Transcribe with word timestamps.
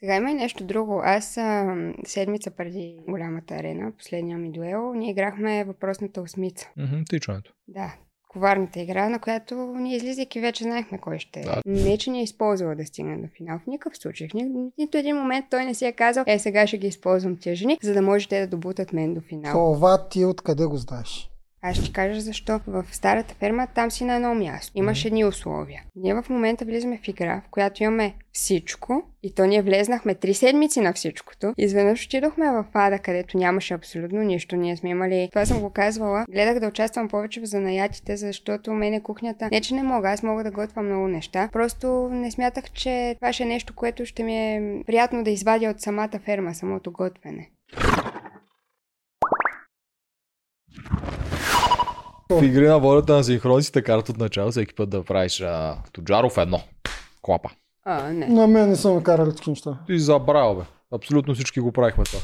Сега 0.00 0.16
има 0.16 0.30
и 0.30 0.34
нещо 0.34 0.64
друго. 0.64 1.00
Аз 1.04 1.36
а, 1.36 1.76
седмица 2.06 2.50
преди 2.50 2.96
голямата 3.08 3.54
арена, 3.54 3.92
последния 3.98 4.38
ми 4.38 4.52
дуел, 4.52 4.94
ние 4.94 5.10
играхме 5.10 5.64
въпросната 5.64 6.20
осмица. 6.20 6.68
Мгм, 6.76 7.00
Тичането. 7.08 7.52
Да, 7.68 7.94
коварната 8.28 8.80
игра, 8.80 9.08
на 9.08 9.18
която 9.18 9.54
ние 9.54 9.96
излизайки 9.96 10.40
вече 10.40 10.64
знаехме 10.64 10.98
кой 10.98 11.18
ще 11.18 11.40
е. 11.40 11.42
Да. 11.42 11.62
Не, 11.66 11.98
че 11.98 12.10
ни 12.10 12.20
е 12.20 12.22
използвала 12.22 12.74
да 12.74 12.86
стигне 12.86 13.16
до 13.16 13.28
финал. 13.36 13.58
В 13.58 13.66
никакъв 13.66 13.98
случай. 13.98 14.28
В 14.28 14.34
ни, 14.34 14.70
нито 14.78 14.98
един 14.98 15.16
момент 15.16 15.46
той 15.50 15.64
не 15.64 15.74
си 15.74 15.86
е 15.86 15.92
казал, 15.92 16.24
е 16.26 16.38
сега 16.38 16.66
ще 16.66 16.78
ги 16.78 16.86
използвам 16.86 17.36
тия 17.36 17.54
жени, 17.54 17.78
за 17.82 17.94
да 17.94 18.02
може 18.02 18.28
те 18.28 18.40
да 18.40 18.46
добутат 18.46 18.92
мен 18.92 19.14
до 19.14 19.20
финал. 19.20 19.74
Това 19.74 20.08
ти 20.08 20.24
откъде 20.24 20.66
го 20.66 20.76
знаеш? 20.76 21.29
Аз 21.62 21.76
ще 21.76 21.92
кажа 21.92 22.20
защо. 22.20 22.60
В 22.66 22.84
старата 22.92 23.34
ферма 23.34 23.66
там 23.66 23.90
си 23.90 24.04
на 24.04 24.14
едно 24.14 24.34
място. 24.34 24.72
Имаш 24.74 25.04
едни 25.04 25.24
условия. 25.24 25.82
Ние 25.96 26.14
в 26.14 26.24
момента 26.30 26.64
влизаме 26.64 26.98
в 27.04 27.08
игра, 27.08 27.42
в 27.46 27.50
която 27.50 27.82
имаме 27.82 28.14
всичко 28.32 29.02
и 29.22 29.34
то 29.34 29.44
ние 29.44 29.62
влезнахме 29.62 30.14
три 30.14 30.34
седмици 30.34 30.80
на 30.80 30.92
всичкото. 30.92 31.54
Изведнъж 31.58 32.06
отидохме 32.06 32.50
в 32.50 32.64
ада, 32.74 32.98
където 32.98 33.38
нямаше 33.38 33.74
абсолютно 33.74 34.22
нищо. 34.22 34.56
Ние 34.56 34.76
сме 34.76 34.90
имали... 34.90 35.28
Това 35.32 35.46
съм 35.46 35.60
го 35.60 35.70
казвала. 35.70 36.24
Гледах 36.30 36.60
да 36.60 36.68
участвам 36.68 37.08
повече 37.08 37.40
в 37.40 37.44
занаятите, 37.44 38.16
защото 38.16 38.72
мене 38.72 39.02
кухнята... 39.02 39.48
Не, 39.52 39.60
че 39.60 39.74
не 39.74 39.82
мога, 39.82 40.10
аз 40.10 40.22
мога 40.22 40.44
да 40.44 40.50
готвя 40.50 40.82
много 40.82 41.08
неща. 41.08 41.48
Просто 41.52 42.08
не 42.12 42.30
смятах, 42.30 42.70
че 42.70 43.16
това 43.20 43.32
ще 43.32 43.42
е 43.42 43.46
нещо, 43.46 43.74
което 43.74 44.06
ще 44.06 44.22
ми 44.22 44.36
е 44.36 44.82
приятно 44.86 45.24
да 45.24 45.30
извадя 45.30 45.70
от 45.70 45.80
самата 45.80 46.18
ферма, 46.24 46.54
самото 46.54 46.92
готвене. 46.92 47.50
В 52.30 52.44
игри 52.44 52.68
на 52.68 52.78
волята 52.78 53.12
на 53.12 53.24
синхронците 53.24 53.82
карат 53.82 54.08
от 54.08 54.18
начало 54.18 54.50
всеки 54.50 54.74
път 54.74 54.90
да 54.90 55.04
правиш 55.04 55.40
а, 55.40 55.76
Тоджаров 55.92 56.38
едно. 56.38 56.60
Клапа. 57.22 57.48
А, 57.84 58.02
не. 58.02 58.26
На 58.26 58.46
мен 58.46 58.68
не 58.68 58.76
са 58.76 58.90
ме 58.90 59.02
карали 59.02 59.30
такива 59.30 59.50
неща. 59.50 59.78
Ти 59.86 59.98
забравя, 59.98 60.54
бе. 60.54 60.62
Абсолютно 60.92 61.34
всички 61.34 61.60
го 61.60 61.72
правихме 61.72 62.04
това. 62.04 62.18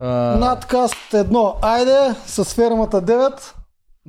А, 0.00 0.08
Надкаст 0.38 1.14
едно. 1.14 1.56
Айде, 1.62 1.98
с 2.26 2.44
фермата 2.46 3.02
9. 3.02 3.52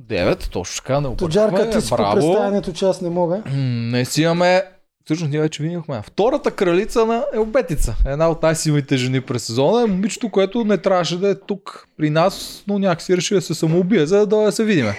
9, 0.00 0.48
точно 0.48 0.82
така, 0.82 1.00
не 1.00 1.16
Тоджарка, 1.16 1.48
объркахме. 1.48 1.72
ти 1.72 1.86
си 1.86 1.90
по 1.90 1.96
представянето, 2.14 2.72
че 2.72 2.84
аз 2.84 3.00
не 3.00 3.10
мога. 3.10 3.42
М, 3.46 3.52
Не 3.90 4.04
си 4.04 4.22
имаме... 4.22 4.62
Всъщност 5.08 5.30
ние 5.30 5.40
вече 5.40 5.62
видяхме. 5.62 6.02
Втората 6.02 6.50
кралица 6.50 7.06
на 7.06 7.24
Елбетица. 7.34 7.94
Една 8.06 8.28
от 8.30 8.42
най-силните 8.42 8.96
жени 8.96 9.20
през 9.20 9.42
сезона 9.44 9.82
е 9.82 9.86
момичето, 9.86 10.30
което 10.30 10.64
не 10.64 10.78
трябваше 10.78 11.18
да 11.18 11.30
е 11.30 11.34
тук 11.34 11.88
при 11.98 12.10
нас, 12.10 12.64
но 12.68 12.78
някакси 12.78 13.16
реши 13.16 13.34
да 13.34 13.40
се 13.40 13.54
самоубие, 13.54 14.06
за 14.06 14.18
да 14.18 14.26
дойде 14.26 14.46
да 14.46 14.52
се 14.52 14.64
видиме. 14.64 14.94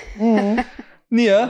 Ние... 1.11 1.47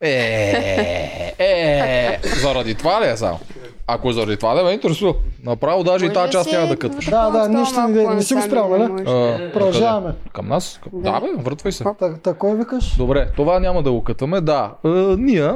Е, 0.00 1.34
е, 1.38 2.18
заради 2.42 2.74
това 2.74 3.00
ли 3.00 3.08
е 3.08 3.16
само? 3.16 3.38
Ако 3.86 4.10
е 4.10 4.12
заради 4.12 4.36
това, 4.36 4.54
да 4.54 4.64
ме 4.64 4.70
интересува. 4.70 5.14
Направо 5.44 5.84
даже 5.84 6.06
и 6.06 6.12
тази 6.12 6.32
част 6.32 6.52
няма 6.52 6.66
да 6.66 6.76
кътваш. 6.76 7.04
Да, 7.04 7.30
да, 7.30 7.48
нищо 7.48 7.80
не- 7.80 8.14
не 8.14 8.22
си 8.22 8.34
го 8.34 8.42
спрял, 8.42 8.78
нали? 8.78 9.04
Продължаваме. 9.52 10.14
Към 10.32 10.48
нас? 10.48 10.80
Към... 10.82 11.02
Да. 11.02 11.12
Да, 11.12 11.20
бе, 11.20 11.26
въртвай 11.36 11.72
се. 11.72 11.84
Та, 11.84 12.14
та, 12.22 12.34
кой 12.34 12.56
викаш? 12.56 12.96
Добре, 12.96 13.28
това 13.36 13.60
няма 13.60 13.82
да 13.82 13.92
го 13.92 14.04
кътаме. 14.04 14.40
Да, 14.40 14.72
е, 14.84 14.88
ние, 15.18 15.52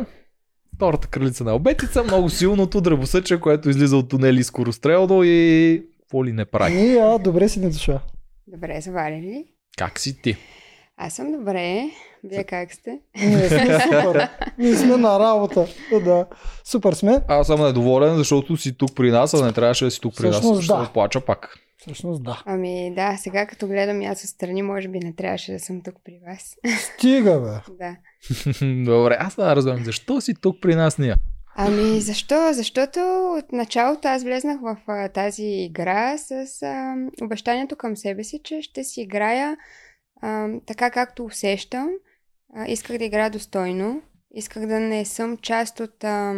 втората 0.76 1.08
кралица 1.08 1.44
на 1.44 1.54
обетица, 1.54 2.02
много 2.04 2.30
силното 2.30 2.80
дръбосъче, 2.80 3.40
което 3.40 3.70
излиза 3.70 3.96
от 3.96 4.08
тунели 4.08 4.44
скорострелно 4.44 5.22
и 5.24 5.82
какво 6.00 6.24
ли 6.24 6.32
не 6.32 6.44
прави. 6.44 6.74
Ние, 6.74 6.98
а, 6.98 7.18
добре 7.18 7.48
си 7.48 7.60
ни 7.60 7.70
дошла. 7.70 8.00
Добре, 8.46 8.80
заварили 8.80 9.26
ли? 9.26 9.44
Как 9.78 9.98
си 10.00 10.22
ти? 10.22 10.36
Аз 10.96 11.14
съм 11.14 11.32
добре. 11.32 11.90
Вие 12.24 12.44
как 12.44 12.72
сте? 12.72 12.98
Ние 13.16 13.48
сме 13.48 13.78
супер. 13.82 14.28
Ние 14.58 14.76
сме 14.76 14.96
на 14.96 15.18
работа. 15.20 15.66
Да, 15.90 16.00
да. 16.00 16.26
Супер 16.64 16.92
сме. 16.92 17.20
Аз 17.28 17.46
съм 17.46 17.60
недоволен, 17.60 18.16
защото 18.16 18.56
си 18.56 18.76
тук 18.78 18.94
при 18.94 19.10
нас, 19.10 19.34
а 19.34 19.44
не 19.44 19.52
трябваше 19.52 19.84
да 19.84 19.90
си 19.90 20.00
тук 20.00 20.16
при 20.16 20.26
нас. 20.26 20.34
Всъщност, 20.34 20.62
Ще 20.62 20.72
да. 20.72 20.84
се 20.84 20.92
плача 20.92 21.20
пак. 21.20 21.58
Всъщност 21.78 22.22
да. 22.22 22.42
Ами 22.46 22.94
да, 22.94 23.16
сега 23.16 23.46
като 23.46 23.66
гледам 23.66 24.02
и 24.02 24.06
аз 24.06 24.24
отстрани, 24.24 24.62
може 24.62 24.88
би 24.88 24.98
не 24.98 25.14
трябваше 25.14 25.52
да 25.52 25.58
съм 25.58 25.82
тук 25.82 25.94
при 26.04 26.20
вас. 26.26 26.56
Стига, 26.78 27.40
бе. 27.40 27.74
да. 27.78 27.96
Добре, 28.84 29.16
аз 29.20 29.38
не 29.38 29.44
разбирам, 29.44 29.84
защо 29.84 30.20
си 30.20 30.34
тук 30.34 30.56
при 30.60 30.74
нас 30.74 30.98
ние? 30.98 31.14
Ами 31.56 32.00
защо? 32.00 32.52
Защото 32.52 33.00
от 33.38 33.52
началото 33.52 34.08
аз 34.08 34.24
влезнах 34.24 34.60
в 34.60 34.76
а, 34.86 35.08
тази 35.08 35.44
игра 35.44 36.18
с 36.18 36.62
а, 36.62 36.94
обещанието 37.22 37.76
към 37.76 37.96
себе 37.96 38.24
си, 38.24 38.40
че 38.44 38.62
ще 38.62 38.84
си 38.84 39.00
играя 39.00 39.56
а, 40.22 40.48
така 40.66 40.90
както 40.90 41.24
усещам. 41.24 41.88
А, 42.54 42.66
исках 42.66 42.98
да 42.98 43.04
играя 43.04 43.30
достойно. 43.30 44.02
Исках 44.34 44.66
да 44.66 44.80
не 44.80 45.04
съм 45.04 45.36
част 45.36 45.80
от 45.80 46.04
а, 46.04 46.34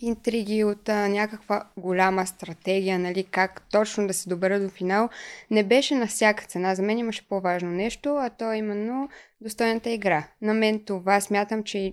интриги, 0.00 0.64
от 0.64 0.88
а, 0.88 1.08
някаква 1.08 1.66
голяма 1.76 2.26
стратегия, 2.26 2.98
нали, 2.98 3.24
как 3.24 3.62
точно 3.70 4.06
да 4.06 4.14
се 4.14 4.28
добера 4.28 4.60
до 4.60 4.68
финал. 4.68 5.08
Не 5.50 5.62
беше 5.64 5.94
на 5.94 6.06
всяка 6.06 6.44
цена. 6.44 6.74
За 6.74 6.82
мен 6.82 6.98
имаше 6.98 7.28
по-важно 7.28 7.70
нещо, 7.70 8.16
а 8.16 8.30
то 8.30 8.52
е 8.52 8.56
именно 8.56 9.08
достойната 9.40 9.90
игра. 9.90 10.28
На 10.42 10.54
мен 10.54 10.84
това 10.84 11.20
смятам, 11.20 11.64
че 11.64 11.92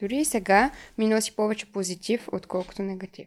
дори 0.00 0.16
и 0.16 0.24
сега 0.24 0.70
ми 0.98 1.08
носи 1.08 1.36
повече 1.36 1.72
позитив, 1.72 2.28
отколкото 2.32 2.82
негатив. 2.82 3.26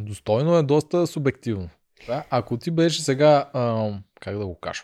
Достойно 0.00 0.56
е 0.56 0.62
доста 0.62 1.06
субективно. 1.06 1.68
Да? 2.06 2.24
Ако 2.30 2.56
ти 2.56 2.70
беше 2.70 3.02
сега, 3.02 3.50
а, 3.52 3.92
как 4.20 4.38
да 4.38 4.46
го 4.46 4.58
кажа? 4.60 4.82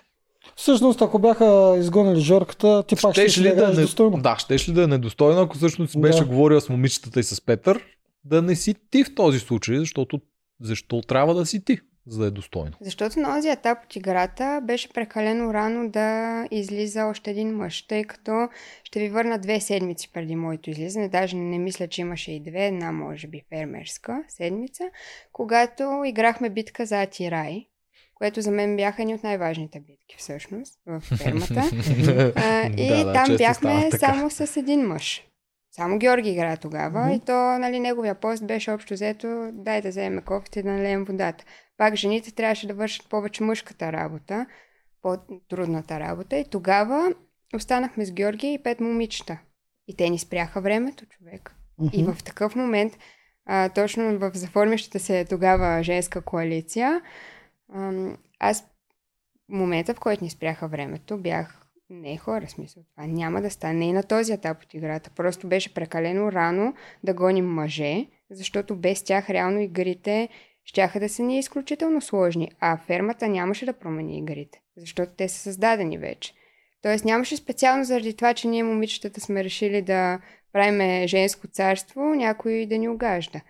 Всъщност, 0.57 1.03
ако 1.03 1.19
бяха 1.19 1.77
изгонили 1.79 2.21
Жорката, 2.21 2.83
ти 2.83 2.97
пак 3.03 3.13
ще, 3.13 3.41
ли 3.41 3.43
да 3.43 3.43
да, 3.43 3.49
играеш 3.49 3.77
не... 3.77 3.83
достойно. 3.83 4.19
да, 4.23 4.37
щеш 4.39 4.69
ли 4.69 4.73
да 4.73 4.83
е 4.83 4.87
недостойно, 4.87 5.41
ако 5.41 5.57
всъщност 5.57 6.01
беше 6.01 6.19
Да. 6.19 6.25
говорил 6.25 6.61
с 6.61 6.69
момичетата 6.69 7.21
и 7.21 7.23
с 7.23 7.41
Петър, 7.41 7.85
да 8.25 8.43
не 8.43 8.57
си 8.57 8.75
ти 8.91 9.05
в 9.05 9.15
този 9.15 9.39
случай, 9.39 9.79
защото 9.79 10.21
защо 10.61 11.01
трябва 11.01 11.35
да 11.35 11.47
си 11.47 11.65
ти, 11.65 11.79
за 12.07 12.21
да 12.21 12.27
е 12.27 12.31
достойно? 12.31 12.73
Защото 12.81 13.21
на 13.21 13.35
този 13.35 13.49
етап 13.49 13.79
от 13.85 13.97
играта 13.97 14.61
беше 14.65 14.89
прекалено 14.89 15.55
рано 15.55 15.91
да 15.91 16.49
излиза 16.51 17.05
още 17.05 17.31
един 17.31 17.57
мъж, 17.57 17.87
тъй 17.87 18.05
като 18.05 18.49
ще 18.85 19.01
ви 19.01 19.09
върна 19.09 19.39
две 19.39 19.61
седмици 19.61 20.13
преди 20.13 20.37
моето 20.37 20.71
излизане, 20.71 21.09
даже 21.09 21.37
не 21.37 21.59
мисля, 21.59 21.89
че 21.89 22.01
имаше 22.01 22.33
и 22.33 22.41
две, 22.41 22.67
една 22.67 22.93
може 22.93 23.27
би 23.27 23.43
фермерска 23.49 24.25
седмица, 24.29 24.85
когато 25.33 26.03
играхме 26.07 26.51
битка 26.51 26.87
за 26.87 27.03
Атирай, 27.03 27.67
което 28.15 28.41
за 28.41 28.51
мен 28.51 28.77
бяха 28.77 29.03
едни 29.03 29.15
от 29.15 29.23
най-важните 29.23 29.81
битки 29.81 30.17
всъщност 30.19 30.81
в 30.87 31.01
фермата. 31.01 31.55
А, 32.37 32.67
и 32.67 32.89
Да, 32.89 33.05
да, 33.05 33.13
там 33.13 33.37
бяхме 33.37 33.91
само 33.91 34.31
с 34.31 34.57
един 34.57 34.81
мъж. 34.81 35.28
Само 35.79 35.99
Георги 35.99 36.31
игра 36.31 36.57
тогава 36.57 37.01
Мгм. 37.01 37.11
и 37.11 37.21
то, 37.21 37.59
нали, 37.59 37.81
неговия 37.81 38.15
пост 38.15 38.47
беше 38.47 38.71
общо 38.71 38.95
взето, 38.95 39.51
дай 39.53 39.83
да 39.83 39.89
вземем 39.89 40.23
кофите 40.23 40.61
и 40.61 40.63
да 40.63 40.73
налеем 40.73 41.05
водата. 41.05 41.45
Пак 41.77 41.95
жените 41.95 42.35
трябваше 42.35 42.67
да 42.67 42.75
вършат 42.75 43.09
повече 43.09 43.43
мъжката 43.43 43.93
работа, 43.93 44.47
по-трудната 45.03 46.01
работа 46.01 46.37
и 46.37 46.45
тогава 46.51 47.15
останахме 47.55 48.05
с 48.05 48.13
Георги 48.13 48.53
и 48.53 48.63
пет 48.63 48.81
момичета. 48.81 49.39
И 49.89 49.97
те 49.97 50.11
ни 50.11 50.19
спряха 50.19 50.61
времето, 50.61 51.07
човек. 51.07 51.55
И 51.93 52.03
Мгм. 52.03 52.13
в 52.13 52.25
такъв 52.25 52.55
момент, 52.57 52.99
а, 53.47 53.69
точно 53.69 54.19
в 54.19 54.31
заформящата 54.35 55.01
се 55.01 55.25
тогава 55.25 55.83
женска 55.83 56.21
коалиция, 56.21 57.01
ам, 57.75 58.17
аз 58.39 58.65
момента, 59.49 59.95
в 59.95 60.01
който 60.01 60.25
ни 60.25 60.31
спряха 60.31 60.69
времето, 60.69 61.19
бях 61.19 61.58
не 61.91 62.17
хора, 62.17 62.49
смисъл. 62.49 62.83
Това 62.91 63.07
няма 63.07 63.43
да 63.43 63.51
стане 63.51 63.89
и 63.89 63.93
на 63.93 64.03
този 64.03 64.33
етап 64.33 64.63
от 64.63 64.75
играта. 64.75 65.11
Просто 65.17 65.49
беше 65.49 65.75
прекалено 65.75 66.33
рано 66.33 66.75
да 67.05 67.15
гоним 67.15 67.47
мъже, 67.47 68.07
защото 68.31 68.77
без 68.77 69.03
тях 69.03 69.31
реално 69.31 69.61
игрите 69.61 70.29
щяха 70.65 71.01
да 71.01 71.09
са 71.09 71.23
ни 71.23 71.39
изключително 71.39 72.01
сложни, 72.01 72.51
а 72.61 72.77
фермата 72.77 73.29
нямаше 73.29 73.67
да 73.67 73.73
промени 73.73 74.19
игрите, 74.19 74.61
защото 74.77 75.13
те 75.17 75.29
са 75.29 75.39
създадени 75.39 75.99
вече. 75.99 76.35
Тоест 76.83 77.05
нямаше 77.05 77.37
специално 77.37 77.85
заради 77.85 78.17
това, 78.17 78.35
че 78.35 78.49
ние 78.49 78.63
момичетата 78.63 79.21
сме 79.21 79.45
решили 79.45 79.83
да 79.83 80.21
правиме 80.53 81.07
женско 81.07 81.47
царство, 81.47 82.01
някой 82.01 82.67
да 82.67 82.79
ни 82.79 82.89
огажда. 82.89 83.41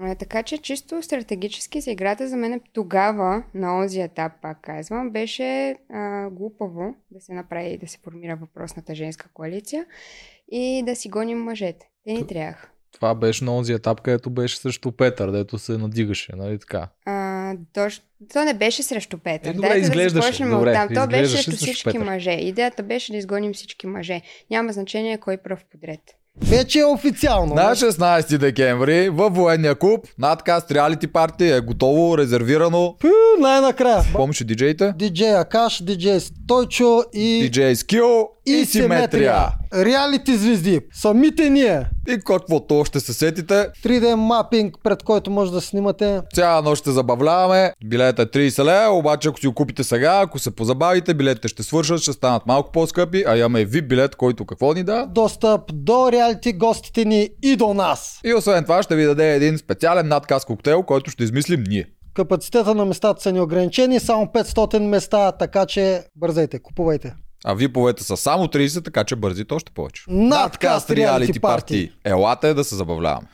А, 0.00 0.14
така 0.14 0.42
че 0.42 0.58
чисто 0.58 1.02
стратегически 1.02 1.80
за 1.80 1.90
играта 1.90 2.28
за 2.28 2.36
мен 2.36 2.60
тогава, 2.72 3.42
на 3.54 3.78
онзи 3.78 4.00
етап, 4.00 4.32
пак 4.42 4.60
казвам, 4.62 5.10
беше 5.10 5.76
а, 5.92 6.30
глупаво 6.30 6.94
да 7.10 7.20
се 7.20 7.32
направи 7.32 7.68
и 7.68 7.78
да 7.78 7.88
се 7.88 7.98
формира 8.04 8.36
въпросната 8.36 8.94
женска 8.94 9.28
коалиция 9.34 9.86
и 10.52 10.82
да 10.86 10.96
си 10.96 11.08
гоним 11.08 11.38
мъжете. 11.38 11.88
Те 12.04 12.12
ни 12.12 12.26
трябваха. 12.26 12.70
Това 12.92 13.14
беше 13.14 13.44
на 13.44 13.56
онзи 13.56 13.72
етап, 13.72 14.00
където 14.00 14.30
беше 14.30 14.56
срещу 14.56 14.92
Петър, 14.92 15.30
дето 15.30 15.58
се 15.58 15.78
надигаше, 15.78 16.32
нали 16.36 16.58
така? 16.58 16.88
А, 17.04 17.54
то, 17.72 17.88
то 18.32 18.44
не 18.44 18.54
беше 18.54 18.82
срещу 18.82 19.18
Петър. 19.18 19.50
Е, 19.50 19.52
добре, 19.52 19.68
Дайте 19.68 19.80
изглеждаше, 19.80 20.14
да 20.14 20.22
започнем 20.22 20.50
добре, 20.50 20.70
оттам. 20.70 20.88
То 20.94 21.10
беше 21.10 21.36
срещу 21.36 21.50
всички 21.50 21.84
Петър. 21.84 22.04
мъже. 22.04 22.32
Идеята 22.32 22.82
беше 22.82 23.12
да 23.12 23.18
изгоним 23.18 23.52
всички 23.52 23.86
мъже. 23.86 24.20
Няма 24.50 24.72
значение 24.72 25.18
кой 25.18 25.36
пръв 25.36 25.64
подред. 25.64 26.00
Вече 26.42 26.78
е 26.78 26.84
официално. 26.84 27.54
На 27.54 27.74
16 27.74 28.38
декември 28.38 29.08
във 29.08 29.34
военния 29.34 29.74
клуб 29.74 30.06
надкаст 30.18 30.70
реалити 30.70 31.06
парти 31.06 31.44
е 31.44 31.60
готово, 31.60 32.18
резервирано. 32.18 32.96
Пю, 33.00 33.08
най-накрая. 33.40 34.02
Помниш 34.12 34.44
диджеите? 34.44 34.92
Диджей 34.96 35.36
Акаш, 35.36 35.82
диджей 35.82 36.20
Стойчо 36.20 37.02
и... 37.12 37.40
Диджей 37.42 37.76
Скил 37.76 38.28
и 38.52 38.64
Симетрия. 38.64 39.48
Реалити 39.74 40.36
звезди. 40.36 40.80
Самите 40.92 41.50
ние. 41.50 41.86
И 42.08 42.14
каквото 42.14 42.78
още 42.78 43.00
се 43.00 43.12
сетите, 43.12 43.68
3D 43.84 44.14
мапинг, 44.14 44.74
пред 44.84 45.02
който 45.02 45.30
може 45.30 45.52
да 45.52 45.60
снимате. 45.60 46.20
цяла 46.34 46.62
нощ 46.62 46.80
ще 46.80 46.90
забавляваме. 46.90 47.72
Билета 47.84 48.22
е 48.22 48.26
30 48.26 48.64
лева, 48.64 48.96
обаче 48.98 49.28
ако 49.28 49.40
си 49.40 49.46
го 49.46 49.54
купите 49.54 49.84
сега, 49.84 50.20
ако 50.22 50.38
се 50.38 50.50
позабавите, 50.50 51.14
билетите 51.14 51.48
ще 51.48 51.62
свършат, 51.62 52.00
ще 52.00 52.12
станат 52.12 52.42
малко 52.46 52.72
по-скъпи, 52.72 53.24
а 53.26 53.36
имаме 53.36 53.66
VIP 53.66 53.88
билет, 53.88 54.16
който 54.16 54.44
какво 54.44 54.72
ни 54.72 54.82
да? 54.84 55.06
Достъп 55.06 55.60
до 55.72 56.12
реалити 56.12 56.52
гостите 56.52 57.04
ни 57.04 57.28
и 57.42 57.56
до 57.56 57.74
нас. 57.74 58.20
И 58.24 58.34
освен 58.34 58.64
това 58.64 58.82
ще 58.82 58.96
ви 58.96 59.04
даде 59.04 59.34
един 59.34 59.58
специален 59.58 60.08
надказ 60.08 60.44
коктейл, 60.44 60.82
който 60.82 61.10
ще 61.10 61.24
измислим 61.24 61.64
ние. 61.68 61.84
Капацитета 62.14 62.74
на 62.74 62.84
местата 62.84 63.22
са 63.22 63.32
неограничени, 63.32 64.00
само 64.00 64.26
500 64.26 64.78
места, 64.78 65.32
така 65.32 65.66
че 65.66 66.02
бързайте, 66.16 66.58
купувайте. 66.58 67.14
А 67.44 67.54
виповете 67.54 68.02
са 68.04 68.16
само 68.16 68.44
30, 68.46 68.84
така 68.84 69.04
че 69.04 69.16
бързите 69.16 69.54
още 69.54 69.72
повече. 69.72 70.02
Надкаст 70.08 70.88
Reality 70.88 71.40
Party. 71.40 71.92
Елате 72.04 72.54
да 72.54 72.64
се 72.64 72.74
забавляваме. 72.74 73.28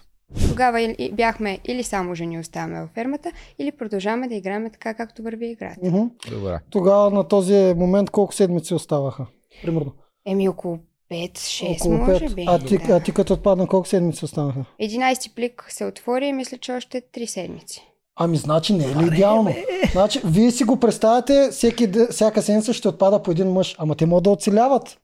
Тогава 0.49 0.81
или, 0.81 1.13
бяхме 1.13 1.59
или 1.65 1.83
само 1.83 2.15
жени 2.15 2.39
оставаме 2.39 2.81
във 2.81 2.91
фермата, 2.91 3.33
или 3.59 3.73
продължаваме 3.73 4.29
да 4.29 4.35
играем 4.35 4.71
така, 4.73 4.95
както 4.95 5.23
върви 5.23 5.47
играта. 5.51 5.81
Мгм. 5.83 6.03
Добре. 6.31 6.61
Тогава 6.71 7.11
на 7.11 7.29
този 7.29 7.75
момент 7.77 8.11
колко 8.11 8.35
седмици 8.35 8.75
оставаха? 8.75 9.27
Примерно. 9.63 9.93
Еми 10.27 10.49
около 10.49 10.79
5-6 11.11 11.77
Около 11.81 11.95
може 11.95 12.27
пет. 12.27 12.35
би. 12.35 12.45
А 12.49 12.59
ти, 12.59 12.79
да. 12.79 12.97
а 12.97 13.01
ти 13.01 13.13
като 13.13 13.33
отпадна 13.33 13.67
колко 13.67 13.89
седмици 13.89 14.25
останаха? 14.25 14.65
11 14.83 15.35
плик 15.35 15.67
се 15.69 15.85
отвори 15.85 16.27
и 16.27 16.33
мисля, 16.33 16.59
че 16.59 16.73
още 16.73 17.03
3 17.15 17.27
седмици. 17.27 17.89
Ами, 18.17 18.37
значи 18.37 18.73
не 18.73 18.85
е 18.85 18.97
ли 18.97 19.07
идеално? 19.07 19.55
Значи, 19.93 20.21
вие 20.25 20.51
си 20.51 20.65
го 20.65 20.81
представяте, 20.81 21.49
всеки, 21.53 21.93
всяка 22.11 22.43
седмица 22.43 22.73
ще 22.73 22.89
отпада 22.89 23.23
по 23.23 23.31
един 23.31 23.53
мъж, 23.53 23.77
ама 23.79 23.95
те 23.95 24.07
могат 24.07 24.25
да 24.25 24.31
оцеляват. 24.31 24.99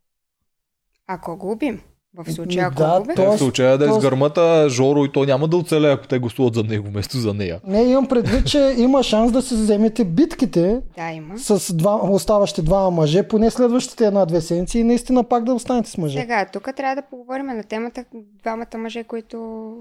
Ако 1.06 1.36
губим, 1.36 1.80
в 2.16 2.32
случая 2.32 2.66
ако 2.66 2.74
Да, 2.76 2.98
губим, 2.98 3.16
то- 3.16 3.22
Е, 3.24 3.26
в 3.26 3.38
случая 3.38 3.70
да 3.70 3.86
тоест- 3.86 3.96
изгърмата 3.96 4.40
Жоро 4.70 5.04
и 5.04 5.12
то 5.12 5.24
няма 5.24 5.48
да 5.48 5.56
оцелее, 5.56 5.90
ако 5.90 6.06
те 6.06 6.18
гласуват 6.18 6.54
за 6.54 6.62
него 6.64 6.88
вместо 6.88 7.16
за 7.18 7.34
нея. 7.34 7.60
Не, 7.66 7.82
имам 7.82 8.06
предвид, 8.06 8.46
че 8.46 8.74
има 8.78 9.02
шанс 9.02 9.32
да 9.32 9.42
се 9.42 9.54
вземете 9.54 10.04
битките 10.04 10.60
да 10.96 11.10
има. 11.10 11.38
с 11.38 11.74
два, 11.74 12.00
оставащи 12.02 12.62
двама 12.62 12.90
мъже, 12.92 13.22
поне 13.22 13.50
следващите 13.50 14.06
една-две 14.06 14.40
седмици 14.40 14.78
и 14.78 14.84
наистина 14.84 15.24
пак 15.24 15.44
да 15.44 15.54
останете 15.54 15.90
с 15.90 15.98
мъже. 15.98 16.18
Сега, 16.18 16.46
тук 16.46 16.68
трябва 16.76 16.96
да 16.96 17.02
поговорим 17.02 17.46
на 17.46 17.62
темата 17.64 18.04
двамата 18.40 18.78
мъже, 18.78 19.04
които 19.04 19.38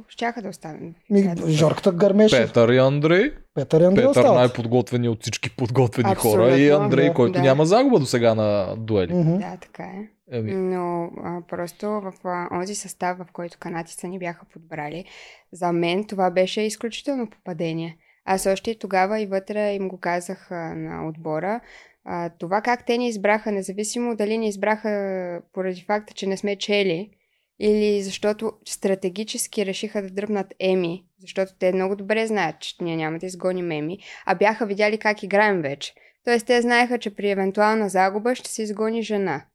щяха 0.10 0.42
да 0.42 0.50
останат. 0.50 0.80
Ми. 1.10 1.34
Жорката 1.48 1.92
гърмеше. 1.92 2.38
Петър 2.38 2.70
и 2.70 2.78
Андрей. 2.78 3.32
Петър 3.56 3.82
и 3.82 3.86
Андрей 3.86 4.04
Петър 4.04 4.10
остават. 4.12 4.38
най-подготвени 4.38 5.10
от 5.10 5.22
всички 5.22 5.50
подготвени 5.50 6.12
Абсолютно, 6.12 6.42
хора 6.42 6.52
и 6.52 6.70
Андрей, 6.70 7.08
да. 7.08 7.14
който 7.14 7.34
Да. 7.34 7.42
няма 7.42 7.66
загуба 7.66 8.00
до 8.00 8.06
сега 8.06 8.36
на 8.36 8.76
дуели. 8.78 9.14
Мгм. 9.14 9.38
Да, 9.38 9.58
така 9.62 9.84
е. 9.84 10.08
Еми, 10.32 10.54
Но 10.54 11.12
а, 11.24 11.42
просто 11.48 11.88
в 11.88 12.14
а, 12.24 12.48
онзи 12.52 12.76
състав, 12.76 13.18
в 13.18 13.26
който 13.34 13.58
канатица 13.60 14.08
ни 14.08 14.20
бяха 14.20 14.46
подбрали, 14.46 15.06
за 15.52 15.72
мен 15.72 16.04
това 16.04 16.32
беше 16.32 16.62
изключително 16.62 17.30
попадение. 17.30 17.98
Аз 18.26 18.46
още 18.46 18.80
тогава 18.80 19.20
и 19.20 19.26
вътре 19.26 19.74
им 19.74 19.88
го 19.88 20.00
казах 20.00 20.52
а, 20.52 20.56
на 20.76 21.08
отбора. 21.08 21.62
А, 22.06 22.30
това 22.30 22.62
как 22.62 22.86
те 22.86 22.98
ни 22.98 23.08
избраха, 23.08 23.52
независимо 23.52 24.16
дали 24.16 24.38
ни 24.38 24.48
избраха 24.48 25.42
поради 25.54 25.82
факта, 25.82 26.14
че 26.14 26.28
не 26.28 26.38
сме 26.38 26.56
чели, 26.56 27.12
или 27.60 28.02
защото 28.02 28.54
стратегически 28.68 29.66
решиха 29.66 30.02
да 30.02 30.10
дръпнат 30.10 30.54
Еми, 30.60 31.06
защото 31.20 31.52
те 31.60 31.74
много 31.74 31.96
добре 31.96 32.28
знаят, 32.28 32.60
че 32.60 32.76
ние 32.82 32.96
няма 32.96 33.20
да 33.20 33.26
изгоним 33.26 33.72
Еми, 33.72 33.98
а 34.26 34.36
бяха 34.36 34.66
видяли 34.66 34.98
как 34.98 35.24
играем 35.24 35.62
вече. 35.62 35.94
Тоест 36.26 36.48
те 36.48 36.62
знаеха, 36.62 37.00
че 37.00 37.16
при 37.16 37.30
евентуална 37.30 37.90
загуба 37.90 38.36
ще 38.36 38.50
се 38.50 38.62
изгони 38.62 39.02
жена. 39.02 39.46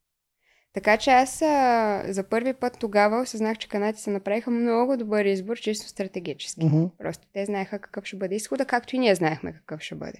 Така 0.74 0.96
че 0.96 1.10
аз 1.10 1.42
а, 1.42 2.02
за 2.08 2.28
първи 2.28 2.52
път 2.52 2.76
тогава 2.80 3.20
осъзнах, 3.22 3.58
че 3.58 3.68
канадците 3.68 4.10
направиха 4.10 4.50
много 4.50 4.96
добър 4.96 5.24
избор, 5.24 5.56
чисто 5.56 5.88
стратегически. 5.88 6.64
Мгм. 6.64 6.84
Просто 6.98 7.26
те 7.32 7.44
знаеха 7.44 7.78
какъв 7.78 8.04
ще 8.04 8.16
бъде 8.16 8.34
изхода, 8.34 8.64
както 8.64 8.96
и 8.96 8.98
ние 8.98 9.14
знаехме 9.14 9.52
какъв 9.52 9.80
ще 9.80 9.94
бъде. 9.94 10.18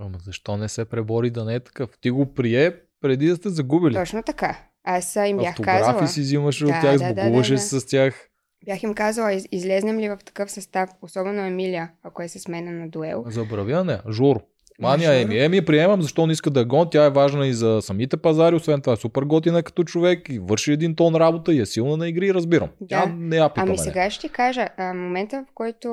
ама 0.00 0.18
защо 0.24 0.56
не 0.56 0.68
се 0.68 0.84
пребори 0.84 1.30
да 1.30 1.44
не 1.44 1.54
е 1.54 1.60
такъв? 1.60 1.90
Ти 2.00 2.10
го 2.10 2.34
прие 2.34 2.72
преди 3.00 3.26
да 3.28 3.36
сте 3.36 3.48
загубили. 3.48 3.94
Точно 3.94 4.22
така. 4.22 4.58
Аз 4.84 5.16
им 5.16 5.36
бях 5.36 5.50
Автографи 5.50 5.80
казала. 5.80 6.08
си 6.08 6.20
взимаше 6.20 6.64
Да, 6.64 6.70
от 6.70 6.80
тях, 6.80 6.98
да, 6.98 7.14
да, 7.14 7.22
сбогуваше 7.22 7.54
да, 7.54 7.58
се 7.58 7.80
с 7.80 7.86
тях. 7.86 8.28
Бях 8.64 8.82
им 8.82 8.94
казала, 8.94 9.32
из, 9.32 9.46
излезнем 9.52 9.98
ли 9.98 10.08
в 10.08 10.18
такъв 10.24 10.50
състав, 10.50 10.90
особено 11.02 11.42
Емилия, 11.42 11.92
ако 12.02 12.22
е 12.22 12.28
с 12.28 12.48
мен 12.48 12.78
на 12.78 12.88
дуел. 12.88 13.24
Забравя 13.26 13.84
не. 13.84 13.98
Жоро. 14.10 14.40
Мания 14.80 15.22
Жоро. 15.22 15.32
Еми. 15.32 15.64
Приемам, 15.64 16.02
защо 16.02 16.26
не 16.26 16.32
иска 16.32 16.50
да 16.50 16.60
я 16.60 16.66
гон. 16.66 16.88
Тя 16.90 17.04
е 17.04 17.10
важна 17.10 17.46
и 17.46 17.52
за 17.52 17.82
самите 17.82 18.16
пазари, 18.16 18.54
освен 18.54 18.80
това 18.80 18.92
е 18.92 18.96
супер 18.96 19.22
готина 19.22 19.62
като 19.62 19.84
човек 19.84 20.28
и 20.28 20.38
върши 20.38 20.72
един 20.72 20.94
тон 20.96 21.14
работа 21.14 21.54
и 21.54 21.60
е 21.60 21.66
силна 21.66 21.96
на 21.96 22.08
игри, 22.08 22.34
разбирам. 22.34 22.68
Тя 22.88 23.06
Да. 23.06 23.12
не 23.12 23.36
я 23.36 23.48
питаме. 23.48 23.68
Ами 23.68 23.78
сега 23.78 24.10
ще 24.10 24.20
ти 24.28 24.32
кажа, 24.32 24.68
а, 24.76 24.94
момента 24.94 25.44
в 25.50 25.52
който 25.54 25.88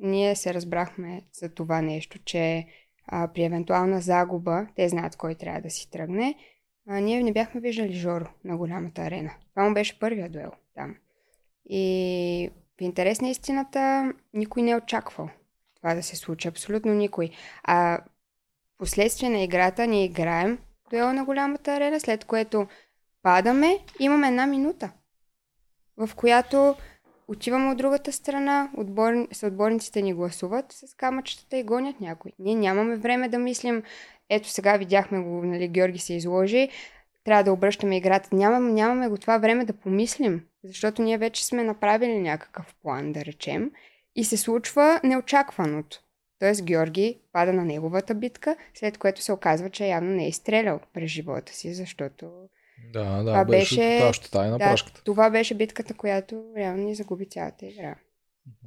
ние 0.00 0.36
се 0.36 0.54
разбрахме 0.54 1.22
за 1.32 1.48
това 1.48 1.82
нещо, 1.82 2.18
че 2.24 2.66
а, 3.06 3.28
при 3.34 3.44
евентуална 3.44 4.00
загуба, 4.00 4.66
те 4.76 4.88
знаят 4.88 5.16
кой 5.16 5.34
трябва 5.34 5.60
да 5.60 5.70
си 5.70 5.90
тръгне, 5.90 6.34
а, 6.88 7.00
ние 7.00 7.22
не 7.22 7.32
бяхме 7.32 7.60
виждали 7.60 7.92
Жоро 7.92 8.26
на 8.44 8.56
голямата 8.56 9.02
арена. 9.02 9.30
Това 9.54 9.68
му 9.68 9.74
беше 9.74 9.98
първия 9.98 10.28
дуел 10.28 10.50
там. 10.74 10.94
И 11.70 12.50
в 12.78 12.82
интерес 12.82 13.20
на 13.20 13.28
истината, 13.28 14.12
никой 14.34 14.62
не 14.62 14.70
е 14.70 14.76
очаквал 14.76 15.28
това 15.78 15.94
да 15.94 16.02
се 16.02 16.16
случи. 16.16 16.48
Абсолютно 16.48 16.94
никой. 16.94 17.30
А 17.62 17.98
последствие 18.78 19.30
на 19.30 19.40
играта 19.40 19.86
ние 19.86 20.04
играем 20.04 20.58
дуел 20.90 21.12
на 21.12 21.24
голямата 21.24 21.72
арена, 21.72 22.00
след 22.00 22.24
което 22.24 22.66
падаме, 23.22 23.78
имаме 23.98 24.28
една 24.28 24.46
минута, 24.46 24.90
в 25.96 26.10
която 26.16 26.76
отиваме 27.28 27.70
от 27.70 27.78
другата 27.78 28.12
страна, 28.12 28.70
отбор... 28.76 29.28
съотборниците 29.32 30.02
ни 30.02 30.14
гласуват 30.14 30.72
с 30.72 30.94
камъчетата 30.94 31.56
и 31.56 31.62
гонят 31.62 32.00
някой. 32.00 32.32
Ние 32.38 32.54
нямаме 32.54 32.96
време 32.96 33.28
да 33.28 33.38
мислим, 33.38 33.82
ето 34.28 34.48
сега 34.48 34.76
видяхме 34.76 35.20
го, 35.20 35.44
нали, 35.44 35.68
Георги 35.68 35.98
се 35.98 36.14
изложи, 36.14 36.68
трябва 37.24 37.44
да 37.44 37.52
обръщаме 37.52 37.96
играта. 37.96 38.28
Нямаме, 38.32 38.72
нямаме 38.72 39.08
го 39.08 39.18
това 39.18 39.38
време 39.38 39.64
да 39.64 39.72
помислим, 39.72 40.44
защото 40.64 41.02
ние 41.02 41.18
вече 41.18 41.46
сме 41.46 41.64
направили 41.64 42.20
някакъв 42.20 42.74
план, 42.82 43.12
да 43.12 43.24
речем, 43.24 43.70
и 44.18 44.24
се 44.24 44.36
случва 44.36 45.00
неочакваното. 45.04 46.00
Тоест 46.38 46.64
Георги 46.64 47.18
пада 47.32 47.52
на 47.52 47.64
неговата 47.64 48.14
битка, 48.14 48.56
след 48.74 48.98
което 48.98 49.22
се 49.22 49.32
оказва, 49.32 49.70
че 49.70 49.86
явно 49.86 50.10
не 50.10 50.24
е 50.24 50.28
изстрелял 50.28 50.80
през 50.94 51.10
живота 51.10 51.52
си, 51.54 51.74
защото 51.74 52.30
Да, 52.92 53.04
да, 53.04 53.24
Това 53.24 53.44
беше, 53.44 53.76
беше- 53.76 54.38
на 54.38 54.50
да, 54.50 54.58
прашката. 54.58 55.02
това 55.04 55.30
беше 55.30 55.54
битката, 55.54 55.94
която 55.94 56.42
реално 56.56 56.82
ни 56.84 56.94
загуби 56.94 57.26
цялата 57.28 57.66
игра. 57.66 57.94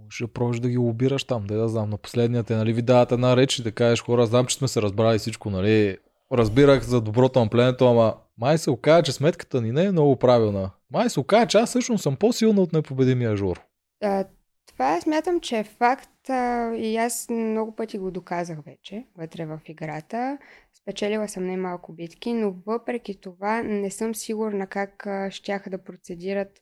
Ще 0.10 0.28
пробваш 0.28 0.60
да 0.60 0.70
ги 0.70 0.78
лобираш 0.78 1.24
там, 1.24 1.48
да 1.48 1.56
я 1.56 1.68
знам. 1.68 1.90
На 1.90 1.98
последния 1.98 2.44
те, 2.44 2.56
нали, 2.56 2.74
ви 2.74 2.82
дават 2.82 3.12
една 3.12 3.38
реч 3.38 3.60
и 3.60 3.64
да 3.64 3.72
кажеш 3.72 4.04
хора, 4.04 4.26
знам, 4.26 4.46
че 4.46 4.58
сме 4.58 4.68
се 4.68 4.82
разбрали 4.82 5.20
всичко, 5.20 5.50
нали. 5.50 5.98
Разбирах 6.34 6.84
за 6.84 7.02
доброто 7.02 7.40
на 7.40 7.50
пленето, 7.50 7.88
ама 7.92 8.16
май 8.38 8.58
се 8.58 8.70
оказа, 8.72 9.04
че 9.04 9.12
сметката 9.12 9.62
ни 9.62 9.72
не 9.72 9.84
е 9.84 9.92
много 9.92 10.16
правилна. 10.16 10.72
Май 10.92 11.10
се 11.10 11.20
оказа, 11.20 11.48
че 11.48 11.58
аз 11.58 11.70
всъщност 11.70 12.04
съм 12.04 12.16
по-силна 12.16 12.62
от 12.62 12.74
непобедимия 12.74 13.38
Жор. 13.38 13.62
А, 14.04 14.26
това 14.74 15.02
смятам, 15.02 15.40
че 15.40 15.58
е 15.58 15.64
факт 15.64 16.30
а, 16.30 16.74
и 16.76 16.98
аз 16.98 17.30
много 17.30 17.76
пъти 17.76 17.98
го 17.98 18.12
доказах 18.12 18.58
вече 18.66 19.06
вътре 19.18 19.46
в 19.46 19.60
играта. 19.66 20.38
Спечелила 20.74 21.28
съм 21.28 21.48
немалко 21.48 21.94
битки, 21.94 22.34
но 22.34 22.56
въпреки 22.66 23.22
това 23.22 23.64
не 23.64 23.92
съм 23.92 24.16
сигурна 24.16 24.68
как 24.68 25.06
а, 25.08 25.32
щяха 25.32 25.70
да 25.70 25.84
процедират 25.84 26.62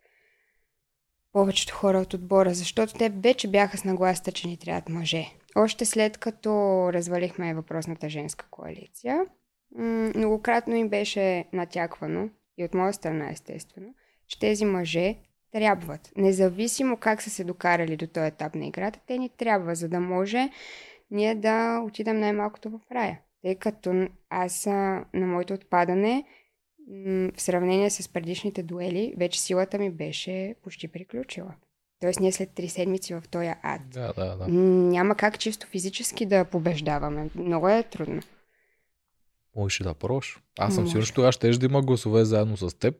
повечето 1.31 1.75
хора 1.75 1.97
от 1.97 2.13
отбора, 2.13 2.53
защото 2.53 2.93
те 2.93 3.09
вече 3.09 3.47
бяха 3.47 3.77
с 3.77 3.83
нагласата, 3.83 4.31
че 4.31 4.47
ни 4.47 4.57
трябват 4.57 4.89
мъже. 4.89 5.25
Още 5.55 5.85
след 5.85 6.17
като 6.17 6.49
развалихме 6.93 7.53
въпросната 7.53 8.09
женска 8.09 8.45
коалиция, 8.51 9.25
многократно 10.15 10.75
им 10.75 10.89
беше 10.89 11.45
натяквано, 11.53 12.29
и 12.57 12.63
от 12.63 12.73
моя 12.73 12.93
страна 12.93 13.29
естествено, 13.29 13.93
че 14.27 14.39
тези 14.39 14.65
мъже 14.65 15.15
трябват. 15.51 16.11
Независимо 16.17 16.97
как 16.97 17.21
са 17.21 17.29
се 17.29 17.43
докарали 17.43 17.97
до 17.97 18.07
този 18.07 18.27
етап 18.27 18.55
на 18.55 18.65
играта, 18.65 18.99
те 19.07 19.17
ни 19.17 19.29
трябва, 19.29 19.75
за 19.75 19.89
да 19.89 19.99
може 19.99 20.49
ние 21.11 21.35
да 21.35 21.81
отидем 21.85 22.19
най-малкото 22.19 22.69
в 22.69 22.79
рая. 22.91 23.19
Тъй 23.41 23.55
като 23.55 24.07
аз 24.29 24.65
на 24.65 25.05
моето 25.13 25.53
отпадане, 25.53 26.23
в 27.35 27.41
сравнение 27.41 27.89
с 27.89 28.09
предишните 28.09 28.63
дуели, 28.63 29.13
вече 29.17 29.41
силата 29.41 29.77
ми 29.77 29.89
беше 29.89 30.55
почти 30.63 30.87
приключила. 30.87 31.53
Тоест 31.99 32.19
ние 32.19 32.31
след 32.31 32.51
три 32.51 32.69
седмици 32.69 33.13
в 33.13 33.23
този 33.31 33.53
ад. 33.63 33.81
Да, 33.89 34.13
да, 34.13 34.35
да. 34.35 34.47
Няма 34.47 35.15
как 35.15 35.39
чисто 35.39 35.67
физически 35.67 36.25
да 36.25 36.45
побеждаваме. 36.45 37.29
Много 37.35 37.69
е 37.69 37.83
трудно. 37.83 38.21
Можеш 39.55 39.79
да 39.79 39.93
пробваш. 39.93 40.39
Аз 40.59 40.75
съм 40.75 40.87
сигурен, 40.87 41.05
че 41.05 41.13
тогава 41.13 41.31
ще 41.31 41.49
да 41.49 41.65
има 41.65 41.81
гласове 41.81 42.25
заедно 42.25 42.57
с 42.57 42.79
теб 42.79 42.95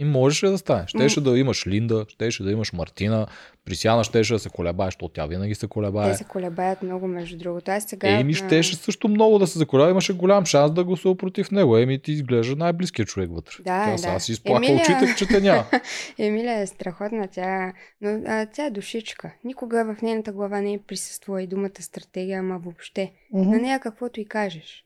И 0.00 0.04
можеше 0.04 0.46
да 0.46 0.58
стане. 0.58 0.84
Щеше 0.86 1.20
да 1.20 1.38
имаш 1.38 1.66
Линда, 1.66 2.04
щеше 2.08 2.42
да 2.42 2.52
имаш 2.52 2.72
Мартина, 2.72 3.26
Присяна 3.64 4.04
щеше 4.04 4.32
да 4.32 4.38
се 4.38 4.50
колебае, 4.50 4.86
защото 4.86 5.08
тя 5.08 5.26
винаги 5.26 5.54
се 5.54 5.66
колебае. 5.66 6.10
Те 6.10 6.16
се 6.16 6.24
колебаят 6.24 6.82
много, 6.82 7.08
между 7.08 7.38
другото. 7.38 7.70
Аз 7.70 7.84
сега... 7.84 8.08
Еми 8.08 8.34
щеше 8.34 8.76
също 8.76 9.08
много 9.08 9.38
да 9.38 9.46
се 9.46 9.58
заколебае, 9.58 9.90
имаше 9.90 10.12
голям 10.12 10.46
шанс 10.46 10.72
да 10.72 10.84
гласува 10.84 11.16
против 11.16 11.50
него. 11.50 11.76
Еми 11.76 12.02
ти 12.02 12.12
изглежда 12.12 12.56
най-близкият 12.56 13.08
човек 13.08 13.30
вътре. 13.32 13.56
Да, 13.58 13.84
тя 13.84 13.90
да. 13.92 13.98
сега 13.98 14.18
си 14.18 14.32
изплака 14.32 14.66
Емилия- 14.66 14.82
очите, 14.82 15.14
че 15.18 15.26
те 15.26 15.40
няма. 15.40 15.64
Емилия 16.18 16.58
е 16.58 16.66
страхотна, 16.66 17.28
тя, 17.28 17.72
но 18.00 18.20
а, 18.26 18.46
тя 18.46 18.64
е 18.66 18.70
душичка. 18.70 19.32
Никога 19.44 19.94
в 19.94 20.02
нейната 20.02 20.32
глава 20.32 20.60
не 20.60 20.72
е 20.72 20.78
присъствала 20.78 21.42
и 21.42 21.46
думата 21.46 21.70
стратегия, 21.80 22.38
ама 22.38 22.58
въобще. 22.58 23.12
Мгм, 23.32 23.50
На 23.50 23.58
нея 23.58 23.80
каквото 23.80 24.20
и 24.20 24.24
кажеш. 24.24 24.84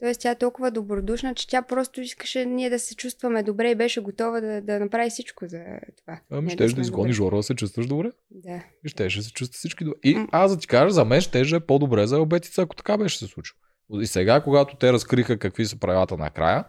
Тоест 0.00 0.20
тя 0.20 0.30
е 0.30 0.38
толкова 0.38 0.70
добродушна, 0.70 1.34
че 1.34 1.48
тя 1.48 1.62
просто 1.62 2.00
искаше 2.00 2.44
ние 2.44 2.70
да 2.70 2.78
се 2.78 2.94
чувстваме 2.96 3.42
добре 3.42 3.70
и 3.70 3.74
беше 3.74 4.00
готова 4.00 4.40
да, 4.40 4.60
да 4.62 4.80
направи 4.80 5.10
всичко 5.10 5.44
за 5.48 5.58
това. 6.02 6.20
Ами 6.30 6.50
щеш 6.50 6.70
да 6.70 6.74
сме 6.74 6.80
изгони. 6.80 7.12
Жора 7.12 7.36
да 7.36 7.42
се 7.42 7.54
чувстваш 7.54 7.86
добре. 7.86 8.10
Да. 8.30 8.62
И 8.84 8.88
щеше 8.88 9.18
да 9.18 9.24
се 9.24 9.32
чувства 9.32 9.56
всички 9.56 9.84
добре. 9.84 9.98
И 10.04 10.14
М. 10.14 10.28
аз 10.32 10.54
да 10.54 10.60
ти 10.60 10.66
кажа, 10.66 10.90
за 10.90 11.04
мен 11.04 11.20
щеше 11.20 11.56
е 11.56 11.60
по-добре 11.60 12.06
за 12.06 12.20
обетица, 12.20 12.62
ако 12.62 12.76
така 12.76 12.98
беше 12.98 13.18
се 13.18 13.26
случило. 13.26 13.56
И 14.00 14.06
сега, 14.06 14.40
когато 14.40 14.76
те 14.76 14.92
разкриха 14.92 15.38
какви 15.38 15.66
са 15.66 15.76
правилата 15.76 16.16
накрая, 16.16 16.64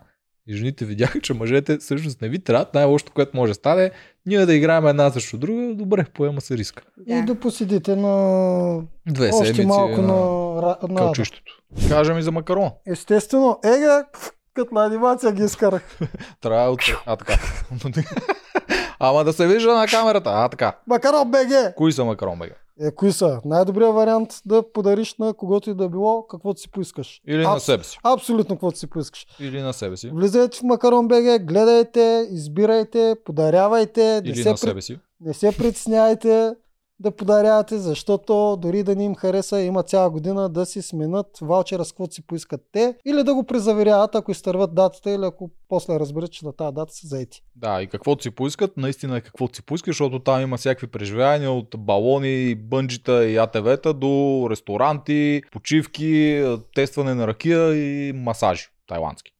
и 0.47 0.55
жените 0.55 0.85
видяха, 0.85 1.21
че 1.21 1.33
мъжете 1.33 1.77
всъщност 1.77 2.21
не 2.21 2.29
ви 2.29 2.39
трябват, 2.39 2.73
най-лошото, 2.73 3.11
което 3.11 3.37
може 3.37 3.49
да 3.49 3.55
стане, 3.55 3.91
ние 4.25 4.45
да 4.45 4.53
играем 4.53 4.87
една 4.87 5.11
срещу 5.11 5.37
друга, 5.37 5.75
добре, 5.75 6.05
поема 6.13 6.41
се 6.41 6.57
риска. 6.57 6.83
да. 6.97 7.13
И 7.15 7.21
да 7.21 7.35
поседите 7.35 7.95
на 7.95 8.81
Две 9.07 9.29
още 9.33 9.65
малко 9.65 10.01
на, 10.01 10.13
на, 10.61 10.77
на 10.89 10.95
кълчището. 10.95 11.56
Кажа 11.89 12.13
ми 12.13 12.21
за 12.21 12.31
макарон. 12.31 12.69
Естествено, 12.87 13.59
ега, 13.63 14.05
като 14.53 14.73
на 14.73 14.85
анимация 14.85 15.31
ги 15.31 15.43
изкарах. 15.43 15.99
Трябва 16.41 16.71
от... 16.71 16.79
А, 17.05 17.15
така. 17.15 17.37
Ама 18.99 19.23
да 19.23 19.33
се 19.33 19.47
вижда 19.47 19.75
на 19.75 19.87
камерата. 19.87 20.29
А, 20.33 20.49
така. 20.49 20.77
Макарон 20.87 21.31
БГ! 21.31 21.75
Кои 21.75 21.91
са 21.91 22.05
макарон, 22.05 22.39
бега? 22.39 22.55
Е, 22.81 22.91
кои 22.91 23.11
са? 23.11 23.41
Най-добрият 23.45 23.95
вариант 23.95 24.29
да 24.45 24.71
подариш 24.73 25.15
на 25.19 25.33
когото 25.33 25.69
и 25.69 25.73
да 25.73 25.89
било, 25.89 26.27
каквото 26.27 26.61
си 26.61 26.71
поискаш. 26.71 27.21
Или 27.27 27.43
на 27.43 27.49
Абс- 27.49 27.59
себе 27.59 27.83
си. 27.83 27.99
Абсолютно 28.03 28.55
каквото 28.55 28.77
си 28.77 28.87
поискаш. 28.87 29.25
Или 29.39 29.61
на 29.61 29.73
себе 29.73 29.97
си. 29.97 30.11
Влизайте 30.13 30.57
в 30.57 30.63
Макарон 30.63 31.07
БГ, 31.07 31.45
гледайте, 31.45 32.27
избирайте, 32.31 33.15
подарявайте, 33.25 34.21
не 34.21 34.29
Или 34.29 34.43
се, 34.43 34.51
на 34.51 34.57
себе 34.57 34.81
си. 34.81 34.99
не 35.21 35.33
се 35.33 35.57
притесняйте 35.57 36.53
да 36.99 37.11
подарявате, 37.11 37.77
защото 37.77 38.57
дори 38.61 38.83
да 38.83 38.95
не 38.95 39.03
им 39.03 39.15
хареса, 39.15 39.61
има 39.61 39.83
цяла 39.83 40.09
година 40.09 40.49
да 40.49 40.65
си 40.65 40.81
сменят 40.81 41.27
ваучера 41.41 41.85
с 41.85 41.91
каквото 41.91 42.13
си 42.13 42.21
поискат 42.21 42.61
те 42.71 42.95
или 43.05 43.23
да 43.23 43.33
го 43.33 43.43
презаверяват, 43.43 44.15
ако 44.15 44.31
изтърват 44.31 44.75
датата 44.75 45.11
или 45.11 45.25
ако 45.25 45.49
после 45.69 45.99
разберат, 45.99 46.31
че 46.31 46.45
на 46.45 46.53
тази 46.53 46.75
дата 46.75 46.93
са 46.93 47.07
заети. 47.07 47.43
Да, 47.55 47.81
и 47.81 47.87
каквото 47.87 48.23
си 48.23 48.31
поискат, 48.31 48.77
наистина 48.77 49.17
е 49.17 49.21
каквото 49.21 49.55
си 49.55 49.61
поискаш, 49.61 49.95
защото 49.95 50.19
там 50.19 50.41
има 50.41 50.57
всякакви 50.57 50.87
преживявания 50.87 51.51
от 51.51 51.75
балони, 51.77 52.55
бънджита 52.55 53.25
и 53.25 53.37
АТВ-та 53.37 53.93
до 53.93 54.47
ресторанти, 54.49 55.41
почивки, 55.51 56.43
тестване 56.75 57.15
на 57.15 57.27
ракия 57.27 57.75
и 57.75 58.13
масажи 58.13 58.67
тайландски. 58.87 59.31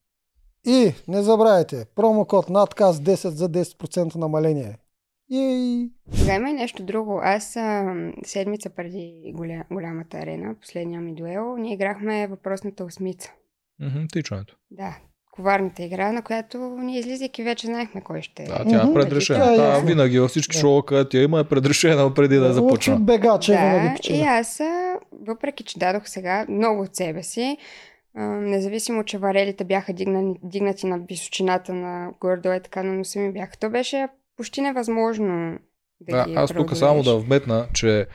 И 0.65 0.93
не 1.07 1.23
забравяйте, 1.23 1.85
промокод 1.95 2.49
надказ 2.49 2.99
10 2.99 3.27
за 3.27 3.49
10% 3.49 4.15
намаление. 4.15 4.77
И 5.29 5.89
Сега 6.13 6.35
има 6.35 6.49
и 6.49 6.53
нещо 6.53 6.83
друго. 6.83 7.19
Аз 7.23 7.55
а, 7.55 7.95
седмица 8.23 8.69
преди 8.69 9.31
голя, 9.35 9.63
голямата 9.71 10.17
арена, 10.17 10.55
последния 10.61 11.01
ми 11.01 11.15
дуел, 11.15 11.57
ние 11.57 11.73
играхме 11.73 12.27
въпросната 12.27 12.83
осмица. 12.83 13.31
Мгм, 13.79 13.99
тичането. 14.11 14.55
Да, 14.71 14.97
коварната 15.31 15.83
игра, 15.83 16.11
на 16.11 16.21
която 16.21 16.57
ние 16.57 16.99
излизайки 16.99 17.43
вече 17.43 17.67
знаехме 17.67 18.01
кой 18.01 18.21
ще 18.21 18.43
е. 18.43 18.45
Да, 18.45 18.65
тя 18.69 18.89
е 18.89 18.93
предрешена. 18.93 19.39
Да, 19.45 19.55
Та, 19.55 19.67
ясно. 19.69 19.87
винаги 19.87 20.19
във 20.19 20.29
всички 20.29 20.53
Да. 20.55 20.59
шоу, 20.59 20.81
където 20.81 21.17
я 21.17 21.23
има, 21.23 21.39
е 21.39 21.43
предрешена 21.43 22.13
преди 22.13 22.35
да 22.35 22.41
Лучи 22.41 22.53
започна. 22.53 22.99
бегаче 22.99 23.51
винаги 23.51 23.99
Да, 24.09 24.13
и 24.15 24.21
аз, 24.21 24.61
въпреки 25.11 25.63
че 25.63 25.79
дадох 25.79 26.09
сега 26.09 26.45
много 26.49 26.81
от 26.81 26.95
себе 26.95 27.23
си, 27.23 27.57
независимо, 28.41 29.03
че 29.03 29.17
варелите 29.17 29.63
бяха 29.63 29.93
дигнани, 29.93 30.35
дигнати 30.43 30.87
на 30.87 30.99
височината 30.99 31.73
на 31.73 32.11
гордо 32.21 32.51
е 32.51 32.59
така 32.59 32.83
на 32.83 32.93
носа 32.93 33.19
ми 33.19 33.31
бяха, 33.33 33.57
то 33.57 33.69
беше 33.69 34.07
почти 34.37 34.61
невъзможно 34.61 35.59
да, 36.01 36.17
Да, 36.17 36.25
ги 36.25 36.33
аз 36.35 36.51
тук 36.53 36.77
само 36.77 37.03
да 37.03 37.17
вметна, 37.17 37.67
че 37.73 38.07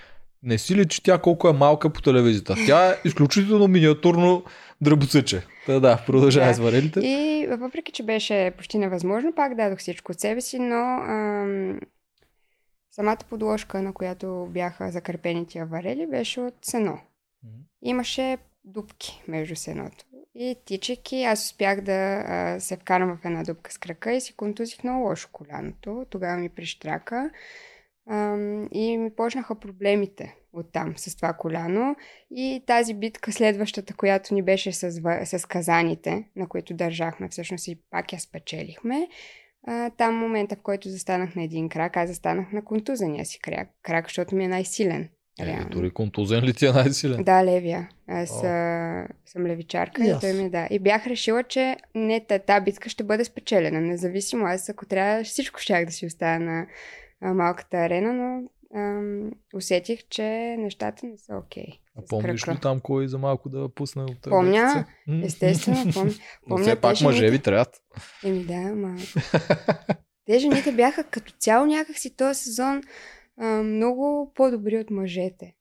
не 0.43 0.59
си 0.59 0.75
ли, 0.77 0.89
че 0.89 1.03
тя 1.03 1.19
колко 1.19 1.49
е 1.49 1.53
малка 1.53 1.91
по 1.91 2.03
телевизията. 2.03 2.55
Тя 2.67 2.91
е 2.91 2.97
изключително 3.05 3.69
миниатурно 3.69 4.45
дръбоцъче. 4.81 5.43
Та 5.67 5.81
да, 5.81 6.03
продължавай 6.07 6.49
Да. 6.49 6.55
с 6.55 6.59
варелите. 6.59 7.01
И 7.01 7.47
въпреки, 7.51 7.93
че 7.93 8.03
беше 8.03 8.53
почти 8.57 8.79
невъзможно, 8.79 9.33
пак 9.35 9.55
дадох 9.55 9.79
всичко 9.79 10.13
от 10.13 10.21
себе 10.21 10.41
си, 10.41 10.59
но 10.59 10.81
ам, 11.09 11.81
самата 12.91 13.19
подложка, 13.31 13.83
на 13.83 13.93
която 13.93 14.49
бяха 14.51 14.91
закърпени 14.91 15.47
тия 15.47 15.67
варели, 15.67 16.07
беше 16.07 16.41
от 16.41 16.55
сено. 16.63 16.99
Имаше 17.83 18.39
дупки 18.65 19.23
между 19.29 19.57
сеното. 19.57 20.05
И 20.35 20.57
тичайки, 20.65 21.25
аз 21.25 21.45
успях 21.45 21.81
да 21.81 22.25
а, 22.27 22.61
се 22.61 22.77
вкарам 22.77 23.17
в 23.17 23.25
една 23.25 23.43
дупка 23.43 23.73
с 23.73 23.79
крака 23.79 24.13
и 24.13 24.21
си 24.21 24.37
контузих 24.37 24.85
много 24.85 25.09
лошо 25.09 25.29
коляното. 25.33 26.07
Тогава 26.11 26.37
ми 26.37 26.49
прищрака. 26.49 27.31
Ам, 28.11 28.69
и 28.73 28.99
ми 28.99 29.15
почнаха 29.15 29.61
проблемите 29.61 30.37
оттам 30.53 30.95
с 30.97 31.17
това 31.17 31.33
коляно. 31.33 31.97
И 32.31 32.65
тази 32.67 32.95
битка, 32.95 33.33
следващата, 33.33 33.95
която 33.95 34.35
ни 34.35 34.43
беше 34.43 34.73
с, 34.73 34.93
с 35.25 35.49
казаните, 35.49 36.29
на 36.37 36.49
които 36.49 36.75
държахме 36.75 37.29
всъщност 37.29 37.69
и 37.69 37.81
пак 37.91 38.13
я 38.13 38.21
спечелихме, 38.21 39.09
а, 39.67 39.91
там 39.91 40.15
момента, 40.15 40.57
в 40.57 40.63
който 40.63 40.89
застанах 40.89 41.35
на 41.35 41.43
един 41.43 41.69
крак, 41.69 41.97
аз 41.97 42.09
застанах 42.09 42.53
на 42.53 42.65
контузения 42.65 43.25
си 43.25 43.39
крак 43.83 44.05
защото 44.09 44.35
ми 44.35 44.45
е 44.45 44.49
най-силен. 44.49 45.09
Е, 45.41 45.47
реално. 45.47 45.71
дори 45.71 45.91
контузен 45.91 46.45
ли 46.45 46.55
ти 46.55 46.67
е 46.67 46.73
най-силен? 46.73 47.25
Да, 47.25 47.45
левия. 47.45 47.89
Аз 48.07 48.31
О. 48.31 48.47
а, 48.47 49.07
съм 49.27 49.47
левичарка 49.47 50.05
И 50.05 50.11
и, 50.11 50.15
той 50.21 50.33
ми 50.33 50.51
да. 50.51 50.69
И 50.71 50.79
бях 50.79 51.07
решила, 51.07 51.43
че 51.43 51.77
не, 51.95 52.21
та, 52.21 52.39
та 52.39 52.61
битка 52.61 52.89
ще 52.89 53.05
бъде 53.05 53.25
спечелена. 53.25 53.81
Независимо, 53.81 54.47
аз 54.47 54.69
ако 54.69 54.87
трябва, 54.87 55.25
всичко 55.25 55.61
щях 55.61 55.87
да 55.87 55.93
си 55.93 56.07
оставя 56.07 56.41
на 56.41 56.67
а, 57.21 57.35
малката 57.35 57.77
арена, 57.77 58.13
но 58.13 58.43
ам, 58.81 59.31
усетих, 59.55 60.01
че 60.09 60.57
нещата 60.59 61.07
не 61.07 61.19
са 61.19 61.37
окей. 61.37 61.67
А 61.99 62.03
с 62.03 62.09
помниш 62.09 62.49
ли 62.49 62.59
там 62.63 62.81
кой 62.81 63.09
за 63.09 63.19
малко 63.19 63.49
да 63.49 63.69
пусне 63.69 64.03
от 64.03 64.23
Помня. 64.23 64.87
Естествено, 65.25 65.93
помня. 65.93 66.13
Но 66.47 66.49
помня 66.49 66.65
все 66.65 66.81
пак 66.81 67.01
мъже 67.01 67.31
ви 67.31 67.39
трябват. 67.39 67.83
Еми 68.25 68.45
да, 68.45 68.55
ама... 68.55 68.97
Те 70.27 70.39
жените 70.39 70.73
бяха 70.73 71.05
като 71.05 71.33
цяло 71.39 71.67
някакси 71.67 72.17
този 72.17 72.41
сезон 72.41 72.83
а, 73.41 73.47
много 73.63 74.33
по-добри 74.35 74.79
от 74.79 74.91
мъжете. 74.91 75.55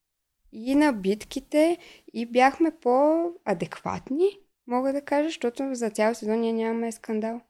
И 0.53 0.75
на 0.75 0.93
битките, 0.93 1.77
и 2.13 2.25
бяхме 2.25 2.71
по-адекватни, 2.81 4.29
мога 4.67 4.93
да 4.93 5.01
кажа, 5.01 5.27
защото 5.27 5.69
за 5.73 5.89
цял 5.89 6.15
сезон 6.15 6.39
ние 6.39 6.53
нямаме 6.53 6.91
скандал. 6.91 7.41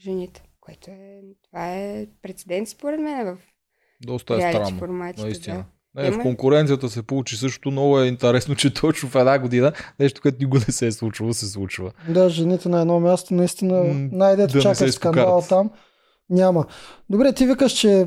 Жените. 0.00 0.42
Което 0.60 0.90
е... 0.90 1.20
Това 1.44 1.74
е 1.74 2.06
прецедент 2.22 2.68
според 2.68 3.00
мен 3.00 3.26
в 3.26 3.38
Доста 4.00 4.34
е 4.36 4.40
странно. 4.52 4.78
форматите. 4.78 5.22
Наистина. 5.22 5.56
Да. 5.56 5.64
Не, 6.02 6.10
в 6.10 6.22
конкуренцията 6.22 6.88
се 6.88 7.02
получи 7.02 7.36
също 7.36 7.70
много 7.70 8.00
е 8.00 8.06
интересно, 8.06 8.54
че 8.54 8.74
точно 8.74 9.08
в 9.08 9.14
една 9.14 9.38
година 9.38 9.72
нещо, 10.00 10.22
което 10.22 10.38
никога 10.40 10.58
не 10.58 10.72
се 10.72 10.86
е 10.86 10.92
случвало, 10.92 11.32
се 11.32 11.46
случва. 11.46 11.92
Да, 12.08 12.28
жените 12.28 12.68
на 12.68 12.80
едно 12.80 13.00
място, 13.00 13.34
наистина, 13.34 13.84
М, 13.84 14.08
най-дето 14.12 14.52
да 14.52 14.60
чакаш 14.60 14.92
скандал 14.92 15.44
там. 15.48 15.70
Няма. 16.30 16.66
Добре, 17.10 17.32
ти 17.32 17.46
викаш, 17.46 17.72
че 17.72 18.00
е 18.00 18.06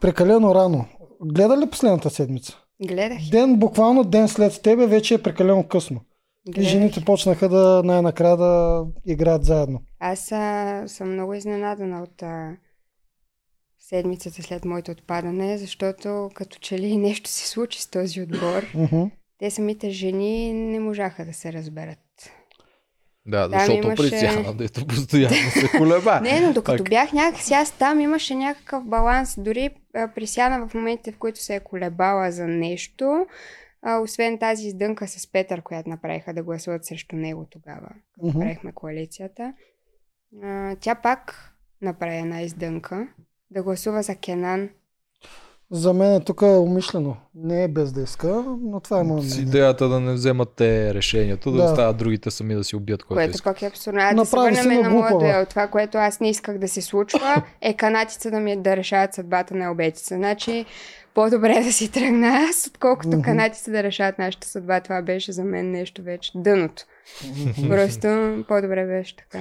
прекалено 0.00 0.54
рано. 0.54 0.84
Гледа 1.20 1.56
ли 1.56 1.70
последната 1.70 2.10
седмица? 2.10 2.58
Гледах. 2.86 3.18
Ден, 3.30 3.56
буквално 3.56 4.04
ден 4.04 4.28
след 4.28 4.62
тебе, 4.62 4.86
вече 4.86 5.14
е 5.14 5.22
прекалено 5.22 5.68
късно. 5.68 6.00
И 6.48 6.50
гледах. 6.50 6.70
жените 6.70 7.04
почнаха 7.04 7.48
да 7.48 7.82
най-накрая 7.84 8.36
да 8.36 8.84
играят 9.06 9.44
заедно. 9.44 9.80
Аз 10.00 10.32
а, 10.32 10.84
съм 10.86 11.12
много 11.12 11.34
изненадана 11.34 12.02
от 12.02 12.22
а, 12.22 12.56
седмицата 13.78 14.42
след 14.42 14.64
моето 14.64 14.90
отпадане, 14.90 15.58
защото 15.58 16.30
като 16.34 16.58
че 16.58 16.78
ли 16.78 16.96
нещо 16.96 17.30
се 17.30 17.48
случи 17.48 17.82
с 17.82 17.90
този 17.90 18.22
отбор, 18.22 18.66
те 19.38 19.50
самите 19.50 19.90
жени 19.90 20.52
не 20.52 20.80
можаха 20.80 21.24
да 21.24 21.32
се 21.32 21.52
разберат. 21.52 21.98
Да, 23.26 23.50
Там 23.50 23.58
защото 23.60 23.86
имаше- 23.86 24.02
притяна, 24.02 24.54
дето 24.54 24.86
постоянно 24.86 25.34
се 25.50 25.68
колеба. 25.68 26.20
Не, 26.20 26.40
но 26.40 26.52
докато 26.52 26.78
Пак. 26.78 26.90
бях 26.90 27.12
някакси, 27.12 27.54
аз 27.54 27.70
там 27.70 28.00
имаше 28.00 28.34
някакъв 28.34 28.84
баланс. 28.84 29.34
Дори 29.38 29.70
а, 29.94 30.08
присяна 30.08 30.68
в 30.68 30.74
моментите, 30.74 31.12
в 31.12 31.18
които 31.18 31.38
се 31.38 31.54
е 31.54 31.60
колебала 31.60 32.32
за 32.32 32.46
нещо, 32.46 33.26
а, 33.82 33.98
освен 33.98 34.38
тази 34.38 34.66
издънка 34.66 35.08
с 35.08 35.32
Петър, 35.32 35.62
която 35.62 35.90
направиха 35.90 36.34
да 36.34 36.42
гласуват 36.42 36.84
срещу 36.84 37.16
него 37.16 37.46
тогава, 37.50 37.88
като 38.12 38.26
Мгм. 38.26 38.38
правихме 38.40 38.72
коалицията. 38.72 39.52
А, 40.42 40.76
тя 40.76 40.94
пак 40.94 41.52
направи 41.82 42.16
една 42.16 42.42
издънка 42.42 43.08
да 43.50 43.62
гласува 43.62 44.02
за 44.02 44.16
Кенан. 44.16 44.68
За 45.74 45.92
мен 45.92 46.22
тук 46.22 46.42
е 46.42 46.46
умишлено. 46.46 47.16
Не 47.34 47.64
е 47.64 47.68
без 47.68 47.92
да 47.92 48.02
иска, 48.02 48.44
но 48.62 48.80
това 48.80 49.00
е 49.00 49.02
моят 49.02 49.24
С 49.24 49.38
идеята 49.38 49.88
да 49.88 50.00
не 50.00 50.12
вземат 50.12 50.48
те 50.56 50.94
решението, 50.94 51.50
да, 51.50 51.56
Да. 51.56 51.64
оставят 51.64 51.96
другите 51.96 52.30
сами 52.30 52.54
да 52.54 52.64
си 52.64 52.76
убият 52.76 53.02
който 53.04 53.18
Което 53.18 53.30
иска. 53.34 53.50
пък 53.52 53.62
е 53.62 53.66
абсурдно. 53.66 54.00
А 54.00 54.04
да 54.04 54.10
се 54.10 54.36
Направи 54.36 54.54
върнем 54.56 54.62
се 54.62 54.82
на 54.82 54.88
на 54.88 54.90
моя 54.90 55.18
дуел. 55.18 55.46
Това, 55.46 55.66
което 55.66 55.98
аз 55.98 56.20
не 56.20 56.30
исках 56.30 56.58
да 56.58 56.68
се 56.68 56.82
случва, 56.82 57.42
е 57.60 57.74
канатица 57.74 58.30
да 58.30 58.40
ми 58.40 58.62
да 58.62 58.76
решават 58.76 59.14
съдбата 59.14 59.54
на 59.54 59.72
обетица. 59.72 60.14
Значи, 60.14 60.64
по-добре 61.14 61.56
е 61.56 61.64
да 61.64 61.72
си 61.72 61.92
тръгна 61.92 62.28
аз, 62.50 62.66
отколкото 62.66 63.08
Мгм. 63.08 63.22
канатица 63.22 63.70
да 63.70 63.82
решават 63.82 64.18
нашата 64.18 64.48
съдба. 64.48 64.80
Това 64.80 65.02
беше 65.02 65.32
за 65.32 65.44
мен 65.44 65.70
нещо 65.70 66.02
вече 66.02 66.32
дъното. 66.34 66.82
Просто 67.68 68.08
по-добре 68.48 68.86
беше 68.86 69.16
така. 69.16 69.38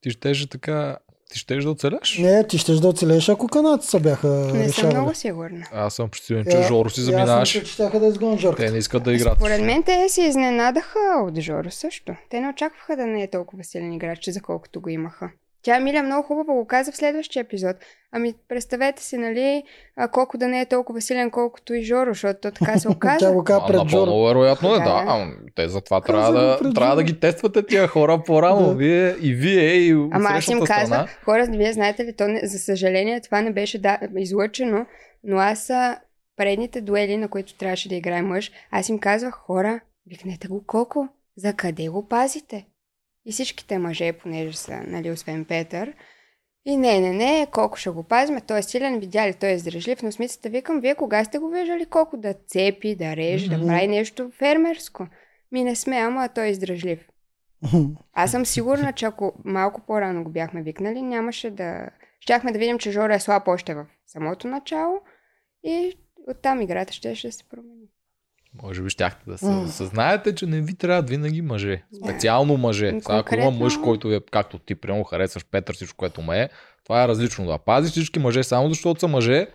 Ти 0.00 0.10
щеше 0.10 0.50
така... 0.50 0.96
Ти 1.28 1.38
щеш 1.38 1.64
да 1.64 1.70
оцеляш? 1.70 2.18
Не, 2.18 2.46
ти 2.46 2.58
щеш 2.58 2.76
да 2.76 2.88
оцелеш, 2.88 3.28
ако 3.28 3.48
канадци 3.48 4.00
бяха 4.00 4.28
Не 4.28 4.48
съм 4.48 4.60
решавали. 4.62 4.94
много 4.94 5.14
сигурна. 5.14 5.66
Аз 5.72 5.94
съм 5.94 6.08
сигурен, 6.14 6.44
че 6.50 6.58
Е, 6.58 6.62
Жоро 6.62 6.90
си 6.90 7.00
и 7.00 7.02
Аз 7.02 7.04
заминаваш. 7.04 7.54
мисля, 7.54 7.66
че 7.90 7.98
да 7.98 8.06
изгонят 8.06 8.40
Жорка. 8.40 8.56
Те 8.56 8.70
не 8.70 8.78
искат 8.78 9.02
да 9.02 9.12
играят. 9.12 9.38
Според 9.38 9.62
мен 9.62 9.82
те 9.82 10.08
се 10.08 10.22
изненадаха 10.22 10.98
от 11.20 11.38
Жоро 11.38 11.70
също. 11.70 12.14
Те 12.30 12.40
не 12.40 12.48
очакваха 12.48 12.96
да 12.96 13.06
не 13.06 13.22
е 13.22 13.30
толкова 13.30 13.64
силен 13.64 13.92
играч, 13.92 14.28
за 14.28 14.40
колкото 14.42 14.80
го 14.80 14.88
имаха. 14.88 15.30
Тя 15.62 15.80
Миля 15.80 16.02
много 16.02 16.22
хубаво 16.26 16.54
го 16.54 16.66
каза 16.66 16.92
в 16.92 16.96
следващия 16.96 17.40
епизод. 17.40 17.76
Ами 18.12 18.34
представете 18.48 19.02
си, 19.02 19.16
нали, 19.18 19.62
а, 19.96 20.08
колко 20.08 20.38
да 20.38 20.48
не 20.48 20.60
е 20.60 20.66
толкова 20.66 21.00
силен, 21.00 21.30
колкото 21.30 21.74
и 21.74 21.82
Жоро, 21.82 22.10
защото 22.10 22.40
то 22.40 22.50
така 22.50 22.78
се 22.78 22.88
Тя 22.88 22.94
оказа. 22.94 23.32
го 23.32 23.44
каза 23.44 23.60
А, 23.64 23.66
пред 23.66 23.76
Жоро. 23.76 24.00
напълно 24.00 24.26
вероятно 24.26 24.74
е, 24.74 24.78
Да. 24.78 24.84
да. 24.84 25.26
Те 25.54 25.68
затова 25.68 26.00
трябва 26.00 26.32
да, 26.32 26.72
трябва 26.74 26.96
да 26.96 27.02
ги 27.02 27.20
тествате 27.20 27.66
тия 27.66 27.86
хора 27.86 28.22
по-рано. 28.26 28.68
Да. 28.68 28.74
Вие, 28.74 29.16
и 29.22 29.34
вие, 29.34 29.74
и 29.74 29.92
Ама 29.92 30.28
аз 30.28 30.48
им 30.48 30.60
казвах, 30.60 31.22
хора, 31.24 31.46
вие 31.50 31.72
знаете 31.72 32.04
ли, 32.04 32.12
то 32.12 32.28
не, 32.28 32.40
за 32.46 32.58
съжаление 32.58 33.20
това 33.20 33.40
не 33.42 33.52
беше 33.52 33.78
да, 33.78 33.98
излъчено, 34.16 34.86
но 35.24 35.36
аз 35.38 35.70
а, 35.70 35.98
предните 36.36 36.80
дуели, 36.80 37.16
на 37.16 37.28
които 37.28 37.54
трябваше 37.54 37.88
да 37.88 37.94
играе 37.94 38.22
мъж, 38.22 38.52
аз 38.70 38.88
им 38.88 38.98
казвах, 38.98 39.34
хора, 39.34 39.80
викнете 40.06 40.48
го 40.48 40.64
колко, 40.66 41.08
за 41.36 41.52
къде 41.52 41.88
го 41.88 42.08
пазите? 42.08 42.66
И 43.28 43.32
всичките 43.32 43.78
мъже, 43.78 44.12
понеже 44.12 44.56
са, 44.56 44.82
нали, 44.86 45.10
освен 45.10 45.44
Петър, 45.44 45.94
и 46.64 46.76
не, 46.76 47.00
не, 47.00 47.12
не, 47.12 47.46
колко 47.52 47.76
ще 47.76 47.90
го 47.90 48.02
пазим, 48.02 48.40
той 48.46 48.58
е 48.58 48.62
силен, 48.62 49.00
видя 49.00 49.28
ли, 49.28 49.34
той 49.34 49.48
е 49.48 49.54
издръжлив, 49.54 50.02
но 50.02 50.12
смисълта 50.12 50.48
викам, 50.48 50.80
вие 50.80 50.94
кога 50.94 51.24
сте 51.24 51.38
го 51.38 51.48
виждали 51.48 51.86
колко 51.86 52.16
да 52.16 52.34
цепи, 52.46 52.96
да 52.96 53.16
реже, 53.16 53.46
Мгм. 53.46 53.60
да 53.60 53.66
прави 53.66 53.86
нещо 53.86 54.30
фермерско? 54.38 55.06
Ми 55.52 55.64
не 55.64 55.76
сме, 55.76 55.96
ама 55.96 56.28
той 56.34 56.44
е 56.44 56.50
издръжлив. 56.50 57.08
Аз 58.12 58.30
съм 58.30 58.46
сигурна, 58.46 58.92
че 58.92 59.06
ако 59.06 59.32
малко 59.44 59.80
по-рано 59.86 60.24
го 60.24 60.30
бяхме 60.30 60.62
викнали, 60.62 61.02
нямаше 61.02 61.50
да... 61.50 61.90
Щяхме 62.20 62.52
да 62.52 62.58
видим, 62.58 62.78
че 62.78 62.90
Жора 62.90 63.14
е 63.14 63.20
слаб 63.20 63.48
още 63.48 63.74
в 63.74 63.86
самото 64.06 64.48
начало 64.48 65.00
и 65.64 65.92
оттам 66.28 66.60
играта 66.60 66.92
ще, 66.92 67.14
ще 67.14 67.32
се 67.32 67.48
промени. 67.48 67.86
Може 68.62 68.82
би 68.82 68.90
щяхте 68.90 69.30
да 69.30 69.38
се 69.38 69.46
М. 69.46 69.68
съзнаете, 69.68 70.34
че 70.34 70.46
не 70.46 70.60
ви 70.60 70.74
трябват 70.74 71.10
винаги 71.10 71.42
мъже. 71.42 71.82
Специално 71.98 72.56
мъже. 72.56 72.90
Сега, 72.92 73.16
ако 73.16 73.34
има 73.34 73.50
мъж, 73.50 73.76
който 73.76 74.12
е, 74.12 74.20
както 74.22 74.58
ти, 74.58 74.74
прямо 74.74 75.04
харесваш 75.04 75.44
Петър, 75.44 75.74
всичко, 75.74 75.96
което 75.96 76.22
ме 76.22 76.40
е, 76.40 76.48
това 76.84 77.04
е 77.04 77.08
различно. 77.08 77.46
Да 77.46 77.58
пазиш 77.58 77.90
всички 77.90 78.18
мъже, 78.18 78.42
само 78.42 78.68
защото 78.68 79.00
са 79.00 79.08
мъже, 79.08 79.46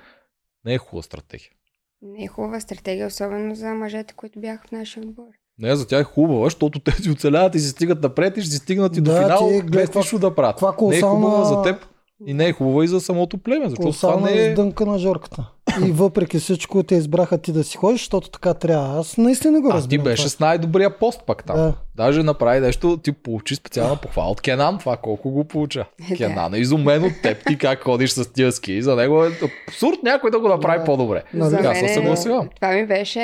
не 0.66 0.74
е 0.74 0.78
хубава 0.78 1.04
стратегия. 1.04 1.50
Не 2.02 2.24
е 2.24 2.28
хубава 2.28 2.60
стратегия, 2.60 3.08
особено 3.08 3.56
за 3.56 3.68
мъжете, 3.68 4.14
които 4.14 4.40
бяха 4.40 4.68
в 4.68 4.72
нашия 4.72 5.04
отбор. 5.04 5.26
Не, 5.60 5.76
за 5.76 5.88
тях 5.88 6.02
е 6.02 6.04
хубава, 6.06 6.44
защото 6.44 6.80
те 6.80 6.92
си 6.94 7.10
оцеляват 7.10 7.56
и 7.56 7.60
си 7.60 7.70
стигат 7.70 8.04
напред 8.04 8.38
и 8.38 8.42
ще 8.42 8.52
си 8.52 8.58
стигнат 8.58 8.98
и 8.98 9.02
до 9.02 9.12
Да, 9.12 9.18
финал, 9.20 9.50
ти 9.52 9.64
без 9.64 9.96
нищо 9.96 10.20
да 10.20 10.36
правят. 10.36 10.56
каква 10.56 10.68
Не 10.82 10.98
е 10.98 11.02
хубава 11.02 11.20
колосална- 11.38 11.44
за 11.46 11.62
теб 11.64 11.86
и 12.26 12.34
не 12.34 12.46
е 12.46 12.54
хубава 12.54 12.84
и 12.84 12.88
за 12.88 13.02
самото 13.02 13.38
племе, 13.38 13.70
защото 13.70 13.92
това 13.92 14.10
Колосална 14.10 14.26
не 14.28 14.42
е... 14.42 14.50
издънка 14.50 14.86
на 14.86 15.00
Жорката. 15.00 15.52
И 15.80 15.92
въпреки 15.92 16.40
всичко 16.40 16.84
те 16.84 16.96
избраха 16.96 17.38
ти 17.38 17.52
да 17.52 17.64
си 17.64 17.78
ходиш, 17.78 18.02
защото 18.02 18.30
така 18.30 18.54
трябва. 18.54 19.00
Аз 19.00 19.18
наистина 19.18 19.62
го 19.62 19.68
А 19.68 19.72
ти 19.72 19.78
разбирам. 19.78 20.04
беше 20.04 20.18
това. 20.20 20.30
с 20.30 20.40
най-добрия 20.40 21.00
пост 21.00 21.22
пак 21.28 21.44
там. 21.44 21.56
Да. 21.56 21.74
Даже 21.96 22.24
направи 22.24 22.60
нещо, 22.60 22.98
ти 22.98 23.12
получи 23.14 23.56
специална 23.56 23.96
похвала 23.96 24.30
от 24.30 24.42
Кенан, 24.42 24.78
това 24.78 24.98
колко 24.98 25.32
го 25.32 25.44
получа. 25.44 25.86
Да. 26.10 26.16
Кенан 26.18 26.54
е 26.54 26.58
изумен 26.58 27.04
от 27.04 27.14
теб, 27.24 27.38
ти 27.48 27.58
как 27.58 27.84
ходиш 27.84 28.12
с 28.12 28.34
тия 28.34 28.52
ски. 28.52 28.82
За 28.82 28.96
него 28.96 29.26
е 29.26 29.30
абсурд 29.68 29.98
някой 30.04 30.32
да 30.32 30.40
го 30.40 30.48
направи 30.48 30.80
Да. 30.80 30.86
по-добре. 30.86 31.24
Нали? 31.34 31.50
За 31.50 31.58
Аз 31.60 31.80
се 31.80 31.86
е- 31.86 31.90
съгласявам. 31.90 32.50
Това 32.56 32.68
ми 32.70 32.86
беше 32.88 33.20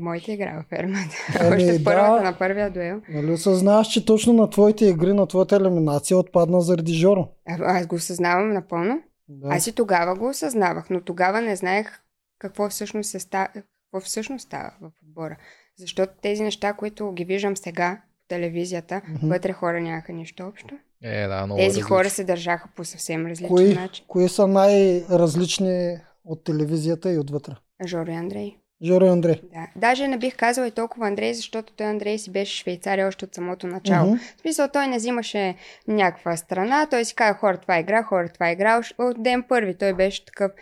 моята 0.00 0.32
игра 0.32 0.52
във 0.56 0.64
фермата. 0.68 1.16
Ами, 1.40 1.56
Още 1.56 1.78
в 1.78 1.84
първата, 1.84 2.12
да. 2.12 2.20
на 2.20 2.32
първия 2.32 2.70
дуел. 2.70 2.96
Нали 3.10 3.32
осъзнаваш, 3.32 3.86
че 3.86 4.04
точно 4.04 4.32
на 4.32 4.50
твоите 4.50 4.86
игри, 4.86 5.12
на 5.12 5.26
твоята 5.26 5.56
елиминация 5.56 6.16
отпадна 6.18 6.60
заради 6.60 6.94
Жоро. 6.94 7.28
А, 7.48 7.78
Аз 7.78 7.86
го 7.86 7.96
осъзнавам 7.96 8.52
напълно. 8.52 8.98
Да. 9.28 9.48
Аз 9.48 9.66
и 9.66 9.74
тогава 9.74 10.14
го 10.14 10.28
осъзнавах, 10.28 10.90
но 10.90 11.00
тогава 11.00 11.40
не 11.40 11.56
знаех 11.56 12.00
какво 12.38 12.68
всъщност, 12.68 13.10
се 13.10 13.18
ста... 13.20 13.48
какво 13.54 14.00
всъщност 14.00 14.46
става 14.46 14.70
в 14.80 14.90
отбора. 15.02 15.36
Защото 15.76 16.12
тези 16.22 16.42
неща, 16.42 16.72
които 16.72 17.12
ги 17.12 17.24
виждам 17.24 17.56
сега 17.56 18.02
по 18.16 18.28
телевизията, 18.28 19.02
Мгм. 19.08 19.28
вътре 19.28 19.52
хора 19.52 19.80
нямаха 19.80 20.12
нищо 20.12 20.46
общо. 20.46 20.74
Е, 21.02 21.26
да, 21.26 21.46
много 21.46 21.58
Тези 21.58 21.68
различно. 21.68 21.88
хора 21.88 22.10
се 22.10 22.24
държаха 22.24 22.68
по 22.76 22.84
съвсем 22.84 23.26
различен 23.26 23.48
Кои, 23.48 23.74
начин. 23.74 24.04
кои 24.08 24.28
са 24.28 24.46
най-различни 24.46 25.98
от 26.24 26.44
телевизията 26.44 27.12
и 27.12 27.18
отвътре? 27.18 27.52
Жоро 27.86 28.10
и 28.10 28.14
Андрей. 28.14 28.56
Жоро 28.82 29.06
Андрей. 29.06 29.40
Да. 29.42 29.66
Даже 29.76 30.08
не 30.08 30.18
бих 30.18 30.36
казала 30.36 30.66
и 30.66 30.70
толкова 30.70 31.06
Андрей, 31.06 31.34
защото 31.34 31.72
той 31.72 31.86
Андрей 31.86 32.18
си 32.18 32.32
беше 32.32 32.56
швейцария 32.56 33.08
още 33.08 33.24
от 33.24 33.34
самото 33.34 33.66
начало. 33.66 34.10
Мгм. 34.10 34.18
В 34.36 34.40
смисъл, 34.40 34.68
той 34.72 34.86
не 34.86 34.96
взимаше 34.96 35.54
някаква 35.88 36.36
страна, 36.36 36.86
той 36.90 37.04
си 37.04 37.14
каза, 37.14 37.38
хора, 37.38 37.58
това 37.58 37.76
е 37.76 37.80
игра, 37.80 38.02
хора, 38.02 38.28
това 38.28 38.48
е 38.48 38.52
игра. 38.52 38.82
От 38.98 39.22
ден 39.22 39.42
първи 39.48 39.74
той 39.74 39.94
беше 39.94 40.24
такъв. 40.24 40.52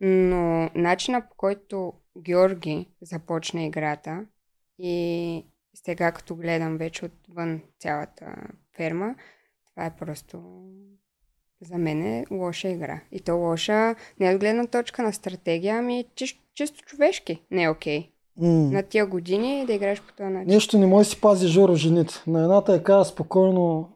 Но 0.00 0.70
начина 0.74 1.20
по 1.20 1.34
който 1.36 1.92
Георги 2.18 2.88
започна 3.02 3.62
играта 3.62 4.26
и 4.78 5.46
сега 5.74 6.12
като 6.12 6.36
гледам 6.36 6.78
вече 6.78 7.04
отвън 7.04 7.60
цялата 7.78 8.34
ферма, 8.76 9.14
това 9.70 9.86
е 9.86 9.96
просто 9.96 10.64
за 11.64 11.78
мен 11.78 12.02
е 12.02 12.24
лоша 12.30 12.68
игра. 12.68 13.00
И 13.12 13.20
то 13.20 13.36
лоша 13.36 13.94
не 14.20 14.34
от 14.34 14.40
гледна 14.40 14.66
точка 14.66 15.02
на 15.02 15.12
стратегия, 15.12 15.78
ами 15.78 16.04
чисто, 16.14 16.40
чисто 16.54 16.82
човешки. 16.84 17.42
Не 17.50 17.62
е 17.62 17.70
окей. 17.70 18.08
М. 18.40 18.48
На 18.48 18.82
тия 18.82 19.06
години 19.06 19.64
да 19.66 19.72
играеш 19.72 20.00
по 20.00 20.12
този 20.12 20.30
начин. 20.30 20.48
Нещо 20.48 20.78
не 20.78 20.86
може 20.86 21.08
да 21.08 21.10
си 21.10 21.20
пази 21.20 21.48
Жоро 21.48 21.74
жените. 21.74 22.14
На 22.26 22.42
едната 22.42 22.74
е 22.74 22.82
каза 22.82 23.04
спокойно, 23.04 23.88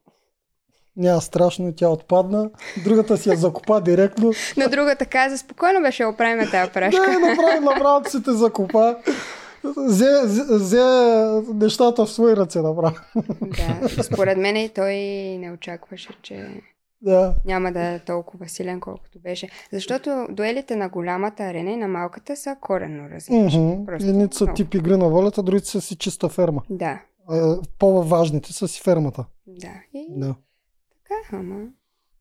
няма 0.97 1.21
страшно, 1.21 1.73
тя 1.77 1.89
отпадна. 1.89 2.51
Другата 2.85 3.17
си 3.17 3.29
я 3.29 3.37
закопа 3.37 3.81
директно. 3.81 4.33
На 4.57 4.69
другата 4.69 5.07
каза, 5.07 5.39
спокойно 5.39 5.81
беше 5.83 6.05
оправим 6.05 6.51
тази 6.51 6.73
прашка. 6.73 7.03
Да, 7.03 7.19
направи, 7.19 7.61
направо 7.61 8.11
си 8.11 8.23
те 8.23 8.33
закопа. 8.33 8.97
Взе, 9.77 10.07
взе 10.51 10.83
нещата 11.55 12.07
в 12.07 12.11
свои 12.11 12.37
ръце 12.37 12.63
направо. 12.63 12.97
да, 13.41 14.03
според 14.03 14.39
мен 14.39 14.57
и 14.57 14.69
той 14.69 14.95
не 15.39 15.53
очакваше, 15.53 16.09
че 16.23 16.49
Да. 17.03 17.35
няма 17.45 17.73
да 17.73 17.83
е 17.83 17.99
толкова 17.99 18.49
силен, 18.49 18.81
колкото 18.81 19.19
беше. 19.19 19.49
Защото 19.73 20.27
дуелите 20.31 20.77
на 20.77 20.89
голямата 20.89 21.43
арена 21.43 21.71
и 21.71 21.77
на 21.77 21.89
малката 21.89 22.37
са 22.37 22.57
коренно 22.61 23.11
различни. 23.11 23.79
Просто 23.87 24.09
Едните 24.09 24.37
са 24.37 24.47
тип 24.47 24.75
игри 24.75 24.97
на 24.97 25.09
волята, 25.09 25.43
другите 25.43 25.67
са 25.67 25.81
си 25.81 25.97
чиста 25.97 26.29
ферма. 26.29 26.63
Да, 26.71 27.01
А, 27.29 27.57
По-важните 27.79 28.53
са 28.53 28.69
си 28.69 28.81
фермата. 28.83 29.25
да. 29.47 29.69
И 29.95 30.07
Да. 30.11 30.35
така, 30.99 31.37
ама... 31.37 31.65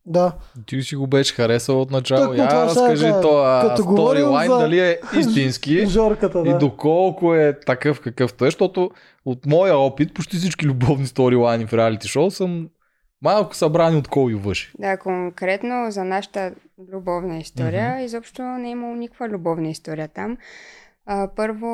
Да. 0.05 0.31
Ти 0.65 0.83
си 0.83 0.95
го 0.95 1.07
беше 1.07 1.33
харесал 1.33 1.81
от 1.81 1.91
начало. 1.91 2.21
Тъкмо 2.21 2.35
Я 2.35 2.47
това 2.49 2.65
разкажи 2.65 3.11
говорим 3.11 4.21
сторилайн, 4.21 4.51
за- 4.51 4.57
дали 4.57 4.79
е 4.79 4.99
истински 5.19 5.85
Жорката, 5.87 6.43
да. 6.43 6.49
и 6.49 6.53
доколко 6.53 7.35
е 7.35 7.59
такъв 7.59 8.01
какъвто 8.01 8.45
е, 8.45 8.47
защото 8.47 8.91
от 9.25 9.45
моя 9.45 9.77
опит 9.77 10.13
почти 10.13 10.37
всички 10.37 10.65
любовни 10.65 11.05
сторилайни 11.07 11.65
в 11.65 11.73
реалити 11.73 12.07
шоу 12.07 12.31
съм 12.31 12.69
малко 13.21 13.55
събрани 13.55 13.97
от 13.97 14.07
кол 14.07 14.29
и 14.29 14.35
въши. 14.35 14.71
Да, 14.79 14.97
конкретно 14.97 15.91
за 15.91 16.03
нашата 16.03 16.55
любовна 16.91 17.37
история, 17.37 17.89
Мгм. 17.91 18.03
изобщо 18.03 18.41
не 18.41 18.67
е 18.67 18.71
имало 18.71 18.95
никаква 18.95 19.29
любовна 19.29 19.69
история 19.69 20.07
там. 20.07 20.37
А, 21.05 21.29
първо, 21.35 21.67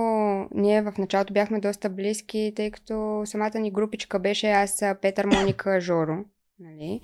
ние 0.51 0.81
в 0.81 0.93
началото 0.97 1.33
бяхме 1.33 1.59
доста 1.59 1.89
близки, 1.89 2.53
тъй 2.55 2.71
като 2.71 3.21
самата 3.25 3.59
ни 3.59 3.71
групичка 3.71 4.19
беше 4.19 4.51
аз, 4.51 4.83
Петър, 5.01 5.25
Моника, 5.25 5.79
Жоро. 5.81 6.17
Нали? 6.59 7.01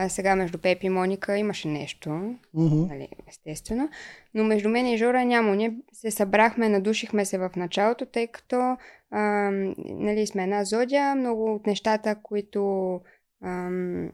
А 0.00 0.08
сега 0.08 0.36
между 0.36 0.58
Пепи 0.58 0.86
и 0.86 0.90
Моника 0.90 1.38
имаше 1.38 1.68
нещо, 1.68 2.10
Мгм. 2.54 2.86
нали, 2.86 3.08
естествено. 3.28 3.88
Но 4.34 4.44
между 4.44 4.68
мен 4.68 4.86
и 4.86 4.98
Жора 4.98 5.24
няма. 5.24 5.56
Ние 5.56 5.76
се 5.92 6.10
събрахме, 6.10 6.68
надушихме 6.68 7.24
се 7.24 7.38
в 7.38 7.50
началото, 7.56 8.06
тъй 8.06 8.26
като 8.26 8.76
а, 9.10 9.50
нали, 9.78 10.26
сме 10.26 10.42
една 10.42 10.64
зодия. 10.64 11.14
Много 11.14 11.54
от 11.54 11.66
нещата, 11.66 12.16
които 12.22 13.00
ам, 13.44 14.10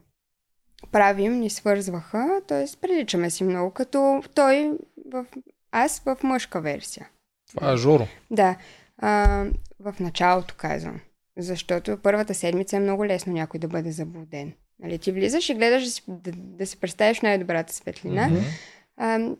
правим, 0.91 1.39
ни 1.39 1.49
свързваха. 1.49 2.41
Т.е. 2.47 2.65
приличаме 2.81 3.29
си 3.29 3.43
много, 3.43 3.71
като 3.71 4.23
той 4.35 4.71
в... 5.11 5.25
Аз 5.71 5.99
в 5.99 6.17
мъжка 6.23 6.61
версия. 6.61 7.09
Това 7.47 7.71
е 7.71 7.77
Жоро. 7.77 8.07
Да, 8.31 8.55
а, 8.97 9.45
в 9.79 9.95
началото 9.99 10.55
казвам. 10.57 10.99
Защото 11.37 11.97
първата 11.97 12.33
седмица 12.33 12.77
е 12.77 12.79
много 12.79 13.05
лесно 13.05 13.33
някой 13.33 13.59
да 13.59 13.67
бъде 13.67 13.91
заблуден. 13.91 14.53
Нали, 14.79 14.99
ти 14.99 15.11
влизаш 15.11 15.49
и 15.49 15.53
гледаш 15.55 15.83
да 15.83 15.89
си, 15.89 16.03
да, 16.07 16.31
да 16.35 16.65
си 16.65 16.79
представиш 16.79 17.21
най-добрата 17.21 17.73
светлина. 17.73 18.27
Мгм. 18.27 18.39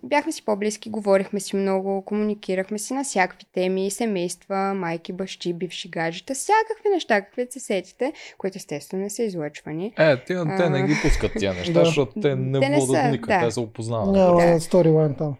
Бяхме 0.03 0.31
си 0.31 0.45
по-близки, 0.45 0.89
говорихме 0.89 1.39
си 1.39 1.55
много, 1.55 2.01
комуникирахме 2.01 2.79
си 2.79 2.93
на 2.93 3.03
всякакви 3.03 3.45
теми, 3.53 3.91
семейства, 3.91 4.73
майки, 4.73 5.13
бащи, 5.13 5.53
бивши 5.53 5.89
гаджета, 5.89 6.33
всякакви 6.33 6.89
неща, 6.93 7.21
каквито 7.21 7.53
се 7.53 7.59
сетите, 7.59 8.13
които 8.37 8.57
естествено 8.57 9.03
не 9.03 9.09
са 9.09 9.23
излъчвани. 9.23 9.93
Е, 9.97 10.17
те, 10.17 10.25
те 10.25 10.33
А. 10.33 10.69
не 10.69 10.83
ги 10.83 10.93
пускат 11.01 11.31
тия 11.39 11.53
неща, 11.53 11.73
Да. 11.79 11.85
защото 11.85 12.19
те 12.21 12.35
не 12.35 12.59
Те 12.59 12.69
не 12.69 12.79
водят 12.79 12.95
са, 13.03 13.11
никъде, 13.11 13.33
да. 13.39 13.45
те 13.45 13.51
се 13.51 13.59
опознават. 13.59 14.15
Няма 14.15 14.41
Да. 14.41 14.59
сторилайн 14.59 15.15
там. 15.15 15.35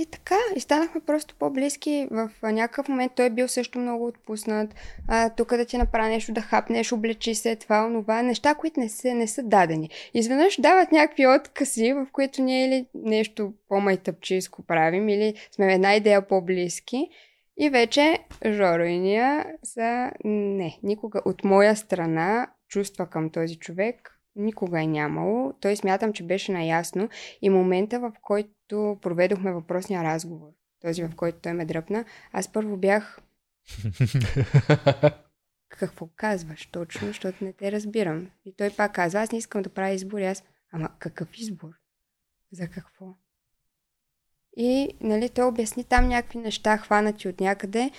И 0.00 0.06
така, 0.06 0.36
и 0.56 0.60
станахме 0.60 1.00
просто 1.00 1.34
по-близки. 1.38 2.08
В 2.10 2.30
някакъв 2.42 2.88
момент 2.88 3.12
той 3.16 3.26
е 3.26 3.30
бил 3.30 3.48
също 3.48 3.78
много 3.78 4.06
отпуснат. 4.06 4.74
А, 5.08 5.30
тук 5.30 5.56
да 5.56 5.64
ти 5.64 5.78
направи 5.78 6.08
нещо, 6.08 6.32
да 6.32 6.40
хапнеш, 6.40 6.92
облечи 6.92 7.34
се, 7.34 7.56
това, 7.56 7.86
онова. 7.86 8.22
Неща, 8.22 8.54
които 8.54 8.80
не 8.80 8.88
са, 8.88 9.14
не 9.14 9.26
са 9.26 9.42
дадени. 9.42 9.90
Изведнъж 10.14 10.60
дават 10.60 10.92
някакви 10.92 11.26
откази, 11.26 11.92
в 11.92 12.06
които 12.12 12.42
ние 12.42 12.66
или 12.66 12.86
нещо 12.94 13.52
по-майтъпчийско 13.68 14.62
правим, 14.62 15.08
или 15.08 15.34
сме 15.52 15.74
една 15.74 15.94
идея 15.94 16.28
по-близки. 16.28 17.08
И 17.58 17.70
вече 17.70 18.18
Жоро 18.46 18.84
и 18.84 18.98
ние 18.98 19.44
са... 19.62 20.10
Не, 20.24 20.78
никога 20.82 21.20
от 21.24 21.44
моя 21.44 21.76
страна 21.76 22.50
чувства 22.68 23.06
към 23.06 23.30
този 23.30 23.58
човек 23.58 24.19
никога 24.40 24.82
е 24.82 24.86
нямало. 24.86 25.52
Той 25.60 25.76
смятам, 25.76 26.12
че 26.12 26.22
беше 26.22 26.52
наясно 26.52 27.08
и 27.42 27.50
момента, 27.50 28.00
в 28.00 28.12
който 28.22 28.98
проведохме 29.02 29.52
въпросния 29.52 30.04
разговор, 30.04 30.48
този 30.80 31.02
в 31.02 31.10
който 31.16 31.38
той 31.42 31.52
ме 31.52 31.64
дръпна, 31.64 32.04
аз 32.32 32.52
първо 32.52 32.76
бях 32.76 33.20
какво 35.80 36.08
казваш 36.16 36.66
точно, 36.66 37.06
защото 37.06 37.44
не 37.44 37.52
те 37.52 37.72
разбирам. 37.72 38.30
И 38.44 38.54
той 38.56 38.70
пак 38.70 38.94
казва, 38.94 39.20
аз 39.20 39.32
не 39.32 39.38
искам 39.38 39.62
да 39.62 39.68
правя 39.68 39.94
избор. 39.94 40.18
И 40.18 40.24
аз, 40.24 40.44
ама 40.72 40.88
какъв 40.98 41.28
избор? 41.38 41.70
За 42.52 42.68
какво? 42.68 43.06
И, 44.56 44.88
нали, 45.00 45.28
той 45.28 45.44
обясни 45.44 45.84
там 45.84 46.08
някакви 46.08 46.38
неща, 46.38 46.76
хванати 46.76 47.28
от 47.28 47.40
някъде. 47.40 47.90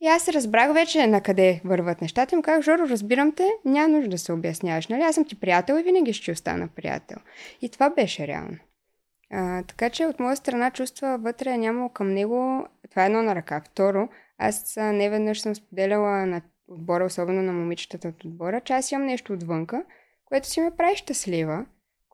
И 0.00 0.06
аз 0.06 0.28
разбрах 0.28 0.74
вече 0.74 1.06
на 1.06 1.20
къде 1.20 1.60
върват 1.64 2.00
нещата. 2.00 2.34
И 2.34 2.36
му 2.36 2.42
казах, 2.42 2.64
Жоро, 2.64 2.88
разбирам 2.88 3.32
те, 3.32 3.50
няма 3.64 3.88
нужда 3.88 4.10
да 4.10 4.18
се 4.18 4.32
обясняваш. 4.32 4.88
Нали? 4.88 5.02
Аз 5.02 5.14
съм 5.14 5.24
ти 5.24 5.40
приятел 5.40 5.74
и 5.74 5.82
винаги 5.82 6.12
ще 6.12 6.32
остана 6.32 6.68
приятел. 6.68 7.16
И 7.62 7.68
това 7.68 7.90
беше 7.90 8.26
реално. 8.26 8.58
А, 9.30 9.62
така 9.62 9.90
че 9.90 10.06
от 10.06 10.20
моя 10.20 10.36
страна 10.36 10.70
чувства 10.70 11.18
вътре 11.18 11.56
нямало 11.56 11.88
към 11.88 12.14
него. 12.14 12.66
Това 12.90 13.02
е 13.02 13.06
едно 13.06 13.22
на 13.22 13.34
ръка. 13.34 13.62
Второ, 13.70 14.08
аз 14.38 14.76
не 14.76 15.10
веднъж 15.10 15.40
съм 15.40 15.54
споделяла 15.54 16.26
на 16.26 16.42
отбора, 16.68 17.04
особено 17.04 17.42
на 17.42 17.52
момичетата 17.52 18.08
от 18.08 18.24
отбора, 18.24 18.60
че 18.60 18.72
аз 18.72 18.92
имам 18.92 19.06
нещо 19.06 19.32
отвънка, 19.32 19.84
което 20.24 20.48
си 20.48 20.60
ме 20.60 20.70
прави 20.70 20.96
щастлива, 20.96 21.66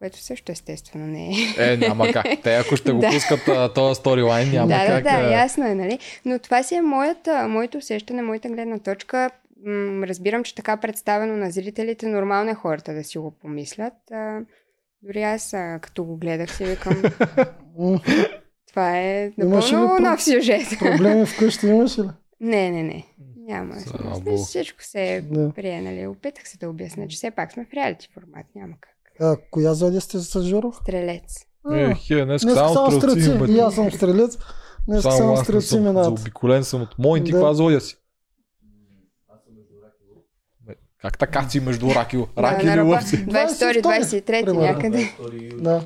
което 0.03 0.19
също 0.19 0.53
естествено 0.53 1.07
не 1.07 1.29
е. 1.29 1.33
Е, 1.65 1.77
няма 1.77 2.13
как. 2.13 2.27
Те 2.43 2.55
ако 2.57 2.77
ще 2.77 2.93
го 2.93 2.99
Да. 3.01 3.11
пускат 3.11 3.41
този 3.75 3.95
сторилайн, 3.95 4.51
няма 4.51 4.69
да, 4.69 4.87
как. 4.87 5.05
да, 5.05 5.11
да, 5.13 5.17
а, 5.19 5.33
ясно 5.33 5.67
е, 5.67 5.75
нали? 5.75 5.99
Но 6.25 6.39
това 6.39 6.63
си 6.63 6.75
е 6.75 6.83
моята, 6.83 7.49
моето 7.49 7.79
усещане, 7.79 8.23
моята 8.23 8.49
гледна 8.49 8.79
точка. 8.79 9.31
М, 9.65 10.07
разбирам, 10.07 10.45
че 10.45 10.55
така 10.55 10.77
представено 10.77 11.37
на 11.37 11.51
зрителите, 11.51 12.07
нормално 12.07 12.51
е 12.51 12.55
хората 12.55 12.95
да 12.95 13.05
си 13.05 13.19
го 13.19 13.31
помислят. 13.33 13.93
А, 14.13 14.41
дори 15.03 15.23
аз, 15.23 15.55
а, 15.55 15.79
като 15.79 16.05
го 16.05 16.17
гледах, 16.17 16.57
си 16.57 16.65
викам, 16.65 17.03
това 18.69 18.99
е 18.99 19.31
напълно 19.39 19.63
про- 19.63 19.99
нов 20.01 20.23
сюжет. 20.23 20.67
Проблеми 20.79 21.27
вкъщи 21.27 21.67
имаш 21.67 21.99
ли? 21.99 22.03
Не, 22.41 22.71
не, 22.71 22.83
не. 22.83 23.05
Няма. 23.39 23.81
Слава. 23.81 24.37
Всичко 24.37 24.83
се 24.83 25.15
е 25.15 25.21
Да. 25.21 25.53
прие, 25.53 25.81
нали? 25.81 26.07
Опитах 26.07 26.49
се 26.49 26.59
да 26.59 26.69
обясня, 26.71 27.09
че 27.09 27.17
все 27.17 27.31
пак 27.31 27.53
сме 27.53 27.65
в 27.65 27.75
реалити 27.75 28.09
формат. 28.15 28.47
Няма 28.55 28.75
как. 28.81 28.92
А, 29.21 29.37
коя 29.51 29.75
зодия 29.75 30.01
сте 30.01 30.19
с 30.19 30.43
Жоро? 30.43 30.73
Стрелец. 30.73 31.37
Е, 31.73 31.95
хе, 31.95 32.25
днес 32.25 32.43
само, 32.43 32.75
само 32.75 32.91
стрелци 32.91 33.23
стрелци. 33.23 33.53
И 33.53 33.59
аз 33.59 33.75
съм 33.75 33.91
стрелец. 33.91 34.39
Днес 34.89 35.03
само, 35.03 35.17
само 35.17 35.37
стрелци 35.37 35.79
минават. 35.79 36.05
Заобиколен 36.05 36.65
съм 36.65 36.83
от 36.83 36.99
моите. 36.99 37.25
Да. 37.25 37.33
Каква 37.33 37.55
зодия 37.55 37.81
си? 37.81 37.97
Как 41.03 41.19
така 41.19 41.49
си 41.49 41.61
между 41.61 41.95
рак 41.95 42.13
и 42.13 42.17
лъв? 42.17 42.29
Рак 42.39 42.57
Да, 42.57 42.63
или 42.63 42.71
на 42.71 42.77
ръба. 42.77 42.91
лъв 42.91 43.05
си? 43.05 43.27
22, 43.27 43.83
23 43.83 44.27
примерно. 44.27 44.61
някъде. 44.61 45.13
Да. 45.55 45.83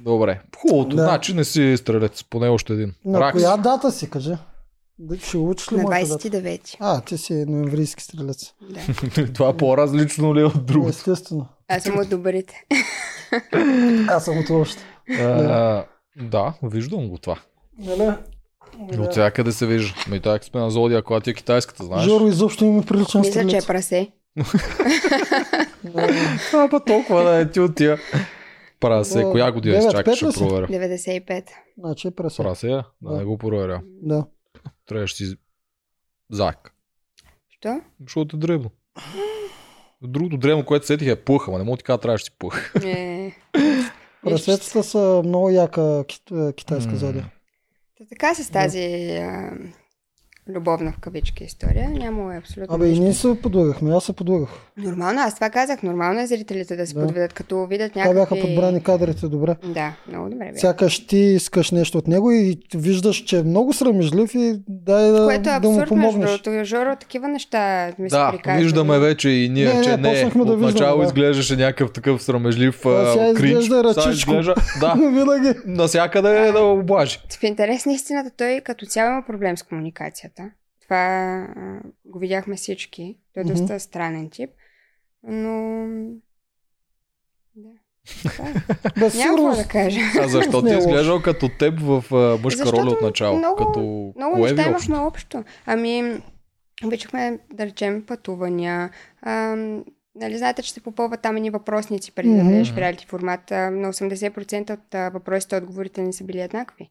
Добре. 0.00 0.40
Хубавото. 0.56 0.96
Да. 0.96 1.02
Значи 1.02 1.34
не 1.34 1.44
си 1.44 1.74
стрелец. 1.78 2.24
Поне 2.24 2.48
още 2.48 2.72
един. 2.72 2.94
На 3.04 3.32
коя 3.32 3.56
дата 3.56 3.92
си, 3.92 4.10
кажи? 4.10 4.34
Да, 4.98 5.16
ще 5.18 5.36
учиш 5.36 5.72
ли 5.72 5.76
На 5.76 5.82
моята 5.82 6.08
дата? 6.08 6.28
29. 6.30 6.76
А, 6.80 7.00
ти 7.00 7.18
си 7.18 7.44
ноемврийски 7.48 8.02
стрелец. 8.02 8.52
Да. 9.14 9.32
Това 9.34 9.56
по-различно 9.56 10.34
ли 10.34 10.40
е 10.40 10.44
от 10.44 10.66
другото? 10.66 10.88
Естествено. 10.90 11.46
Аз 11.68 11.82
съм 11.82 11.98
от 11.98 12.08
добрите. 12.08 12.64
Аз 14.08 14.24
съм 14.24 14.38
от 14.38 14.50
лошите. 14.50 14.82
А, 15.10 15.84
Да, 16.16 16.54
виждам 16.62 17.08
го 17.08 17.18
това. 17.18 17.38
Нали? 17.78 18.12
От 18.98 19.10
всякъде 19.10 19.52
се 19.52 19.66
вижда. 19.66 19.94
Ми 20.10 20.20
така 20.20 20.44
сме 20.44 20.60
на 20.60 20.70
зодия, 20.70 21.02
която 21.02 21.30
е 21.30 21.34
китайската, 21.34 21.84
знаеш. 21.84 22.04
Жоро 22.04 22.26
изобщо 22.26 22.64
има 22.64 22.82
приличен 22.82 23.20
Мисля, 23.20 23.32
че 23.40 23.56
е 23.56 23.60
стрелец. 23.60 23.66
прасе. 23.66 24.08
А, 26.54 26.68
па 26.70 26.80
толкова 26.80 27.22
да 27.24 27.36
е 27.36 27.50
ти 27.50 27.60
от 27.60 27.74
тия. 27.74 27.98
Прасе, 28.80 29.22
Да, 29.22 29.30
коя 29.30 29.52
година 29.52 29.90
пет 30.04 30.14
ще 30.14 30.26
проверя. 30.26 30.66
95. 30.66 31.44
Значи 31.78 32.08
е 32.08 32.10
преса. 32.10 32.42
Прасе, 32.42 32.68
да, 32.68 32.84
Да. 33.02 33.16
не 33.16 33.24
го 33.24 33.38
проверя. 33.38 33.80
Да. 34.02 34.24
Трябваше 34.86 35.16
си 35.16 35.36
зак. 36.30 36.74
Що? 37.50 37.80
Защото 38.00 38.36
е 38.36 38.38
дребно. 38.38 38.70
Другото 40.02 40.36
древно, 40.36 40.64
което 40.64 40.86
сетих 40.86 41.08
е 41.08 41.24
пуха, 41.24 41.50
ма 41.50 41.58
не 41.58 41.64
мога 41.64 41.76
ти 41.76 41.84
кажа, 41.84 42.00
трябваше 42.00 42.22
да 42.22 42.26
си 42.26 42.38
пух. 42.38 42.74
Е, 42.84 43.32
Прасетата 44.22 44.82
са 44.82 45.22
много 45.24 45.50
яка 45.50 45.80
кит- 45.80 46.54
китайска 46.54 46.92
М. 46.92 46.96
зодия. 46.96 47.32
Та 47.98 48.04
така 48.04 48.34
с 48.34 48.50
тази 48.50 48.78
а, 49.12 49.50
любовна 50.48 50.92
в 50.92 50.98
кавички 50.98 51.44
история. 51.44 51.90
Няма 51.90 52.36
абсолютно 52.36 52.74
Абе 52.74 52.86
и 52.86 53.00
ние 53.00 53.12
се 53.12 53.40
подлъгахме, 53.42 53.90
аз 53.90 54.04
се 54.04 54.12
подлъгах. 54.12 54.48
Нормално, 54.76 55.20
аз 55.20 55.34
това 55.34 55.50
казах. 55.50 55.82
Нормално 55.82 56.20
е 56.20 56.26
зрителите 56.26 56.76
да 56.76 56.86
се 56.86 56.94
Да. 56.94 57.00
подведат, 57.00 57.32
като 57.32 57.66
видят 57.66 57.96
някакви... 57.96 58.14
бяха 58.14 58.36
подбрани 58.36 58.82
кадрите 58.82 59.28
добре. 59.28 59.56
Да, 59.64 59.92
много 60.08 60.30
добре 60.30 60.50
бе. 60.52 60.58
Сякаш 60.58 61.06
ти 61.06 61.16
искаш 61.18 61.70
нещо 61.70 61.98
от 61.98 62.06
него 62.08 62.32
и 62.32 62.58
виждаш, 62.74 63.16
че 63.16 63.38
е 63.38 63.42
много 63.42 63.72
срамежлив 63.72 64.34
и 64.34 64.54
дай 64.68 65.10
да, 65.10 65.24
Което 65.24 65.50
е 65.50 65.52
да 65.52 65.60
му 65.60 65.74
абсурдно, 65.74 65.76
между 65.76 65.88
помогнеш. 65.88 66.30
другото. 66.42 66.64
Жоро, 66.64 66.96
такива 66.96 67.28
неща 67.28 67.92
ми 67.98 68.10
се 68.10 68.16
Да, 68.16 68.30
приказвали. 68.30 68.62
виждаме 68.62 68.98
вече 68.98 69.30
и 69.30 69.48
ние, 69.48 69.66
Не, 69.66 69.74
не, 69.74 69.82
че 69.82 69.96
не, 69.96 70.02
почнахме 70.04 70.44
да 70.44 70.52
Отначало 70.52 70.68
виждаме, 70.90 70.98
да. 70.98 71.06
изглеждаше 71.06 71.56
някакъв 71.56 71.92
такъв 71.92 72.22
срамежлив 72.22 72.86
А 72.86 73.12
сега 73.12 73.34
кринч. 73.34 73.38
изглежда 73.54 73.64
Сега 73.92 74.06
ръчичко. 74.06 74.30
изглежда, 74.30 74.54
да, 74.80 74.94
Винаги. 75.10 75.58
насякъде 75.66 76.48
е 76.48 76.52
да 76.52 76.60
облажи. 76.60 77.18
В 77.30 77.42
интерес 77.42 77.86
на 77.86 77.92
истината 77.92 78.30
той 78.30 78.60
като 78.60 78.86
цяло 78.86 79.08
има 79.08 79.22
проблем 79.22 79.56
с 79.56 79.62
комуникацията. 79.62 80.37
Това 80.80 80.96
а, 81.56 81.80
го 82.04 82.18
видяхме 82.18 82.56
всички. 82.56 83.18
Той 83.34 83.40
е 83.40 83.44
Мгм. 83.44 83.54
доста 83.54 83.80
странен 83.80 84.30
тип. 84.30 84.50
Но... 85.22 85.86
Да. 87.56 87.68
Това 88.24 88.48
е. 88.48 88.54
Няма 89.16 89.56
да 89.56 89.64
кажа. 89.64 90.00
А 90.20 90.28
защо 90.28 90.62
Не 90.62 90.68
ти 90.68 90.74
е 90.74 90.76
е 90.76 90.78
изглеждал 90.78 91.22
като 91.22 91.48
теб 91.50 91.80
в 91.80 92.04
а, 92.12 92.16
мъжка 92.36 92.58
Защото 92.58 92.76
роля 92.76 92.90
от 92.90 93.02
начало? 93.02 93.38
много- 93.38 93.56
като 93.56 93.80
Много 94.16 94.34
кое 94.34 94.52
неща 94.52 94.68
имахме 94.68 94.96
общо. 94.98 95.44
Ами, 95.66 96.22
обичахме 96.84 97.38
да 97.52 97.66
речем 97.66 98.04
пътувания. 98.06 98.90
Ам, 99.22 99.84
нали, 100.14 100.38
знаете, 100.38 100.62
че 100.62 100.72
се 100.72 100.80
попълват 100.80 101.22
там 101.22 101.36
едни 101.36 101.50
въпросници 101.50 102.12
преди 102.12 102.28
да 102.28 102.34
Мгм. 102.36 102.48
влезеш 102.48 102.72
в 102.72 102.78
реалити 102.78 103.06
формат. 103.06 103.52
А, 103.52 103.70
на 103.70 103.88
80% 103.88 104.70
от 104.70 104.94
а, 104.94 105.08
въпросите 105.08 105.54
и 105.54 105.58
отговорите 105.58 106.02
ни 106.02 106.12
са 106.12 106.24
били 106.24 106.40
еднакви. 106.40 106.90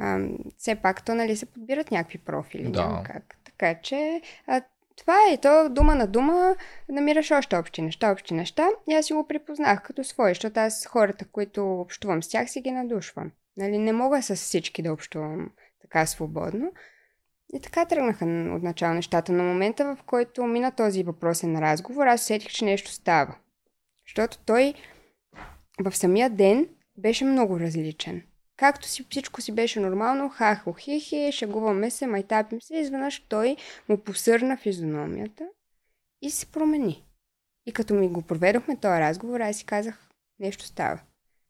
Ам, 0.00 0.38
все 0.58 0.74
пак 0.74 1.04
то 1.04 1.14
нали 1.14 1.36
се 1.36 1.46
подбират 1.46 1.90
някакви 1.90 2.18
профили. 2.18 2.70
Да. 2.70 2.82
Няма 2.82 3.02
как. 3.02 3.36
Така 3.44 3.74
че 3.82 4.20
а, 4.46 4.62
това 4.96 5.16
е. 5.32 5.36
То 5.36 5.68
дума 5.70 5.94
на 5.94 6.06
дума 6.06 6.56
намираш 6.88 7.30
още 7.30 7.56
общи 7.56 7.82
неща, 7.82 8.12
общи 8.12 8.34
неща. 8.34 8.68
И 8.90 8.94
аз 8.94 9.06
си 9.06 9.12
го 9.12 9.28
припознах 9.28 9.82
като 9.82 10.04
свой, 10.04 10.30
защото 10.30 10.60
аз 10.60 10.86
хората, 10.86 11.24
които 11.24 11.80
общувам 11.80 12.22
с 12.22 12.28
тях, 12.28 12.50
си 12.50 12.60
ги 12.60 12.70
надушвам. 12.70 13.30
Нали, 13.56 13.78
не 13.78 13.92
мога 13.92 14.22
с 14.22 14.36
всички 14.36 14.82
да 14.82 14.92
общувам 14.92 15.50
така 15.80 16.06
свободно. 16.06 16.72
И 17.54 17.60
така 17.60 17.84
тръгнаха 17.84 18.24
отначало 18.56 18.94
нещата. 18.94 19.32
На 19.32 19.42
момента, 19.42 19.84
в 19.84 20.02
който 20.02 20.44
мина 20.44 20.70
този 20.70 21.02
въпросен 21.02 21.58
разговор, 21.58 22.06
аз 22.06 22.22
усетих, 22.22 22.48
че 22.48 22.64
нещо 22.64 22.90
става. 22.90 23.34
Защото 24.06 24.38
той 24.38 24.74
в 25.84 25.96
самия 25.96 26.30
ден 26.30 26.68
беше 26.96 27.24
много 27.24 27.60
различен. 27.60 28.22
Както 28.60 28.88
си 28.88 29.06
всичко 29.10 29.40
си 29.40 29.52
беше 29.52 29.80
нормално, 29.80 30.28
хахо, 30.28 30.72
хихи, 30.72 31.32
шегуваме 31.32 31.90
се, 31.90 32.06
майтапим 32.06 32.60
се, 32.60 32.76
изведнъж 32.76 33.20
той 33.28 33.56
му 33.88 33.98
посърна 33.98 34.56
физиономията 34.56 35.48
и 36.22 36.30
се 36.30 36.46
промени. 36.46 37.04
И 37.66 37.72
като 37.72 37.94
ми 37.94 38.08
го 38.08 38.22
проведохме 38.22 38.76
този 38.76 39.00
разговор, 39.00 39.40
аз 39.40 39.56
си 39.56 39.64
казах, 39.64 40.08
нещо 40.38 40.64
става. 40.64 41.00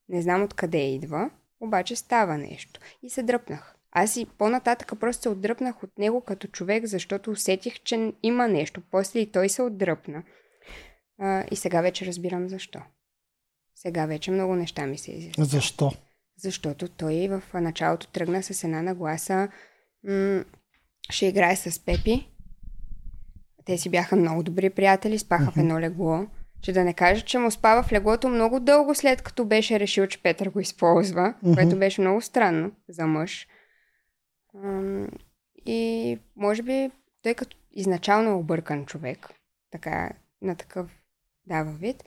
Не 0.08 0.22
знам 0.22 0.42
откъде 0.42 0.78
идва, 0.78 1.30
обаче 1.60 1.96
става 1.96 2.38
нещо. 2.38 2.80
И 3.02 3.10
се 3.10 3.22
дръпнах. 3.22 3.76
Аз 3.92 4.16
и 4.16 4.26
по-нататъка 4.38 4.96
просто 4.96 5.22
се 5.22 5.28
отдръпнах 5.28 5.82
от 5.82 5.98
него 5.98 6.20
като 6.20 6.48
човек, 6.48 6.86
защото 6.86 7.30
усетих, 7.30 7.80
че 7.80 8.12
има 8.22 8.48
нещо. 8.48 8.82
После 8.90 9.20
и 9.20 9.32
той 9.32 9.48
се 9.48 9.62
отдръпна. 9.62 10.22
А, 11.18 11.44
и 11.50 11.56
сега 11.56 11.80
вече 11.80 12.06
разбирам 12.06 12.48
защо. 12.48 12.80
Сега 13.74 14.06
вече 14.06 14.30
много 14.30 14.54
неща 14.54 14.86
ми 14.86 14.98
се 14.98 15.12
изясняват. 15.12 15.50
Защо? 15.50 15.92
Защото 16.42 16.88
той 16.88 17.28
в 17.28 17.42
началото 17.60 18.06
тръгна 18.06 18.42
с 18.42 18.64
една 18.64 18.82
нагласа. 18.82 19.48
М- 20.04 20.44
ще 21.10 21.26
играе 21.26 21.56
с 21.56 21.84
Пепи. 21.84 22.28
Те 23.64 23.78
си 23.78 23.90
бяха 23.90 24.16
много 24.16 24.42
добри 24.42 24.70
приятели, 24.70 25.18
спаха 25.18 25.50
в 25.50 25.56
едно 25.56 25.80
легло. 25.80 26.26
Че 26.62 26.72
да 26.72 26.84
не 26.84 26.94
кажа, 26.94 27.24
че 27.24 27.38
му 27.38 27.50
спава 27.50 27.82
в 27.82 27.92
леглото 27.92 28.28
много 28.28 28.60
дълго 28.60 28.94
след 28.94 29.22
като 29.22 29.44
беше 29.44 29.80
решил, 29.80 30.06
че 30.06 30.22
Петър 30.22 30.50
го 30.50 30.60
използва, 30.60 31.34
което 31.54 31.78
беше 31.78 32.00
много 32.00 32.20
странно 32.20 32.72
за 32.88 33.06
мъж. 33.06 33.48
Ам, 34.64 35.08
и 35.66 36.18
може 36.36 36.62
би 36.62 36.90
той 37.22 37.34
като 37.34 37.56
изначално 37.72 38.30
е 38.30 38.34
объркан 38.34 38.86
човек, 38.86 39.30
така, 39.70 40.10
на 40.42 40.56
такъв 40.56 40.86
дава 41.46 41.72
вид. 41.72 42.04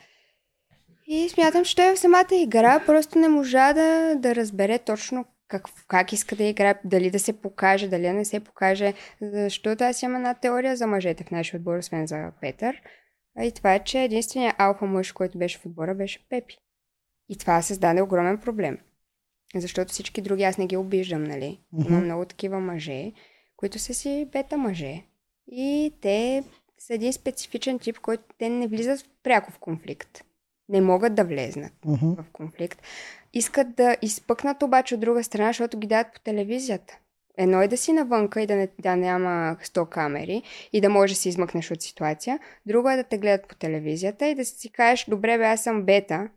И 1.07 1.29
смятам, 1.29 1.63
че 1.63 1.75
той 1.75 1.95
в 1.95 1.99
самата 1.99 2.35
игра 2.35 2.83
просто 2.85 3.19
не 3.19 3.27
можа 3.27 3.73
да, 3.73 4.15
да 4.15 4.35
разбере 4.35 4.79
точно 4.79 5.25
как, 5.47 5.67
как 5.87 6.13
иска 6.13 6.35
да 6.35 6.43
играе, 6.43 6.79
дали 6.85 7.11
да 7.11 7.19
се 7.19 7.33
покаже, 7.41 7.87
дали 7.87 8.03
да 8.03 8.13
не 8.13 8.25
се 8.25 8.39
покаже. 8.39 8.93
Защото 9.21 9.83
аз 9.83 10.01
имам 10.01 10.15
една 10.15 10.33
теория 10.33 10.75
за 10.75 10.87
мъжете 10.87 11.23
в 11.23 11.31
нашия 11.31 11.57
отбор, 11.57 11.77
освен 11.77 12.07
за 12.07 12.31
Петър. 12.41 12.81
И 13.41 13.51
това 13.51 13.73
е, 13.73 13.83
че 13.83 14.03
единственият 14.03 14.55
алфа 14.59 14.85
мъж, 14.85 15.11
който 15.11 15.37
беше 15.37 15.59
в 15.59 15.65
отбора, 15.65 15.95
беше 15.95 16.29
Пепи. 16.29 16.57
И 17.29 17.37
това 17.37 17.61
създаде 17.61 18.01
огромен 18.01 18.37
проблем. 18.37 18.77
Защото 19.55 19.91
всички 19.91 20.21
други 20.21 20.43
аз 20.43 20.57
не 20.57 20.67
ги 20.67 20.77
обиждам, 20.77 21.23
нали? 21.23 21.59
Има 21.87 21.99
много 21.99 22.25
такива 22.25 22.59
мъже, 22.59 23.11
които 23.55 23.79
са 23.79 23.93
си 23.93 24.27
бета 24.31 24.57
мъже. 24.57 25.03
И 25.47 25.93
те 26.01 26.43
са 26.77 26.93
един 26.93 27.13
специфичен 27.13 27.79
тип, 27.79 27.99
който 27.99 28.23
те 28.37 28.49
не 28.49 28.67
влизат 28.67 29.05
пряко 29.23 29.51
в 29.51 29.59
конфликт. 29.59 30.23
Не 30.73 30.81
могат 30.81 31.15
да 31.15 31.23
влезнат 31.23 31.73
Мгм. 31.85 32.11
в 32.11 32.25
конфликт. 32.33 32.81
Искат 33.33 33.75
да 33.75 33.97
изпъкнат 34.01 34.63
обаче 34.63 34.95
от 34.95 35.01
друга 35.01 35.23
страна, 35.23 35.49
защото 35.49 35.79
ги 35.79 35.87
дадат 35.87 36.13
по 36.13 36.19
телевизията. 36.19 36.97
Едно 37.37 37.61
е 37.61 37.67
да 37.67 37.77
си 37.77 37.93
навънка 37.93 38.41
и 38.41 38.47
да, 38.47 38.55
не, 38.55 38.67
да 38.79 38.95
няма 38.95 39.57
100 39.63 39.89
камери 39.89 40.43
и 40.73 40.81
да 40.81 40.89
можеш 40.89 41.15
да 41.17 41.21
си 41.21 41.29
измъкнеш 41.29 41.71
от 41.71 41.81
ситуация. 41.81 42.39
Друго 42.65 42.89
е 42.89 42.95
да 42.95 43.03
те 43.03 43.17
гледат 43.17 43.47
по 43.47 43.55
телевизията 43.55 44.27
и 44.27 44.35
да 44.35 44.45
си 44.45 44.71
кажеш, 44.71 45.05
добре 45.09 45.37
бе, 45.37 45.43
аз 45.45 45.63
съм 45.63 45.83
бета, 45.83 46.29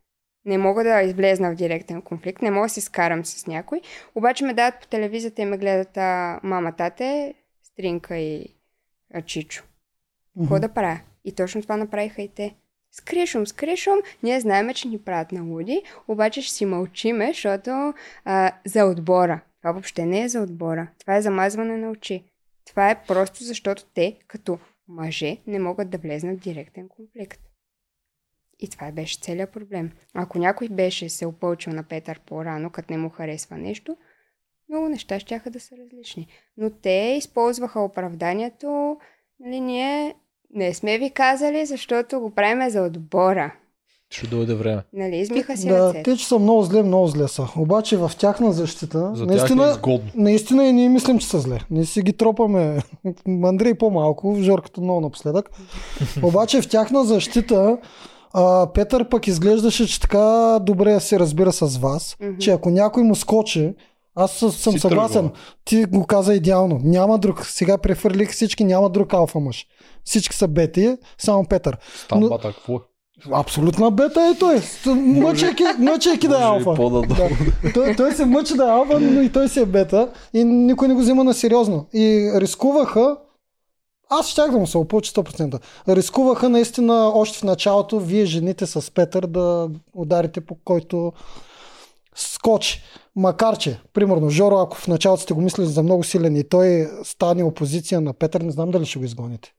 не 0.44 0.58
мога 0.58 0.84
да 0.84 1.02
излезна 1.02 1.52
в 1.52 1.54
директен 1.54 2.02
конфликт, 2.02 2.42
не 2.42 2.50
мога 2.50 2.64
да 2.66 2.70
се 2.70 2.80
скарам 2.80 3.24
с 3.24 3.46
някой, 3.46 3.80
обаче 4.14 4.44
ме 4.44 4.54
дават 4.54 4.80
по 4.80 4.86
телевизията 4.86 5.42
и 5.42 5.44
ме 5.44 5.58
гледат 5.58 5.96
а, 5.96 6.40
мама, 6.42 6.72
тате, 6.72 7.34
Стринка 7.62 8.16
и 8.16 8.46
а, 9.14 9.22
Чичо. 9.22 9.64
Какво 10.38 10.54
Мгм. 10.54 10.60
да 10.60 10.68
правя? 10.68 11.00
И 11.24 11.32
точно 11.32 11.62
това 11.62 11.76
направиха 11.76 12.22
и 12.22 12.28
те. 12.28 12.54
Скришум, 12.98 13.46
скришум, 13.46 13.98
ние 14.22 14.40
знаеме, 14.40 14.74
че 14.74 14.88
ни 14.88 14.98
правят 14.98 15.32
на 15.32 15.42
луди, 15.42 15.82
обаче 16.08 16.42
ще 16.42 16.54
си 16.54 16.64
мълчиме, 16.64 17.26
защото 17.26 17.94
а, 18.24 18.52
за 18.64 18.84
отбора. 18.84 19.40
Това 19.58 19.72
въобще 19.72 20.06
не 20.06 20.22
е 20.22 20.28
за 20.28 20.40
отбора. 20.40 20.88
Това 20.98 21.16
е 21.16 21.22
замазване 21.22 21.76
на 21.76 21.90
очи. 21.90 22.24
Това 22.66 22.90
е 22.90 23.02
просто 23.06 23.44
защото 23.44 23.84
те, 23.94 24.18
като 24.28 24.58
мъже, 24.88 25.38
не 25.46 25.58
могат 25.58 25.90
да 25.90 25.98
влезнат 25.98 26.38
в 26.38 26.42
директен 26.42 26.88
конфликт. 26.88 27.40
И 28.58 28.70
това 28.70 28.92
беше 28.92 29.20
целият 29.20 29.52
проблем. 29.52 29.92
Ако 30.14 30.38
някой 30.38 30.68
беше 30.68 31.08
се 31.08 31.26
опълчил 31.26 31.72
на 31.72 31.82
Петър 31.82 32.20
по-рано, 32.26 32.70
като 32.70 32.92
не 32.92 32.98
му 32.98 33.08
харесва 33.08 33.58
нещо, 33.58 33.96
много 34.68 34.88
неща 34.88 35.20
ще 35.20 35.42
да 35.46 35.60
са 35.60 35.76
различни. 35.76 36.26
Но 36.56 36.70
те 36.70 37.14
използваха 37.18 37.80
оправданието, 37.80 38.98
нали, 39.40 39.60
ние 39.60 40.14
не 40.54 40.74
сме 40.74 40.98
ви 40.98 41.10
казали, 41.10 41.66
защото 41.66 42.20
го 42.20 42.30
правиме 42.30 42.70
за 42.70 42.82
отбора. 42.82 43.52
Ще 44.10 44.26
дойде 44.26 44.54
време. 44.54 44.82
Нали, 44.92 45.16
измиха 45.16 45.56
си 45.56 45.68
Да, 45.68 45.78
ръцете. 45.78 46.02
те, 46.02 46.16
че 46.16 46.26
са 46.26 46.38
много 46.38 46.62
зле, 46.62 46.82
много 46.82 47.06
зле 47.06 47.28
са. 47.28 47.48
Обаче 47.56 47.96
в 47.96 48.10
тяхна 48.18 48.52
защита, 48.52 49.10
За 49.14 49.26
тях 49.26 49.34
е 49.34 49.36
наистина, 49.36 49.68
изгодно. 49.70 50.10
наистина 50.14 50.64
и 50.64 50.72
ние 50.72 50.88
мислим, 50.88 51.18
че 51.18 51.26
са 51.26 51.38
зле. 51.38 51.58
Ние 51.70 51.84
си 51.84 52.02
ги 52.02 52.12
тропаме. 52.12 52.78
Андрей 53.44 53.74
по-малко, 53.74 54.36
Жорката 54.40 54.80
много 54.80 55.00
напоследък. 55.00 55.50
Обаче 56.22 56.62
в 56.62 56.68
тяхна 56.68 57.04
защита 57.04 57.78
а, 58.32 58.66
Петър 58.66 59.08
пък 59.08 59.26
изглеждаше, 59.26 59.86
че 59.86 60.00
така 60.00 60.18
добре 60.62 61.00
се 61.00 61.18
разбира 61.18 61.52
с 61.52 61.78
вас, 61.78 62.16
Мгм. 62.20 62.38
че 62.38 62.50
ако 62.50 62.70
някой 62.70 63.02
му 63.02 63.14
скочи, 63.14 63.74
аз 64.16 64.32
съм 64.32 64.50
Си 64.52 64.78
съгласен. 64.78 65.22
тръгва. 65.22 65.38
Ти 65.64 65.84
го 65.84 66.06
каза 66.06 66.34
идеално. 66.34 66.80
Няма 66.84 67.18
друг. 67.18 67.46
Сега 67.46 67.78
префърлих 67.78 68.32
всички, 68.32 68.64
няма 68.64 68.90
друг 68.90 69.12
алфа 69.14 69.38
мъж. 69.38 69.66
Всички 70.04 70.36
са 70.36 70.48
бети, 70.48 70.96
само 71.18 71.44
Петър. 71.44 71.78
Там 72.08 72.20
Но- 72.20 72.28
бата, 72.28 72.52
какво 72.52 72.74
е? 72.74 72.78
Абсолютна 73.32 73.90
бета 73.90 74.32
е 74.34 74.38
той. 74.38 74.60
Мъчейки, 74.96 75.62
мъчейки 75.78 76.28
да 76.28 76.36
е 76.36 76.44
алфа. 76.44 76.74
Да. 77.08 77.28
Той, 77.74 77.96
той 77.96 78.12
се 78.12 78.24
мъчи 78.24 78.54
да 78.54 78.64
е 78.64 78.70
алфа, 78.70 79.00
но 79.00 79.20
и 79.22 79.32
той 79.32 79.48
си 79.48 79.60
е 79.60 79.66
бета. 79.66 80.12
И 80.32 80.44
никой 80.44 80.88
не 80.88 80.94
го 80.94 81.00
взима 81.00 81.24
на 81.24 81.34
сериозно. 81.34 81.86
И 81.92 82.30
рискуваха 82.34 83.16
аз 84.08 84.28
щях 84.28 84.50
да 84.50 84.58
му 84.58 84.66
се 84.66 84.78
опълча 84.78 85.12
100%. 85.12 85.58
Рискуваха 85.88 86.48
наистина 86.48 87.12
още 87.14 87.38
в 87.38 87.42
началото 87.42 88.00
вие 88.00 88.24
жените 88.24 88.66
с 88.66 88.90
Петър 88.90 89.26
да 89.26 89.68
ударите 89.94 90.40
по 90.40 90.56
който 90.64 91.12
скочи. 92.14 92.82
Макар 93.16 93.58
че, 93.58 93.80
примерно, 93.92 94.30
Жоро, 94.30 94.56
ако 94.56 94.76
в 94.76 94.88
началото 94.88 95.22
сте 95.22 95.34
го 95.34 95.40
мислили 95.40 95.66
за 95.66 95.82
много 95.82 96.04
силен 96.04 96.36
и 96.36 96.44
той 96.44 96.88
стане 97.04 97.44
опозиция 97.44 98.00
на 98.00 98.12
Петър, 98.12 98.40
не 98.40 98.50
знам 98.50 98.70
дали 98.70 98.84
ще 98.86 98.98
го 98.98 99.04
изгоните. 99.04 99.52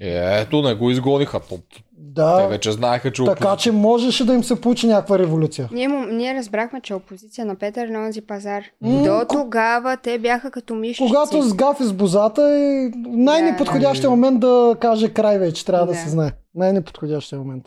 Е, 0.00 0.40
Ето, 0.40 0.62
не 0.62 0.74
го 0.74 0.90
изгониха. 0.90 1.40
То- 1.40 1.56
Те 1.56 1.82
Да, 2.14 2.46
вече 2.46 2.72
знаеха, 2.72 3.12
че 3.12 3.24
така 3.24 3.56
че 3.56 3.72
можеше 3.72 4.24
да 4.24 4.34
им 4.34 4.44
се 4.44 4.60
получи 4.60 4.86
някаква 4.86 5.18
революция. 5.18 5.68
Ние, 5.72 5.88
ние 5.88 6.34
разбрахме, 6.34 6.80
че 6.80 6.94
опозиция 6.94 7.44
на 7.46 7.54
Петър 7.56 7.88
на 7.88 7.98
онзи 8.00 8.20
пазар. 8.20 8.62
М, 8.80 9.02
До 9.02 9.20
тогава 9.30 9.96
те 9.96 10.18
бяха 10.18 10.50
като 10.50 10.74
мишчици. 10.74 11.08
Когато 11.08 11.42
сгафи 11.42 11.84
с 11.84 11.92
бозата 11.92 12.42
е 12.42 12.90
най-неподходящия 13.06 14.02
Да. 14.02 14.10
момент 14.10 14.40
да 14.40 14.76
каже 14.80 15.08
край 15.08 15.38
вече, 15.38 15.64
трябва 15.64 15.86
да, 15.86 15.92
Да. 15.92 15.98
се 15.98 16.08
знае. 16.08 16.30
Най-неподходящия 16.54 17.38
момент. 17.38 17.64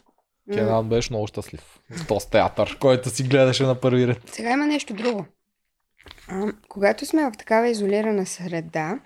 Кенан 0.54 0.90
беше 0.90 1.14
много 1.14 1.28
щастлив. 1.28 1.80
С 1.92 2.08
този 2.08 2.30
театър, 2.30 2.78
който 2.80 3.10
си 3.10 3.24
гледаше 3.24 3.64
на 3.64 3.80
първи 3.80 4.08
ред. 4.08 4.22
Сега 4.34 4.52
има 4.52 4.68
нещо 4.68 4.94
друго. 4.94 5.26
А, 6.28 6.54
когато 6.68 7.06
сме 7.06 7.24
в 7.24 7.38
такава 7.38 7.68
изолирана 7.70 8.26
среда, 8.26 9.00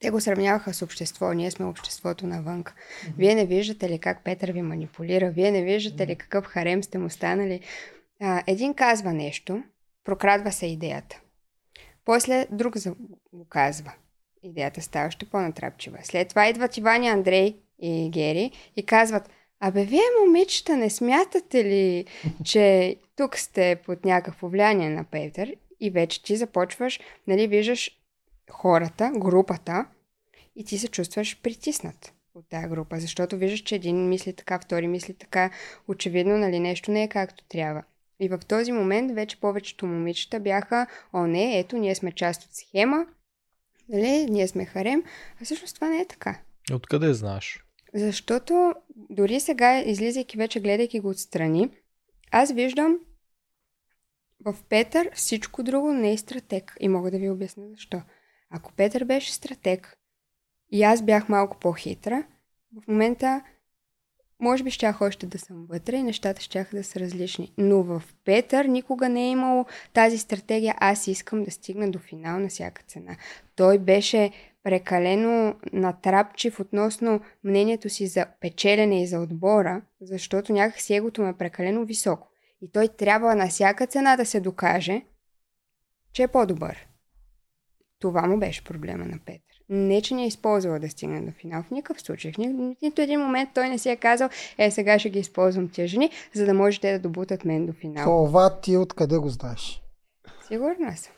те 0.00 0.10
го 0.10 0.20
сравняваха 0.20 0.74
с 0.74 0.82
общество. 0.82 1.32
Ние 1.32 1.50
сме 1.50 1.66
обществото 1.66 2.26
навън. 2.26 2.64
Вие 3.18 3.34
не 3.34 3.46
виждате 3.46 3.88
ли 3.88 3.98
как 3.98 4.24
Петър 4.24 4.52
ви 4.52 4.62
манипулира? 4.62 5.30
Вие 5.30 5.50
не 5.50 5.62
виждате 5.62 6.06
ли 6.06 6.16
какъв 6.16 6.44
харем 6.44 6.82
сте 6.82 6.98
му 6.98 7.10
станали? 7.10 7.60
А, 8.20 8.42
един 8.46 8.74
казва 8.74 9.12
нещо, 9.12 9.62
прокрадва 10.04 10.52
се 10.52 10.66
идеята. 10.66 11.20
После 12.04 12.46
друг 12.50 12.76
за- 12.76 12.94
го 13.32 13.44
казва. 13.48 13.92
Идеята 14.42 14.82
става 14.82 15.06
още 15.06 15.26
по-натрапчива. 15.30 15.98
След 16.02 16.28
това 16.28 16.48
идват 16.48 16.76
Иван 16.76 17.02
и 17.04 17.08
Андрей 17.08 17.56
и 17.78 18.10
Гери 18.10 18.50
и 18.76 18.86
казват 18.86 19.28
Абе, 19.66 19.84
вие, 19.84 20.00
момичета, 20.24 20.76
не 20.76 20.90
смятате 20.90 21.64
ли, 21.64 22.04
че 22.44 22.96
тук 23.16 23.38
сте 23.38 23.80
под 23.86 24.04
някакво 24.04 24.48
влияние 24.48 24.90
на 24.90 25.04
Петър 25.04 25.54
и 25.80 25.90
вече 25.90 26.22
ти 26.22 26.36
започваш, 26.36 27.00
нали, 27.26 27.46
виждаш 27.46 27.90
хората, 28.50 29.12
групата 29.16 29.86
и 30.56 30.64
ти 30.64 30.78
се 30.78 30.88
чувстваш 30.88 31.40
притиснат 31.42 32.12
от 32.34 32.48
тази 32.48 32.68
група, 32.68 33.00
защото 33.00 33.36
виждаш, 33.36 33.60
че 33.60 33.74
един 33.74 34.08
мисли 34.08 34.32
така, 34.32 34.58
втори 34.58 34.88
мисли 34.88 35.14
така, 35.14 35.50
очевидно, 35.88 36.38
нали, 36.38 36.60
нещо 36.60 36.90
не 36.90 37.02
е 37.02 37.08
както 37.08 37.44
трябва. 37.48 37.82
И 38.20 38.28
в 38.28 38.38
този 38.48 38.72
момент 38.72 39.14
вече 39.14 39.40
повечето 39.40 39.86
момичета 39.86 40.40
бяха, 40.40 40.86
о 41.12 41.26
не, 41.26 41.58
ето, 41.58 41.76
ние 41.76 41.94
сме 41.94 42.12
част 42.12 42.42
от 42.42 42.54
схема, 42.54 43.06
нали, 43.88 44.26
ние 44.30 44.48
сме 44.48 44.64
харем, 44.64 45.02
а 45.40 45.44
всъщност 45.44 45.74
това 45.74 45.88
не 45.88 46.00
е 46.00 46.06
така. 46.06 46.40
Откъде 46.72 47.14
знаеш? 47.14 47.63
Защото 47.94 48.74
дори 49.10 49.40
сега, 49.40 49.78
излизайки 49.78 50.36
вече, 50.36 50.60
гледайки 50.60 51.00
го 51.00 51.08
отстрани, 51.08 51.70
аз 52.30 52.52
виждам 52.52 52.98
в 54.44 54.56
Петър 54.68 55.10
всичко 55.14 55.62
друго 55.62 55.92
не 55.92 56.12
е 56.12 56.16
стратег. 56.16 56.76
И 56.80 56.88
мога 56.88 57.10
да 57.10 57.18
ви 57.18 57.30
обясня 57.30 57.64
защо. 57.70 58.02
Ако 58.50 58.72
Петър 58.72 59.04
беше 59.04 59.32
стратег 59.32 59.98
и 60.72 60.82
аз 60.82 61.02
бях 61.02 61.28
малко 61.28 61.58
по-хитра, 61.58 62.26
в 62.82 62.88
момента 62.88 63.42
може 64.40 64.64
би 64.64 64.70
щях 64.70 65.00
още 65.00 65.26
да 65.26 65.38
съм 65.38 65.66
вътре 65.66 65.96
и 65.96 66.02
нещата 66.02 66.42
щяха 66.42 66.76
да 66.76 66.84
са 66.84 67.00
различни. 67.00 67.52
Но 67.58 67.82
в 67.82 68.02
Петър 68.24 68.64
никога 68.64 69.08
не 69.08 69.24
е 69.24 69.30
имало 69.30 69.66
тази 69.92 70.18
стратегия 70.18 70.74
аз 70.78 71.06
искам 71.06 71.44
да 71.44 71.50
стигна 71.50 71.90
до 71.90 71.98
финал 71.98 72.40
на 72.40 72.48
всяка 72.48 72.82
цена. 72.82 73.16
Той 73.56 73.78
беше 73.78 74.30
прекалено 74.64 75.54
натрапчив 75.72 76.60
относно 76.60 77.20
мнението 77.44 77.88
си 77.88 78.06
за 78.06 78.26
печелене 78.40 79.02
и 79.02 79.06
за 79.06 79.20
отбора, 79.20 79.82
защото 80.00 80.52
някакси 80.52 80.94
егото 80.94 81.22
му 81.22 81.28
е 81.28 81.36
прекалено 81.36 81.84
високо. 81.84 82.28
И 82.62 82.70
той 82.72 82.88
трябва 82.88 83.34
на 83.34 83.48
всяка 83.48 83.86
цена 83.86 84.16
да 84.16 84.26
се 84.26 84.40
докаже, 84.40 85.02
че 86.12 86.22
е 86.22 86.28
по-добър. 86.28 86.86
Това 87.98 88.22
му 88.22 88.38
беше 88.38 88.64
проблема 88.64 89.04
на 89.04 89.18
Петър. 89.26 89.44
Не, 89.68 90.02
че 90.02 90.14
не 90.14 90.22
е 90.22 90.26
използвала 90.26 90.78
да 90.78 90.88
стигне 90.88 91.20
до 91.20 91.32
финал. 91.32 91.62
В 91.62 91.70
никакъв 91.70 92.02
случай. 92.02 92.32
В 92.32 92.38
ни, 92.38 92.76
нито 92.82 93.02
един 93.02 93.20
момент 93.20 93.50
той 93.54 93.68
не 93.68 93.78
си 93.78 93.90
е 93.90 93.96
казал, 93.96 94.28
е, 94.58 94.70
сега 94.70 94.98
ще 94.98 95.10
ги 95.10 95.18
използвам 95.18 95.68
тия 95.68 95.88
жени, 95.88 96.10
за 96.34 96.46
да 96.46 96.54
може 96.54 96.80
те 96.80 96.92
да 96.92 96.98
добутат 96.98 97.44
мен 97.44 97.66
до 97.66 97.72
финал. 97.72 98.04
Това 98.04 98.60
ти 98.60 98.76
откъде 98.76 99.18
го 99.18 99.28
знаеш? 99.28 99.82
Сигурна 100.48 100.96
съм. 100.96 101.12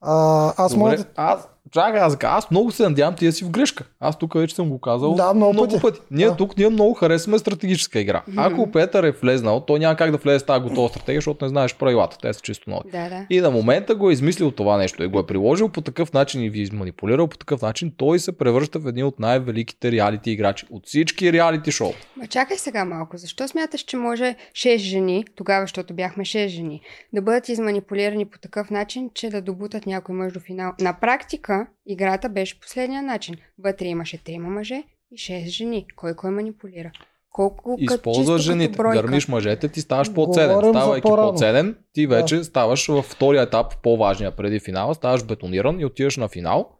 А, 0.00 0.54
аз 0.56 0.72
Добре, 0.72 0.84
мога 0.84 0.96
да... 0.96 1.06
аз, 1.16 1.48
чакай, 1.70 2.00
аз, 2.00 2.16
аз 2.22 2.50
много 2.50 2.70
се 2.70 2.82
надявам 2.82 3.14
ти 3.14 3.26
да 3.26 3.32
си 3.32 3.44
в 3.44 3.50
грешка. 3.50 3.84
Аз 4.00 4.18
тук 4.18 4.34
вече 4.34 4.54
съм 4.54 4.68
го 4.68 4.78
казал 4.80 5.14
Да, 5.14 5.34
много 5.34 5.80
пъти. 5.82 6.00
Ние 6.10 6.26
Да. 6.26 6.36
тук 6.36 6.56
ние 6.58 6.68
много 6.68 6.94
харесваме 6.94 7.38
стратегическа 7.38 8.00
игра. 8.00 8.22
Ако 8.36 8.70
Петър 8.72 9.04
е 9.04 9.10
влезнал, 9.10 9.60
той 9.60 9.78
няма 9.78 9.96
как 9.96 10.10
да 10.10 10.16
влезе 10.16 10.38
с 10.38 10.42
тази 10.42 10.62
готова 10.62 10.88
стратегия, 10.88 11.18
защото 11.18 11.44
не 11.44 11.48
знаеш 11.48 11.74
правилата. 11.74 12.18
Те 12.22 12.32
са 12.32 12.40
чисто 12.40 12.70
нови. 12.70 12.90
Да, 12.90 13.08
да. 13.08 13.26
И 13.30 13.40
на 13.40 13.50
момента 13.50 13.94
го 13.94 14.10
е 14.10 14.12
измислил 14.12 14.50
това 14.50 14.76
нещо 14.76 15.02
и 15.02 15.06
го 15.06 15.18
е 15.18 15.26
приложил 15.26 15.68
по 15.68 15.80
такъв 15.80 16.12
начин 16.12 16.42
и 16.42 16.50
ви 16.50 16.62
е 16.62 16.76
манипулирал 16.76 17.26
по 17.26 17.38
такъв 17.38 17.62
начин, 17.62 17.92
той 17.96 18.18
се 18.18 18.38
превръща 18.38 18.78
в 18.78 18.86
един 18.86 19.04
от 19.04 19.20
най-великите 19.20 19.92
реалити 19.92 20.30
играчи 20.30 20.66
от 20.70 20.86
всички 20.86 21.32
реалити 21.32 21.72
шоу. 21.72 21.92
Ма 22.16 22.26
чакай 22.26 22.58
сега 22.58 22.84
малко. 22.84 23.16
Защо 23.16 23.48
смяташ, 23.48 23.80
че 23.80 23.96
може 23.96 24.36
6 24.52 24.76
жени, 24.76 25.24
тогава, 25.34 25.64
защото 25.64 25.94
бяхме 25.94 26.24
6 26.24 26.46
жени, 26.46 26.80
да 27.12 27.22
бъдат 27.22 27.48
изманипулирани 27.48 28.26
по 28.26 28.38
такъв 28.38 28.70
начин, 28.70 29.10
че 29.14 29.30
да 29.30 29.42
добутат 29.42 29.86
някой 29.86 30.14
мъж 30.14 30.32
до 30.32 30.40
финал? 30.40 30.72
На 30.80 30.92
практика 31.00 31.59
играта 31.86 32.28
беше 32.28 32.60
последния 32.60 33.02
начин. 33.02 33.34
Вътре 33.58 33.84
имаше 33.86 34.18
3 34.18 34.38
мъже 34.38 34.82
и 35.10 35.16
6 35.16 35.46
жени. 35.46 35.86
Кой 35.96 36.14
кой 36.14 36.30
манипулира? 36.30 36.90
Колко 37.30 37.78
като 37.86 38.38
жените, 38.38 38.76
бройка. 38.76 39.02
гърмиш 39.02 39.28
мъжете, 39.28 39.68
ти 39.68 39.80
ставаш 39.80 40.14
по-ценен. 40.14 40.48
Говорим 40.48 40.72
за 40.72 40.80
Ставайки 40.80 41.02
по-рано. 41.02 41.32
по-ценен, 41.32 41.76
ти 41.92 42.06
Да. 42.06 42.14
вече 42.16 42.44
ставаш 42.44 42.86
във 42.86 43.04
втория 43.06 43.42
етап, 43.42 43.82
по-важния 43.82 44.30
преди 44.30 44.60
финала, 44.60 44.94
ставаш 44.94 45.24
бетониран 45.24 45.80
и 45.80 45.84
отиваш 45.84 46.16
на 46.16 46.28
финал. 46.28 46.70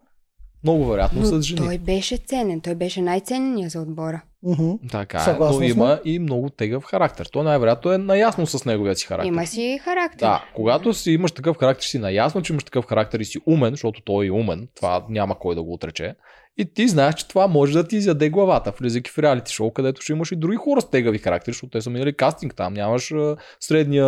Много 0.64 0.86
вероятно 0.86 1.24
с 1.24 1.32
Но 1.32 1.40
жени. 1.40 1.60
той 1.60 1.78
беше 1.78 2.16
ценен. 2.16 2.60
Той 2.60 2.74
беше 2.74 3.02
най-ценният 3.02 3.72
за 3.72 3.80
отбора. 3.80 4.22
Мгм. 4.42 4.70
Така 4.90 5.18
е, 5.28 5.36
но 5.40 5.52
сме. 5.52 5.66
има 5.66 6.00
и 6.04 6.18
много 6.18 6.50
тегъв 6.50 6.84
характер. 6.84 7.28
Той 7.32 7.44
най-вероятно 7.44 7.92
е 7.92 7.98
наясно 7.98 8.46
с 8.46 8.64
неговия 8.64 8.96
си 8.96 9.06
характер. 9.06 9.28
Има 9.28 9.46
си 9.46 9.80
характер. 9.84 10.18
Да, 10.18 10.44
когато 10.54 10.94
си 10.94 11.12
имаш 11.12 11.32
такъв 11.32 11.56
характер, 11.56 11.84
си 11.84 11.98
наясно, 11.98 12.42
че 12.42 12.52
имаш 12.52 12.64
такъв 12.64 12.86
характер 12.86 13.20
и 13.20 13.24
си 13.24 13.38
умен, 13.46 13.70
защото 13.70 14.02
той 14.02 14.26
е 14.26 14.30
умен, 14.30 14.68
това 14.74 15.04
няма 15.08 15.38
кой 15.38 15.54
да 15.54 15.62
го 15.62 15.72
отрече. 15.72 16.14
И 16.58 16.74
ти 16.74 16.88
знаеш, 16.88 17.14
че 17.14 17.28
това 17.28 17.46
може 17.46 17.72
да 17.72 17.88
ти 17.88 17.96
изяде 17.96 18.30
главата, 18.30 18.72
влизайки 18.80 19.10
в 19.10 19.18
реалити 19.18 19.52
шоу, 19.52 19.70
където 19.70 20.02
ще 20.02 20.12
имаш 20.12 20.32
и 20.32 20.36
други 20.36 20.56
хора 20.56 20.80
с 20.80 20.90
тегави 20.90 21.18
характери, 21.18 21.52
защото 21.52 21.70
те 21.70 21.82
са 21.82 21.90
минали 21.90 22.12
кастинг, 22.12 22.54
там 22.54 22.72
нямаш 22.74 23.12
средния... 23.60 24.06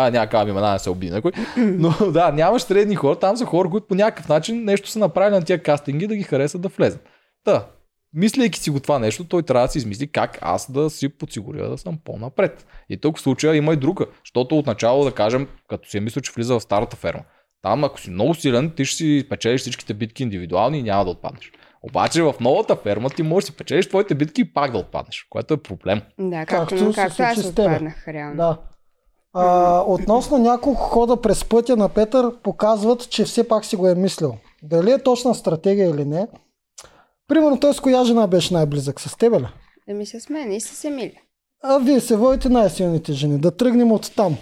А, 0.00 0.10
няма 0.10 0.26
казвам 0.26 0.48
имена, 0.48 0.72
не 0.72 0.78
се 0.78 0.90
оби 0.90 1.10
някой. 1.10 1.32
Но 1.56 1.94
да, 2.12 2.32
нямаш 2.32 2.62
средни 2.62 2.94
хора, 2.94 3.18
там 3.18 3.36
са 3.36 3.44
хора, 3.44 3.70
които 3.70 3.86
по 3.86 3.94
някакъв 3.94 4.28
начин 4.28 4.64
нещо 4.64 4.88
са 4.88 4.98
направили 4.98 5.34
на 5.34 5.44
тия 5.44 5.62
кастинги 5.62 6.06
да 6.06 6.16
ги 6.16 6.22
харесат 6.22 6.60
да 6.60 6.68
влезат. 6.68 7.08
Та, 7.44 7.66
мислейки 8.14 8.58
си 8.58 8.70
го 8.70 8.80
това 8.80 8.98
нещо, 8.98 9.24
той 9.24 9.42
трябва 9.42 9.66
да 9.66 9.72
си 9.72 9.78
измисли 9.78 10.06
как 10.06 10.38
аз 10.40 10.72
да 10.72 10.90
си 10.90 11.08
подсигуря 11.08 11.70
да 11.70 11.78
съм 11.78 11.98
по-напред. 12.04 12.66
И 12.88 12.96
тук 12.96 13.18
в 13.18 13.20
случая 13.20 13.56
има 13.56 13.72
и 13.72 13.76
друга, 13.76 14.06
защото 14.24 14.58
отначало 14.58 15.04
да 15.04 15.12
кажем, 15.12 15.48
като 15.68 15.88
си 15.88 15.98
е 15.98 16.00
мислил, 16.00 16.20
че 16.20 16.32
влиза 16.36 16.54
в 16.54 16.60
старата 16.60 16.96
ферма. 16.96 17.22
Там, 17.62 17.84
ако 17.84 18.00
си 18.00 18.10
много 18.10 18.34
силен, 18.34 18.70
ти 18.70 18.84
ще 18.84 18.96
си 18.96 19.26
печелиш 19.30 19.60
всичките 19.60 19.94
битки 19.94 20.22
индивидуални 20.22 20.78
и 20.78 20.82
няма 20.82 21.04
да 21.04 21.10
отпаднеш. 21.10 21.52
Обаче 21.82 22.22
в 22.22 22.34
новата 22.40 22.76
ферма 22.76 23.10
ти 23.10 23.22
можеш 23.22 23.46
да 23.46 23.52
си 23.52 23.56
печелиш 23.56 23.88
твоите 23.88 24.14
битки 24.14 24.40
и 24.40 24.52
пак 24.52 24.72
да 24.72 24.78
отпаднеш, 24.78 25.26
което 25.30 25.54
е 25.54 25.56
проблем. 25.56 26.02
Да, 26.18 26.46
Както 26.46 26.74
както, 26.76 26.92
както, 26.94 27.22
аз 27.22 27.44
отпаднах 27.44 28.08
реално. 28.08 28.36
Да. 28.36 28.58
А, 29.32 29.80
относно 29.86 30.38
няколко 30.38 30.80
хода 30.82 31.20
през 31.20 31.44
пътя 31.44 31.76
на 31.76 31.88
Петър 31.88 32.36
показват, 32.42 33.10
че 33.10 33.24
все 33.24 33.48
пак 33.48 33.64
си 33.64 33.76
го 33.76 33.88
е 33.88 33.94
мислил. 33.94 34.34
Дали 34.62 34.92
е 34.92 35.02
точна 35.02 35.34
стратегия 35.34 35.90
или 35.90 36.04
не. 36.04 36.28
Примерно 37.28 37.60
той 37.60 37.74
с 37.74 37.80
коя 37.80 38.04
жена 38.04 38.26
беше 38.26 38.54
най-близък? 38.54 39.00
С 39.00 39.16
тебе 39.16 39.40
ли? 39.40 39.46
Да 39.88 39.94
ми 39.94 40.06
се 40.06 40.20
с 40.20 40.28
мен 40.28 40.52
и 40.52 40.60
с 40.60 40.84
Емилия. 40.84 41.20
А 41.62 41.78
вие 41.78 42.00
се 42.00 42.16
водите 42.16 42.48
най-силните 42.48 43.12
жени. 43.12 43.38
Да 43.38 43.56
тръгнем 43.56 43.92
от 43.92 44.12
там. 44.16 44.36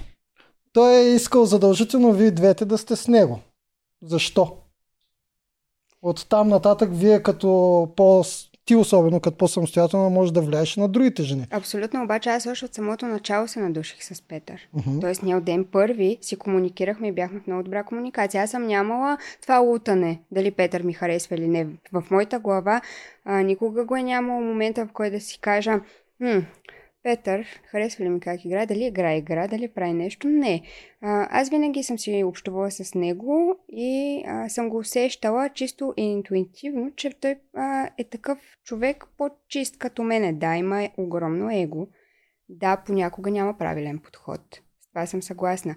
Той 0.73 0.95
е 0.95 1.15
искал 1.15 1.45
задължително 1.45 2.13
вие 2.13 2.31
двете 2.31 2.65
да 2.65 2.79
сте 2.79 2.97
с 2.97 3.09
него. 3.09 3.41
Защо? 4.03 4.57
От 6.03 6.27
там 6.29 6.49
нататък 6.49 6.91
вие 6.93 7.23
като 7.23 7.89
по... 7.97 8.25
Ти 8.67 8.77
особено 8.77 9.21
като 9.21 9.37
по-самостоятелно 9.37 10.11
може 10.11 10.33
да 10.33 10.41
влияеш 10.41 10.77
на 10.77 10.89
другите 10.89 11.23
жени. 11.23 11.47
Абсолютно, 11.51 12.03
обаче 12.03 12.31
аз 12.31 12.47
още 12.47 12.65
от 12.65 12.75
самото 12.75 13.07
начало 13.07 13.49
се 13.49 13.61
надуших 13.61 14.05
с 14.05 14.23
Петър. 14.23 14.69
Мгм. 14.75 15.01
Тоест 15.01 15.23
ние 15.23 15.37
от 15.37 15.45
ден 15.45 15.65
първи 15.65 16.19
си 16.21 16.37
комуникирахме 16.37 17.09
и 17.09 17.13
бяхме 17.13 17.41
в 17.41 17.47
много 17.47 17.63
добра 17.63 17.83
комуникация. 17.83 18.43
Аз 18.43 18.51
съм 18.51 18.67
нямала 18.67 19.19
това 19.43 19.59
лутане, 19.59 20.21
дали 20.31 20.51
Петър 20.51 20.83
ми 20.83 20.93
харесва 20.93 21.37
или 21.37 21.49
не. 21.49 21.67
В 21.93 22.05
моята 22.11 22.39
глава 22.39 22.81
а, 23.25 23.43
никога 23.43 23.85
го 23.85 23.97
е 23.97 24.03
нямало 24.03 24.41
момента, 24.41 24.87
в 24.87 24.93
който 24.93 25.17
да 25.17 25.21
си 25.21 25.39
кажа, 25.41 25.81
хм, 26.23 26.39
Петър, 27.07 27.47
харесва 27.65 28.05
ли 28.05 28.09
ми 28.09 28.21
как 28.21 28.45
играе, 28.45 28.67
дали 28.67 28.85
играе 28.85 29.19
игра, 29.19 29.49
дали 29.49 29.69
прави 29.69 29.93
нещо? 29.93 30.29
Не. 30.29 30.63
А, 31.01 31.41
аз 31.41 31.51
винаги 31.51 31.83
съм 31.83 31.99
си 31.99 32.25
общувала 32.25 32.71
с 32.71 32.95
него 32.95 33.57
и 33.69 34.23
а, 34.27 34.49
съм 34.49 34.69
го 34.69 34.79
усещала 34.79 35.49
чисто 35.49 35.95
интуитивно, 35.97 36.93
че 36.97 37.11
той 37.11 37.37
а, 37.55 37.91
е 37.99 38.05
такъв 38.05 38.39
човек 38.65 39.05
по-чист 39.19 39.79
като 39.79 40.03
мене. 40.03 40.33
Да, 40.33 40.57
има 40.57 40.89
огромно 40.97 41.51
его. 41.51 41.89
Да, 42.49 42.83
понякога 42.87 43.31
няма 43.31 43.59
правилен 43.59 43.99
подход. 43.99 44.41
С 44.81 44.89
това 44.89 45.07
съм 45.07 45.23
съгласна. 45.23 45.77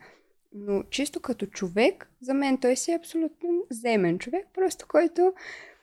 Но 0.53 0.83
чисто 0.83 1.19
като 1.19 1.45
човек, 1.45 2.11
за 2.21 2.33
мен 2.33 2.57
той 2.57 2.75
си 2.75 2.91
е 2.91 2.95
абсолютно 2.95 3.49
земен 3.71 4.19
човек, 4.19 4.47
просто 4.53 4.85
който 4.89 5.33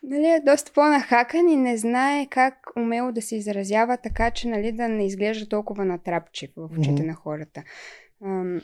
нали, 0.02 0.26
е 0.26 0.40
доста 0.46 0.72
по-нахакан 0.72 1.48
и 1.48 1.56
не 1.56 1.76
знае 1.76 2.26
как 2.30 2.54
умело 2.76 3.12
да 3.12 3.22
се 3.22 3.37
изразява 3.37 3.96
така, 3.96 4.30
че 4.30 4.48
нали, 4.48 4.72
да 4.72 4.88
не 4.88 5.06
изглежда 5.06 5.48
толкова 5.48 5.85
натрапчив 5.85 6.50
в 6.56 6.68
очите 6.78 6.92
Мгм. 6.92 7.06
на 7.06 7.14
хората. 7.14 7.62
Ам, 8.24 8.61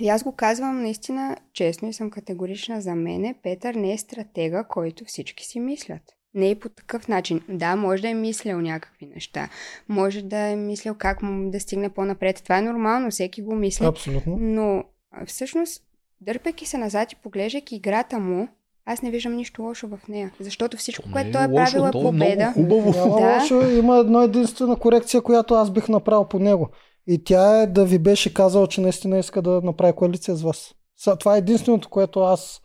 и 0.00 0.08
аз 0.08 0.22
го 0.22 0.36
казвам 0.36 0.82
наистина 0.82 1.36
честно 1.52 1.88
и 1.88 1.92
съм 1.92 2.10
категорична 2.10 2.80
за 2.80 2.94
мене. 2.94 3.34
Петър 3.42 3.74
не 3.74 3.92
е 3.92 3.98
стратега, 3.98 4.64
който 4.64 5.04
всички 5.04 5.44
си 5.44 5.60
мислят. 5.60 6.02
Не 6.34 6.50
е 6.50 6.58
по 6.58 6.68
такъв 6.68 7.08
начин. 7.08 7.40
Да, 7.48 7.76
може 7.76 8.02
да 8.02 8.08
е 8.08 8.14
мислял 8.14 8.60
някакви 8.60 9.06
неща. 9.06 9.48
Може 9.88 10.22
да 10.22 10.38
е 10.38 10.56
мислил 10.56 10.94
как 10.94 11.22
му 11.22 11.50
да 11.50 11.60
стигне 11.60 11.88
по-напред. 11.90 12.40
Това 12.44 12.58
е 12.58 12.62
нормално, 12.62 13.10
всеки 13.10 13.42
го 13.42 13.54
мисли. 13.54 13.86
Абсолютно. 13.86 14.36
Но 14.40 14.84
всъщност, 15.26 15.82
дърпайки 16.20 16.66
се 16.66 16.78
назад 16.78 17.12
и 17.12 17.16
поглеждайки 17.16 17.76
играта 17.76 18.18
му, 18.18 18.48
аз 18.88 19.02
не 19.02 19.10
виждам 19.10 19.34
нищо 19.34 19.62
лошо 19.62 19.88
в 19.88 20.08
нея. 20.08 20.32
Защото 20.40 20.76
всичко, 20.76 21.08
Не 21.08 21.12
което 21.12 21.28
е 21.28 21.32
той 21.32 21.44
е 21.44 21.54
правил 21.54 21.76
е 21.76 21.78
е 21.78 21.80
много 21.80 22.02
победа. 22.02 22.50
хубаво. 22.54 22.90
Няма 22.90 23.20
Да. 23.20 23.34
лошо, 23.34 23.70
има 23.70 23.96
една 23.96 24.22
единствена 24.22 24.76
корекция, 24.76 25.20
която 25.22 25.54
аз 25.54 25.70
бих 25.70 25.88
направил 25.88 26.24
по 26.24 26.38
него. 26.38 26.68
И 27.06 27.24
тя 27.24 27.62
е 27.62 27.66
да 27.66 27.84
ви 27.84 27.98
беше 27.98 28.34
казал, 28.34 28.66
че 28.66 28.80
наистина 28.80 29.18
иска 29.18 29.42
да 29.42 29.60
направи 29.64 29.92
коалиция 29.92 30.34
с 30.34 30.42
вас. 30.42 30.74
Това 31.18 31.34
е 31.34 31.38
единственото, 31.38 31.88
което 31.88 32.20
аз 32.20 32.60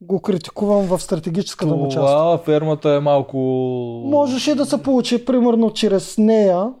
го 0.00 0.20
критикувам 0.20 0.86
в 0.86 1.00
стратегическата 1.00 1.74
му 1.74 1.84
част. 1.84 1.96
Това 1.96 2.38
фермата 2.38 2.90
е 2.90 3.00
малко... 3.00 3.36
Можеше 4.06 4.54
да 4.54 4.66
се 4.66 4.82
получи, 4.82 5.24
примерно, 5.24 5.70
чрез 5.70 6.18
нея. 6.18 6.72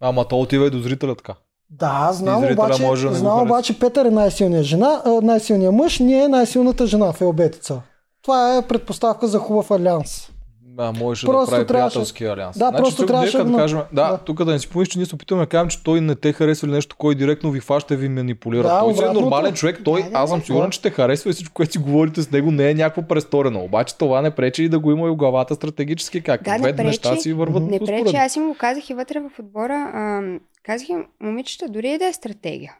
Ама 0.00 0.24
то 0.24 0.40
отива 0.40 0.66
и 0.66 0.70
до 0.70 0.78
зрителя 0.78 1.14
така. 1.14 1.34
Да, 1.70 2.08
знам, 2.12 2.52
обаче, 2.52 2.82
може 2.82 3.08
да 3.08 3.14
знам 3.14 3.42
обаче 3.42 3.78
Петър 3.78 4.04
е 4.04 4.10
най-силният 4.10 4.64
жена, 4.64 5.02
най-силният 5.22 5.74
мъж, 5.74 5.98
ние 5.98 6.22
е 6.24 6.28
най-силната 6.28 6.86
жена 6.86 7.12
в 7.12 7.20
Елбетица. 7.20 7.82
Това 8.28 8.56
е 8.56 8.62
предпоставка 8.62 9.26
за 9.26 9.38
хубав 9.38 9.70
алианс. 9.70 10.30
Да, 10.62 10.92
можеше 10.92 11.26
Просто 11.26 11.46
да 11.46 11.56
прави 11.56 11.66
трябваше- 11.66 11.94
приятелски 11.94 12.24
алианс. 12.24 12.58
Да, 12.58 12.72
просто 12.72 12.96
тук 12.96 13.06
трябваше 13.06 13.38
да 13.38 13.56
кажем, 13.56 13.78
да, 13.92 14.10
да. 14.10 14.18
тук 14.18 14.44
да 14.44 14.52
не 14.52 14.58
си 14.58 14.68
помниш, 14.68 14.88
че 14.88 14.98
ние 14.98 15.06
се 15.06 15.14
опитваме 15.14 15.42
да 15.42 15.48
кажем, 15.48 15.68
че 15.68 15.82
той 15.82 16.00
не 16.00 16.14
те 16.14 16.32
харесва 16.32 16.66
или 16.66 16.74
нещо, 16.74 16.96
кой 16.98 17.14
директно 17.14 17.50
ви 17.50 17.60
фаща 17.60 17.94
и 17.94 17.96
ви 17.96 18.08
манипулира. 18.08 18.62
Да, 18.62 18.80
той 18.80 18.94
си 18.94 19.04
е 19.04 19.08
нормален 19.08 19.54
човек, 19.54 19.80
той, 19.84 20.02
Да, 20.02 20.10
аз 20.12 20.30
съм 20.30 20.42
сигурен, 20.42 20.70
че 20.70 20.82
те 20.82 20.90
харесва 20.90 21.30
и 21.30 21.34
всичко, 21.34 21.54
което 21.54 21.72
си 21.72 21.78
говорите 21.78 22.22
с 22.22 22.30
него 22.30 22.50
не 22.50 22.70
е 22.70 22.74
някакво 22.74 23.02
престорено. 23.02 23.60
Обаче 23.60 23.96
това 23.96 24.22
не 24.22 24.30
пречи 24.30 24.64
и 24.64 24.68
да 24.68 24.78
го 24.78 24.90
има 24.92 25.06
и 25.06 25.10
в 25.10 25.16
главата 25.16 25.54
стратегически, 25.54 26.20
как 26.20 26.42
Да, 26.42 26.52
не 26.52 26.58
две 26.58 26.72
пречи. 26.72 26.86
неща 26.86 27.16
си 27.16 27.32
върват 27.32 27.62
Не 27.62 27.80
пречи, 27.80 28.16
аз 28.16 28.36
им 28.36 28.48
го 28.48 28.54
казах 28.54 28.90
и 28.90 28.94
вътре 28.94 29.20
в 29.20 29.38
отбора. 29.38 29.90
Ам, 29.94 30.40
казах 30.62 30.88
им, 30.88 31.06
момичета, 31.20 31.68
дори 31.68 31.90
и 31.90 31.98
да 31.98 32.04
е 32.06 32.12
стратегия. 32.12 32.74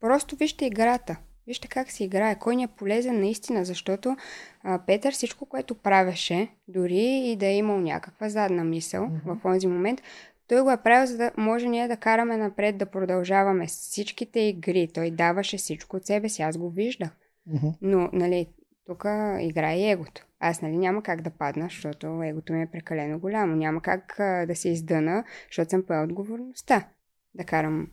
Просто 0.00 0.36
вижте 0.36 0.66
играта. 0.66 1.16
Вижте 1.46 1.68
как 1.68 1.90
се 1.90 2.04
играе. 2.04 2.38
Кой 2.38 2.56
ни 2.56 2.62
е 2.62 2.68
полезен 2.68 3.20
наистина, 3.20 3.64
защото 3.64 4.16
а, 4.62 4.78
Петър 4.86 5.12
всичко, 5.12 5.46
което 5.46 5.74
правеше, 5.74 6.48
дори 6.68 7.22
и 7.24 7.36
да 7.36 7.46
е 7.46 7.56
имал 7.56 7.80
някаква 7.80 8.28
задна 8.28 8.64
мисъл 8.64 9.06
Мгм. 9.06 9.34
в 9.34 9.38
този 9.42 9.66
момент, 9.66 10.02
той 10.48 10.62
го 10.62 10.70
е 10.70 10.82
правил, 10.82 11.06
за 11.06 11.16
да 11.16 11.30
може 11.36 11.68
ние 11.68 11.88
да 11.88 11.96
караме 11.96 12.36
напред, 12.36 12.78
да 12.78 12.86
продължаваме 12.86 13.66
всичките 13.66 14.40
игри. 14.40 14.88
Той 14.94 15.10
даваше 15.10 15.56
всичко 15.56 15.96
от 15.96 16.06
себе 16.06 16.28
си. 16.28 16.42
Аз 16.42 16.58
го 16.58 16.70
виждах. 16.70 17.10
Мгм. 17.46 17.68
Но, 17.82 18.08
нали, 18.12 18.48
тук 18.86 19.04
играе 19.40 19.90
егото. 19.90 20.26
Аз, 20.40 20.62
нали, 20.62 20.76
няма 20.76 21.02
как 21.02 21.22
да 21.22 21.30
падна, 21.30 21.64
защото 21.64 22.22
егото 22.22 22.52
ми 22.52 22.62
е 22.62 22.70
прекалено 22.72 23.18
голямо. 23.18 23.56
Няма 23.56 23.82
как 23.82 24.20
а, 24.20 24.46
да 24.46 24.56
се 24.56 24.68
издъна, 24.68 25.24
защото 25.48 25.70
съм 25.70 25.82
поел 25.82 26.04
отговорността 26.04 26.88
да 27.34 27.44
карам 27.44 27.88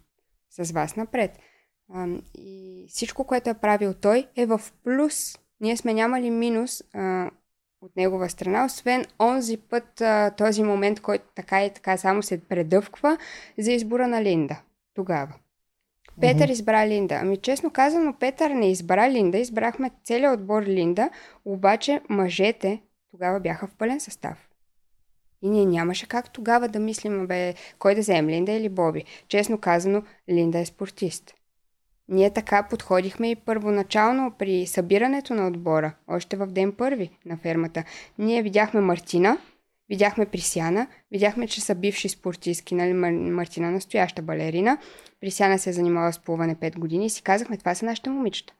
с 0.49 0.71
вас 0.71 0.95
напред. 0.95 1.31
И 2.37 2.85
всичко, 2.89 3.23
което 3.23 3.49
е 3.49 3.53
правил 3.53 3.93
той, 3.93 4.27
е 4.35 4.45
в 4.45 4.61
плюс 4.83 5.39
ние 5.61 5.77
сме 5.77 5.93
нямали 5.93 6.29
минус 6.29 6.83
а, 6.93 7.31
от 7.81 7.95
негова 7.95 8.29
страна, 8.29 8.65
освен 8.65 9.05
онзи 9.19 9.57
път, 9.57 10.01
а, 10.01 10.31
този 10.37 10.63
момент, 10.63 10.99
който 10.99 11.25
така 11.35 11.65
и 11.65 11.73
така 11.73 11.97
само 11.97 12.23
се 12.23 12.41
предъвква 12.43 13.17
за 13.57 13.71
избора 13.71 14.07
на 14.07 14.23
Линда. 14.23 14.61
Тогава. 14.93 15.33
Петър 16.21 16.43
Мгм. 16.43 16.51
избра 16.51 16.87
Линда. 16.87 17.15
Ами 17.21 17.37
честно 17.37 17.71
казано, 17.71 18.13
Петър 18.19 18.49
не 18.49 18.71
избра 18.71 19.09
Линда, 19.09 19.37
избрахме 19.37 19.91
целият 20.03 20.39
отбор 20.39 20.63
Линда, 20.63 21.09
обаче 21.45 22.01
мъжете 22.09 22.81
тогава 23.11 23.39
бяха 23.39 23.67
в 23.67 23.75
пълен 23.75 23.99
състав. 23.99 24.49
И 25.41 25.49
ние 25.49 25.65
нямаше 25.65 26.07
как 26.07 26.33
тогава 26.33 26.67
да 26.67 26.79
мислим, 26.79 27.27
бе, 27.27 27.53
кой 27.79 27.95
да 27.95 28.01
вземем, 28.01 28.29
Линда 28.29 28.51
или 28.51 28.69
Боби. 28.69 29.03
Честно 29.27 29.57
казано, 29.57 30.03
Линда 30.29 30.59
е 30.59 30.65
спортист. 30.65 31.33
Ние 32.09 32.29
така 32.29 32.63
подходихме 32.63 33.31
и 33.31 33.35
първоначално 33.35 34.31
при 34.39 34.67
събирането 34.67 35.33
на 35.33 35.47
отбора, 35.47 35.93
още 36.07 36.37
в 36.37 36.47
ден 36.47 36.71
първи 36.71 37.09
на 37.25 37.37
фермата. 37.37 37.83
Ние 38.17 38.41
видяхме 38.41 38.81
Мартина, 38.81 39.37
видяхме 39.89 40.25
Присяна, 40.25 40.87
видяхме, 41.11 41.47
че 41.47 41.61
са 41.61 41.75
бивши 41.75 42.09
спортистки, 42.09 42.75
нали, 42.75 42.91
Мар- 42.93 43.31
Мартина 43.31 43.71
настояща 43.71 44.21
балерина, 44.21 44.77
Присяна 45.21 45.59
се 45.59 45.69
е 45.69 45.73
занимава 45.73 46.13
с 46.13 46.19
плуване 46.19 46.55
5 46.55 46.79
години 46.79 47.05
и 47.05 47.09
си 47.09 47.23
казахме, 47.23 47.57
това 47.57 47.75
са 47.75 47.85
нашите 47.85 48.09
момичета. 48.09 48.53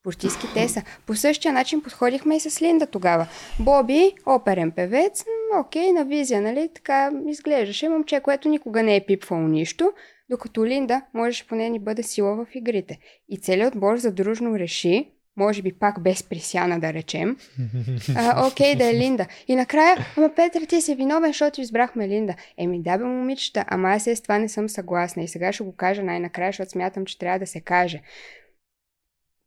Спортистки 0.00 0.46
те 0.54 0.68
са. 0.68 0.82
По 1.06 1.14
същия 1.14 1.52
начин 1.52 1.82
подходихме 1.82 2.36
и 2.36 2.40
с 2.40 2.62
Линда 2.62 2.86
тогава. 2.86 3.26
Боби, 3.60 4.12
оперен 4.26 4.70
певец, 4.70 5.24
окей, 5.60 5.92
на 5.92 6.04
визия, 6.04 6.42
нали, 6.42 6.68
така 6.74 7.10
изглеждаше 7.28 7.88
момче, 7.88 8.20
което 8.20 8.48
никога 8.48 8.82
не 8.82 8.96
е 8.96 9.06
пипвал 9.06 9.40
нищо, 9.40 9.92
докато 10.30 10.66
Линда 10.66 11.02
можеше 11.14 11.46
поне 11.46 11.68
ни 11.68 11.78
бъде 11.78 12.02
сила 12.02 12.36
в 12.36 12.54
игрите. 12.54 12.98
И 13.28 13.38
целият 13.38 13.74
отбор 13.74 13.96
задружно 13.96 14.58
реши, 14.58 15.12
може 15.38 15.62
би 15.62 15.72
пак 15.72 16.02
без 16.02 16.22
присяна 16.22 16.80
да 16.80 16.92
речем, 16.92 17.36
а, 18.16 18.46
окей 18.52 18.76
да 18.76 18.90
е 18.90 18.94
Линда. 18.94 19.26
И 19.48 19.56
накрая, 19.56 19.96
ама 20.16 20.34
Петър, 20.36 20.62
ти 20.62 20.80
си 20.80 20.94
виновен, 20.94 21.30
защото 21.30 21.60
избрахме 21.60 22.08
Линда. 22.08 22.34
Еми 22.56 22.82
да 22.82 22.98
бе, 22.98 23.04
момичета, 23.04 23.64
ама 23.66 23.88
аз 23.88 24.06
е 24.06 24.16
с 24.16 24.22
това 24.22 24.38
не 24.38 24.48
съм 24.48 24.68
съгласна. 24.68 25.22
И 25.22 25.28
сега 25.28 25.52
ще 25.52 25.64
го 25.64 25.76
кажа 25.76 26.02
най-накрая, 26.02 26.48
защото 26.48 26.70
смятам, 26.70 27.06
че 27.06 27.18
трябва 27.18 27.38
да 27.38 27.46
се 27.46 27.60
каже. 27.60 28.02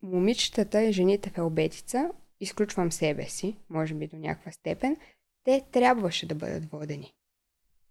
Момичетата 0.04 0.84
и 0.84 0.94
жените 0.94 1.30
в 1.30 1.38
Елбетица, 1.38 2.10
изключвам 2.40 2.92
себе 2.92 3.26
си, 3.26 3.58
може 3.70 3.94
би 3.94 4.08
до 4.08 4.18
някаква 4.18 4.52
степен, 4.52 4.98
те 5.44 5.62
трябваше 5.72 6.28
да 6.28 6.36
бъдат 6.36 6.66
водени. 6.66 7.14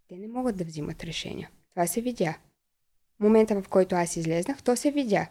Те 0.09 0.17
не 0.17 0.29
могат 0.29 0.57
да 0.57 0.65
взимат 0.65 1.05
решения. 1.05 1.51
Това 1.75 1.87
се 1.87 2.01
видя. 2.01 2.35
Момента, 3.21 3.63
в 3.63 3.69
който 3.69 3.95
аз 3.95 4.17
излезнах, 4.17 4.63
то 4.63 4.77
се 4.77 4.91
видя. 4.91 5.27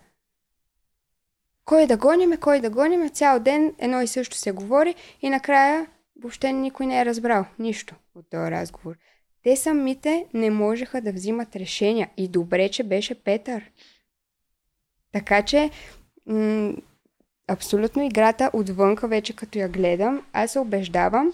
Кой 1.66 1.88
да 1.88 1.98
гониме, 1.98 2.38
кой 2.38 2.60
да 2.60 2.70
гониме, 2.70 3.10
цял 3.10 3.40
ден 3.40 3.74
едно 3.80 4.02
и 4.02 4.08
също 4.08 4.36
се 4.36 4.52
говори 4.52 4.96
и 5.22 5.30
накрая 5.30 5.88
въобще 6.22 6.54
никой 6.54 6.86
не 6.86 7.02
е 7.02 7.06
разбрал 7.06 7.46
нищо 7.60 7.96
от 8.16 8.30
този 8.30 8.52
разговор. 8.52 8.96
Те 9.44 9.56
самите 9.56 10.26
не 10.34 10.50
можеха 10.50 11.02
да 11.02 11.12
взимат 11.12 11.56
решения 11.56 12.10
и 12.18 12.28
добре, 12.28 12.70
че 12.70 12.84
беше 12.84 13.24
Петър. 13.24 13.72
Така 15.12 15.42
че, 15.42 15.70
м- 16.26 16.74
абсолютно 17.48 18.04
играта 18.04 18.50
отвънка, 18.54 19.08
вече 19.08 19.36
като 19.36 19.60
я 19.60 19.70
гледам, 19.70 20.26
аз 20.34 20.52
се 20.52 20.60
убеждавам, 20.60 21.34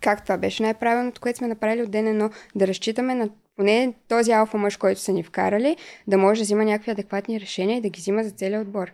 как 0.00 0.22
това 0.22 0.38
беше 0.38 0.62
най-правилното, 0.62 1.20
което 1.20 1.38
сме 1.38 1.48
направили 1.48 1.82
от 1.82 1.90
ден 1.90 2.06
едно, 2.06 2.30
да 2.54 2.66
разчитаме 2.66 3.14
на 3.14 3.30
поне 3.56 3.94
този 4.08 4.32
алфа 4.32 4.58
мъж, 4.58 4.76
който 4.76 5.00
са 5.00 5.12
ни 5.12 5.22
вкарали, 5.22 5.76
да 6.06 6.18
може 6.18 6.40
да 6.40 6.44
взима 6.44 6.64
някакви 6.64 6.90
адекватни 6.90 7.40
решения 7.40 7.76
и 7.76 7.80
да 7.80 7.88
ги 7.88 8.00
взима 8.00 8.24
за 8.24 8.30
целия 8.30 8.60
отбор. 8.60 8.92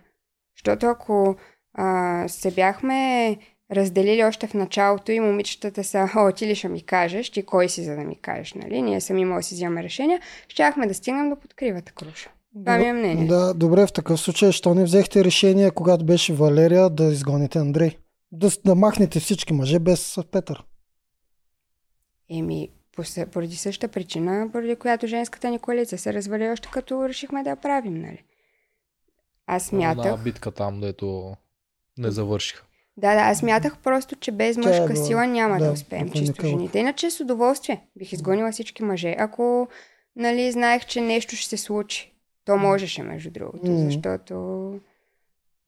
Защото 0.57 0.85
ако 0.85 1.35
а, 1.73 2.27
се 2.27 2.51
бяхме 2.51 3.37
разделили 3.71 4.23
още 4.23 4.47
в 4.47 4.53
началото 4.53 5.11
и 5.11 5.19
момичетата 5.19 5.83
са, 5.83 6.09
о, 6.15 6.31
ти 6.31 6.47
ли 6.47 6.55
ще 6.55 6.69
ми 6.69 6.81
кажеш, 6.81 7.29
ти 7.29 7.43
кой 7.43 7.69
си, 7.69 7.83
за 7.83 7.95
да 7.95 8.01
ми 8.01 8.15
кажеш, 8.15 8.53
нали? 8.53 8.81
Ние 8.81 9.01
сами 9.01 9.25
може 9.25 9.43
да 9.43 9.43
си 9.43 9.55
взимаме 9.55 9.83
решения, 9.83 10.19
щяхме 10.47 10.87
да 10.87 10.93
стигнем 10.93 11.29
до 11.29 11.35
подкривата 11.35 11.91
круша. 11.91 12.29
Това 12.65 12.77
ми 12.77 12.85
е 12.85 12.93
мнение. 12.93 13.27
Да, 13.27 13.53
добре, 13.53 13.87
в 13.87 13.93
такъв 13.93 14.19
случай, 14.19 14.51
що 14.51 14.73
не 14.73 14.83
взехте 14.83 15.23
решение, 15.23 15.71
когато 15.71 16.05
беше 16.05 16.33
Валерия, 16.33 16.89
да 16.89 17.03
изгоните 17.03 17.59
Андрей? 17.59 17.97
Да, 18.31 18.49
да 18.65 18.75
махнете 18.75 19.19
всички 19.19 19.53
мъже 19.53 19.79
без 19.79 20.17
Петър. 20.31 20.63
Еми, 22.29 22.69
поради 23.31 23.55
същата 23.55 23.93
причина, 23.93 24.49
поради 24.51 24.75
която 24.75 25.07
женската 25.07 25.49
ни 25.49 25.59
коалиция 25.59 25.99
се 25.99 26.13
развали 26.13 26.49
още 26.49 26.69
като 26.71 27.09
решихме 27.09 27.43
да 27.43 27.49
я 27.49 27.55
правим, 27.55 28.01
нали? 28.01 28.23
Аз 29.47 29.73
Една 29.73 29.93
смятах... 29.93 30.23
битка 30.23 30.51
там, 30.51 30.79
дето 30.79 31.35
не 31.97 32.11
завършиха. 32.11 32.65
Да, 32.97 33.15
да, 33.15 33.21
аз 33.21 33.43
мятах 33.43 33.77
просто, 33.77 34.15
че 34.15 34.31
без 34.31 34.57
е 34.57 34.59
мъжка 34.59 34.95
сила 34.95 35.27
няма 35.27 35.57
да, 35.57 35.65
да, 35.65 35.71
успеем 35.71 36.09
чисто 36.09 36.47
жените. 36.47 36.79
Иначе 36.79 37.11
с 37.11 37.19
удоволствие 37.19 37.87
бих 37.95 38.13
изгонила 38.13 38.51
всички 38.51 38.83
мъже, 38.83 39.15
ако 39.19 39.67
нали, 40.15 40.51
знаех, 40.51 40.85
че 40.85 41.01
нещо 41.01 41.35
ще 41.35 41.49
се 41.49 41.57
случи. 41.57 42.13
То 42.45 42.57
можеше, 42.57 43.03
между 43.03 43.31
другото, 43.31 43.71
М. 43.71 43.77
защото 43.77 44.33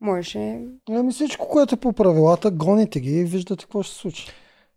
можеше... 0.01 0.61
Ами 0.89 1.11
всичко, 1.11 1.49
което 1.49 1.75
е 1.75 1.79
по 1.79 1.93
правилата, 1.93 2.51
гоните 2.51 2.99
ги 2.99 3.19
и 3.19 3.23
виждате 3.23 3.63
какво 3.63 3.83
ще 3.83 3.93
се 3.93 3.99
случи. 3.99 4.27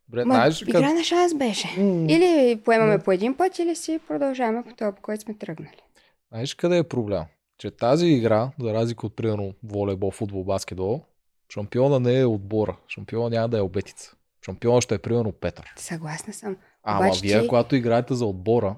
Добре, 0.08 0.24
Ма, 0.24 0.34
знаеш, 0.34 0.62
игра 0.62 0.72
къд... 0.80 0.94
на 0.94 1.04
шанс 1.04 1.34
беше. 1.34 1.68
Или 2.08 2.60
поемаме 2.64 2.96
Да. 2.96 3.04
по 3.04 3.12
един 3.12 3.36
път, 3.36 3.58
или 3.58 3.76
си 3.76 4.00
продължаваме 4.08 4.62
по 4.62 4.74
този, 4.74 4.92
по 4.92 5.02
който 5.02 5.22
сме 5.22 5.34
тръгнали. 5.34 5.82
знаеш 6.28 6.54
къде 6.54 6.78
е 6.78 6.82
проблем? 6.82 7.22
Че 7.58 7.70
тази 7.70 8.06
игра, 8.06 8.50
за 8.60 8.74
разлика 8.74 9.06
от 9.06 9.16
примерно 9.16 9.52
волейбол, 9.64 10.10
футбол, 10.10 10.44
баскетбол, 10.44 11.00
шампиона 11.48 12.00
не 12.00 12.20
е 12.20 12.24
отбора. 12.26 12.76
Шампиона 12.88 13.30
няма 13.30 13.48
да 13.48 13.58
е 13.58 13.62
обетица. 13.62 14.14
Шампиона 14.44 14.80
ще 14.80 14.94
е 14.94 14.98
примерно 14.98 15.32
Петър. 15.32 15.72
Съгласна 15.76 16.32
съм. 16.32 16.56
Ама 16.82 17.00
Обаче 17.00 17.20
вие, 17.22 17.40
ти- 17.42 17.48
когато 17.48 17.76
играете 17.76 18.14
за 18.14 18.26
отбора, 18.26 18.74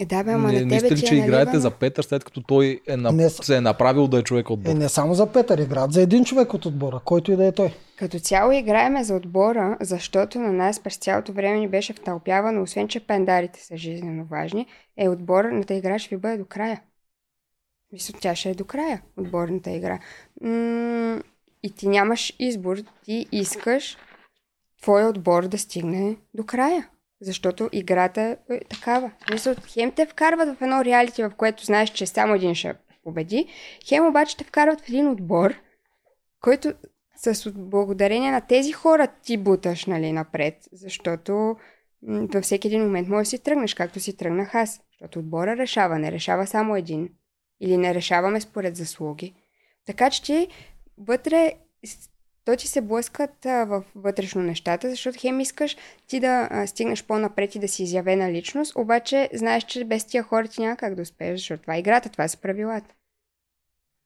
Е, 0.00 0.04
да, 0.04 0.24
бе, 0.24 0.32
ама 0.32 0.52
не, 0.52 0.60
на 0.60 0.66
мислите 0.66 0.88
тебе 0.88 1.00
ли, 1.00 1.06
че 1.06 1.14
е 1.14 1.18
играете 1.18 1.34
наливано. 1.34 1.60
за 1.60 1.70
Петър, 1.70 2.02
след 2.02 2.24
като 2.24 2.42
той 2.42 2.80
е 2.86 2.96
на... 2.96 3.12
Не 3.12 3.30
се 3.30 3.56
е 3.56 3.60
направил 3.60 4.08
да 4.08 4.18
е 4.18 4.22
човек 4.22 4.50
отбор? 4.50 4.70
Е, 4.70 4.74
не 4.74 4.88
само 4.88 5.14
за 5.14 5.32
Петър 5.32 5.58
играят, 5.58 5.92
за 5.92 6.02
един 6.02 6.24
човек 6.24 6.54
от 6.54 6.66
отбора, 6.66 7.00
който 7.04 7.32
и 7.32 7.36
да 7.36 7.46
е 7.46 7.52
той. 7.52 7.74
Като 7.96 8.18
цяло 8.18 8.52
играеме 8.52 9.04
за 9.04 9.14
отбора, 9.14 9.76
защото 9.80 10.38
на 10.38 10.52
нас 10.52 10.80
през 10.80 10.96
цялото 10.96 11.32
време 11.32 11.58
ни 11.58 11.68
беше 11.68 11.92
втълпявано, 11.92 12.62
освен 12.62 12.88
че 12.88 13.06
пендарите 13.06 13.64
са 13.64 13.76
жизненно 13.76 14.24
важни, 14.24 14.66
е 14.96 15.08
отборната 15.08 15.74
игра 15.74 15.98
ще 15.98 16.16
ви 16.16 16.20
бъде 16.20 16.36
до 16.36 16.44
края. 16.44 16.80
Мисля, 17.92 18.18
тя 18.20 18.34
ще 18.34 18.50
е 18.50 18.54
до 18.54 18.64
края, 18.64 19.02
отборната 19.16 19.70
игра. 19.70 19.98
М- 20.40 21.22
и 21.62 21.70
ти 21.70 21.88
нямаш 21.88 22.32
избор, 22.38 22.76
ти 23.04 23.26
искаш 23.32 23.96
твоя 24.82 25.08
отбор 25.08 25.48
да 25.48 25.58
стигне 25.58 26.16
до 26.34 26.44
края. 26.44 26.88
Защото 27.20 27.68
играта 27.72 28.36
е 28.50 28.60
такава. 28.64 29.10
Мисля, 29.32 29.54
хем 29.68 29.92
те 29.92 30.06
вкарват 30.06 30.58
в 30.58 30.62
едно 30.62 30.84
реалити, 30.84 31.22
в 31.22 31.32
което 31.36 31.64
знаеш, 31.64 31.90
че 31.90 32.06
само 32.06 32.34
един 32.34 32.54
ще 32.54 32.74
победи, 33.04 33.46
хем 33.88 34.06
обаче 34.06 34.36
те 34.36 34.44
вкарват 34.44 34.80
в 34.80 34.88
един 34.88 35.08
отбор, 35.08 35.54
който 36.40 36.72
с 37.16 37.52
благодарение 37.52 38.30
на 38.30 38.40
тези 38.40 38.72
хора 38.72 39.08
ти 39.22 39.36
буташ 39.36 39.86
нали, 39.86 40.12
напред, 40.12 40.54
защото 40.72 41.56
във 42.02 42.44
всеки 42.44 42.68
един 42.68 42.82
момент 42.82 43.08
може 43.08 43.24
да 43.24 43.30
си 43.30 43.42
тръгнеш, 43.42 43.74
както 43.74 44.00
си 44.00 44.16
тръгнах 44.16 44.54
аз. 44.54 44.80
Защото 44.90 45.18
отбора 45.18 45.56
решава, 45.56 45.98
не 45.98 46.12
решава 46.12 46.46
само 46.46 46.76
един. 46.76 47.08
Или 47.60 47.76
не 47.76 47.94
решаваме 47.94 48.40
според 48.40 48.76
заслуги. 48.76 49.34
Така 49.86 50.10
че 50.10 50.22
ти 50.22 50.48
вътре, 50.98 51.52
то 52.46 52.56
ти 52.56 52.68
се 52.68 52.80
блъскат 52.80 53.46
а, 53.46 53.64
в 53.64 53.84
вътрешно 53.94 54.42
нещата, 54.42 54.90
защото 54.90 55.18
хем 55.20 55.40
искаш 55.40 55.76
ти 56.06 56.20
да 56.20 56.48
а, 56.50 56.66
стигнеш 56.66 57.04
по-напред 57.04 57.54
и 57.54 57.58
да 57.58 57.68
си 57.68 57.82
изявена 57.82 58.32
личност, 58.32 58.72
обаче 58.76 59.28
знаеш, 59.34 59.64
че 59.64 59.84
без 59.84 60.04
тия 60.04 60.22
хора 60.22 60.48
ти 60.48 60.60
няма 60.60 60.76
как 60.76 60.94
да 60.94 61.02
успееш, 61.02 61.40
защото 61.40 61.62
това 61.62 61.74
е 61.74 61.78
играта, 61.78 62.08
това 62.08 62.28
са 62.28 62.38
правилата. 62.38 62.94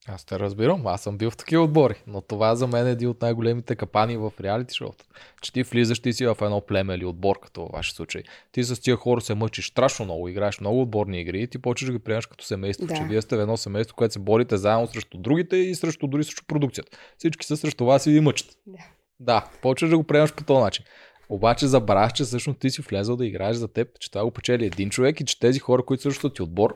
Аз 0.09 0.25
те 0.25 0.39
разбирам, 0.39 0.87
аз 0.87 1.03
съм 1.03 1.19
бил 1.19 1.31
в 1.31 1.37
такива 1.37 1.63
отбори, 1.63 1.95
но 2.07 2.21
това 2.21 2.55
за 2.55 2.67
мен 2.67 2.87
е 2.87 2.91
един 2.91 3.09
от 3.09 3.23
най-големите 3.23 3.77
капани 3.77 4.17
в 4.17 4.33
реалити 4.41 4.75
шоуто. 4.75 5.05
Че 5.43 5.53
ти 5.53 5.63
влизаш 5.63 6.01
ти 6.01 6.13
си 6.13 6.27
в 6.27 6.37
едно 6.41 6.61
племе 6.61 6.95
или 6.95 7.05
отбор, 7.05 7.41
като 7.43 7.61
във 7.61 7.71
вашия 7.73 7.95
случай. 7.95 8.23
Ти 8.53 8.65
с 8.65 8.81
тия 8.81 8.97
хора 8.97 9.21
се 9.21 9.35
мъчиш 9.35 9.69
страшно 9.71 10.05
много, 10.05 10.29
играеш 10.29 10.61
много 10.61 10.83
отборни 10.83 11.21
игри 11.21 11.43
и 11.43 11.47
ти 11.47 11.59
почваш 11.59 11.87
да 11.87 11.93
ги 11.93 12.05
приемаш 12.05 12.27
като 12.27 12.45
семейство, 12.45 12.87
Да. 12.87 12.95
че 12.95 13.03
вие 13.03 13.23
сте 13.23 13.37
в 13.37 13.41
едно 13.41 13.57
семейство, 13.57 13.97
което 13.97 14.13
се 14.13 14.19
борите 14.19 14.57
заедно 14.57 14.87
срещу 14.87 15.19
другите 15.19 15.57
и 15.57 15.75
срещу 15.75 16.07
дори 16.07 16.25
срещу 16.25 16.45
продукцията. 16.47 16.99
Всички 17.19 17.47
са 17.47 17.57
срещу 17.57 17.85
вас 17.85 18.07
и 18.07 18.11
ви 18.11 18.21
мъчат. 18.21 18.49
Да. 18.67 18.79
Да, 19.21 19.49
почваш 19.63 19.91
да 19.91 19.97
го 19.97 20.05
приемаш 20.05 20.35
по 20.35 20.45
този 20.45 20.63
начин. 20.63 20.85
Обаче 21.29 21.67
забравяш, 21.67 22.13
че 22.13 22.25
всъщност 22.25 22.59
ти 22.61 22.71
си 22.71 22.83
влезъл 22.83 23.17
да 23.17 23.27
играеш 23.27 23.57
за 23.57 23.69
теб, 23.69 23.89
че 23.99 24.11
това 24.11 24.25
го 24.25 24.31
печели 24.31 24.67
един 24.67 24.91
човек 24.91 25.21
и 25.21 25.25
че 25.25 25.41
тези 25.41 25.59
хора, 25.59 25.83
които 25.83 26.03
също 26.03 26.31
ти 26.31 26.43
отбор, 26.43 26.75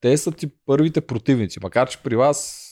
те 0.00 0.16
са 0.16 0.32
ти 0.32 0.50
първите 0.66 1.00
противници. 1.00 1.58
Макар, 1.62 1.88
че 1.88 2.02
при 2.02 2.16
вас 2.16 2.66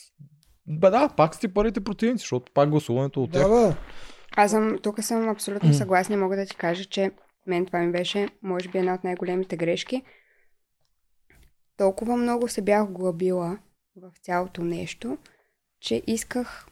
бе, 0.67 0.91
да, 0.91 1.09
пак 1.17 1.35
сте 1.35 1.55
първите 1.55 1.85
противници, 1.85 2.23
защото 2.23 2.53
пак 2.53 2.71
гласуването 2.71 3.23
от 3.23 3.33
тях. 3.33 3.49
Да, 3.49 3.69
бе. 3.69 3.77
Аз 4.37 4.51
съм, 4.51 4.79
тук 4.83 5.03
съм 5.03 5.29
абсолютно 5.29 5.75
съгласна 5.75 6.15
и 6.15 6.19
мога 6.19 6.37
да 6.37 6.47
ти 6.47 6.57
кажа, 6.57 6.85
че 6.85 7.11
мен 7.47 7.67
това 7.67 7.79
ми 7.79 7.93
беше, 7.93 8.29
може 8.43 8.69
би, 8.69 8.79
една 8.79 8.95
от 8.95 9.05
най-големите 9.05 9.57
грешки. 9.57 10.03
Толкова 11.77 12.17
много 12.17 12.49
се 12.49 12.63
бях 12.63 12.93
глъбила 12.93 13.59
в 13.97 14.13
цялото 14.23 14.65
нещо, 14.65 15.19
че 15.81 16.03
исках 16.07 16.67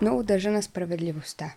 много 0.00 0.22
държа 0.22 0.50
на 0.50 0.62
справедливостта. 0.62 1.54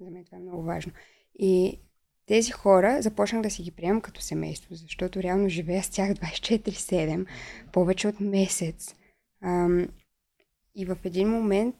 За 0.00 0.10
мен 0.10 0.24
това 0.24 0.38
е 0.38 0.40
много 0.40 0.62
важно. 0.62 0.92
И 1.38 1.80
тези 2.26 2.52
хора 2.52 3.02
започнах 3.02 3.42
да 3.42 3.50
си 3.50 3.62
ги 3.62 3.70
приемам 3.70 4.00
като 4.00 4.20
семейство, 4.20 4.74
защото 4.74 5.22
реално 5.22 5.48
живея 5.48 5.82
с 5.82 5.90
тях 5.90 6.10
24-7, 6.10 7.26
повече 7.72 8.08
от 8.08 8.20
месец. 8.20 8.94
Ам, 9.44 9.88
и 10.74 10.84
в 10.84 10.96
един 11.04 11.28
момент 11.28 11.76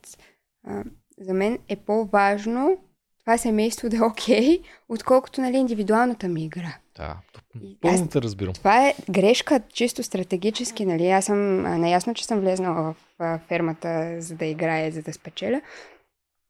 а, 0.66 0.84
за 1.18 1.34
мен 1.34 1.58
е 1.68 1.76
по-важно 1.76 2.78
това 3.26 3.38
семейство 3.38 3.88
да 3.88 3.96
е 3.96 4.00
окей, 4.00 4.40
okay, 4.40 4.62
отколкото 4.88 5.40
нали, 5.40 5.56
индивидуалната 5.56 6.28
ми 6.28 6.44
игра. 6.44 6.76
Да, 6.96 7.16
пълно 7.80 8.08
те 8.08 8.22
разбирам. 8.22 8.54
Това 8.54 8.88
е 8.88 8.94
грешка 9.10 9.60
чисто 9.72 10.02
стратегически, 10.02 10.86
нали? 10.86 11.08
Аз 11.10 11.24
съм 11.24 11.62
наясно, 11.62 12.14
че 12.14 12.24
съм 12.24 12.40
влезнала 12.40 12.94
в 13.18 13.40
фермата, 13.48 14.16
за 14.20 14.34
да 14.34 14.44
играя, 14.44 14.92
за 14.92 15.02
да 15.02 15.12
спечеля. 15.12 15.60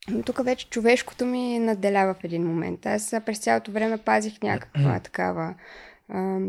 Но 0.09 0.23
тук 0.23 0.45
вече 0.45 0.71
човешкото 0.71 1.27
ми 1.27 1.59
наделява 1.59 2.15
в 2.15 2.25
един 2.25 2.47
момент. 2.47 2.87
Аз 2.87 3.15
през 3.27 3.39
цялото 3.39 3.73
време 3.73 3.99
пазих 3.99 4.43
някаква 4.43 5.01
такава, 5.01 5.55
а, 6.09 6.41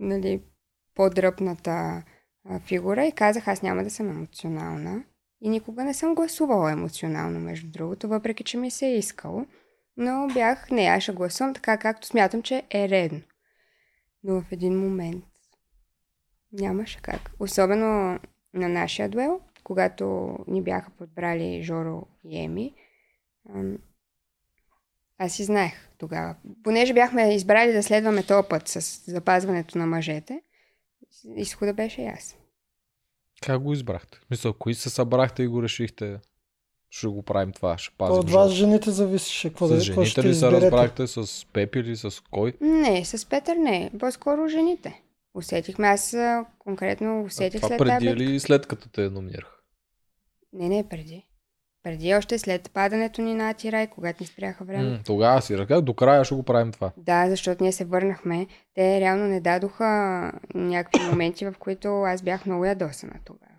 нали, 0.00 0.42
по-дръпната 0.94 2.02
фигура 2.66 3.06
и 3.06 3.12
казах, 3.12 3.48
аз 3.48 3.62
няма 3.62 3.84
да 3.84 3.90
съм 3.90 4.10
емоционална. 4.10 5.04
И 5.40 5.48
никога 5.48 5.84
не 5.84 5.94
съм 5.94 6.14
гласувала 6.14 6.72
емоционално, 6.72 7.40
между 7.40 7.70
другото, 7.70 8.08
въпреки 8.08 8.44
че 8.44 8.56
ми 8.56 8.70
се 8.70 8.86
е 8.86 8.98
искало. 8.98 9.46
Но 9.96 10.28
бях, 10.34 10.70
не, 10.70 10.82
аз 10.82 11.02
ще 11.02 11.12
гласувам 11.12 11.54
така, 11.54 11.78
както 11.78 12.06
смятам, 12.06 12.42
че 12.42 12.62
е 12.70 12.88
редно. 12.88 13.20
Но 14.22 14.40
в 14.40 14.52
един 14.52 14.78
момент 14.78 15.24
нямаше 16.52 17.02
как. 17.02 17.30
Особено 17.38 18.18
на 18.54 18.68
нашия 18.68 19.08
дуел, 19.08 19.40
когато 19.64 20.36
ни 20.46 20.62
бяха 20.62 20.90
подбрали 20.90 21.62
Жоро 21.62 22.06
и 22.24 22.38
Еми. 22.38 22.74
Аз 25.18 25.32
си 25.32 25.44
знаех 25.44 25.88
тогава. 25.98 26.34
Понеже 26.62 26.94
бяхме 26.94 27.34
избрали 27.34 27.72
да 27.72 27.82
следваме 27.82 28.22
този 28.22 28.48
път 28.48 28.68
с 28.68 29.10
запазването 29.10 29.78
на 29.78 29.86
мъжете, 29.86 30.42
изхода 31.36 31.72
беше 31.72 32.02
ясен. 32.02 32.38
Как 33.42 33.62
го 33.62 33.72
избрахте? 33.72 34.18
Мисля, 34.30 34.52
кои 34.52 34.74
се 34.74 34.90
събрахте 34.90 35.42
и 35.42 35.46
го 35.46 35.62
решихте? 35.62 36.18
Ще 36.90 37.06
го 37.06 37.22
правим 37.22 37.52
това, 37.52 37.78
ще 37.78 37.94
пазим. 37.98 38.18
от 38.18 38.30
вас 38.30 38.50
жените 38.50 38.90
зависеше 38.90 39.48
какво, 39.48 39.68
да, 39.68 39.74
какво 39.86 40.04
ще 40.04 40.20
жените 40.20 40.28
ли 40.28 40.34
се 40.34 40.50
разбрахте? 40.50 41.06
С 41.06 41.46
Пепи 41.52 41.78
или 41.78 41.96
с 41.96 42.22
кой? 42.30 42.52
Не, 42.60 43.04
с 43.04 43.28
Петър 43.28 43.56
не. 43.56 43.90
По-скоро 44.00 44.48
жените. 44.48 45.02
Усетихме. 45.34 45.86
Аз 45.86 46.14
а, 46.14 46.44
конкретно 46.58 47.22
усетих 47.22 47.60
това 47.60 47.68
след 47.68 47.78
преди 47.78 47.90
тази 47.90 48.06
или 48.06 48.40
след 48.40 48.66
като 48.66 48.88
те 48.88 49.10
номинирах? 49.10 49.53
Не, 50.54 50.68
не, 50.68 50.88
преди. 50.88 51.26
Преди 51.82 52.14
още 52.14 52.38
след 52.38 52.70
падането 52.70 53.22
ни 53.22 53.34
на 53.34 53.50
Атирай, 53.50 53.86
когато 53.86 54.22
ни 54.22 54.26
спряха 54.26 54.64
време. 54.64 54.90
М, 54.90 54.98
тогава 55.06 55.42
си 55.42 55.58
ръка, 55.58 55.80
до 55.80 55.94
края 55.94 56.24
ще 56.24 56.34
го 56.34 56.42
правим 56.42 56.72
това. 56.72 56.90
Да, 56.96 57.30
защото 57.30 57.62
ние 57.62 57.72
се 57.72 57.84
върнахме. 57.84 58.46
Те 58.74 59.00
реално 59.00 59.26
не 59.26 59.40
дадоха 59.40 60.32
някакви 60.54 61.06
моменти, 61.10 61.46
в 61.46 61.54
които 61.58 62.02
аз 62.02 62.22
бях 62.22 62.46
много 62.46 62.64
ядосана 62.64 63.14
тогава. 63.24 63.50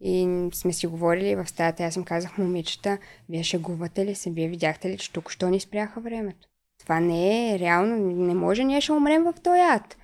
И 0.00 0.48
сме 0.54 0.72
си 0.72 0.86
говорили 0.86 1.36
в 1.36 1.48
стаята, 1.48 1.84
аз 1.84 1.96
им 1.96 2.04
казах, 2.04 2.38
момичета, 2.38 2.98
вие 3.28 3.42
шегувате 3.42 4.06
ли 4.06 4.14
се? 4.14 4.30
Вие 4.30 4.48
видяхте 4.48 4.88
ли, 4.88 4.98
че 4.98 5.12
тук 5.12 5.30
що 5.30 5.48
ни 5.48 5.60
спряха 5.60 6.00
времето? 6.00 6.48
Това 6.78 7.00
не 7.00 7.54
е 7.54 7.58
реално, 7.58 7.96
не 7.96 8.34
може, 8.34 8.64
ние 8.64 8.80
ще 8.80 8.92
умрем 8.92 9.24
в 9.24 9.34
този 9.42 9.60
ад. 9.60 9.96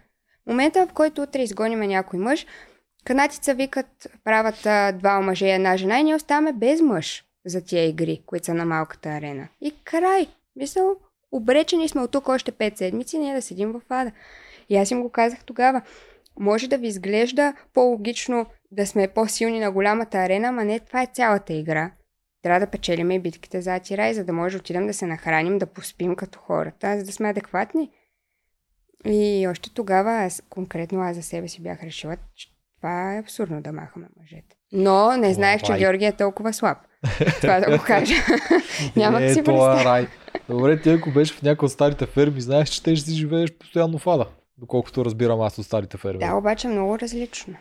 Момента, 0.46 0.86
в 0.86 0.92
който 0.92 1.22
утре 1.22 1.42
изгониме 1.42 1.86
някой 1.86 2.18
мъж, 2.18 2.46
канатица 3.04 3.54
викат, 3.54 4.08
правят 4.24 4.66
а, 4.66 4.92
два 4.92 5.20
мъже 5.20 5.46
и 5.46 5.50
една 5.50 5.76
жена 5.76 5.98
и 5.98 6.04
ние 6.04 6.14
оставаме 6.14 6.52
без 6.52 6.80
мъж 6.80 7.24
за 7.46 7.64
тия 7.64 7.88
игри, 7.88 8.22
които 8.26 8.46
са 8.46 8.54
на 8.54 8.64
малката 8.64 9.08
арена. 9.08 9.48
И 9.60 9.74
край. 9.84 10.26
Мисъл, 10.56 10.96
обречени 11.32 11.88
сме 11.88 12.00
от 12.00 12.10
тук 12.10 12.28
още 12.28 12.52
5 12.52 12.78
седмици, 12.78 13.18
ние 13.18 13.34
да 13.34 13.42
седим 13.42 13.72
в 13.72 13.80
ада. 13.88 14.12
И 14.68 14.76
аз 14.76 14.90
им 14.90 15.02
го 15.02 15.10
казах 15.10 15.44
тогава. 15.44 15.82
Може 16.40 16.68
да 16.68 16.78
ви 16.78 16.86
изглежда 16.86 17.54
по-логично 17.74 18.46
да 18.70 18.86
сме 18.86 19.08
по-силни 19.08 19.60
на 19.60 19.72
голямата 19.72 20.18
арена, 20.18 20.48
ама 20.48 20.64
не 20.64 20.80
това 20.80 21.02
е 21.02 21.10
цялата 21.12 21.52
игра. 21.52 21.90
Трябва 22.42 22.60
да 22.60 22.70
печелим 22.70 23.10
и 23.10 23.18
битките 23.18 23.60
за 23.60 23.74
Атирай, 23.74 24.14
за 24.14 24.24
да 24.24 24.32
може 24.32 24.56
да 24.56 24.60
отидем 24.60 24.86
да 24.86 24.94
се 24.94 25.06
нахраним, 25.06 25.58
да 25.58 25.66
поспим 25.66 26.16
като 26.16 26.38
хората, 26.38 26.98
за 26.98 27.04
да 27.04 27.12
сме 27.12 27.28
адекватни. 27.28 27.90
И 29.04 29.46
още 29.50 29.74
тогава, 29.74 30.12
аз, 30.12 30.42
конкретно 30.50 31.02
аз 31.02 31.16
за 31.16 31.22
себе 31.22 31.48
си 31.48 31.62
бях 31.62 31.82
решила, 31.82 32.16
че 32.36 32.51
това 32.82 33.14
е 33.14 33.18
абсурдно 33.18 33.62
да 33.62 33.72
махаме 33.72 34.06
мъжете. 34.20 34.56
Но 34.72 35.16
не 35.16 35.34
знаех, 35.34 35.62
че 35.62 35.72
рай. 35.72 35.78
Георги 35.78 36.04
е 36.04 36.12
толкова 36.12 36.52
слаб. 36.52 36.78
Това 37.40 37.60
да 37.60 37.78
го 37.78 37.84
кажа. 37.86 38.14
Няма 38.96 39.18
да 39.18 39.24
е, 39.24 39.34
си 39.34 39.42
това 39.42 39.68
представя. 39.68 39.90
рай. 39.90 40.06
Добре, 40.48 40.80
ти 40.80 40.90
ако 40.90 41.10
беше 41.10 41.34
в 41.34 41.42
някоя 41.42 41.66
от 41.66 41.72
старите 41.72 42.06
ферми, 42.06 42.40
знаеш, 42.40 42.68
че 42.68 42.82
те 42.82 42.96
ще 42.96 43.10
си 43.10 43.16
живееш 43.16 43.52
постоянно 43.52 43.98
в 43.98 44.06
ада. 44.06 44.26
Доколкото 44.58 45.04
разбирам 45.04 45.40
аз 45.40 45.58
от 45.58 45.66
старите 45.66 45.96
ферми. 45.96 46.18
Да, 46.18 46.34
обаче 46.34 46.68
много 46.68 46.98
различно. 46.98 47.54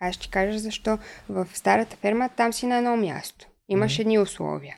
Аз 0.00 0.14
ще 0.14 0.28
кажа 0.30 0.58
защо. 0.58 0.98
В 1.28 1.46
старата 1.54 1.96
ферма 1.96 2.28
там 2.28 2.52
си 2.52 2.66
на 2.66 2.76
едно 2.76 2.96
място. 2.96 3.46
Имаш 3.68 3.94
Мгм. 3.94 4.00
едни 4.02 4.18
условия. 4.18 4.76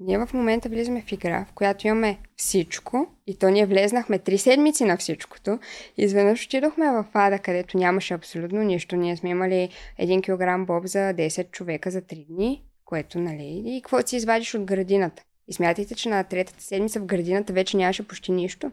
Ние 0.00 0.18
в 0.18 0.28
момента 0.34 0.68
влизаме 0.68 1.02
в 1.02 1.12
игра, 1.12 1.46
в 1.50 1.52
която 1.52 1.86
имаме 1.86 2.18
всичко 2.36 3.06
и 3.26 3.38
то 3.38 3.48
ние 3.48 3.66
влезнахме 3.66 4.18
три 4.18 4.38
седмици 4.38 4.84
на 4.84 4.96
всичкото. 4.96 5.58
Изведнъж 5.96 6.46
отидохме 6.46 6.90
в 6.90 7.04
ада, 7.14 7.38
където 7.38 7.78
нямаше 7.78 8.14
абсолютно 8.14 8.62
нищо. 8.62 8.96
Ние 8.96 9.16
сме 9.16 9.30
имали 9.30 9.68
1 10.00 10.22
кг 10.22 10.66
боб 10.66 10.86
за 10.86 10.98
10 10.98 11.50
човека 11.50 11.90
за 11.90 12.02
3 12.02 12.26
дни, 12.26 12.62
което, 12.84 13.18
нали, 13.18 13.62
и 13.66 13.82
какво 13.82 14.06
си 14.06 14.16
извадиш 14.16 14.54
от 14.54 14.64
градината. 14.64 15.22
И 15.48 15.52
смятайте, 15.52 15.94
че 15.94 16.08
на 16.08 16.24
третата 16.24 16.62
седмица 16.62 17.00
в 17.00 17.06
градината 17.06 17.52
вече 17.52 17.76
нямаше 17.76 18.08
почти 18.08 18.32
нищо. 18.32 18.70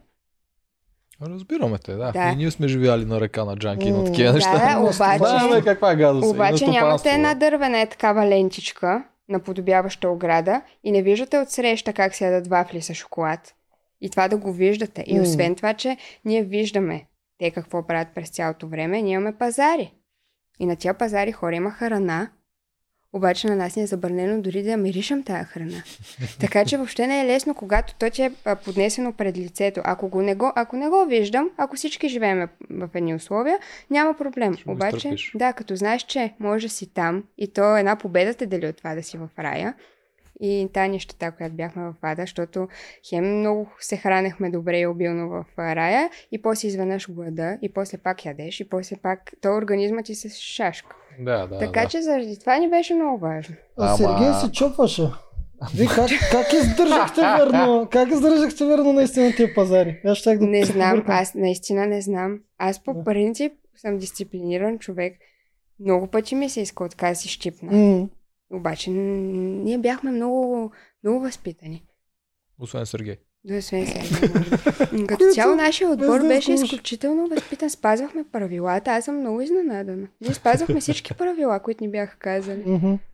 Разбираме 1.21 1.78
те, 1.78 1.93
да. 1.93 2.11
Да. 2.11 2.32
И 2.34 2.36
ние 2.36 2.51
сме 2.51 2.67
живяли 2.67 3.05
на 3.05 3.21
река 3.21 3.45
на 3.45 3.55
Джанки 3.55 3.88
и 3.88 3.91
на 3.91 4.05
такива 4.05 4.28
Да, 4.28 4.34
неща. 4.34 4.51
да, 4.57 4.80
обаче... 4.80 5.17
Знаем 5.17 5.63
каква 5.63 5.91
е 5.91 5.95
гадост. 5.95 6.28
Обаче 6.28 6.67
нямате 6.67 7.09
една 7.09 7.34
дървена 7.34 7.80
е 7.80 7.86
такава 7.86 8.26
лентичка, 8.26 9.03
наподобяваща 9.30 10.09
ограда 10.09 10.61
и 10.84 10.91
не 10.91 11.01
виждате 11.01 11.39
отсреща 11.39 11.93
как 11.93 12.15
се 12.15 12.26
ядат 12.26 12.47
вафли 12.47 12.82
с 12.82 12.93
шоколад. 12.93 13.55
И 14.01 14.09
това 14.09 14.28
да 14.28 14.38
го 14.38 14.53
виждате. 14.53 15.03
И 15.07 15.19
освен 15.19 15.55
това, 15.55 15.73
че 15.73 15.97
ние 16.26 16.43
виждаме 16.43 17.05
те 17.38 17.51
какво 17.51 17.88
правят 17.88 18.07
през 18.15 18.30
цялото 18.30 18.67
време, 18.67 19.01
ние 19.01 19.13
имаме 19.13 19.38
пазари. 19.38 19.93
И 20.59 20.65
на 20.65 20.76
тия 20.76 20.93
пазари 20.93 21.32
хора 21.32 21.55
има 21.55 21.71
храна, 21.71 22.32
обаче 23.16 23.47
на 23.47 23.55
нас 23.55 23.76
ни 23.76 23.84
е 23.84 23.88
забранено 23.88 24.41
дори 24.41 24.63
да 24.63 24.78
миришам 24.78 25.24
тая 25.24 25.43
храна. 25.43 25.84
Така 26.39 26.66
че 26.66 26.78
въобще 26.78 27.07
не 27.07 27.22
е 27.22 27.26
лесно, 27.26 27.55
когато 27.55 27.95
то 27.95 28.09
ти 28.09 28.22
е 28.22 28.32
поднесено 28.66 29.13
пред 29.13 29.38
лицето. 29.38 29.82
Ако, 29.84 30.07
го 30.07 30.22
не, 30.22 30.36
го, 30.36 30.51
ако 30.55 30.76
не 30.76 30.89
го 30.89 31.05
виждам, 31.05 31.49
ако 31.57 31.76
всички 31.76 32.09
живеем 32.09 32.47
в 32.70 32.89
едни 32.93 33.16
условия, 33.16 33.59
няма 33.89 34.13
проблем. 34.13 34.53
Ще 34.53 34.70
Обаче, 34.70 35.16
да, 35.36 35.53
като 35.53 35.76
знаеш, 35.76 36.01
че 36.01 36.34
може 36.39 36.68
да 36.68 36.74
си 36.74 36.93
там 36.93 37.24
и 37.38 37.47
то 37.47 37.78
една 37.78 37.95
победа 37.95 38.34
те 38.34 38.45
дели 38.45 38.68
от 38.68 38.78
това 38.78 38.95
да 38.95 39.03
си 39.03 39.18
в 39.18 39.30
рая. 39.39 39.74
И 40.41 40.70
тая 40.74 40.89
нещата, 40.89 41.32
която 41.32 41.55
бяхме 41.55 41.84
в 41.84 41.93
ада, 42.01 42.22
защото 42.22 42.68
хем 43.09 43.39
много 43.39 43.70
се 43.80 43.97
хранехме 43.97 44.49
добре 44.49 44.80
и 44.80 44.88
обилно 44.88 45.30
в 45.30 45.45
рая 45.59 46.09
и 46.32 46.41
после 46.41 46.68
изведнъж 46.68 47.11
глада 47.11 47.57
и 47.61 47.74
после 47.74 47.97
пак 47.97 48.26
ядеш 48.26 48.59
и 48.59 48.70
после 48.70 48.95
пак 48.95 49.32
то 49.41 49.49
организма 49.49 50.03
ти 50.03 50.16
се 50.16 50.30
шашка. 50.30 50.95
Да, 51.20 51.47
да, 51.47 51.59
така 51.59 51.82
да. 51.82 51.88
че 51.88 52.01
заради 52.01 52.39
това 52.39 52.57
ни 52.57 52.70
беше 52.70 52.93
много 52.93 53.18
важно. 53.18 53.55
А 53.78 53.88
Ама- 53.88 53.97
Сергей 53.97 54.34
се 54.34 54.51
чупваше. 54.51 55.07
Вие 55.76 55.88
как, 55.88 56.09
как 56.32 56.53
издържахте 56.53 57.22
верно? 57.39 57.88
Как 57.91 58.09
издържахте 58.09 58.66
верно 58.66 58.93
наистина 58.93 59.34
тия 59.36 59.53
пазари? 59.55 60.01
Аз 60.05 60.18
да 60.20 60.36
Не 60.41 60.66
знам, 60.66 61.03
аз 61.07 61.36
наистина 61.36 61.88
не 61.88 62.01
знам. 62.01 62.39
Аз 62.57 62.84
по 62.84 62.93
Да. 62.93 63.03
принцип 63.03 63.53
съм 63.76 63.97
дисциплиниран 63.97 64.80
човек. 64.80 65.18
Много 65.80 66.07
пъти 66.07 66.36
ми 66.36 66.49
се 66.49 66.61
иска 66.61 66.84
от 66.84 66.95
да 66.95 67.16
си 67.16 67.30
щипна. 67.30 67.72
М, 67.72 68.09
Обаче 68.51 68.89
ние 68.89 69.78
бяхме 69.78 70.11
много, 70.11 70.72
много 71.03 71.20
възпитани. 71.20 71.84
Освен 72.59 72.86
Сергей. 72.86 73.16
До 73.45 73.57
освен 73.57 73.87
сега. 73.87 74.27
Като 75.07 75.23
цяло 75.33 75.55
нашия 75.55 75.89
отбор 75.89 76.21
да 76.21 76.27
беше 76.27 76.53
изключително 76.53 77.27
възпитан. 77.27 77.69
Спазвахме 77.69 78.23
правилата. 78.31 78.91
Аз 78.91 79.05
съм 79.05 79.19
много 79.19 79.41
изненадана. 79.41 80.07
Ние 80.21 80.33
спазвахме 80.33 80.79
всички 80.79 81.13
правила, 81.13 81.59
които 81.59 81.83
ни 81.83 81.91
бяха 81.91 82.17
казали. 82.17 82.63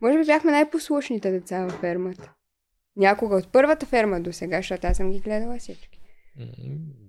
Може 0.00 0.18
би 0.18 0.24
бяхме 0.24 0.52
най-послушните 0.52 1.30
деца 1.30 1.64
във 1.64 1.72
фермата. 1.72 2.32
Някога 2.96 3.36
от 3.36 3.48
първата 3.52 3.86
ферма 3.86 4.20
до 4.20 4.32
сега, 4.32 4.56
защото 4.56 4.86
аз 4.86 4.96
съм 4.96 5.10
ги 5.10 5.20
гледала 5.20 5.58
всички. 5.58 6.00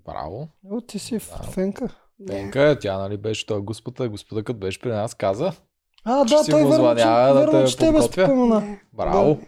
Браво. 0.05 0.47
О, 0.71 0.82
ти 0.82 0.99
си 0.99 1.13
Да. 1.17 1.51
фенка. 1.51 1.89
Да. 2.19 2.80
Тя 2.80 2.97
нали 2.97 3.17
беше 3.17 3.45
той 3.45 3.61
господа, 3.61 4.09
господа 4.09 4.43
като 4.43 4.59
беше 4.59 4.80
при 4.80 4.89
нас, 4.89 5.13
каза. 5.13 5.51
А, 6.05 6.24
да, 6.26 6.43
той 6.49 6.61
верно, 6.61 6.95
че, 6.95 7.03
да 7.05 7.34
верно, 7.34 8.07
те 8.07 8.13
че. 8.13 8.21
Да. 8.21 8.78
Браво. 8.93 9.39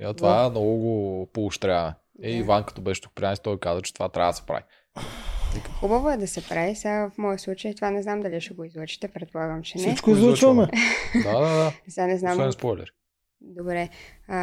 И 0.00 0.06
от 0.06 0.16
това 0.16 0.50
много 0.50 0.76
го 0.76 1.26
поощряваме. 1.32 1.94
Е, 2.22 2.30
Да. 2.30 2.36
Иван 2.36 2.64
като 2.64 2.80
беше 2.80 3.00
тук 3.00 3.12
при 3.14 3.24
нас, 3.24 3.40
той 3.40 3.58
каза, 3.58 3.82
че 3.82 3.94
това 3.94 4.08
трябва 4.08 4.32
да 4.32 4.36
се 4.36 4.46
прави. 4.46 4.62
Хубаво 5.72 6.10
е 6.10 6.16
да 6.16 6.26
се 6.26 6.48
прави. 6.48 6.74
Сега 6.74 7.10
в 7.10 7.18
моя 7.18 7.38
случай 7.38 7.74
това 7.74 7.90
не 7.90 8.02
знам 8.02 8.20
дали 8.20 8.40
ще 8.40 8.54
го 8.54 8.64
излъчите. 8.64 9.08
Предполагам, 9.08 9.62
че 9.62 9.78
не. 9.78 9.84
Всичко 9.84 10.10
излучваме. 10.10 10.66
Да, 11.24 11.32
да, 11.32 11.48
да. 11.48 11.72
Сега 11.88 12.06
не 12.06 12.18
знам. 12.18 12.32
Освен 12.32 12.52
спойлери. 12.52 12.90
Добре. 13.40 13.88
А, 14.28 14.38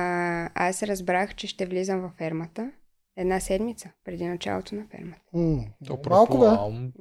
аз 0.55 0.83
разбрах, 0.83 1.35
че 1.35 1.47
ще 1.47 1.65
влизам 1.65 2.01
във 2.01 2.11
фермата 2.11 2.71
една 3.17 3.39
седмица 3.39 3.89
преди 4.05 4.25
началото 4.25 4.75
на 4.75 4.83
фермата. 4.91 5.21
М, 5.33 5.57
То 5.87 5.99
малко 6.09 6.37
бе. 6.39 6.45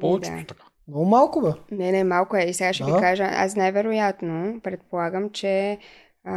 повечето 0.00 0.36
Да. 0.36 0.46
така. 0.46 0.64
Много 0.88 1.04
малко 1.04 1.40
бе. 1.40 1.76
Не, 1.76 1.92
не, 1.92 2.04
малко 2.04 2.36
е. 2.36 2.42
И 2.42 2.54
сега 2.54 2.72
ще 2.72 2.84
Да. 2.84 2.94
ви 2.94 3.00
кажа, 3.00 3.24
аз 3.24 3.56
най-вероятно 3.56 4.60
предполагам, 4.62 5.30
че 5.30 5.78
а, 6.24 6.34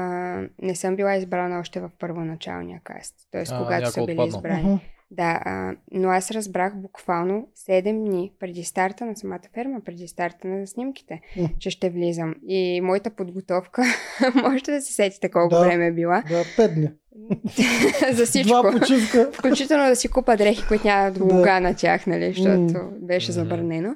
не 0.61 0.75
съм 0.75 0.95
била 0.95 1.15
избрана 1.15 1.59
още 1.59 1.79
в 1.79 1.89
първоначалния 1.99 2.81
каст. 2.83 3.15
Тоест, 3.31 3.51
А, 3.51 3.57
когато 3.57 3.91
са 3.91 3.99
били 3.99 4.11
отпаднал. 4.11 4.27
избрани. 4.27 4.63
Мгм. 4.63 4.75
Да, 5.11 5.41
а, 5.45 5.75
но 5.91 6.09
аз 6.09 6.31
разбрах 6.31 6.75
буквално 6.75 7.47
7 7.69 7.81
дни 7.99 8.31
преди 8.39 8.63
старта 8.63 9.05
на 9.05 9.15
самата 9.15 9.39
ферма, 9.53 9.79
преди 9.81 10.07
старта 10.07 10.47
на 10.47 10.67
снимките, 10.67 11.21
М. 11.37 11.49
че 11.59 11.69
ще 11.69 11.89
влизам. 11.89 12.35
И 12.47 12.81
моята 12.81 13.09
подготовка, 13.09 13.83
можете 14.35 14.71
да 14.71 14.81
се 14.81 14.93
сетите 14.93 15.29
колко 15.29 15.49
Да. 15.49 15.61
време 15.61 15.87
е 15.87 15.91
била, 15.91 16.23
Да, 16.29 16.43
пет 16.57 16.73
дни. 16.75 16.89
за 18.11 18.25
всичко. 18.25 18.47
Два 18.61 18.71
почивка. 18.71 19.31
Включително 19.33 19.85
да 19.85 19.95
си 19.95 20.07
купа 20.07 20.37
дрехи, 20.37 20.67
които 20.67 20.87
нямат 20.87 21.19
луга 21.19 21.59
на 21.59 21.75
тях, 21.75 22.07
нали, 22.07 22.33
защото 22.33 22.79
беше 23.01 23.31
забранено. 23.31 23.95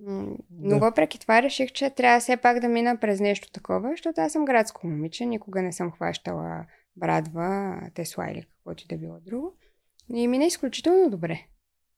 Но 0.00 0.36
Да. 0.50 0.78
въпреки 0.78 1.20
това 1.20 1.42
реших, 1.42 1.72
че 1.72 1.90
трябва 1.90 2.20
все 2.20 2.36
пак 2.36 2.60
да 2.60 2.68
мина 2.68 2.96
през 3.00 3.20
нещо 3.20 3.52
такова, 3.52 3.90
защото 3.90 4.20
аз 4.20 4.32
съм 4.32 4.44
градско 4.44 4.86
момиче, 4.86 5.26
никога 5.26 5.62
не 5.62 5.72
съм 5.72 5.92
хващала 5.92 6.66
брадва, 6.96 7.80
тесла 7.94 8.30
или 8.30 8.42
каквото 8.42 8.84
и 8.84 8.96
да 8.96 8.96
било 8.96 9.20
друго. 9.20 9.56
И 10.14 10.28
мина 10.28 10.44
изключително 10.44 11.10
добре. 11.10 11.40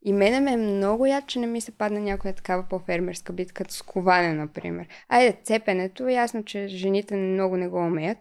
И 0.03 0.13
мене 0.13 0.41
ме 0.41 0.53
е 0.53 0.57
много 0.57 1.07
яд, 1.07 1.27
че 1.27 1.39
не 1.39 1.47
ми 1.47 1.61
се 1.61 1.73
падна 1.73 2.01
някоя 2.01 2.35
такава 2.35 2.67
по-фермерска 2.71 3.33
битка, 3.33 3.55
като 3.65 3.75
с 3.75 3.83
коване, 3.83 4.33
например. 4.33 4.87
Айде, 5.09 5.39
цепенето, 5.45 6.09
ясно, 6.09 6.45
че 6.45 6.69
жените 6.69 7.17
много 7.17 7.57
не 7.57 7.69
го 7.69 7.79
умеят, 7.79 8.19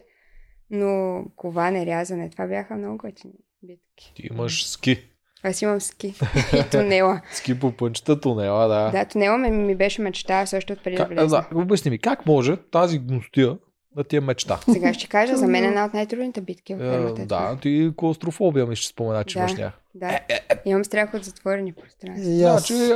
но 0.70 1.24
коване, 1.36 1.86
рязане, 1.86 2.30
това 2.30 2.48
бяха 2.48 2.76
много 2.76 2.98
готини 2.98 3.34
битки. 3.64 4.14
Ти 4.16 4.28
имаш 4.32 4.68
ски. 4.68 5.10
Аз 5.46 5.62
имам 5.62 5.82
ски 5.82 6.14
и 6.54 6.70
тунела. 6.72 7.22
Ски 7.32 7.60
по 7.60 7.72
пънчета 7.72 8.20
тунела, 8.20 8.68
да. 8.68 8.92
Да, 8.92 9.06
тунела 9.06 9.38
ми, 9.38 9.52
ми 9.52 9.76
беше 9.76 10.02
мечта 10.02 10.46
също 10.46 10.74
от 10.74 10.84
преди 10.84 11.16
да 11.16 11.28
да, 11.28 11.48
обясни 11.56 11.92
ми, 11.92 12.00
как 12.00 12.26
може 12.26 12.58
тази 12.58 13.00
гностия 13.00 13.58
да 13.96 14.04
ти 14.04 14.16
е 14.16 14.22
мечта? 14.22 14.60
Сега 14.72 14.94
ще 14.94 15.08
кажа, 15.08 15.38
за 15.38 15.48
мен 15.48 15.64
е 15.64 15.68
една 15.68 15.86
от 15.86 15.94
най-трудните 15.94 16.42
битки 16.42 16.76
в 16.76 16.78
фермата. 16.78 17.22
Е, 17.22 17.24
е 17.24 17.28
това. 17.28 17.52
да, 17.52 17.60
ти 17.60 17.92
клаустрофобия 17.98 18.66
ми 18.66 18.76
ще 18.76 18.88
спомена, 18.88 19.24
че 19.24 19.34
Да. 19.34 19.40
имаш 19.40 19.54
ня. 19.54 19.72
Да. 19.96 20.20
Имам 20.66 20.86
страх 20.86 21.14
от 21.14 21.24
затворени 21.24 21.74
пространства. 21.74 22.50
Аз. 22.50 22.68
Значи, 22.68 22.92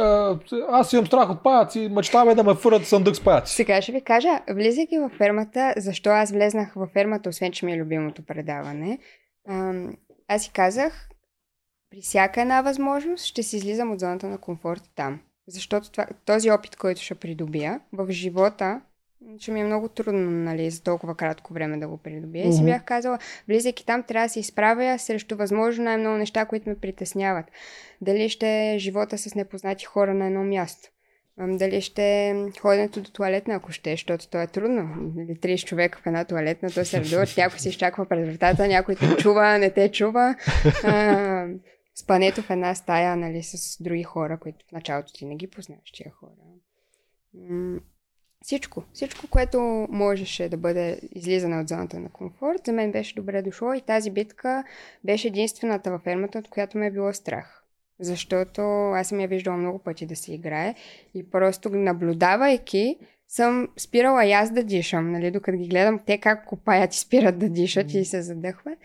аз 0.69 0.93
имам 0.93 1.07
страх 1.07 1.29
от 1.29 1.43
паяци, 1.43 1.89
мечта 1.91 2.25
ми 2.25 2.31
е 2.31 2.35
да 2.35 2.43
ме 2.43 2.55
фърят 2.55 2.87
съндък 2.87 3.15
с 3.15 3.23
паяци. 3.23 3.55
Сега 3.55 3.81
ще 3.81 3.91
ви 3.91 4.01
кажа, 4.01 4.39
влизайки 4.49 4.99
в 4.99 5.11
фермата, 5.17 5.73
защо 5.77 6.09
аз 6.09 6.31
влезнах 6.31 6.73
в 6.75 6.87
фермата, 6.93 7.29
освен 7.29 7.51
че 7.51 7.65
ми 7.65 7.73
е 7.73 7.77
любимото 7.77 8.25
предаване. 8.25 8.99
Аз 10.27 10.43
си 10.43 10.51
казах, 10.53 11.08
при 11.91 12.01
всяка 12.01 12.41
една 12.41 12.61
възможност 12.61 13.25
ще 13.25 13.43
си 13.43 13.57
излизам 13.57 13.91
от 13.91 13.99
зоната 13.99 14.27
на 14.27 14.37
комфорт 14.37 14.83
там. 14.95 15.19
Защото 15.47 15.91
това, 15.91 16.07
този 16.25 16.51
опит, 16.51 16.75
който 16.75 17.01
ще 17.01 17.15
придобия 17.15 17.79
в 17.93 18.11
живота, 18.11 18.81
ще 19.39 19.51
ми 19.51 19.59
е 19.59 19.63
много 19.63 19.87
трудно, 19.87 20.31
нали, 20.31 20.69
за 20.69 20.83
толкова 20.83 21.15
кратко 21.15 21.53
време 21.53 21.77
да 21.77 21.87
го 21.87 21.97
придобия. 21.97 22.47
И 22.47 22.53
си 22.53 22.63
бях 22.63 22.83
казала, 22.83 23.19
влизайки 23.47 23.85
там, 23.85 24.03
трябва 24.03 24.25
да 24.25 24.29
се 24.29 24.39
изправя 24.39 24.99
срещу 24.99 25.35
възможно 25.35 25.83
най-много 25.83 26.17
неща, 26.17 26.45
които 26.45 26.69
ме 26.69 26.75
притесняват. 26.75 27.45
Дали 28.01 28.29
ще 28.29 28.73
е 28.73 28.79
живота 28.79 29.17
с 29.17 29.35
непознати 29.35 29.85
хора 29.85 30.13
на 30.13 30.25
едно 30.25 30.43
място. 30.43 30.89
Дали 31.37 31.81
ще 31.81 32.03
е 32.03 32.35
ходенето 32.59 33.01
до 33.01 33.11
туалетна, 33.11 33.53
ако 33.55 33.71
ще, 33.71 33.91
защото 33.91 34.29
то 34.29 34.41
е 34.41 34.47
трудно. 34.47 34.89
Нали, 35.15 35.35
30 35.35 35.65
човека 35.65 35.99
в 36.03 36.07
една 36.07 36.25
туалетна, 36.25 36.69
то 36.69 36.85
се 36.85 37.01
редуват, 37.01 37.37
някой 37.37 37.59
се 37.59 37.69
изчаква 37.69 38.05
пред 38.05 38.27
вратата, 38.27 38.67
някой 38.67 38.95
те 38.95 39.15
чува, 39.17 39.57
не 39.57 39.69
те 39.69 39.91
чува. 39.91 40.35
А, 40.83 41.47
спането 41.99 42.41
в 42.41 42.49
една 42.49 42.75
стая, 42.75 43.15
нали, 43.15 43.43
с 43.43 43.83
други 43.83 44.03
хора, 44.03 44.39
които 44.39 44.65
в 44.67 44.71
началото 44.71 45.13
ти 45.13 45.25
не 45.25 45.35
ги 45.35 45.47
познаваш 45.47 45.91
тия 45.91 46.11
хора. 46.11 46.31
М, 47.33 47.79
Всичко, 48.41 48.83
всичко, 48.93 49.27
което 49.27 49.87
можеше 49.89 50.49
да 50.49 50.57
бъде 50.57 50.99
излизане 51.15 51.61
от 51.61 51.67
зоната 51.67 51.99
на 51.99 52.09
комфорт, 52.09 52.65
за 52.65 52.71
мен 52.71 52.91
беше 52.91 53.15
добре 53.15 53.41
дошло 53.41 53.73
и 53.73 53.81
тази 53.81 54.11
битка 54.11 54.63
беше 55.03 55.27
единствената 55.27 55.91
във 55.91 56.01
фермата, 56.01 56.39
от 56.39 56.47
която 56.47 56.77
ме 56.77 56.87
е 56.87 56.91
било 56.91 57.13
страх. 57.13 57.63
Защото 57.99 58.61
аз 58.91 59.07
съм 59.07 59.19
я 59.19 59.27
виждала 59.27 59.57
много 59.57 59.79
пъти 59.79 60.05
да 60.05 60.15
се 60.15 60.33
играе 60.33 60.75
и 61.13 61.29
просто 61.29 61.69
наблюдавайки 61.69 62.97
съм 63.27 63.67
спирала 63.77 64.25
и 64.25 64.31
аз 64.31 64.51
да 64.51 64.63
дишам, 64.63 65.11
нали, 65.11 65.31
докато 65.31 65.57
ги 65.57 65.67
гледам 65.67 65.99
те 66.05 66.17
как 66.17 66.45
копаят 66.45 66.93
и 66.93 66.99
спират 66.99 67.39
да 67.39 67.49
дишат 67.49 67.93
и 67.93 68.05
се 68.05 68.21
задъхват. 68.21 68.79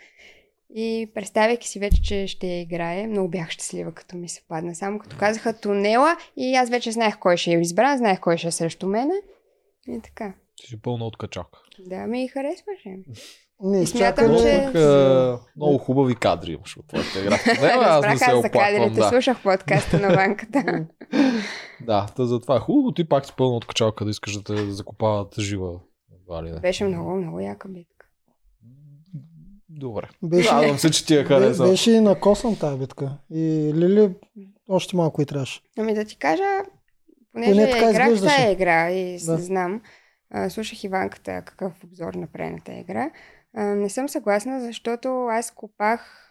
И 0.75 1.11
представяйки 1.15 1.69
си 1.69 1.79
вече, 1.79 2.03
че 2.03 2.27
ще 2.27 2.47
я 2.47 2.61
играе, 2.61 3.07
много 3.07 3.29
бях 3.29 3.51
щастлива, 3.51 3.93
като 3.93 4.17
ми 4.17 4.29
се 4.29 4.43
падна. 4.49 4.75
Само 4.75 4.99
като 4.99 5.17
казаха 5.17 5.61
тунела 5.61 6.17
и 6.37 6.55
аз 6.55 6.71
вече 6.71 6.93
знаех 6.93 7.19
кой 7.19 7.37
ще 7.37 7.51
я 7.51 7.61
избра, 7.61 7.97
знаех 7.97 8.21
кой 8.21 8.37
ще 8.37 8.49
е 8.49 8.53
срещу 8.53 8.87
мене. 8.87 9.15
И 9.89 10.01
така. 10.03 10.35
Ти 10.57 10.67
си 10.67 10.83
пълна 10.83 11.05
от 11.05 11.17
качалка. 11.17 11.59
Да, 11.79 12.07
ми 12.07 12.29
харесваше. 12.29 12.97
Не, 13.63 13.83
И 13.83 13.87
смятам, 13.87 14.35
изчакаме. 14.35 14.39
че- 14.63 14.67
Тук, 14.67 14.75
а, 14.77 15.41
много 15.57 15.79
хубави 15.79 16.15
кадри 16.15 16.53
имаш 16.53 16.77
от 16.77 16.87
твоята 16.87 17.21
игра. 17.21 17.39
Не, 17.61 17.69
аз 17.69 18.07
не 18.07 18.19
се 18.19 18.41
за 18.43 18.51
кадрите, 18.51 18.91
да. 18.91 19.09
слушах 19.09 19.43
подкаста 19.43 20.01
на 20.01 20.09
ванката. 20.09 20.87
Да, 21.81 22.07
та 22.17 22.27
затова 22.27 22.57
е 22.57 22.61
хубаво, 22.61 22.93
ти 22.93 23.09
пак 23.09 23.27
си 23.27 23.33
пълна 23.37 23.57
от 23.57 23.67
качалка 23.67 24.05
да 24.05 24.11
искаш 24.11 24.33
да 24.33 24.43
те 24.45 24.71
закопават 24.71 25.41
жива. 25.41 25.81
Едва 26.21 26.43
ли 26.43 26.51
не. 26.51 26.61
Беше 26.61 26.85
много, 26.85 27.17
много 27.17 27.41
яка 27.41 27.69
битка. 27.69 27.94
Добре. 29.75 30.09
Беше, 30.23 30.51
Радвам 30.51 30.79
се, 30.79 30.91
че 30.91 31.07
ти 31.07 31.15
я 31.15 31.23
бе- 31.23 31.29
хареса. 31.29 31.63
беше 31.63 31.93
и 31.93 32.01
на 32.01 32.21
косъм 32.21 32.57
тази 32.57 32.79
битка. 32.79 33.11
И 33.31 33.41
Лили 33.75 34.15
още 34.69 34.97
малко 34.97 35.23
и 35.23 35.27
трябваше. 35.27 35.61
Ами 35.79 35.95
да 35.95 36.05
ти 36.05 36.17
кажа, 36.17 36.43
понеже 37.33 37.53
Поне 37.53 37.71
така 37.71 37.79
играх 37.81 38.07
изглеждаше. 38.07 38.37
тази 38.37 38.53
игра 38.53 38.91
и 38.91 39.13
Да. 39.17 39.39
знам, 39.39 39.81
а, 40.31 40.51
слушах 40.51 40.85
Иванката 40.85 41.43
какъв 41.43 41.85
обзор 41.85 42.15
направи 42.15 42.51
на 42.51 42.61
тази 42.61 42.79
игра, 42.79 43.11
а, 43.55 43.65
не 43.65 43.89
съм 43.89 44.09
съгласна, 44.09 44.61
защото 44.63 45.09
аз 45.23 45.51
копах 45.51 46.31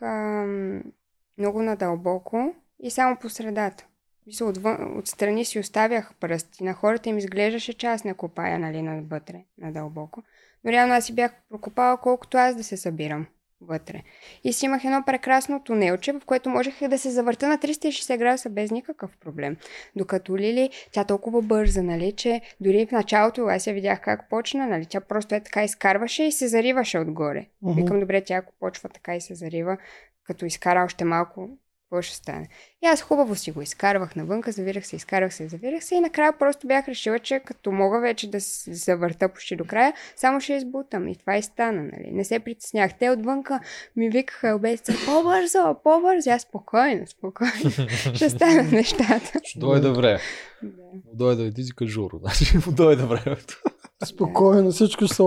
много 1.37 1.61
надълбоко 1.61 2.53
и 2.79 2.91
само 2.91 3.17
по 3.17 3.29
средата. 3.29 3.85
Мисля, 4.27 4.45
отвън, 4.45 4.97
отстрани 4.97 5.45
си 5.45 5.59
оставях 5.59 6.13
пръст 6.15 6.59
и 6.59 6.63
на 6.63 6.73
хората 6.73 7.09
им 7.09 7.17
изглеждаше, 7.17 7.73
че 7.73 7.87
аз 7.87 8.03
не 8.03 8.13
копая, 8.13 8.59
нали, 8.59 8.81
навътре, 8.81 9.43
надълбоко. 9.57 10.23
Но 10.63 10.71
реално 10.71 10.93
аз 10.93 11.05
си 11.05 11.15
бях 11.15 11.31
прокопала 11.49 11.97
колкото 11.97 12.37
аз 12.37 12.55
да 12.55 12.63
се 12.63 12.77
събирам 12.77 13.25
вътре. 13.67 14.01
И 14.43 14.53
си 14.53 14.65
имах 14.65 14.85
едно 14.85 15.03
прекрасно 15.05 15.63
тунелче, 15.63 16.13
в 16.13 16.21
което 16.25 16.49
можех 16.49 16.87
да 16.87 16.97
се 16.97 17.09
завърта 17.09 17.47
на 17.47 17.57
360 17.57 18.17
градуса 18.17 18.49
без 18.49 18.71
никакъв 18.71 19.17
проблем. 19.17 19.57
Докато 19.95 20.37
Лили, 20.37 20.69
тя 20.91 21.03
толкова 21.03 21.41
бърза, 21.41 21.83
нали, 21.83 22.11
че 22.11 22.41
дори 22.61 22.85
в 22.85 22.91
началото 22.91 23.45
аз 23.45 23.67
я 23.67 23.73
видях 23.73 24.01
как 24.01 24.29
почна, 24.29 24.67
нали, 24.67 24.85
тя 24.85 25.01
просто 25.01 25.35
е 25.35 25.39
така 25.39 25.63
изкарваше 25.63 26.23
и 26.23 26.31
се 26.31 26.47
зариваше 26.47 26.99
отгоре. 26.99 27.45
Мгм. 27.61 27.81
Викам, 27.81 27.99
добре, 27.99 28.23
тя 28.23 28.35
ако 28.35 28.53
почва 28.59 28.89
така 28.89 29.15
и 29.15 29.21
се 29.21 29.35
зарива, 29.35 29.77
като 30.23 30.45
изкара 30.45 30.83
още 30.83 31.05
малко, 31.05 31.49
какво 31.93 32.01
ще 32.01 32.15
стане? 32.15 32.47
И 32.83 32.87
аз 32.87 33.01
хубаво 33.01 33.35
си 33.35 33.51
го 33.51 33.61
изкарвах 33.61 34.15
навънка, 34.15 34.51
завирах 34.51 34.87
се, 34.87 34.95
изкарвах 34.95 35.33
се, 35.33 35.47
завирах 35.47 35.83
се 35.83 35.95
и 35.95 35.99
накрая 35.99 36.37
просто 36.37 36.67
бях 36.67 36.87
решила, 36.87 37.19
че 37.19 37.39
като 37.39 37.71
мога 37.71 37.99
вече 37.99 38.31
да 38.31 38.41
се 38.41 38.73
завърта 38.73 39.29
почти 39.29 39.55
до 39.55 39.65
края, 39.65 39.93
само 40.15 40.41
ще 40.41 40.53
избутам. 40.53 41.07
И 41.07 41.15
това 41.15 41.37
и 41.37 41.41
стана, 41.41 41.83
нали? 41.83 42.11
Не 42.11 42.23
се 42.23 42.39
притеснях. 42.39 42.97
Те 42.99 43.09
отвънка 43.09 43.59
ми 43.95 44.09
викаха 44.09 44.55
обесица, 44.55 44.93
по-бързо, 45.05 45.81
по-бързо. 45.83 46.29
Аз 46.29 46.41
спокойно, 46.41 47.07
спокойно. 47.07 47.71
ще 48.15 48.29
станат 48.29 48.71
нещата. 48.71 49.39
Ще 49.43 49.59
дойде 49.59 49.89
време. 49.89 50.19
Да. 50.63 50.83
Дойде, 51.13 51.53
ти 51.53 51.63
си 51.63 51.75
кажи 51.75 51.91
Жоро. 51.91 52.19
Значи 52.19 52.57
му 52.57 52.75
дойде 52.75 53.03
времето. 53.03 53.61
Спокойно, 54.05 54.71
всичко 54.71 55.05
ще 55.05 55.15
се. 55.15 55.23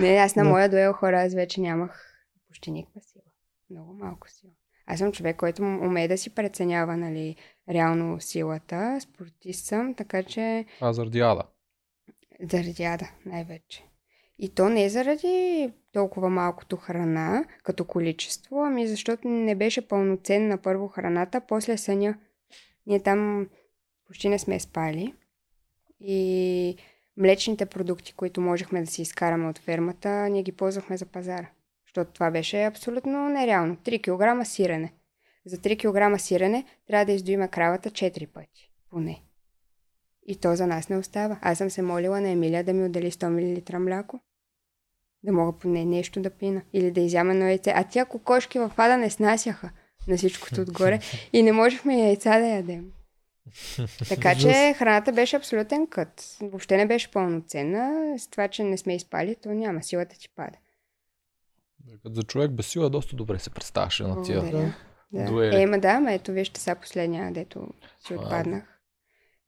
Не, 0.00 0.16
аз 0.16 0.36
на 0.36 0.44
моя 0.44 0.68
дуел 0.68 0.92
хора, 0.92 1.22
аз 1.22 1.34
вече 1.34 1.60
нямах 1.60 2.04
почти 2.48 2.70
никаква 2.70 3.00
сила. 3.00 3.22
Много 3.70 3.94
малко 3.94 4.30
сила. 4.30 4.52
Аз 4.90 4.98
съм 4.98 5.12
човек, 5.12 5.36
който 5.36 5.62
умее 5.62 6.08
да 6.08 6.18
си 6.18 6.30
преценява, 6.30 6.96
нали, 6.96 7.36
реално 7.68 8.20
силата. 8.20 8.98
Спортист 9.00 9.66
съм, 9.66 9.94
така 9.94 10.22
че 10.22 10.64
А 10.80 10.92
заради 10.92 11.20
Ада. 11.20 11.42
заради 12.40 12.82
яда 12.82 13.10
най-вече. 13.26 13.84
И 14.38 14.48
то 14.48 14.68
не 14.68 14.88
заради 14.88 15.70
толкова 15.92 16.30
малкото 16.30 16.76
храна, 16.76 17.44
като 17.62 17.84
количество, 17.84 18.64
ами 18.64 18.86
защото 18.86 19.28
не 19.28 19.54
беше 19.54 19.88
пълноценна 19.88 20.58
първо 20.58 20.88
храната, 20.88 21.40
после 21.48 21.76
съня. 21.76 22.18
Ние 22.86 23.02
там 23.02 23.48
почти 24.06 24.28
не 24.28 24.38
сме 24.38 24.60
спали. 24.60 25.14
И 26.00 26.76
млечните 27.16 27.66
продукти, 27.66 28.12
които 28.12 28.40
можехме 28.40 28.80
да 28.80 28.86
си 28.86 29.02
изкараме 29.02 29.48
от 29.48 29.58
фермата, 29.58 30.28
ние 30.28 30.42
ги 30.42 30.52
ползвахме 30.52 30.96
за 30.96 31.06
пазара. 31.06 31.50
Защото 31.98 32.14
това 32.14 32.30
беше 32.30 32.64
абсолютно 32.64 33.28
нереално. 33.28 33.76
3 33.76 34.00
кг 34.42 34.46
сирене. 34.46 34.92
За 35.46 35.56
3 35.56 35.78
кг 36.14 36.20
сирене 36.20 36.64
трябва 36.86 37.04
да 37.04 37.12
издуиме 37.12 37.48
кравата 37.48 37.90
4 37.90 38.26
пъти. 38.26 38.70
Поне. 38.90 39.22
И 40.26 40.36
то 40.36 40.56
за 40.56 40.66
нас 40.66 40.88
не 40.88 40.96
остава. 40.96 41.38
Аз 41.42 41.58
съм 41.58 41.70
се 41.70 41.82
молила 41.82 42.20
на 42.20 42.28
Емилия 42.28 42.64
да 42.64 42.72
ми 42.72 42.84
отдели 42.84 43.10
100 43.10 43.72
мл 43.72 43.80
мляко. 43.80 44.20
Да 45.22 45.32
мога 45.32 45.58
поне 45.58 45.84
нещо 45.84 46.20
да 46.20 46.30
пина. 46.30 46.62
Или 46.72 46.90
да 46.90 47.00
изяма 47.00 47.32
едно 47.32 47.44
яйце. 47.44 47.72
А 47.76 47.84
тя 47.84 48.04
кокошки 48.04 48.58
в 48.58 48.72
ада 48.76 48.96
не 48.96 49.10
снасяха 49.10 49.70
на 50.08 50.16
всичкото 50.16 50.60
отгоре. 50.60 50.98
И 51.32 51.42
не 51.42 51.52
можехме 51.52 52.00
яйца 52.00 52.38
да 52.38 52.46
ядем. 52.46 52.92
Така 54.08 54.34
че 54.34 54.74
храната 54.78 55.12
беше 55.12 55.36
абсолютен 55.36 55.86
кът. 55.86 56.36
Въобще 56.40 56.76
не 56.76 56.86
беше 56.86 57.10
пълноценна. 57.10 58.14
С 58.18 58.28
това, 58.28 58.48
че 58.48 58.64
не 58.64 58.76
сме 58.76 58.94
изпали, 58.94 59.36
то 59.42 59.48
няма. 59.48 59.82
Силата 59.82 60.18
ти 60.18 60.28
пада. 60.36 60.58
Като 62.02 62.14
за 62.14 62.22
човек 62.22 62.50
без 62.50 62.66
сила 62.66 62.90
доста 62.90 63.16
добре 63.16 63.38
се 63.38 63.50
представяше 63.50 64.02
на 64.02 64.22
тия. 64.22 64.40
Благодаря. 64.40 64.74
Да. 65.12 65.24
дуели. 65.24 65.62
Е, 65.62 65.66
ма 65.66 65.78
да, 65.78 66.00
ма 66.00 66.12
ето 66.12 66.32
вижте 66.32 66.60
сега 66.60 66.74
последния, 66.74 67.32
дето 67.32 67.68
си 68.06 68.12
е. 68.12 68.16
отпаднах. 68.16 68.64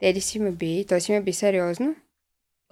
Еди 0.00 0.20
си 0.20 0.38
ме 0.38 0.50
би, 0.50 0.84
той 0.88 1.00
си 1.00 1.12
ме 1.12 1.22
би 1.22 1.32
сериозно. 1.32 1.94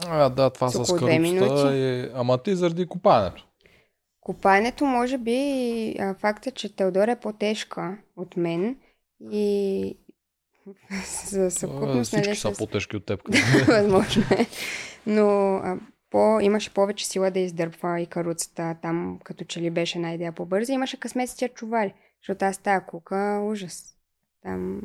А, 0.06 0.28
да, 0.28 0.50
това 0.50 0.68
С 0.68 0.84
с 0.84 0.96
каруцата 0.98 1.74
е... 1.74 2.08
Ама 2.14 2.42
ти 2.42 2.56
заради 2.56 2.86
купането. 2.86 3.46
Копаенето 4.20 4.84
може 4.84 5.18
би 5.18 5.96
факта, 6.18 6.50
че 6.50 6.76
Теодора 6.76 7.12
е 7.12 7.20
по-тежка 7.20 7.98
от 8.16 8.36
мен 8.36 8.76
и 9.30 9.98
за 11.26 11.46
А, 11.46 11.50
съвкупност, 11.50 12.08
Всички 12.08 12.28
нали, 12.28 12.36
са 12.36 12.54
с... 12.54 12.58
по-тежки 12.58 12.96
от 12.96 13.06
теб. 13.06 13.20
Възможно 13.66 14.22
е. 14.30 14.46
Но 15.06 15.54
а, 15.54 15.76
по, 16.10 16.40
имаше 16.40 16.74
повече 16.74 17.06
сила 17.06 17.30
да 17.30 17.38
издърпва 17.38 18.00
и 18.00 18.06
каруцата. 18.06 18.76
Там 18.82 19.18
като 19.24 19.44
че 19.44 19.60
ли 19.60 19.70
беше 19.70 19.98
една 19.98 20.14
идея 20.14 20.32
по-бърза. 20.32 20.72
Имаше 20.72 21.00
късмет 21.00 21.30
с 21.30 21.36
тия 21.36 21.48
чували. 21.48 21.94
Защото 22.22 22.44
аз 22.44 22.58
тази 22.58 22.86
кука, 22.86 23.40
ужас. 23.44 23.96
Там 24.42 24.80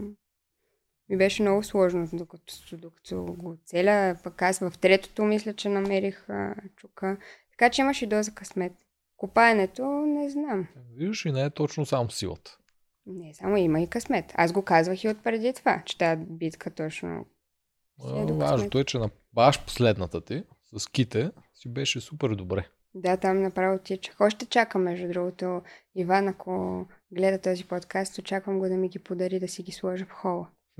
ми 1.09 1.17
беше 1.17 1.41
много 1.41 1.63
сложно, 1.63 2.09
докато, 2.13 2.77
докато 2.77 3.23
го 3.23 3.57
целя. 3.65 4.17
Пък 4.23 4.41
аз 4.41 4.59
в 4.59 4.73
третото 4.81 5.23
мисля, 5.23 5.53
че 5.53 5.69
намерих 5.69 6.29
а, 6.29 6.55
чука. 6.75 7.17
Така 7.51 7.69
че 7.69 7.81
имаше 7.81 8.05
и 8.05 8.07
доза 8.07 8.31
късмет. 8.31 8.73
Копаенето, 9.17 9.83
не 9.87 10.29
знам. 10.29 10.67
Виждаш 10.95 11.25
и 11.25 11.31
не 11.31 11.43
е 11.43 11.49
точно 11.49 11.85
само 11.85 12.09
силата. 12.09 12.57
Не, 13.05 13.33
само 13.33 13.57
има 13.57 13.81
и 13.81 13.87
късмет. 13.87 14.31
Аз 14.35 14.51
го 14.51 14.61
казвах 14.61 15.03
и 15.03 15.09
от 15.09 15.23
преди 15.23 15.53
това, 15.53 15.83
че 15.85 15.97
тази 15.97 16.21
битка 16.25 16.71
точно 16.71 17.09
е 17.09 17.23
Важното 18.33 18.79
е, 18.79 18.83
че 18.83 18.97
на 18.97 19.09
баш 19.33 19.65
последната 19.65 20.21
ти, 20.21 20.43
с 20.79 20.87
ките, 20.87 21.31
си 21.53 21.69
беше 21.69 22.01
супер 22.01 22.29
добре. 22.29 22.67
Да, 22.95 23.17
там 23.17 23.41
направо 23.41 23.79
тичах. 23.79 24.15
Още 24.19 24.45
чакам, 24.45 24.83
между 24.83 25.07
другото, 25.07 25.61
Иван, 25.95 26.27
ако 26.27 26.85
гледа 27.11 27.41
този 27.41 27.63
подкаст, 27.63 28.17
очаквам 28.17 28.59
го 28.59 28.67
да 28.67 28.77
ми 28.77 28.89
ги 28.89 28.99
подари 28.99 29.39
да 29.39 29.47
си 29.47 29.63
ги 29.63 29.71
сложа 29.71 30.05
в 30.05 30.11
хола. 30.11 30.47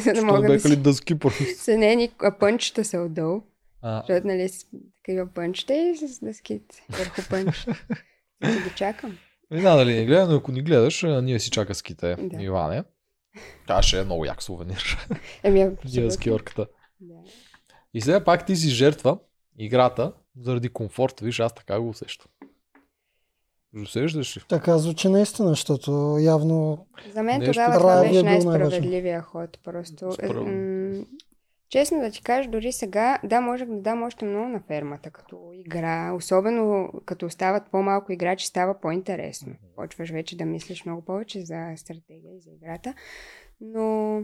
За 0.00 0.12
да 0.12 0.24
мога 0.24 0.52
да 0.52 0.60
си... 0.60 0.76
дъски? 0.76 1.18
Са 1.56 1.78
не 1.78 1.92
едни 1.92 2.12
а, 2.18 2.38
пънчета 2.38 2.84
са 2.84 2.98
отдолу, 2.98 3.42
А, 3.82 3.98
защото 3.98 4.26
нали 4.26 4.48
с 4.48 4.66
такива 4.96 5.26
пънчета 5.34 5.74
и 5.74 5.96
с 5.96 6.20
дъските 6.20 6.86
върху 6.90 7.20
пънчета. 7.30 7.84
Да 8.40 8.62
ги 8.62 8.74
чакам. 8.76 9.18
Не 9.50 9.60
знам 9.60 9.76
дали 9.76 9.94
не 9.94 10.06
гледа, 10.06 10.26
но 10.26 10.36
ако 10.36 10.52
ни 10.52 10.62
гледаш, 10.62 11.02
ние 11.02 11.40
си 11.40 11.50
чака 11.50 11.74
ските, 11.74 12.16
Да. 12.18 12.42
Иване. 12.42 12.84
Тя 13.66 13.82
ще 13.82 14.00
е 14.00 14.04
много 14.04 14.24
як 14.24 14.42
сувенир. 14.42 15.08
Еми, 15.42 15.62
абсолютно. 15.62 16.10
скиорката. 16.10 16.66
Да. 17.00 17.14
И 17.94 18.00
сега 18.00 18.24
пак 18.24 18.46
ти 18.46 18.56
си 18.56 18.68
жертва 18.68 19.18
играта 19.58 20.12
заради 20.40 20.68
комфорт. 20.68 21.20
Виж, 21.20 21.40
аз 21.40 21.54
така 21.54 21.80
го 21.80 21.88
усещам. 21.88 22.30
Усещаш 23.82 24.36
ли? 24.36 24.40
Така 24.48 24.78
звучи 24.78 25.08
наистина, 25.08 25.48
защото 25.48 26.16
явно 26.20 26.86
За 27.10 27.22
мен 27.22 27.38
Нещо 27.38 27.52
тогава 27.52 27.78
това 27.78 28.00
беше 28.02 28.18
е 28.18 28.22
най-справедливия 28.22 29.22
ход. 29.22 29.58
Просто. 29.64 30.12
Справ- 30.12 30.46
М- 30.46 31.04
честно 31.68 32.00
да 32.00 32.10
ти 32.10 32.22
кажа, 32.22 32.50
дори 32.50 32.72
сега, 32.72 33.18
да, 33.24 33.40
можех 33.40 33.68
да 33.68 33.80
дам 33.80 34.02
още 34.02 34.24
много 34.24 34.48
на 34.48 34.60
фермата 34.60 35.10
като 35.10 35.50
игра. 35.54 36.12
Особено 36.12 36.92
като 37.04 37.26
остават 37.26 37.62
по-малко 37.70 38.12
играчи, 38.12 38.46
става 38.46 38.80
по-интересно. 38.80 39.52
Почваш 39.76 40.10
вече 40.10 40.36
да 40.36 40.44
мислиш 40.44 40.84
много 40.84 41.04
повече 41.04 41.40
за 41.44 41.72
стратегия 41.76 42.36
и 42.36 42.40
за 42.40 42.50
играта. 42.50 42.94
Но 43.60 44.20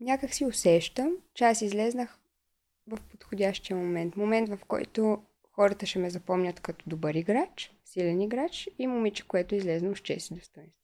някак 0.00 0.34
си 0.34 0.44
усещам, 0.44 1.10
че 1.34 1.44
аз 1.44 1.62
излезнах 1.62 2.18
в 2.88 2.98
подходящия 3.10 3.76
момент. 3.76 4.16
Момент, 4.16 4.48
в 4.48 4.58
който 4.68 5.18
хората 5.52 5.86
ще 5.86 5.98
ме 5.98 6.10
запомнят 6.10 6.60
като 6.60 6.84
добър 6.86 7.14
играч, 7.14 7.72
силен 7.84 8.20
играч 8.20 8.68
и 8.78 8.86
момиче, 8.86 9.28
което 9.28 9.54
е 9.54 9.58
излезнало 9.58 9.96
с 9.96 9.98
чест 9.98 10.30
и 10.30 10.34
достоинство. 10.34 10.78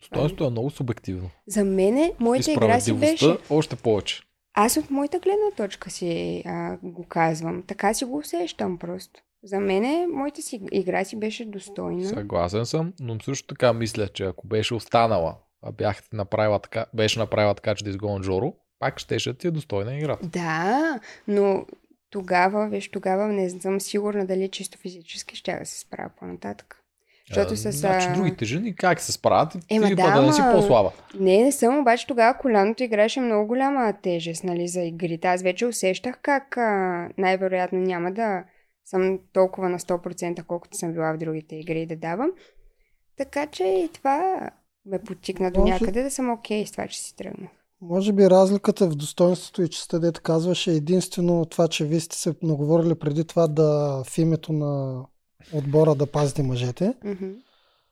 Достоинството 0.00 0.44
е 0.44 0.50
много 0.50 0.70
субективно. 0.70 1.30
За 1.46 1.64
мене, 1.64 2.14
И 2.20 2.24
моята 2.24 2.52
игра 2.52 2.80
си 2.80 2.92
беше... 2.92 3.36
още 3.50 3.76
повече. 3.76 4.22
Аз 4.54 4.76
от 4.76 4.90
моята 4.90 5.18
гледна 5.18 5.50
точка 5.56 5.90
си 5.90 6.42
а, 6.46 6.78
го 6.82 7.04
казвам. 7.04 7.62
Така 7.66 7.94
си 7.94 8.04
го 8.04 8.18
усещам 8.18 8.78
просто. 8.78 9.20
За 9.42 9.60
мене, 9.60 10.06
моята 10.06 10.42
си 10.42 10.60
игра 10.72 11.04
си 11.04 11.16
беше 11.16 11.44
достойна. 11.44 12.04
Съгласен 12.04 12.66
съм, 12.66 12.92
но 13.00 13.20
също 13.20 13.46
така 13.46 13.72
мисля, 13.72 14.08
че 14.08 14.24
ако 14.24 14.46
беше 14.46 14.74
останала, 14.74 15.36
а 15.62 15.72
бяхте 15.72 16.16
направила 16.16 16.58
така, 16.58 16.86
беше 16.94 17.18
направила 17.18 17.54
така, 17.54 17.74
че 17.74 17.84
да 17.84 17.90
изгонят 17.90 18.24
Жоро, 18.24 18.54
пак 18.78 18.98
щеше 18.98 19.38
ти 19.38 19.46
е 19.46 19.50
достойна 19.50 19.96
играта. 19.96 20.26
Да, 20.26 21.00
но 21.28 21.66
тогава, 22.10 22.68
виж, 22.68 22.90
тогава 22.90 23.28
не 23.28 23.50
съм 23.50 23.80
сигурна 23.80 24.26
дали 24.26 24.48
чисто 24.48 24.78
физически 24.78 25.36
ще 25.36 25.58
да 25.58 25.66
се 25.66 25.80
справя 25.80 26.10
по-нататък. 26.18 26.82
Защото 27.28 27.52
А, 27.52 27.56
с... 27.56 27.72
Значи 27.72 28.08
другите 28.14 28.44
жени 28.44 28.76
как 28.76 29.00
се 29.00 29.12
справят 29.12 29.54
и 29.54 29.76
Ема 29.76 29.86
ти 29.86 29.94
да, 29.94 30.10
да 30.10 30.22
не 30.22 30.32
си 30.32 30.40
по-слаба. 30.52 30.92
Не, 31.20 31.44
не 31.44 31.52
съм, 31.52 31.78
обаче 31.78 32.06
тогава 32.06 32.38
коляното 32.38 32.82
играше 32.82 33.20
много 33.20 33.46
голяма 33.46 33.94
тежест, 34.02 34.44
нали, 34.44 34.68
за 34.68 34.80
игрите. 34.80 35.28
Аз 35.28 35.42
вече 35.42 35.66
усещах 35.66 36.18
как 36.22 36.56
а, 36.56 37.08
най-вероятно 37.18 37.78
няма 37.78 38.12
да 38.12 38.44
съм 38.84 39.18
толкова 39.32 39.68
на 39.68 39.78
100%, 39.78 40.44
колкото 40.44 40.76
съм 40.76 40.92
била 40.92 41.12
в 41.12 41.18
другите 41.18 41.56
игри 41.56 41.86
да 41.86 41.96
давам. 41.96 42.30
Така 43.16 43.46
че 43.46 43.64
и 43.64 43.88
това 43.94 44.50
ме 44.86 44.98
потикна 44.98 45.50
до 45.50 45.64
някъде 45.64 46.02
да 46.02 46.10
съм 46.10 46.30
окей 46.30 46.66
с 46.66 46.72
това, 46.72 46.86
че 46.86 47.00
си 47.00 47.16
тръгнах. 47.16 47.50
Може 47.82 48.12
би 48.12 48.30
разликата 48.30 48.86
в 48.86 48.94
достоинството 48.94 49.62
и 49.62 49.68
честа, 49.68 50.00
дете 50.00 50.20
казваше, 50.20 50.72
единствено 50.72 51.44
това, 51.44 51.68
че 51.68 51.84
вие 51.84 52.00
сте 52.00 52.16
се 52.16 52.34
наговорили 52.42 52.94
преди 52.94 53.24
това 53.24 53.46
да 53.46 54.02
в 54.06 54.18
името 54.18 54.52
на 54.52 55.02
отбора 55.54 55.94
да 55.94 56.06
пазите 56.06 56.42
мъжете. 56.42 56.94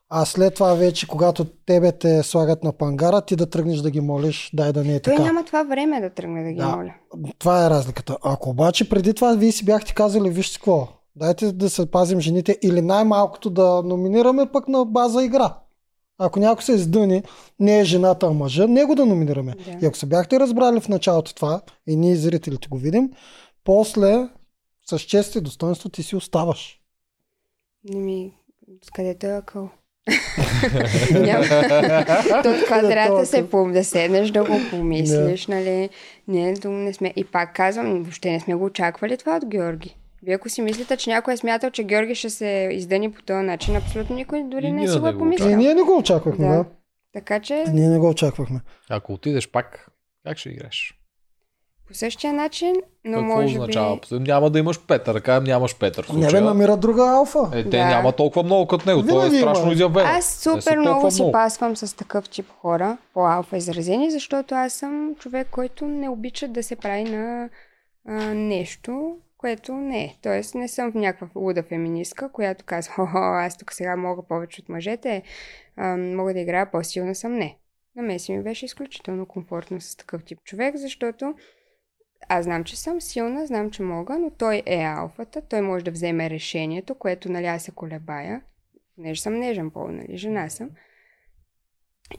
А 0.09 0.25
след 0.25 0.55
това 0.55 0.75
вече, 0.75 1.09
когато 1.09 1.45
тебе 1.45 1.93
те 1.93 2.23
слагат 2.23 2.65
на 2.65 2.73
пангара, 2.73 3.21
ти 3.21 3.37
да 3.37 3.51
тръгнеш 3.51 3.79
да 3.79 3.91
ги 3.91 4.01
молиш, 4.01 4.51
дай 4.55 4.73
да 4.73 4.85
не 4.85 4.95
е 4.95 5.01
Той 5.01 5.15
така. 5.15 5.25
няма 5.27 5.45
това 5.45 5.63
време 5.63 6.01
да 6.01 6.11
тръгне 6.11 6.45
да 6.45 6.51
ги 6.51 6.59
Да. 6.59 6.77
моля. 6.77 6.95
Това 7.39 7.67
е 7.67 7.71
разликата. 7.71 8.17
Ако 8.25 8.51
обаче 8.51 8.89
преди 8.89 9.15
това 9.15 9.35
вие 9.35 9.53
си 9.53 9.65
бяхте 9.65 9.95
казали, 9.95 10.31
вижте 10.31 10.59
какво, 10.59 10.89
дайте 11.17 11.53
да 11.53 11.71
се 11.71 11.91
пазим 11.91 12.21
жените 12.21 12.59
или 12.63 12.81
най-малкото 12.81 13.51
да 13.51 13.83
номинираме 13.85 14.47
пък 14.53 14.69
на 14.69 14.85
база 14.85 15.25
игра. 15.25 15.55
Ако 16.19 16.41
някой 16.41 16.63
се 16.63 16.73
издъни, 16.73 17.23
не 17.61 17.81
е 17.81 17.85
жената, 17.85 18.27
а 18.27 18.31
мъжа, 18.31 18.67
него 18.69 18.95
да 18.95 19.07
номинираме. 19.07 19.53
Да. 19.53 19.79
И 19.83 19.87
ако 19.87 19.97
се 19.97 20.07
бяхте 20.07 20.41
разбрали 20.41 20.81
в 20.81 20.89
началото 20.89 21.35
това, 21.35 21.61
и 21.87 21.97
ние 21.97 22.17
зрителите 22.17 22.69
го 22.69 22.79
видим, 22.79 23.11
после 23.65 24.29
с 24.87 24.99
чест 24.99 25.35
и 25.35 25.41
достоинство 25.41 25.89
ти 25.89 26.03
си 26.03 26.17
оставаш. 26.17 26.81
Не 27.85 28.01
ми... 28.01 28.33
С 28.85 28.91
където 28.91 29.27
е 29.27 29.37
акъл? 29.37 29.71
То 30.09 30.13
това 32.43 32.67
Където 32.69 32.89
трябва 32.89 33.17
да 33.17 33.23
е 33.23 33.27
се 33.27 33.51
пом, 33.51 33.73
да 33.73 33.85
седнеш, 33.85 34.31
да 34.31 34.45
го 34.45 34.61
помислиш, 34.71 35.47
нали? 35.47 35.91
Не, 36.29 36.55
не 36.65 36.93
сме... 36.93 37.13
И 37.17 37.25
пак 37.25 37.55
казвам, 37.55 38.03
въобще 38.03 38.31
не 38.31 38.41
сме 38.41 38.55
го 38.55 38.65
очаквали 38.65 39.17
това 39.17 39.37
от 39.37 39.47
Георги. 39.47 39.97
Вие 40.25 40.35
ако 40.35 40.49
си 40.49 40.63
мислите, 40.63 40.97
че 40.97 41.11
някой 41.11 41.35
е 41.35 41.37
смятал, 41.37 41.71
че 41.71 41.85
Георги 41.85 42.15
ще 42.15 42.31
се 42.31 42.69
издъни 42.73 43.13
по 43.13 43.23
този 43.23 43.43
начин, 43.43 43.77
абсолютно 43.77 44.17
никой 44.17 44.43
дори 44.43 44.67
И 44.67 44.73
не 44.73 44.89
си 44.89 44.99
го 44.99 45.05
не 45.05 45.11
е 45.11 45.13
го 45.13 45.19
И 45.19 45.19
помислял. 45.19 45.57
ние 45.57 45.75
не 45.75 45.83
го 45.83 45.97
очаквахме, 45.97 46.49
да. 46.49 46.55
Да. 46.55 46.65
Така 47.13 47.41
че 47.41 47.65
Ние 47.73 47.89
не 47.89 47.99
го 47.99 48.09
очаквахме. 48.09 48.61
Ако 48.91 49.13
отидеш 49.13 49.49
пак, 49.49 49.89
как 50.27 50.39
ще 50.39 50.49
играеш? 50.49 50.99
по 51.89 51.95
същия 51.95 52.33
начин, 52.33 52.75
но 53.05 53.19
Какво 53.19 53.35
може 53.35 53.59
означава? 53.59 53.99
би... 54.11 54.19
Няма 54.21 54.51
да 54.51 54.59
имаш 54.59 54.81
Петър, 54.81 55.21
кажем 55.21 55.45
нямаш 55.45 55.79
Петър. 55.79 56.07
Не 56.15 56.27
бе, 56.27 56.41
намира 56.41 56.77
друга 56.77 57.03
алфа. 57.05 57.51
Е, 57.53 57.63
те 57.63 57.69
Да. 57.69 57.87
няма 57.87 58.13
толкова 58.13 58.43
много 58.43 58.67
като 58.67 58.89
него. 58.89 59.07
Той 59.07 59.27
е 59.27 59.31
страшно 59.31 59.65
има. 59.65 59.73
изявен. 59.73 60.07
Аз 60.07 60.25
супер 60.27 60.79
много 60.79 61.11
си 61.11 61.23
пасвам 61.33 61.77
с 61.77 61.97
такъв 61.97 62.29
тип 62.29 62.47
хора, 62.51 62.97
по-алфа 63.15 63.57
изразени, 63.57 64.11
защото 64.11 64.55
аз 64.55 64.73
съм 64.73 65.15
човек, 65.19 65.49
който 65.51 65.85
не 65.85 66.09
обича 66.09 66.49
да 66.49 66.63
се 66.63 66.77
прави 66.77 67.05
на 67.05 67.49
а, 68.09 68.13
нещо, 68.35 69.17
което 69.45 69.73
не 69.75 70.05
е. 70.05 70.17
Тоест 70.23 70.55
не 70.55 70.69
съм 70.69 70.93
в 70.93 70.95
някаква 70.95 71.41
луда 71.41 71.63
феминистка, 71.63 72.33
която 72.33 72.65
казва, 72.65 72.95
о, 72.99 73.19
аз 73.19 73.59
тук 73.59 73.73
сега 73.73 73.97
мога 73.97 74.23
повече 74.23 74.61
от 74.61 74.69
мъжете, 74.69 75.23
мога 75.97 76.35
да 76.35 76.41
играя 76.41 76.71
по-силна 76.71 77.15
съм. 77.15 77.33
Не. 77.35 77.59
На 77.97 78.03
мен 78.03 78.19
си 78.19 78.33
ми 78.33 78.43
беше 78.43 78.65
изключително 78.65 79.27
комфортно 79.27 79.81
с 79.81 79.97
такъв 79.97 80.25
тип 80.25 80.39
човек, 80.45 80.77
защото 80.77 81.35
аз 82.29 82.45
знам, 82.45 82.65
че 82.65 82.77
съм 82.77 83.01
силна, 83.01 83.47
знам, 83.47 83.71
че 83.71 83.83
мога, 83.83 84.19
но 84.19 84.31
той 84.31 84.63
е 84.67 84.83
алфата, 84.83 85.43
той 85.49 85.61
може 85.61 85.85
да 85.85 85.91
вземе 85.91 86.31
решението, 86.31 86.95
което, 86.95 87.33
нали, 87.33 87.47
аз 87.47 87.63
се 87.63 87.71
колебая, 87.71 88.43
понеже 88.97 89.23
съм 89.23 89.35
нежен 89.35 89.71
пол, 89.71 89.89
нали, 89.89 90.17
жена 90.17 90.49
съм. 90.49 90.71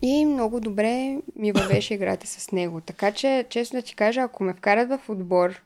И 0.02 0.26
много 0.26 0.60
добре 0.60 1.18
ми 1.36 1.52
вървеше 1.52 1.94
играта 1.94 2.28
с 2.28 2.52
него. 2.52 2.82
Така 2.82 3.12
че, 3.12 3.46
честно 3.50 3.80
да 3.80 3.86
ти 3.86 3.96
кажа, 3.96 4.22
ако 4.22 4.44
ме 4.44 4.54
вкарат 4.54 4.90
в 4.90 5.10
отбор, 5.10 5.62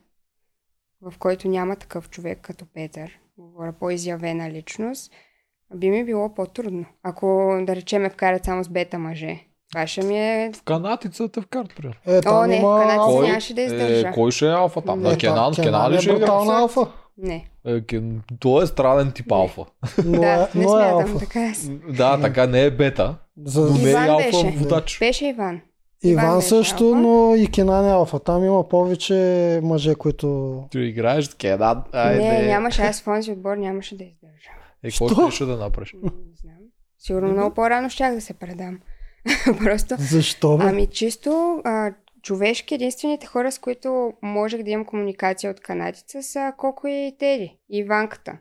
в 1.01 1.13
който 1.19 1.47
няма 1.47 1.75
такъв 1.75 2.09
човек 2.09 2.39
като 2.41 2.65
Петър, 2.73 3.11
говоря, 3.37 3.73
по-изявена 3.73 4.51
личност, 4.51 5.11
би 5.75 5.89
ми 5.89 6.03
било 6.03 6.33
по-трудно. 6.33 6.85
Ако, 7.03 7.27
да 7.61 7.75
речем, 7.75 8.01
ме 8.01 8.09
вкарат 8.09 8.45
само 8.45 8.63
с 8.63 8.69
бета 8.69 8.99
мъже. 8.99 9.39
Това 9.71 9.87
ще 9.87 10.03
ми 10.03 10.19
е... 10.19 10.51
В 10.55 10.63
канатицата 10.63 11.41
в 11.41 11.47
карт, 11.47 11.75
примерно. 11.75 11.99
Е, 12.07 12.21
О, 12.27 12.45
не, 12.47 12.55
има... 12.55 12.79
канадци 12.79 12.97
алфа. 12.99 13.27
нямаше 13.27 13.53
да 13.53 13.61
издържа. 13.61 14.07
е, 14.07 14.11
кой 14.11 14.31
ще 14.31 14.45
е 14.45 14.51
алфа 14.51 14.81
там? 14.81 14.99
Не, 14.99 15.09
На 15.09 15.17
Кенан, 15.17 15.53
Та- 15.53 15.63
Кенан 15.63 15.91
ли 15.91 15.95
е 15.95 15.99
ще 15.99 16.09
играе? 16.09 16.19
брутална 16.19 16.59
алфа. 16.59 16.87
Не. 17.17 17.49
Е, 17.65 17.81
Кен- 17.81 18.19
Той 18.39 18.63
е 18.63 18.67
странен 18.67 19.11
тип 19.11 19.31
алфа. 19.31 19.65
Но 20.05 20.21
да, 20.21 20.27
е, 20.27 20.57
не 20.57 20.63
е 20.63 20.67
смятам 20.67 20.99
алфа. 21.01 21.19
така. 21.19 21.39
е. 21.41 21.53
Да, 21.89 22.21
така 22.21 22.47
не 22.47 22.63
е 22.63 22.71
бета, 22.71 23.15
За... 23.37 23.61
но 23.61 23.77
не 23.77 23.91
е 23.91 23.95
алфа 23.95 24.23
беше. 24.25 24.57
водач. 24.57 24.99
Беше 24.99 25.25
Иван. 25.27 25.61
Иван 26.03 26.41
също, 26.41 26.85
алфа. 26.85 26.99
но 26.99 27.35
и 27.35 27.47
Кенан 27.47 27.87
е 27.87 27.91
алфа. 27.91 28.19
Там 28.19 28.43
има 28.43 28.67
повече 28.67 29.59
мъже, 29.63 29.95
които... 29.95 30.63
Ти 30.71 30.79
играеш 30.79 31.25
с 31.25 31.33
Кенан. 31.33 31.83
Айде. 31.93 32.23
Не, 32.23 32.45
нямаше. 32.45 32.81
Аз 32.81 33.01
в 33.01 33.07
онзи 33.07 33.31
отбор 33.31 33.57
нямаше 33.57 33.97
да 33.97 34.03
издържа. 34.03 34.49
Е, 34.83 34.89
какво 34.91 35.31
ще 35.31 35.45
да 35.45 35.57
направиш? 35.57 35.93
Не 35.93 36.09
знам. 36.41 36.55
Сигурно 36.99 37.31
много 37.31 37.53
по-рано 37.53 37.89
щях 37.89 38.13
да 38.15 38.21
се 38.21 38.33
предам. 38.33 38.79
Просто 39.63 39.95
Защо 39.99 40.57
бе? 40.57 40.63
Ами 40.67 40.87
чисто 40.87 41.61
а, 41.63 41.93
човешки, 42.21 42.75
единствените 42.75 43.25
хора, 43.25 43.51
с 43.51 43.59
които 43.59 44.13
можех 44.21 44.63
да 44.63 44.69
имам 44.69 44.85
комуникация 44.85 45.51
от 45.51 45.59
канатица 45.59 46.23
са 46.23 46.53
Коко 46.57 46.87
и 46.87 47.15
Теди, 47.19 47.57
и 47.69 47.77
Иванката. 47.77 48.37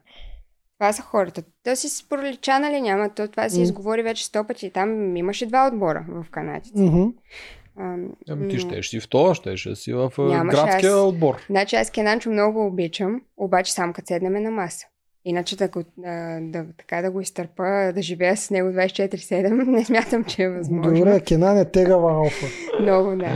Това 0.79 0.93
са 0.93 1.03
хората. 1.03 1.43
То 1.65 1.77
си 1.77 1.89
с 1.89 2.09
пролича, 2.09 2.59
нали 2.59 2.81
няма, 2.81 3.09
то 3.15 3.29
това 3.29 3.49
се 3.49 3.57
М. 3.59 3.63
изговори 3.63 4.03
вече 4.03 4.25
сто 4.25 4.45
пъти. 4.45 4.71
Там 4.71 5.17
имаше 5.17 5.47
два 5.47 5.69
отбора 5.73 6.05
в. 6.09 6.27
Мгм. 6.77 7.03
А, 7.77 7.95
Ами 8.29 8.49
ти 8.49 8.57
но- 8.57 8.61
ще 8.61 8.83
си 8.83 9.01
в 9.01 9.09
това, 9.09 9.35
ще 9.35 9.77
си 9.77 9.93
в 9.93 10.13
а, 10.19 10.23
Нямаше 10.23 10.57
градския 10.57 10.93
аз. 10.93 10.99
отбор. 10.99 11.37
Значи 11.51 11.77
аз 11.77 11.91
Кенанчо 11.91 12.31
много 12.31 12.67
обичам, 12.67 13.21
обаче 13.37 13.73
сам 13.73 13.93
като 13.93 14.07
седнеме 14.07 14.41
на 14.41 14.51
маса. 14.51 14.87
Иначе 15.25 15.57
да, 15.57 15.69
го, 15.69 15.83
да, 15.97 16.39
да, 16.43 16.65
така 16.79 17.03
да 17.03 17.11
го 17.11 17.21
изтърпа, 17.21 17.93
да 17.95 18.03
живея 18.03 18.37
с 18.37 18.51
него 18.51 18.69
24-7, 18.69 19.49
не 19.67 19.85
смятам, 19.85 20.25
че 20.25 20.43
е 20.43 20.49
възможно. 20.49 20.95
Добре, 20.95 21.21
Кенан 21.21 21.59
е 21.59 21.65
тегава 21.65 22.13
алфа. 22.13 22.47
Много, 22.83 23.17
да. 23.17 23.27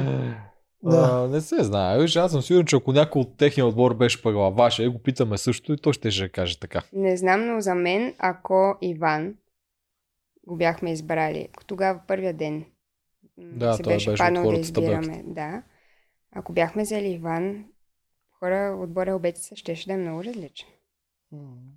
Да. 0.83 1.11
А, 1.13 1.29
не 1.29 1.41
се 1.41 1.65
знае. 1.65 1.99
Виж, 1.99 2.17
аз 2.17 2.33
съм 2.33 2.43
сигурен, 2.43 2.67
че 2.67 2.77
ако 2.77 2.93
някой 2.93 3.21
от 3.21 3.37
техния 3.37 3.67
отбор 3.67 3.95
беше 3.95 4.23
пък 4.23 4.35
във 4.35 4.57
ваше, 4.57 4.89
го 4.89 4.99
питаме 4.99 5.39
също 5.39 5.73
и 5.73 5.77
той 5.77 5.93
ще 5.93 6.11
ще 6.11 6.29
каже 6.29 6.61
така. 6.61 6.83
Не 6.93 7.17
знам, 7.17 7.47
но 7.47 7.61
за 7.61 7.75
мен, 7.75 8.15
ако 8.19 8.77
Иван 8.81 9.35
го 10.47 10.57
бяхме 10.57 10.93
избрали, 10.93 11.49
тогава 11.67 12.01
първия 12.09 12.35
ден 12.35 12.65
Да, 13.39 13.75
се 13.75 13.83
той 13.83 13.95
беше 13.95 14.11
беше 14.11 14.21
паднал 14.23 14.51
да 14.51 14.59
избираме. 14.59 15.23
Да. 15.27 15.63
Ако 16.33 16.53
бяхме 16.53 16.83
взели 16.83 17.09
Иван, 17.09 17.65
хора 18.39 18.79
отбора 18.83 19.15
обетица 19.15 19.57
щеше 19.57 19.87
да 19.87 19.93
е 19.93 19.97
много 19.97 20.25
различен. 20.25 20.69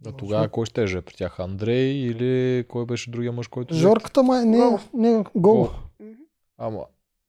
А 0.06 0.12
тогава 0.12 0.50
кой 0.50 0.66
ще 0.66 0.84
е 0.84 1.02
при 1.02 1.14
тях? 1.16 1.40
Андрей 1.40 1.92
или 1.92 2.64
кой 2.68 2.86
беше 2.86 3.12
другия 3.12 3.32
мъж, 3.32 3.48
който... 3.48 3.76
Жорката 3.76 4.24
май... 4.24 4.46
Не, 4.46 4.80
не. 4.94 5.24
Мгм. 5.36 5.64
Ама, 6.58 6.86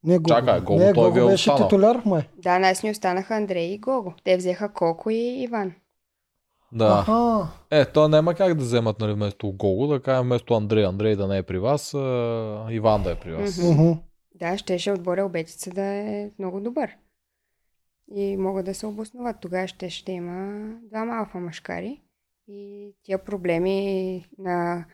Не, 0.06 0.18
Гого. 0.18 0.28
Чакай, 0.28 0.60
Гого, 0.60 0.78
не, 0.78 0.92
той 0.92 1.12
ви 1.12 1.18
е 1.18 1.20
Гого 1.20 1.32
беше 1.32 1.54
титуляр, 1.56 2.02
май. 2.04 2.22
Да, 2.42 2.58
нас 2.58 2.82
ни 2.82 2.90
останаха 2.90 3.34
Андрей 3.34 3.64
и 3.66 3.78
Гого. 3.78 4.14
Те 4.24 4.36
взеха 4.36 4.72
Коко 4.72 5.10
и 5.10 5.42
Иван. 5.42 5.72
да. 6.72 7.04
Аха. 7.08 7.48
Е, 7.70 7.84
то 7.84 8.08
няма 8.08 8.34
как 8.34 8.54
да 8.54 8.64
вземат 8.64 9.00
нали, 9.00 9.12
вместо 9.12 9.52
Гого, 9.52 9.86
да 9.86 10.02
кажем 10.02 10.26
вместо 10.26 10.54
Андрей. 10.54 10.84
Андрей 10.84 11.16
да 11.16 11.28
не 11.28 11.38
е 11.38 11.42
при 11.42 11.58
вас, 11.58 11.94
а, 11.94 12.66
Иван 12.70 13.02
да 13.02 13.10
е 13.10 13.14
при 13.14 13.32
вас. 13.32 13.60
Да, 14.34 14.58
щеше 14.58 14.92
отбора 14.92 15.24
обетица 15.24 15.70
да 15.70 15.82
е 15.84 16.30
много 16.38 16.60
добър. 16.60 16.96
И 18.14 18.36
могат 18.36 18.64
да 18.66 18.74
се 18.74 18.86
обосноват. 18.86 19.36
Тогава 19.40 19.68
ще 19.68 19.90
ще 19.90 20.12
има 20.12 20.68
двама 20.82 21.16
алфа 21.16 21.38
машкари. 21.38 22.00
И 22.48 22.90
тия 23.02 23.18
проблеми 23.18 24.24
на 24.38 24.84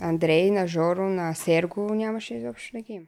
Андрей, 0.00 0.50
на 0.50 0.66
Жоро, 0.66 1.08
на 1.08 1.34
Серго 1.34 1.94
нямаше 1.94 2.34
изобщо 2.34 2.76
да 2.76 2.82
ги 2.82 2.92
има. 2.92 3.06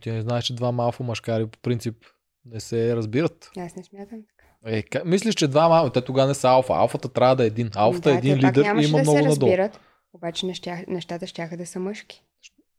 Ти 0.00 0.10
не 0.10 0.22
знаеш, 0.22 0.44
че 0.44 0.54
двама 0.54 0.84
алфа 0.84 1.02
машкари 1.02 1.46
по 1.46 1.58
принцип 1.58 1.96
не 2.44 2.60
се 2.60 2.96
разбират. 2.96 3.50
Аз 3.58 3.76
не 3.76 3.84
смятам 3.84 4.18
така. 4.28 4.74
Е, 4.76 4.82
ка- 4.82 5.02
мислиш, 5.04 5.34
че 5.34 5.48
двама, 5.48 5.90
те 5.92 6.00
тогава 6.00 6.28
не 6.28 6.34
са 6.34 6.48
алфа. 6.48 6.72
Алфата 6.72 7.08
трябва 7.08 7.36
да 7.36 7.44
е 7.44 7.46
един. 7.46 7.70
Алфата 7.76 8.10
да, 8.10 8.14
е 8.14 8.18
един 8.18 8.36
лидер 8.36 8.64
и 8.64 8.68
има 8.68 8.98
да 8.98 9.02
много 9.02 9.04
се 9.18 9.22
надолу. 9.22 9.50
разбират. 9.50 9.80
Обаче 10.12 10.46
неща, 10.46 10.78
нещата 10.88 11.26
ще 11.26 11.56
да 11.56 11.66
са 11.66 11.80
мъжки. 11.80 12.24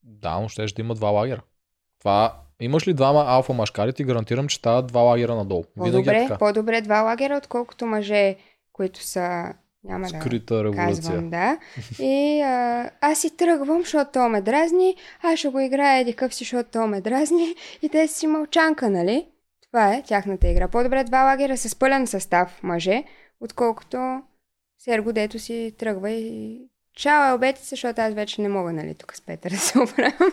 Да, 0.04 0.40
но 0.40 0.50
ще 0.50 0.68
ще 0.68 0.82
има 0.82 0.96
два 0.96 1.10
лагера. 1.10 1.42
Това, 2.00 2.42
имаш 2.60 2.88
ли 2.88 2.94
двама 2.94 3.24
алфа 3.28 3.54
машкари, 3.54 3.94
ти 3.94 4.04
гарантирам, 4.04 4.48
че 4.48 4.56
стават 4.56 4.88
два 4.88 5.02
лагера 5.02 5.36
надолу. 5.36 5.64
Е 5.64 5.80
По-добре, 5.80 6.26
така. 6.28 6.38
по-добре 6.38 6.82
два 6.82 7.02
лагера, 7.02 7.38
отколкото 7.38 7.86
мъже, 7.86 8.36
които 8.74 9.04
са... 9.04 9.54
Няма 9.90 10.08
да 10.08 10.20
Скрита 10.20 10.64
революция. 10.64 10.86
казвам, 10.86 11.30
да. 11.30 11.58
И 12.00 12.42
а, 12.42 12.90
аз 13.02 13.20
си 13.20 13.38
тръгвам, 13.38 13.80
защото 13.80 14.12
то 14.14 14.30
ме 14.30 14.42
дразни, 14.42 14.96
аз 15.22 15.40
ще 15.40 15.48
го 15.48 15.60
играя 15.60 16.00
еди 16.02 16.14
къв 16.14 16.34
си, 16.34 16.44
защото 16.44 16.70
то 16.72 16.88
ме 16.88 17.02
дразни 17.02 17.56
и 17.82 17.90
те 17.90 18.08
си 18.08 18.28
мълчанка, 18.28 18.90
нали? 18.90 19.28
Това 19.68 19.94
е 19.94 20.04
тяхната 20.04 20.48
игра. 20.48 20.68
По-добре 20.68 21.04
два 21.04 21.24
лагера 21.24 21.58
с 21.58 21.76
пълен 21.76 22.08
състав 22.08 22.64
мъже, 22.64 23.04
отколкото 23.42 24.22
Серго, 24.80 25.14
дето 25.14 25.40
си 25.40 25.76
тръгва 25.78 26.10
и 26.10 26.62
Чао, 26.96 27.36
обети 27.36 27.62
се, 27.62 27.70
защото 27.70 28.02
аз 28.02 28.14
вече 28.14 28.42
не 28.42 28.50
мога, 28.50 28.74
нали, 28.74 28.96
тук 28.96 29.16
с 29.16 29.22
Петър 29.22 29.50
да 29.50 29.58
се 29.58 29.80
оправям. 29.80 30.32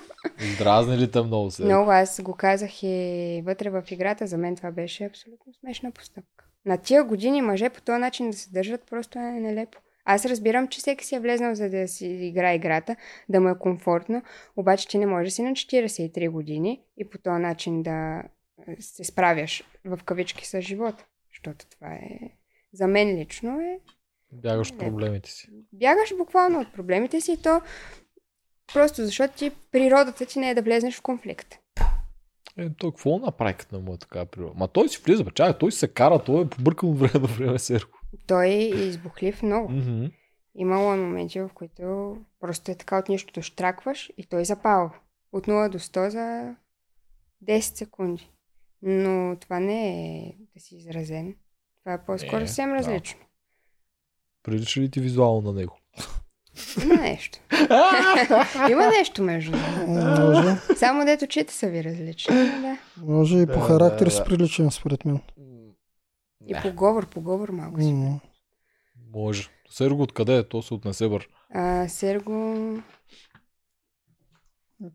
Дразни 0.58 0.98
ли 0.98 1.10
те 1.10 1.22
много 1.22 1.50
се? 1.50 1.64
Много, 1.64 1.90
аз 1.90 2.22
го 2.22 2.34
казах 2.34 2.82
и 2.82 3.42
вътре 3.44 3.70
в 3.70 3.82
играта, 3.90 4.26
за 4.26 4.38
мен 4.38 4.56
това 4.56 4.70
беше 4.70 5.04
абсолютно 5.04 5.52
смешна 5.60 5.90
постъпка. 5.90 6.44
На 6.66 6.78
тия 6.78 7.04
години 7.04 7.42
мъже 7.42 7.70
по 7.70 7.80
този 7.80 8.00
начин 8.00 8.30
да 8.30 8.36
се 8.36 8.50
държат 8.50 8.86
просто 8.90 9.18
е 9.18 9.22
нелепо. 9.22 9.78
Аз 10.04 10.24
разбирам, 10.24 10.68
че 10.68 10.78
всеки 10.78 11.04
си 11.04 11.14
е 11.14 11.20
влезнал 11.20 11.54
за 11.54 11.70
да 11.70 11.88
си 11.88 12.06
играе 12.06 12.54
играта, 12.54 12.96
да 13.28 13.40
му 13.40 13.48
е 13.48 13.58
комфортно, 13.58 14.22
обаче 14.56 14.88
ти 14.88 14.98
не 14.98 15.06
можеш 15.06 15.28
да 15.28 15.34
си 15.34 15.42
на 15.42 15.50
43 15.50 16.30
години 16.30 16.82
и 16.96 17.10
по 17.10 17.18
този 17.18 17.42
начин 17.42 17.82
да 17.82 18.22
е, 18.68 18.76
се 18.82 19.04
справяш 19.04 19.64
в 19.84 19.98
кавички 20.04 20.46
с 20.46 20.60
живота. 20.60 21.06
Защото 21.30 21.66
това 21.66 21.94
е... 21.94 22.20
За 22.72 22.86
мен 22.86 23.18
лично 23.18 23.60
е... 23.60 23.80
Бягаш 24.32 24.70
от 24.70 24.78
проблемите 24.78 25.30
си. 25.30 25.48
Бягаш 25.72 26.16
буквално 26.16 26.60
от 26.60 26.72
проблемите 26.72 27.20
си 27.20 27.32
и 27.32 27.42
то 27.42 27.60
просто 28.72 29.04
защото 29.04 29.34
ти 29.34 29.52
природата 29.72 30.26
ти 30.26 30.38
не 30.38 30.50
е 30.50 30.54
да 30.54 30.62
влезнеш 30.62 30.98
в 30.98 31.02
конфликт. 31.02 31.58
Е, 32.58 32.70
той 32.70 32.90
какво 32.90 33.18
направи 33.18 33.54
като 33.54 33.74
на 33.74 33.80
му 33.80 33.94
е 33.94 33.98
така 33.98 34.26
природа? 34.26 34.52
Ма 34.56 34.68
той 34.68 34.88
си 34.88 35.02
влиза, 35.04 35.24
бе, 35.24 35.30
чай, 35.30 35.58
той 35.58 35.72
се 35.72 35.88
кара, 35.88 36.24
той 36.24 36.42
е 36.42 36.48
побъркал 36.48 36.92
време 36.92 37.18
до 37.26 37.34
време 37.34 37.58
серко. 37.58 37.98
Той 38.26 38.46
е 38.46 38.68
избухлив 38.68 39.42
много. 39.42 39.72
Мгм. 39.72 40.06
Имало 40.54 40.92
е 40.92 40.96
моменти, 40.96 41.40
в 41.40 41.50
които 41.54 42.16
просто 42.40 42.70
е 42.70 42.74
така 42.74 42.98
от 42.98 43.08
нищото 43.08 43.42
штракваш 43.42 44.12
и 44.16 44.26
той 44.26 44.44
запалва. 44.44 44.90
От 45.32 45.46
0 45.46 45.68
до 45.68 45.78
100 45.78 46.08
за 46.08 46.54
10 47.44 47.60
секунди. 47.60 48.30
Но 48.82 49.36
това 49.40 49.60
не 49.60 49.88
е 50.18 50.34
да 50.54 50.60
си 50.60 50.76
изразен. 50.76 51.36
Това 51.80 51.92
е 51.92 52.04
по-скоро 52.04 52.46
съвсем 52.46 52.70
да. 52.70 52.76
различно. 52.76 53.20
Прилича 54.42 54.80
ли 54.80 54.90
ти 54.90 55.00
визуално 55.00 55.40
на 55.40 55.52
него? 55.52 55.78
Има 56.82 56.94
нещо. 56.94 57.38
Има 58.70 58.86
нещо 58.98 59.22
между. 59.22 59.56
Може, 59.86 60.56
Само 60.76 61.04
дето 61.04 61.24
очите 61.24 61.54
са 61.54 61.68
ви 61.68 61.84
различни. 61.84 62.34
Да. 62.34 62.78
може 62.96 63.38
и 63.38 63.46
по 63.46 63.60
характер 63.60 64.06
си 64.06 64.20
приличен, 64.26 64.70
според 64.70 65.04
мен. 65.04 65.20
И 66.46 66.54
по 66.62 66.72
говор, 66.72 67.06
по 67.06 67.20
говор 67.20 67.48
малко 67.48 67.80
си. 67.80 67.94
Може. 69.14 69.48
Серго 69.70 70.02
откъде 70.02 70.36
е? 70.38 70.48
То 70.48 70.62
се 70.62 70.74
отнесе 70.74 71.08
бър. 71.08 71.28
А, 71.54 71.88
Серго... 71.88 72.32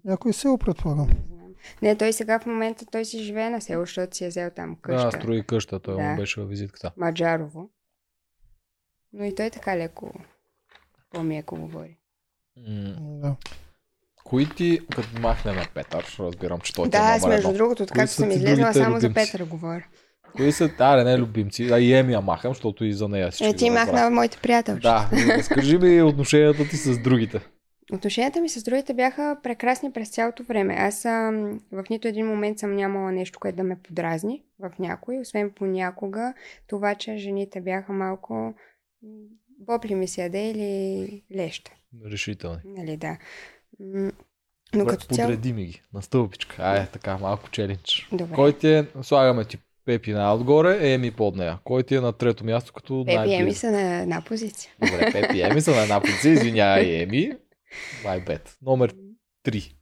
Някой 0.05 0.33
село, 0.33 0.57
предполагам. 0.57 1.07
Не 1.07 1.15
знам. 1.27 1.53
Не, 1.81 1.97
той 1.97 2.13
сега 2.13 2.39
в 2.39 2.45
момента 2.45 2.85
той 2.91 3.05
си 3.05 3.23
живее 3.23 3.49
на 3.49 3.61
село, 3.61 3.81
защото 3.81 4.17
си 4.17 4.25
е 4.25 4.27
взел 4.27 4.49
там 4.55 4.75
къща. 4.81 5.09
Да, 5.09 5.17
строи 5.17 5.43
къща, 5.43 5.79
той 5.79 5.95
Да. 5.95 6.01
му 6.01 6.15
беше 6.15 6.39
във 6.41 6.49
визитката. 6.49 6.91
Маджарово. 6.97 7.69
Но 9.13 9.25
и 9.25 9.35
той 9.35 9.49
така 9.49 9.77
леко 9.77 10.13
по-меко 11.11 11.55
говори. 11.55 11.97
М, 12.57 12.95
Да. 12.99 13.35
Кои 14.23 14.49
ти, 14.49 14.79
като 14.95 15.21
махнем 15.21 15.55
Петър, 15.73 16.15
разбирам, 16.19 16.59
че 16.59 16.73
той 16.73 16.89
ти 16.89 16.97
е 16.97 16.99
Да, 16.99 17.27
между 17.27 17.53
другото, 17.53 17.85
са 17.95 18.07
съм 18.07 18.31
излезнала, 18.31 18.73
само 18.73 18.99
за 18.99 19.07
любимци? 19.07 19.31
Петър 19.31 19.45
говоря. 19.45 19.85
Кои 20.35 20.51
са, 20.51 20.69
да, 20.77 21.03
не 21.03 21.17
любимци, 21.17 21.69
а 21.71 21.79
и 21.79 21.93
Еми 21.93 22.13
я 22.13 22.21
махам, 22.21 22.53
защото 22.53 22.85
и 22.85 22.93
за 22.93 23.07
нея 23.07 23.31
си 23.31 23.45
Е, 23.45 23.55
ти 23.55 23.69
махна 23.69 24.09
моите 24.09 24.37
приятелчета. 24.41 25.09
Да, 25.11 25.37
разкажи 25.37 25.77
ми 25.77 26.01
отношенията 26.01 26.67
ти 26.69 26.77
с 26.77 26.99
другите. 26.99 27.39
Отношенията 27.93 28.41
ми 28.41 28.49
с 28.49 28.63
другите 28.63 28.93
бяха 28.93 29.37
прекрасни 29.43 29.91
през 29.91 30.09
цялото 30.09 30.43
време. 30.43 30.75
Аз 30.79 31.05
ам, 31.05 31.59
в 31.71 31.83
нито 31.89 32.07
един 32.07 32.27
момент 32.27 32.59
съм 32.59 32.75
нямала 32.75 33.11
нещо, 33.11 33.39
което 33.39 33.55
да 33.55 33.63
ме 33.63 33.77
подразни 33.83 34.43
в 34.59 34.71
някой, 34.79 35.19
освен 35.19 35.51
понякога 35.55 36.33
това, 36.67 36.95
че 36.95 37.17
жените 37.17 37.61
бяха 37.61 37.93
малко 37.93 38.53
м, 39.61 39.65
бопли 39.65 39.95
ми 39.95 40.07
се 40.07 40.21
яде 40.21 40.49
или 40.49 41.21
леща. 41.35 41.71
Решителни. 42.11 42.59
Нали, 42.65 42.97
да. 42.97 43.17
Но 43.79 44.11
Добре, 44.73 44.91
като 44.91 45.15
цяло... 45.15 45.29
Подреди 45.29 45.53
ми 45.53 45.65
ги 45.65 45.81
на 45.93 46.01
стълбичка. 46.01 46.55
Ай, 46.59 46.87
така, 46.93 47.17
малко 47.17 47.49
челендж. 47.49 48.07
Добре. 48.11 48.35
Кой 48.35 48.57
ти 48.57 48.67
е, 48.67 48.85
слагаме 49.01 49.45
ти 49.45 49.57
Пепи 49.85 50.13
най-отгоре, 50.13 50.93
Еми 50.93 51.11
под 51.11 51.35
нея. 51.35 51.59
Кой 51.63 51.83
ти 51.83 51.95
е 51.95 52.01
на 52.01 52.13
трето 52.13 52.45
място 52.45 52.73
като 52.73 53.03
Пепи 53.05 53.15
най-близо? 53.15 53.41
Еми 53.41 53.53
са 53.53 53.71
на 53.71 54.01
една 54.01 54.21
позиция. 54.21 54.71
Добре, 54.79 55.11
Пепи 55.11 55.41
Еми 55.41 55.61
са 55.61 55.71
на 55.71 55.81
една 55.81 56.01
позиция, 56.01 56.33
извинявай, 56.33 57.01
Еми. 57.03 57.31
My 58.03 58.27
bad. 58.27 58.41
Номер 58.61 58.95
3. 59.45 59.73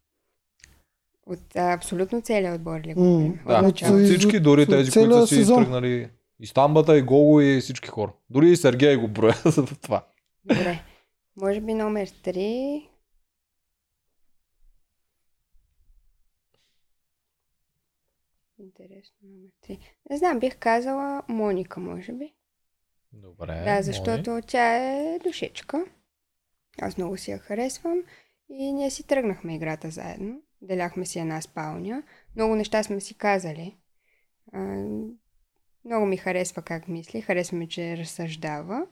От 1.25 1.55
а, 1.55 1.73
абсолютно 1.73 2.21
целият 2.21 2.55
отбор 2.55 2.79
ли 2.79 2.93
говорим? 2.93 3.39
Да, 3.47 3.67
От 3.67 4.05
всички, 4.05 4.39
дори 4.39 4.61
от 4.61 4.69
тези, 4.69 4.91
които 4.91 5.21
са 5.21 5.27
си 5.27 5.35
сезон. 5.35 5.63
тръгнали 5.63 6.09
и 6.39 6.47
Стамбата, 6.47 6.97
и 6.97 7.01
Гого, 7.01 7.41
и 7.41 7.61
всички 7.61 7.89
хора. 7.89 8.13
Дори 8.29 8.49
и 8.51 8.55
Сергей 8.55 8.95
го 8.95 9.07
броя 9.07 9.35
за 9.45 9.65
това. 9.65 10.07
Добре. 10.45 10.83
Може 11.35 11.61
би 11.61 11.73
номер 11.73 12.07
3. 12.07 12.89
Интересно, 18.59 19.17
номер 19.23 19.51
3. 19.67 19.79
Не 20.09 20.17
знам, 20.17 20.39
бих 20.39 20.57
казала 20.57 21.23
Моника, 21.27 21.79
може 21.79 22.13
би. 22.13 22.33
Добре. 23.13 23.63
да, 23.65 23.81
защото 23.81 24.41
тя 24.47 24.75
е 24.75 25.19
душичка. 25.19 25.85
Аз 26.81 26.97
много 26.97 27.17
си 27.17 27.31
я 27.31 27.37
харесвам. 27.37 28.03
И 28.49 28.73
ние 28.73 28.89
си 28.91 29.07
тръгнахме 29.07 29.55
играта 29.55 29.89
заедно. 29.89 30.41
Деляхме 30.61 31.05
си 31.05 31.19
една 31.19 31.41
спалня. 31.41 32.03
Много 32.35 32.55
неща 32.55 32.83
сме 32.83 32.99
си 32.99 33.17
казали. 33.17 33.77
Много 35.89 36.05
ми 36.05 36.17
харесва 36.17 36.61
как 36.61 36.87
мисли. 36.87 37.21
Харесва 37.21 37.57
ми, 37.57 37.67
че 37.67 37.97
разсъждава. 37.97 38.87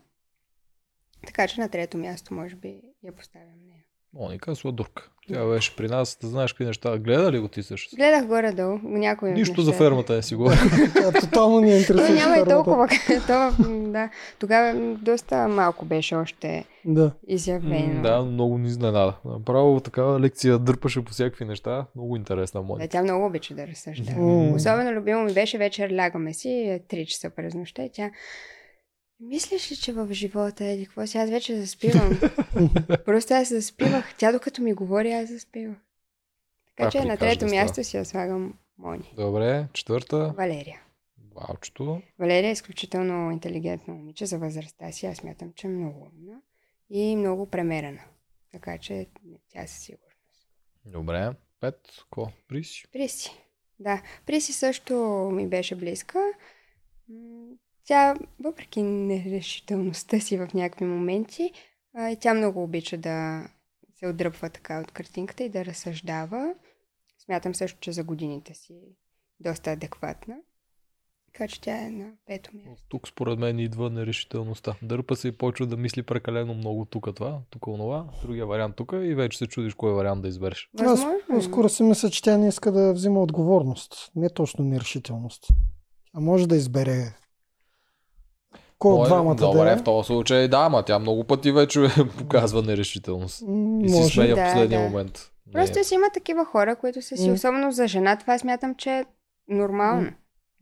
Така 1.25 1.47
че 1.47 1.61
на 1.61 1.69
трето 1.69 1.97
място, 1.97 2.33
може 2.33 2.55
би, 2.55 2.81
я 3.03 3.15
поставям 3.15 3.65
нея. 3.67 3.86
Моника 4.17 4.51
е 4.51 4.55
сладурка. 4.55 5.09
Тя 5.27 5.45
беше 5.45 5.75
при 5.75 5.87
нас, 5.87 6.17
да 6.21 6.27
знаеш 6.27 6.53
какви 6.53 6.65
неща. 6.65 6.97
Гледа 6.97 7.31
ли 7.31 7.39
го 7.39 7.47
ти 7.47 7.63
също? 7.63 7.95
Гледах 7.95 8.25
горе-долу 8.25 8.79
някои 8.83 9.31
Нищо 9.31 9.61
за 9.61 9.67
нещата. 9.67 9.83
фермата 9.85 10.13
не 10.13 10.21
си 10.21 10.35
говори. 10.35 10.55
Тотално 11.21 11.59
ни 11.59 11.73
е 11.73 11.77
интересува. 11.77 12.15
няма 12.15 12.37
и 12.37 12.43
толкова. 12.45 12.87
Това, 13.21 13.51
да. 13.61 14.09
Тогава 14.39 14.73
доста 14.95 15.47
малко 15.47 15.85
беше 15.85 16.15
още 16.15 16.65
Да. 16.85 17.11
изявено. 17.27 18.01
Да, 18.01 18.21
много 18.21 18.57
ни 18.57 18.67
изненада. 18.67 19.13
Направо 19.25 19.79
такава 19.79 20.19
лекция 20.19 20.57
дърпаше 20.59 21.03
по 21.03 21.11
всякакви 21.11 21.45
неща. 21.45 21.85
Много 21.95 22.15
интересна 22.15 22.61
Да, 22.61 22.67
Моника. 22.67 22.87
тя 22.89 23.03
много 23.03 23.25
обича 23.25 23.53
да 23.53 23.67
разсъждава. 23.67 24.51
Особено 24.55 24.91
любимо 24.91 25.23
ми 25.23 25.33
беше 25.33 25.57
вечер 25.57 25.91
лягаме 25.91 26.33
си, 26.33 26.49
е 26.49 26.79
3 26.89 27.05
часа 27.05 27.29
през 27.29 27.53
нощта 27.53 27.83
и 27.83 27.89
тя 27.93 28.09
Мислиш 29.19 29.71
ли, 29.71 29.75
че 29.75 29.93
в 29.93 30.13
живота 30.13 30.65
е 30.65 30.85
какво 30.85 31.07
си? 31.07 31.17
Аз 31.17 31.29
вече 31.29 31.61
заспивам. 31.61 32.19
Просто 33.05 33.33
аз 33.33 33.49
заспивах. 33.49 34.15
Тя 34.17 34.31
докато 34.31 34.61
ми 34.61 34.73
говори, 34.73 35.11
аз 35.11 35.29
заспивах. 35.29 35.77
Така 36.75 36.83
Пак 36.83 36.91
че 36.91 37.07
на 37.07 37.17
трето 37.17 37.45
да 37.45 37.51
място 37.51 37.83
си 37.83 37.97
я 37.97 38.05
слагам 38.05 38.53
Мони. 38.77 39.13
Добре, 39.15 39.67
четвърта. 39.73 40.33
Валерия. 40.37 40.81
Валчето. 41.35 42.01
Валерия 42.19 42.49
е 42.49 42.51
изключително 42.51 43.31
интелигентно 43.31 43.93
момиче 43.93 44.25
за 44.25 44.37
възрастта 44.37 44.91
си. 44.91 45.05
Аз 45.05 45.17
смятам, 45.17 45.53
че 45.55 45.67
е 45.67 45.69
много 45.69 45.99
умна 45.99 46.41
и 46.89 47.15
много 47.15 47.49
премерена. 47.49 48.01
Така 48.51 48.77
че 48.77 49.07
тя 49.49 49.67
със 49.67 49.83
сигурност. 49.83 50.49
Добре. 50.85 51.31
Пет. 51.59 51.79
Ко? 52.09 52.31
Приси. 52.47 52.83
Приси. 52.93 53.43
Да, 53.79 54.01
Приси 54.25 54.53
също 54.53 54.95
ми 55.33 55.47
беше 55.47 55.75
близка. 55.75 56.19
Тя, 57.87 58.15
въпреки 58.39 58.81
нерешителността 58.81 60.19
си 60.19 60.37
в 60.37 60.47
някакви 60.53 60.85
моменти, 60.85 61.51
а, 61.95 62.09
и 62.09 62.19
тя 62.19 62.33
много 62.33 62.63
обича 62.63 62.97
да 62.97 63.47
се 63.99 64.07
отдръпва 64.07 64.49
така 64.49 64.79
от 64.79 64.91
картинката 64.91 65.43
и 65.43 65.49
да 65.49 65.65
разсъждава. 65.65 66.53
Смятам 67.25 67.55
също, 67.55 67.79
че 67.79 67.91
за 67.91 68.03
годините 68.03 68.53
си 68.53 68.73
доста 69.39 69.71
адекватна. 69.71 70.35
Така 71.33 71.47
че 71.47 71.61
тя 71.61 71.85
е 71.85 71.89
на 71.89 72.11
пето 72.25 72.51
място. 72.53 72.85
Тук 72.89 73.07
според 73.07 73.39
мен 73.39 73.59
идва 73.59 73.89
нерешителността. 73.89 74.75
Дърпа 74.81 75.15
се 75.15 75.27
и 75.27 75.31
почва 75.31 75.65
да 75.65 75.77
мисли 75.77 76.03
прекалено 76.03 76.53
много 76.53 76.85
тук 76.85 77.07
това, 77.15 77.41
тук 77.49 77.67
онова, 77.67 78.09
другия 78.21 78.45
вариант 78.45 78.75
тук 78.75 78.91
и 78.93 79.15
вече 79.15 79.37
се 79.37 79.47
чудиш 79.47 79.73
кой 79.73 79.93
вариант 79.93 80.21
да 80.21 80.27
избереш. 80.27 80.69
Аз 80.79 80.85
Възможно. 80.85 81.41
скоро 81.41 81.69
си 81.69 81.83
мисля, 81.83 82.09
че 82.09 82.23
тя 82.23 82.37
не 82.37 82.47
иска 82.47 82.71
да 82.71 82.93
взима 82.93 83.21
отговорност. 83.21 84.11
Не 84.15 84.29
точно 84.29 84.65
нерешителност. 84.65 85.47
А 86.13 86.19
може 86.19 86.47
да 86.47 86.55
избере 86.55 87.13
кой 88.79 88.93
от 88.93 88.99
Мое- 88.99 89.07
двамата 89.07 89.35
Добре, 89.35 89.57
да 89.59 89.71
е. 89.71 89.77
в 89.77 89.83
този 89.83 90.07
случай 90.07 90.47
да, 90.47 90.57
ама 90.57 90.83
тя 90.83 90.99
много 90.99 91.23
пъти 91.23 91.51
вече 91.51 91.87
показва 92.17 92.61
нерешителност. 92.61 93.43
И 93.81 93.89
си 93.89 94.03
сменя 94.03 94.33
в 94.33 94.35
Да, 94.35 94.43
последния 94.45 94.81
да. 94.81 94.89
момент. 94.89 95.31
Просто 95.53 95.83
си 95.83 95.93
има 95.93 96.07
такива 96.13 96.45
хора, 96.45 96.75
които 96.75 97.01
са 97.01 97.17
си, 97.17 97.31
особено 97.31 97.71
за 97.71 97.87
жена, 97.87 98.15
това 98.15 98.37
смятам, 98.37 98.75
че 98.75 98.89
е 98.89 99.05
нормално. 99.47 100.11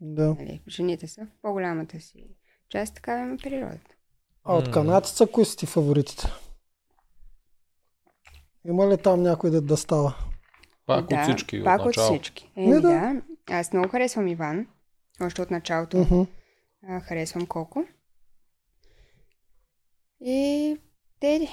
Да. 0.00 0.34
Нали, 0.34 0.62
жените 0.68 1.06
са 1.06 1.20
в 1.22 1.42
по-голямата 1.42 2.00
си 2.00 2.24
част, 2.68 2.94
така 2.94 3.20
има 3.20 3.36
природата. 3.36 3.90
А 4.44 4.56
от 4.56 4.70
канадцата, 4.70 5.26
кои 5.26 5.44
са 5.44 5.56
ти 5.56 5.66
фаворитите? 5.66 6.26
Има 8.66 8.88
ли 8.88 8.96
там 8.96 9.22
някой 9.22 9.50
да, 9.50 9.60
да 9.60 9.76
става? 9.76 10.14
Пак 10.86 11.06
да, 11.06 11.14
от 11.16 11.22
всички, 11.22 11.64
Пак 11.64 11.80
от 11.80 11.86
от 11.86 12.02
всички. 12.04 12.52
Не, 12.56 12.74
да. 12.74 12.80
да. 12.80 13.22
Аз 13.50 13.72
много 13.72 13.88
харесвам 13.88 14.28
Иван. 14.28 14.66
Още 15.20 15.42
от 15.42 15.50
началото 15.50 16.26
а, 16.88 17.00
харесвам 17.00 17.46
Коко. 17.46 17.84
И 20.20 20.76
Теди. 21.20 21.48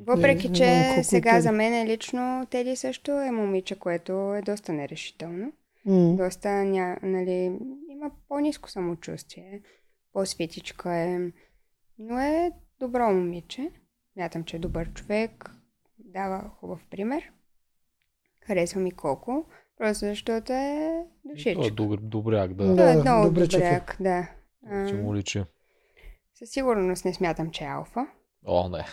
Въпреки, 0.00 0.48
Не, 0.48 0.54
че 0.54 0.66
не 0.66 0.96
е 0.96 1.04
сега 1.04 1.30
Теди. 1.30 1.42
за 1.42 1.52
мен 1.52 1.86
лично 1.86 2.46
Теди 2.50 2.76
също 2.76 3.12
е 3.12 3.30
момиче, 3.30 3.78
което 3.78 4.34
е 4.34 4.42
доста 4.42 4.72
нерешително. 4.72 5.52
М, 5.86 6.16
Доста, 6.16 6.64
ня, 6.64 6.96
нали, 7.02 7.58
има 7.88 8.10
по-низко 8.28 8.70
самочувствие, 8.70 9.60
по-светичка 10.12 10.92
е, 10.92 11.18
но 11.98 12.20
е 12.20 12.50
добро 12.80 13.12
момиче. 13.12 13.70
Мятам, 14.16 14.44
че 14.44 14.56
е 14.56 14.60
добър 14.60 14.92
човек, 14.92 15.50
дава 15.98 16.50
хубав 16.50 16.86
пример. 16.90 17.30
Харесва 18.40 18.80
ми 18.80 18.90
колко, 18.90 19.44
просто 19.78 20.06
защото 20.06 20.52
е 20.52 21.04
Той 21.22 21.32
е 21.32 21.34
душичка. 21.34 21.70
добр, 21.70 21.98
добряк, 21.98 22.54
да. 22.54 22.64
Да. 22.66 22.76
Той 22.76 22.92
е 22.92 22.96
много 22.96 23.24
добричък 23.26 23.60
е. 23.60 23.64
добряк, 23.64 23.96
да. 24.00 24.28
А, 24.66 24.88
Се 24.88 24.94
му 24.94 25.14
личи. 25.14 25.44
Със 26.34 26.50
сигурност 26.50 27.04
не 27.04 27.14
смятам, 27.14 27.50
че 27.50 27.64
е 27.64 27.68
алфа. 27.68 28.06
О, 28.46 28.68
не. 28.68 28.84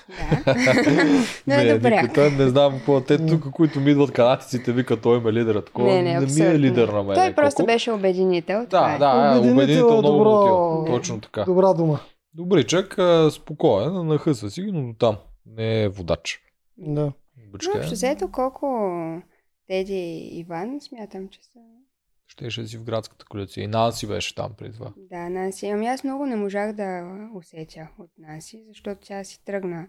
Да. 0.45 0.55
Но 1.47 1.53
е 1.53 1.73
добряк. 1.73 2.01
никой- 2.03 2.13
той 2.15 2.31
не 2.33 2.49
знам 2.49 2.73
какво. 2.73 3.01
Те 3.01 3.25
тук, 3.27 3.51
които 3.51 3.79
ми 3.79 3.91
идват 3.91 4.11
канатиците, 4.11 4.71
викат, 4.71 5.01
той 5.01 5.17
е 5.19 5.33
лидер. 5.33 5.55
Такова 5.55 5.87
Не, 5.87 6.01
не, 6.03 6.13
не 6.15 6.25
ми 6.25 6.41
е 6.41 6.59
лидер 6.59 6.87
на 6.87 7.03
мен. 7.03 7.15
Той 7.15 7.35
просто 7.35 7.55
Колко? 7.57 7.67
беше 7.67 7.91
обединител. 7.91 8.65
Да, 8.65 8.93
е. 8.95 8.97
да, 8.97 9.05
е, 9.25 9.29
Обединител 9.29 9.53
обединител 9.53 9.83
е 9.85 9.97
много 9.97 10.01
добро. 10.07 10.29
добро. 10.75 10.85
Точно 10.87 11.21
така. 11.21 11.43
Добра 11.43 11.73
дума. 11.73 11.99
Добричък, 12.33 12.97
а, 12.97 13.31
спокоен, 13.31 14.07
нахъсва 14.07 14.49
си, 14.49 14.61
ги, 14.61 14.71
но 14.71 14.81
до 14.83 14.93
там. 14.93 15.17
Не 15.45 15.83
е 15.83 15.89
водач. 15.89 16.39
Да. 16.77 17.01
Но 17.01 17.11
Добричка 17.45 17.77
общо 17.77 17.91
е. 17.91 17.93
взето 17.93 18.31
колко 18.31 18.87
Теди 19.67 19.93
и 19.93 20.39
Иван 20.39 20.77
смятам, 20.81 21.27
че 21.29 21.39
са 21.43 21.59
Щеше 22.31 22.67
си 22.67 22.77
в 22.77 22.83
градската 22.83 23.25
коалиция. 23.25 23.63
И 23.63 23.67
Нанси 23.67 24.07
беше 24.07 24.35
там 24.35 24.53
преди 24.57 24.73
това. 24.73 24.93
Да, 24.97 25.29
Наси. 25.29 25.67
Ами 25.67 25.87
аз 25.87 26.03
много 26.03 26.25
не 26.25 26.35
можах 26.35 26.73
да 26.73 27.11
усетя 27.35 27.87
от 27.99 28.09
Наси, 28.17 28.65
защото 28.67 29.01
тя 29.03 29.23
си 29.23 29.45
тръгна 29.45 29.87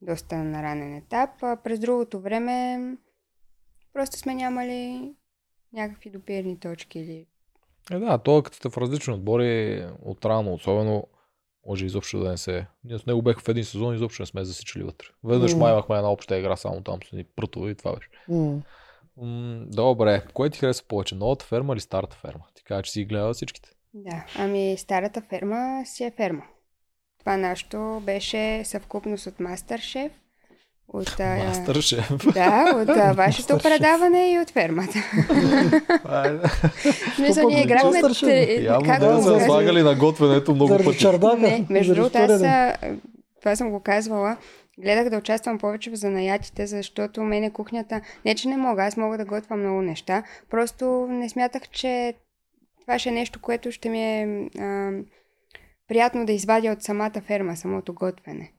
доста 0.00 0.36
на 0.36 0.62
ранен 0.62 0.96
етап. 0.96 1.30
А 1.42 1.56
през 1.56 1.78
другото 1.78 2.20
време 2.20 2.78
просто 3.92 4.18
сме 4.18 4.34
нямали 4.34 5.12
някакви 5.72 6.10
допирни 6.10 6.60
точки 6.60 6.98
или... 6.98 7.26
Е, 7.90 7.98
да, 7.98 8.18
той 8.18 8.42
като 8.42 8.56
сте 8.56 8.70
в 8.70 8.78
различни 8.78 9.14
отбори, 9.14 9.84
отрано, 10.02 10.54
особено, 10.54 11.06
може 11.66 11.86
изобщо 11.86 12.18
да 12.18 12.30
не 12.30 12.36
се... 12.36 12.66
Ние 12.84 12.98
с 12.98 13.06
него 13.06 13.22
бех 13.22 13.40
в 13.40 13.48
един 13.48 13.64
сезон, 13.64 13.94
изобщо 13.94 14.22
не 14.22 14.26
сме 14.26 14.44
засичали 14.44 14.84
вътре. 14.84 15.06
Веднъж 15.24 15.52
М. 15.52 15.58
май 15.58 15.72
имахме 15.72 15.96
една 15.96 16.10
обща 16.10 16.38
игра, 16.38 16.56
само 16.56 16.80
там 16.80 16.98
с 17.08 17.12
ни 17.12 17.24
прътове 17.24 17.70
и 17.70 17.74
това 17.74 17.94
беше. 17.94 18.08
М. 18.28 18.62
М, 19.16 19.64
добре, 19.66 20.22
кое 20.34 20.50
ти 20.50 20.58
хареса 20.58 20.84
повече? 20.88 21.14
Новата 21.14 21.44
ферма 21.44 21.72
или 21.72 21.80
старата 21.80 22.16
ферма? 22.16 22.44
Ти 22.54 22.64
кажа, 22.64 22.82
че 22.82 22.90
си 22.92 23.04
гледала 23.04 23.34
всичките. 23.34 23.70
Да, 23.94 24.24
ами 24.38 24.74
старата 24.78 25.22
ферма 25.28 25.82
си 25.84 26.04
е 26.04 26.10
ферма. 26.16 26.42
Това 27.18 27.36
нашето 27.36 28.02
беше 28.04 28.62
съвкупност 28.64 29.26
от 29.26 29.40
Мастер-шеф, 29.40 30.12
от, 30.88 31.20
а, 31.20 31.44
Мастър 31.44 31.80
шеф. 31.80 32.08
да, 32.34 32.72
от 32.76 32.88
а, 32.88 33.12
вашето 33.16 33.52
Мастер-шеф. 33.52 33.62
предаване 33.62 34.32
и 34.32 34.38
от 34.38 34.50
фермата. 34.50 34.98
В 36.04 37.16
Смисъл, 37.16 37.48
ние 37.48 37.62
играхме... 37.62 37.90
Мастер-шеф? 37.90 38.64
Явно 38.64 38.86
да 38.86 38.98
кажа? 38.98 39.44
слагали 39.44 39.82
на 39.82 39.94
готвенето 39.94 40.54
много 40.54 40.76
пъти. 40.84 41.06
Не, 41.38 41.66
между 41.70 41.94
другото, 41.94 42.18
аз 42.18 42.42
това 43.40 43.56
съм 43.56 43.70
го 43.70 43.80
казвала. 43.80 44.36
Гледах 44.78 45.10
да 45.10 45.18
участвам 45.18 45.58
повече 45.58 45.90
в 45.90 45.94
занаятите, 45.94 46.66
защото 46.66 47.22
мене 47.22 47.50
кухнята, 47.50 48.00
не 48.24 48.34
че 48.34 48.48
не 48.48 48.56
мога, 48.56 48.84
аз 48.84 48.96
мога 48.96 49.18
да 49.18 49.24
готвя 49.24 49.56
много 49.56 49.82
неща, 49.82 50.22
просто 50.50 51.06
не 51.10 51.28
смятах, 51.28 51.68
че 51.68 52.14
това 52.80 52.98
ще 52.98 53.08
е 53.08 53.12
нещо, 53.12 53.40
което 53.40 53.72
ще 53.72 53.88
ми 53.88 54.02
е 54.02 54.48
а, 54.58 54.92
приятно 55.88 56.26
да 56.26 56.32
извадя 56.32 56.72
от 56.72 56.82
самата 56.82 57.20
ферма, 57.26 57.56
самото 57.56 57.94
готвене. 57.94 58.52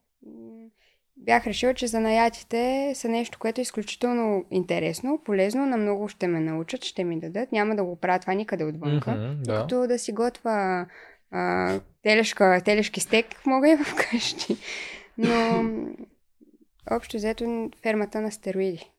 Бях 1.17 1.47
решила, 1.47 1.73
че 1.73 1.87
занаятите 1.87 2.91
са 2.95 3.09
нещо, 3.09 3.39
което 3.39 3.61
е 3.61 3.63
изключително 3.63 4.45
интересно, 4.51 5.21
полезно, 5.25 5.65
на 5.65 5.77
много 5.77 6.07
ще 6.09 6.27
ме 6.27 6.39
научат, 6.39 6.83
ще 6.83 7.03
ми 7.03 7.19
дадат. 7.19 7.51
Няма 7.51 7.75
да 7.75 7.83
го 7.83 7.95
правя 7.95 8.19
това 8.19 8.33
никъде 8.33 8.63
отвънка. 8.63 9.11
Мгм, 9.11 9.41
да. 9.43 9.61
Като 9.61 9.87
да 9.87 9.99
си 9.99 10.11
готва 10.11 10.85
а, 11.31 11.79
телешка, 12.03 12.61
телешки 12.65 12.99
стек, 12.99 13.25
мога 13.45 13.69
и 13.69 13.77
вкъщи. 13.83 14.57
Но 15.17 15.63
общо 16.91 17.17
взето 17.17 17.69
фермата 17.81 18.21
на 18.21 18.31
стероиди 18.31 18.91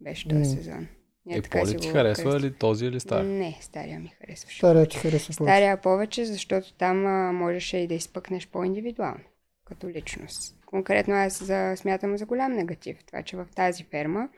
беше 0.00 0.28
този 0.28 0.44
сезон. 0.44 0.88
Ние 1.26 1.38
Е, 1.38 1.42
така 1.42 1.62
ти 1.64 1.88
харесва 1.88 2.36
или 2.36 2.54
този 2.54 2.86
или 2.86 3.00
стария? 3.00 3.24
Не, 3.24 3.58
стария 3.60 4.00
ми 4.00 4.08
харесваше. 4.08 4.58
Стария 4.58 4.88
ти 4.88 4.96
харесва 4.96 5.34
повече. 5.36 5.52
Стария 5.52 5.80
повече, 5.80 6.24
защото 6.24 6.74
там 6.74 7.06
а, 7.06 7.32
можеше 7.32 7.76
и 7.76 7.86
да 7.86 7.94
изпъкнеш 7.94 8.48
по-индивидуално, 8.48 9.24
като 9.64 9.88
личност. 9.88 10.56
Конкретно 10.66 11.14
аз 11.14 11.44
за, 11.44 11.74
смятам 11.76 12.16
за 12.16 12.26
голям 12.26 12.52
негатив. 12.52 13.04
Това, 13.04 13.22
че 13.22 13.36
в 13.36 13.46
тази 13.56 13.84
ферма 13.84 14.28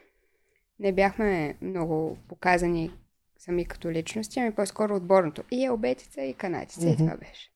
не 0.79 0.93
бяхме 0.93 1.55
много 1.63 2.19
показани 2.29 2.91
сами 3.39 3.65
като 3.65 3.91
личности, 3.91 4.41
ами 4.41 4.55
по-скоро 4.55 4.97
отборното. 4.97 5.43
И 5.51 5.65
е 5.65 5.71
обетица, 5.71 6.23
и 6.23 6.35
канатица, 6.35 6.89
и 6.89 6.93
Мгм. 6.93 6.97
това 6.97 7.17
беше. 7.17 7.51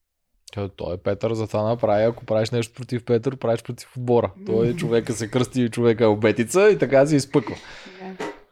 Той, 0.53 0.69
той 0.69 0.93
е 0.93 0.97
Петър 0.97 1.33
за 1.33 1.47
това 1.47 1.63
направи. 1.63 2.03
Ако 2.03 2.25
правиш 2.25 2.49
нещо 2.51 2.73
против 2.73 3.05
Петър, 3.05 3.35
правиш 3.35 3.63
против 3.63 3.97
отбора. 3.97 4.31
Той 4.45 4.67
е 4.67 4.73
човека 4.73 5.13
се 5.13 5.27
кръсти 5.27 5.61
и 5.61 5.69
човека 5.69 6.03
е 6.03 6.07
обетица 6.07 6.69
и 6.69 6.77
така 6.77 7.05
се 7.05 7.15
изпъква. 7.15 7.55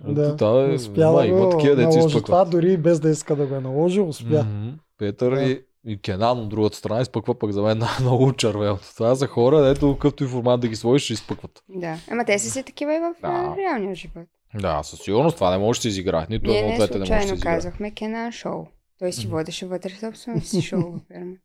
Да. 0.01 0.35
Това 0.35 0.63
е, 0.63 0.67
успя 0.67 1.11
да 1.11 1.25
има 1.25 1.49
такива 1.49 1.75
деца 1.75 1.99
изпъкват. 1.99 2.25
това, 2.25 2.45
дори 2.45 2.73
и 2.73 2.77
без 2.77 2.99
да 2.99 3.09
иска 3.09 3.35
да 3.35 3.45
го 3.45 3.55
е 3.55 3.59
наложил, 3.59 4.07
успя. 4.09 4.43
Мгм. 4.43 4.69
Петър 4.97 5.35
Да. 5.35 5.43
и, 5.43 5.61
и 5.85 5.97
Кенан 5.97 6.39
от 6.39 6.49
другата 6.49 6.77
страна 6.77 7.01
изпъква 7.01 7.39
пък 7.39 7.51
за 7.51 7.61
мен 7.61 7.81
много 8.01 8.33
червеното. 8.33 8.83
Това 8.95 9.15
са 9.15 9.27
хора, 9.27 9.61
дето 9.61 9.93
какъвто 9.93 10.23
и 10.23 10.27
формат 10.27 10.59
да 10.61 10.67
ги 10.67 10.75
сложиш, 10.75 11.03
ще 11.03 11.13
изпъкват. 11.13 11.51
да. 11.69 11.97
Ама 12.11 12.25
те 12.25 12.39
са 12.39 12.49
си 12.49 12.63
такива 12.63 12.95
и 12.95 12.99
в 12.99 13.13
Да. 13.21 13.55
реалния 13.57 13.95
живот. 13.95 14.23
Да, 14.55 14.83
със 14.83 14.99
сигурност 14.99 15.35
това 15.35 15.51
не 15.51 15.57
може 15.57 15.77
да 15.77 15.81
се 15.81 15.87
изиграе. 15.87 16.25
Нито 16.29 16.51
едно 16.51 16.59
от 16.61 16.71
не 16.71 16.75
двете 16.77 16.93
не 16.93 16.99
може 16.99 17.09
да 17.09 17.15
се 17.15 17.19
случайно 17.19 17.33
изиграе. 17.35 17.55
казахме 17.55 17.91
Кенан 17.91 18.31
Шоу. 18.31 18.65
Той 18.99 19.11
си 19.11 19.27
водеше 19.27 19.65
вътре 19.65 19.89
собственото 19.91 20.45
си 20.45 20.61
шоу 20.61 20.79
във 20.91 21.01
ферма. 21.07 21.35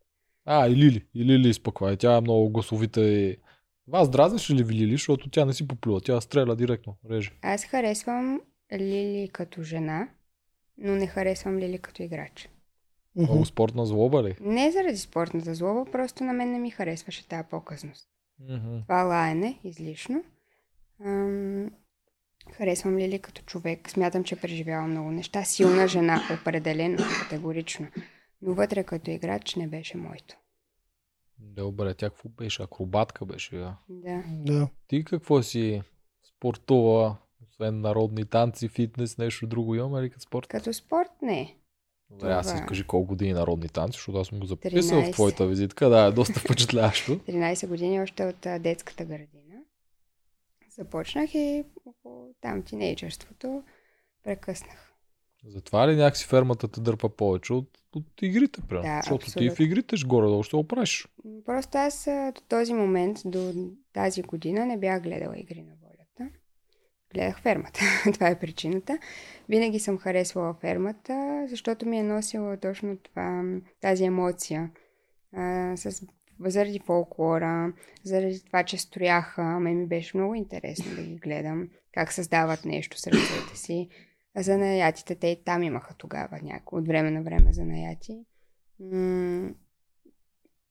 А, 0.51 0.69
и 0.69 0.77
Лили. 0.77 1.05
И 1.15 1.25
Лили 1.25 1.49
изпъква. 1.49 1.93
И 1.93 1.97
тя 1.97 2.17
е 2.17 2.21
много 2.21 2.51
гласовита 2.51 3.01
и... 3.01 3.37
Вас 3.89 4.11
дразниш 4.11 4.51
ли 4.51 4.63
ви 4.63 4.75
Лили, 4.75 4.93
защото 4.93 5.31
тя 5.31 5.45
не 5.45 5.53
си 5.53 5.69
поплюва. 5.69 6.01
Тя 6.01 6.21
стреля 6.21 6.57
директно. 6.57 6.97
Реже. 7.11 7.31
Аз 7.43 7.65
харесвам 7.65 8.41
Лили 8.73 9.29
като 9.33 9.63
жена, 9.63 10.09
но 10.79 10.93
не 10.93 11.07
харесвам 11.07 11.59
Лили 11.59 11.79
като 11.79 12.03
играч. 12.03 12.49
Много 13.17 13.45
спортна 13.45 13.87
злоба 13.87 14.23
ли? 14.23 14.37
Не 14.41 14.71
заради 14.71 14.97
спортната 14.97 15.55
злоба, 15.55 15.91
просто 15.93 16.25
на 16.25 16.33
мен 16.33 16.53
не 16.53 16.59
ми 16.59 16.71
харесваше 16.71 17.29
тази 17.29 17.49
по-късност. 17.51 18.09
Мгм. 18.41 18.83
Това 18.83 19.03
лаене, 19.03 19.59
излишно. 19.65 20.25
Ам, 21.05 21.71
харесвам 22.53 22.99
Лили 22.99 23.19
като 23.19 23.43
човек. 23.43 23.91
Смятам, 23.91 24.25
че 24.25 24.37
преживява 24.37 24.87
много 24.87 25.11
неща. 25.11 25.45
Силна 25.45 25.89
жена, 25.89 26.23
определено, 26.41 26.99
категорично. 27.23 27.87
Но 28.43 28.55
вътре 28.55 28.85
като 28.85 29.11
играч 29.11 29.55
не 29.55 29.69
беше 29.69 29.97
моето. 29.97 30.37
Добре, 31.39 31.95
тя 31.95 32.11
какво 32.11 32.29
беше? 32.29 32.63
Акробатка 32.63 33.25
беше. 33.27 33.57
Да. 33.57 33.77
Да. 33.89 34.23
Да. 34.29 34.69
Ти 34.87 35.05
какво 35.05 35.43
си 35.43 35.83
спортува? 36.37 37.17
Освен 37.51 37.81
народни 37.81 38.25
танци, 38.25 38.69
фитнес, 38.69 39.19
нещо 39.19 39.47
друго 39.47 39.75
имаме 39.75 40.03
ли 40.03 40.11
като 40.11 40.23
спорт? 40.23 40.47
Като 40.47 40.73
спорт 40.73 41.11
не. 41.23 41.57
Добре, 42.11 42.33
аз 42.33 42.51
си 42.51 42.65
кажи 42.69 42.85
колко 42.85 43.07
години 43.07 43.33
народни 43.33 43.69
танци, 43.69 43.97
защото 43.97 44.19
аз 44.19 44.27
съм 44.27 44.41
го 44.41 44.47
записал 44.47 45.03
в 45.03 45.05
13. 45.05 45.13
твоята 45.13 45.47
визитка. 45.47 45.89
Да, 45.89 46.01
е 46.07 46.13
доста 46.13 46.41
впечатляващо. 46.41 47.19
13 47.19 47.69
години 47.69 48.01
още 48.01 48.25
от 48.25 48.47
а, 48.47 48.59
детската 48.59 49.05
градина. 49.05 49.55
Започнах 50.79 51.35
и 51.35 51.65
около 51.87 52.35
там 52.41 52.63
тинейджърството 52.63 53.63
прекъснах. 54.25 54.88
Затова 55.47 55.89
ли 55.89 55.97
някакси 55.97 56.27
фермата 56.27 56.69
те 56.69 56.81
дърпа 56.81 57.09
повече 57.09 57.53
от, 57.53 57.79
от 57.97 58.23
игрите, 58.23 58.61
примерно? 58.69 58.89
Да, 58.89 59.01
защото 59.03 59.25
ти 59.25 59.31
абсолютно. 59.31 59.57
в 59.57 59.61
игрите 59.61 59.97
ще 59.97 60.07
горе-долу 60.07 60.43
ще 60.43 60.57
го 60.57 60.69
правиш. 60.69 61.09
М, 61.25 61.31
Просто 61.47 61.79
аз 61.79 62.05
до 62.35 62.41
този 62.49 62.75
момент, 62.75 63.19
до 63.25 63.55
тази 63.93 64.23
година 64.23 64.67
не 64.67 64.79
бях 64.79 65.03
гледала 65.03 65.39
игри 65.39 65.63
на 65.63 65.73
волята. 65.83 66.35
Гледах 67.15 67.41
фермата. 67.41 67.81
това 68.13 68.29
е 68.29 68.39
причината. 68.39 68.99
Винаги 69.49 69.81
съм 69.81 69.99
харесвала 69.99 70.55
фермата, 70.55 71.47
защото 71.49 71.87
ми 71.87 71.99
е 71.99 72.03
носила 72.03 72.57
точно 72.57 72.97
това, 72.97 73.45
тази 73.81 74.05
емоция. 74.05 74.71
А, 75.37 75.77
с, 75.77 76.07
заради 76.41 76.79
фолклора, 76.79 77.73
заради 78.05 78.45
това, 78.45 78.65
че 78.65 78.79
строяха. 78.79 79.43
Мен 79.43 79.79
ми 79.79 79.87
беше 79.87 80.17
много 80.17 80.35
интересно 80.35 80.97
да 80.97 81.03
ги 81.03 81.15
гледам. 81.15 81.69
Как 81.93 82.13
създават 82.13 82.65
нещо 82.65 82.99
с 82.99 83.07
ръцете 83.07 83.57
си. 83.57 83.89
А 84.35 84.43
за 84.43 84.59
наятите, 84.59 85.15
те 85.15 85.27
и 85.27 85.45
там 85.45 85.63
имаха 85.63 85.95
тогава 85.95 86.39
някои, 86.43 86.79
от 86.79 86.87
време 86.87 87.11
на 87.11 87.23
време 87.23 87.53
за 87.53 87.65
наяти. 87.65 88.25
М- 88.81 89.51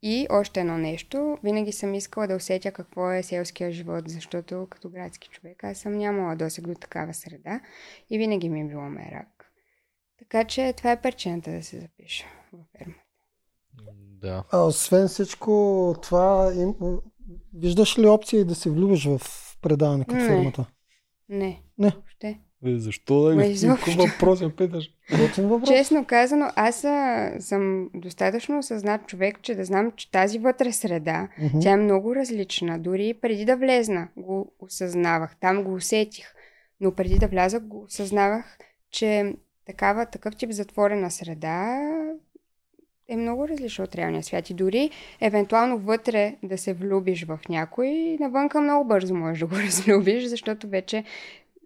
и 0.01 0.27
още 0.29 0.59
едно 0.59 0.77
нещо, 0.77 1.37
винаги 1.43 1.71
съм 1.71 1.93
искала 1.93 2.27
да 2.27 2.35
усетя 2.35 2.71
какво 2.71 3.11
е 3.11 3.23
селския 3.23 3.71
живот, 3.71 4.09
защото 4.09 4.67
като 4.69 4.89
градски 4.89 5.29
човек 5.29 5.63
аз 5.63 5.77
съм 5.77 5.97
нямала 5.97 6.35
досег 6.35 6.67
до 6.67 6.73
такава 6.73 7.13
среда 7.13 7.61
и 8.09 8.17
винаги 8.17 8.49
ми 8.49 8.61
е 8.61 8.67
било 8.67 8.81
мерак. 8.89 9.51
Така 10.19 10.43
че 10.43 10.73
това 10.77 10.91
е 10.91 11.01
причината 11.01 11.51
да 11.51 11.63
се 11.63 11.79
запиша 11.79 12.25
във 12.53 12.65
ферма. 12.77 12.93
Да. 14.21 14.43
А 14.51 14.59
освен 14.59 15.07
всичко 15.07 15.95
това, 16.01 16.53
им, 16.55 16.75
виждаш 17.53 17.99
ли 17.99 18.07
опции 18.07 18.45
да 18.45 18.55
се 18.55 18.69
влюбиш 18.69 19.05
в 19.05 19.21
предаване 19.61 20.05
като 20.05 20.15
Не. 20.15 20.27
фермата? 20.27 20.65
Не. 21.29 21.63
Не. 21.77 21.89
Въобще. 21.89 22.39
Е, 22.65 22.77
защо 22.77 23.21
да 23.21 23.35
го 23.35 23.41
изобщо. 23.41 23.91
въпрос 23.97 24.41
я 24.41 24.55
питаш? 24.55 24.91
Въпрос. 25.37 25.69
Честно 25.69 26.05
казано, 26.05 26.51
аз 26.55 26.85
съм 27.39 27.89
достатъчно 27.93 28.59
осъзнат 28.59 29.07
човек, 29.07 29.41
че 29.41 29.55
да 29.55 29.65
знам, 29.65 29.91
че 29.95 30.11
тази 30.11 30.39
вътре 30.39 30.71
среда, 30.71 31.27
Мгм. 31.39 31.59
Тя 31.59 31.71
е 31.71 31.77
много 31.77 32.15
различна. 32.15 32.79
Дори 32.79 33.13
преди 33.21 33.45
да 33.45 33.55
влезна 33.55 34.07
го 34.17 34.51
осъзнавах. 34.59 35.35
Там 35.35 35.63
го 35.63 35.73
усетих. 35.73 36.25
Но 36.81 36.91
преди 36.91 37.15
да 37.15 37.27
вляза 37.27 37.59
го 37.59 37.83
осъзнавах, 37.83 38.57
че 38.91 39.33
такава, 39.65 40.05
такъв 40.05 40.35
тип 40.35 40.51
затворена 40.51 41.11
среда 41.11 41.79
е 43.07 43.17
много 43.17 43.47
различна 43.47 43.83
от 43.83 43.95
реалния 43.95 44.23
свят. 44.23 44.49
И 44.49 44.53
дори 44.53 44.89
евентуално 45.21 45.77
вътре 45.77 46.35
да 46.43 46.57
се 46.57 46.73
влюбиш 46.73 47.25
в 47.25 47.39
някой, 47.49 48.17
навънка 48.19 48.61
много 48.61 48.87
бързо 48.87 49.15
можеш 49.15 49.39
да 49.39 49.47
го 49.47 49.55
разлюбиш, 49.65 50.23
защото 50.23 50.67
вече 50.67 51.03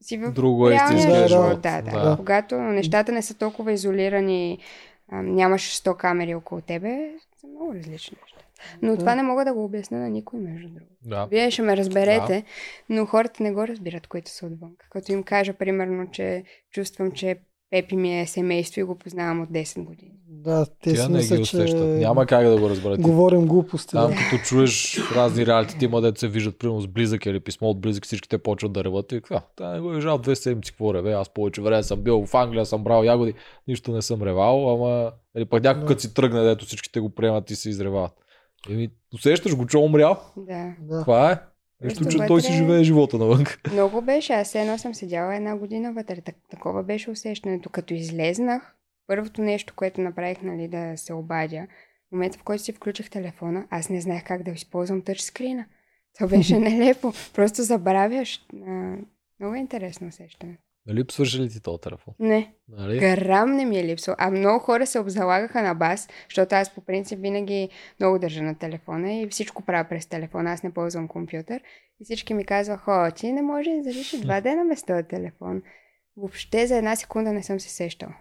си 0.01 0.17
в 0.17 0.31
Друго 0.31 0.69
е 0.69 0.71
реалния 0.71 1.07
Да, 1.07 1.21
да. 1.21 1.27
живот. 1.27 1.61
Да, 1.61 1.81
да, 1.81 2.09
Да. 2.09 2.17
Когато 2.17 2.55
нещата 2.55 3.11
не 3.11 3.21
са 3.21 3.33
толкова 3.37 3.71
изолирани, 3.71 4.59
а, 5.11 5.21
нямаш 5.21 5.61
100 5.77 5.97
камери 5.97 6.35
около 6.35 6.61
тебе, 6.61 7.09
са 7.37 7.47
много 7.47 7.73
различни 7.73 8.17
неща. 8.21 8.37
Но 8.81 8.91
Да. 8.91 8.97
това 8.97 9.15
не 9.15 9.23
мога 9.23 9.45
да 9.45 9.53
го 9.53 9.63
обясня 9.63 9.97
на 9.97 10.09
никой, 10.09 10.39
между 10.39 10.67
другото. 10.67 10.95
Да. 11.05 11.25
Вие 11.25 11.51
ще 11.51 11.61
ме 11.61 11.77
разберете, 11.77 12.43
но 12.89 13.05
хората 13.05 13.43
не 13.43 13.53
го 13.53 13.67
разбират, 13.67 14.07
които 14.07 14.31
са 14.31 14.45
отвън. 14.45 14.71
Като 14.89 15.11
им 15.11 15.23
кажа, 15.23 15.53
примерно, 15.53 16.11
че 16.11 16.43
чувствам, 16.71 17.11
че 17.11 17.35
Пепи 17.71 17.95
ми 17.95 18.19
е 18.21 18.25
семейство 18.27 18.79
и 18.79 18.83
го 18.83 18.95
познавам 18.95 19.41
от 19.41 19.49
10 19.49 19.83
години. 19.83 20.11
Да, 20.27 20.65
те 20.65 20.93
Тя 20.93 20.95
си 20.95 21.01
не 21.01 21.07
ги 21.09 21.13
мислят, 21.13 21.37
че 21.39 21.57
усещат. 21.57 21.87
Няма 21.89 22.25
как 22.25 22.47
да 22.47 22.57
го 22.57 22.69
разберат. 22.69 23.01
говорим 23.01 23.45
глупости. 23.45 23.91
Там 23.91 24.11
Да. 24.11 24.17
като 24.17 24.43
чуеш 24.43 24.99
разни 25.15 25.45
реалити, 25.45 25.85
има 25.85 26.01
да 26.01 26.13
се 26.15 26.27
виждат 26.27 26.59
примерно 26.59 26.81
с 26.81 26.87
близък 26.87 27.25
или 27.25 27.39
писмо 27.39 27.67
от 27.67 27.81
близък, 27.81 28.05
всички 28.05 28.29
те 28.29 28.37
почват 28.37 28.73
да 28.73 28.83
реват 28.83 29.11
и 29.11 29.15
какво? 29.15 29.41
Та 29.55 29.69
не 29.69 29.79
го 29.79 29.91
е 29.91 29.95
виждал 29.95 30.17
две 30.17 30.35
седмици, 30.35 30.71
какво 30.71 30.93
реве, 30.93 31.11
аз 31.13 31.29
повече 31.29 31.61
време 31.61 31.83
съм 31.83 32.01
бил 32.01 32.25
в 32.25 32.33
Англия, 32.35 32.65
съм 32.65 32.83
брал 32.83 33.03
ягоди, 33.03 33.33
нищо 33.67 33.91
не 33.91 34.01
съм 34.01 34.21
ревал, 34.23 34.73
ама 34.73 35.11
или 35.37 35.45
пък 35.45 35.63
някой 35.63 35.81
Да. 35.81 35.87
като 35.87 36.01
си 36.01 36.13
тръгне, 36.13 36.41
дето 36.41 36.65
всичките 36.65 36.99
го 36.99 37.09
приемат 37.09 37.51
и 37.51 37.55
се 37.55 37.69
изревават. 37.69 38.11
Еми, 38.69 38.89
усещаш 39.15 39.55
го, 39.55 39.65
че 39.67 39.77
е 39.77 39.81
умрял. 39.81 40.17
Да. 40.37 40.73
Да. 40.81 41.01
Това 41.01 41.31
е. 41.31 41.39
Просто 41.81 42.05
че 42.05 42.17
той 42.27 42.41
си 42.41 42.53
живее 42.53 42.83
живота 42.83 43.17
навън. 43.17 43.45
Много 43.71 44.01
беше. 44.01 44.33
Аз 44.33 44.55
едно 44.55 44.77
съм 44.77 44.95
седяла 44.95 45.35
една 45.35 45.57
година 45.57 45.93
вътре. 45.93 46.21
Так, 46.21 46.35
такова 46.49 46.83
беше 46.83 47.11
усещането. 47.11 47.69
Като 47.69 47.93
излезнах, 47.93 48.75
първото 49.07 49.41
нещо, 49.41 49.73
което 49.75 50.01
направих, 50.01 50.41
нали, 50.41 50.67
да 50.67 50.93
се 50.95 51.13
обадя, 51.13 51.67
в 52.09 52.11
момента, 52.11 52.37
в 52.37 52.43
който 52.43 52.63
си 52.63 52.73
включих 52.73 53.09
телефона, 53.09 53.67
аз 53.69 53.89
не 53.89 54.01
знаех 54.01 54.23
как 54.23 54.43
да 54.43 54.51
използвам 54.51 55.01
тъчскрина. 55.01 55.65
Това 56.15 56.27
беше 56.27 56.59
нелепо. 56.59 57.13
Просто 57.33 57.63
забравяш. 57.63 58.45
Много 59.39 59.55
е 59.55 59.59
интересно 59.59 60.07
усещане. 60.07 60.57
Свърши 61.11 61.39
ли 61.39 61.49
ти 61.49 61.61
този 61.61 61.81
телефон? 61.81 62.13
Не, 62.19 62.53
Нали? 62.69 62.99
грам 62.99 63.51
не 63.51 63.65
ми 63.65 63.79
е 63.79 63.83
липсвал. 63.83 64.15
А 64.19 64.31
много 64.31 64.59
хора 64.59 64.87
се 64.87 64.99
обзалагаха 64.99 65.61
на 65.61 65.73
бас, 65.73 66.07
защото 66.25 66.55
аз 66.55 66.75
по 66.75 66.81
принцип 66.81 67.19
винаги 67.21 67.69
много 67.99 68.19
държа 68.19 68.41
на 68.43 68.55
телефона 68.55 69.13
и 69.13 69.27
всичко 69.29 69.65
правя 69.65 69.89
през 69.89 70.05
телефона. 70.05 70.51
Аз 70.51 70.63
не 70.63 70.73
ползвам 70.73 71.07
компютър. 71.07 71.61
И 72.01 72.05
всички 72.05 72.33
ми 72.33 72.45
казваха, 72.45 72.91
о, 72.91 73.15
ти 73.15 73.31
не 73.31 73.41
може 73.41 73.69
да 73.69 73.83
задиш 73.83 74.13
и 74.13 74.21
два 74.21 74.41
дена 74.41 74.65
без 74.69 74.83
този 74.83 75.03
телефон. 75.03 75.61
Въобще 76.17 76.67
за 76.67 76.77
една 76.77 76.95
секунда 76.95 77.33
не 77.33 77.43
съм 77.43 77.59
се 77.59 77.69
сещала. 77.69 78.13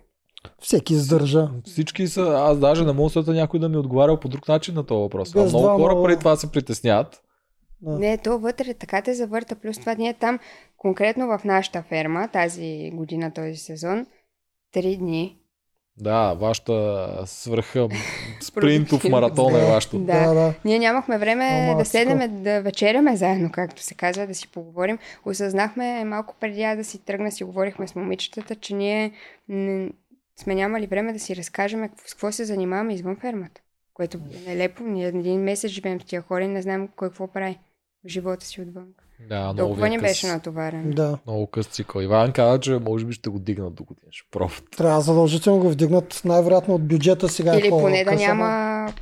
Всеки 0.58 0.92
издържа. 0.94 1.48
Всички 1.64 2.06
са, 2.06 2.20
аз 2.38 2.58
даже 2.58 2.84
не 2.84 2.92
мога 2.92 3.22
да 3.22 3.32
някой 3.32 3.60
да 3.60 3.68
ми 3.68 3.76
отговарял 3.76 4.20
по 4.20 4.28
друг 4.28 4.48
начин 4.48 4.74
на 4.74 4.86
този 4.86 4.98
въпрос. 4.98 5.34
А 5.34 5.42
Без 5.42 5.52
много 5.52 5.66
двама- 5.66 5.78
хора 5.84 6.02
преди 6.04 6.18
това 6.18 6.36
се 6.36 6.52
притесняват. 6.52 7.22
Да. 7.82 7.98
Не, 7.98 8.18
то 8.18 8.38
вътре 8.38 8.74
така 8.74 9.02
те 9.02 9.14
завърта. 9.14 9.56
Плюс 9.56 9.78
това 9.78 9.94
ние 9.94 10.14
там, 10.14 10.38
конкретно 10.76 11.26
в 11.26 11.44
нашата 11.44 11.82
ферма, 11.82 12.28
тази 12.28 12.90
година, 12.94 13.32
този 13.32 13.56
сезон, 13.56 14.06
три 14.72 14.96
дни. 14.96 15.36
Да, 15.96 16.34
вашата 16.34 17.22
свръха 17.26 17.88
спринтов 18.40 19.04
маратон 19.08 19.56
е 19.56 19.64
вашето. 19.64 19.98
Да. 19.98 20.28
да, 20.28 20.34
да. 20.34 20.54
Ние 20.64 20.78
нямахме 20.78 21.18
време 21.18 21.68
Ама, 21.68 21.78
да 21.78 21.84
седнем 21.84 22.42
да 22.42 22.62
вечеряме 22.62 23.16
заедно, 23.16 23.50
както 23.52 23.82
се 23.82 23.94
казва, 23.94 24.26
да 24.26 24.34
си 24.34 24.48
поговорим. 24.48 24.98
Осъзнахме 25.24 26.04
малко 26.04 26.34
преди 26.40 26.76
да 26.76 26.84
си 26.84 27.04
тръгна, 27.04 27.32
си 27.32 27.44
говорихме 27.44 27.88
с 27.88 27.94
момичетата, 27.94 28.54
че 28.54 28.74
ние 28.74 29.12
не, 29.48 29.90
сме 30.36 30.54
нямали 30.54 30.86
време 30.86 31.12
да 31.12 31.18
си 31.18 31.36
разкажем 31.36 31.88
какво- 31.88 32.08
с 32.08 32.14
какво 32.14 32.32
се 32.32 32.44
занимаваме 32.44 32.94
извън 32.94 33.16
фермата. 33.16 33.60
Което 33.94 34.18
е 34.18 34.50
нелепо. 34.50 34.82
Ние 34.82 35.06
един 35.06 35.40
месец 35.40 35.70
живеем 35.70 36.00
с 36.00 36.04
тия 36.04 36.22
хора 36.22 36.44
и 36.44 36.48
не 36.48 36.62
знаем 36.62 36.88
кой 36.96 37.08
какво 37.08 37.26
прави 37.26 37.58
живота 38.06 38.46
си 38.46 38.60
отвън. 38.60 38.84
Да, 39.28 39.40
много 39.42 39.56
Толкова 39.58 39.88
ни 39.88 39.94
е 39.94 39.98
беше 39.98 40.26
натоварен. 40.26 40.90
да. 40.90 41.18
Много 41.26 41.46
къс 41.46 41.66
цикъл. 41.66 42.00
Иван 42.00 42.32
каза, 42.32 42.60
че 42.60 42.78
може 42.78 43.04
би 43.04 43.12
ще 43.12 43.30
го 43.30 43.38
дигнат 43.38 43.74
до 43.74 43.84
година. 43.84 44.06
Ще 44.10 44.28
пробват. 44.30 44.64
Трябва 44.70 45.00
задължително 45.00 45.60
го 45.60 45.70
вдигнат 45.70 46.20
най-вероятно 46.24 46.74
от 46.74 46.82
бюджета 46.82 47.28
сега. 47.28 47.54
е 47.54 47.58
Или 47.58 47.70
по- 47.70 47.80
поне 47.80 48.04
да 48.04 48.12
няма 48.12 48.46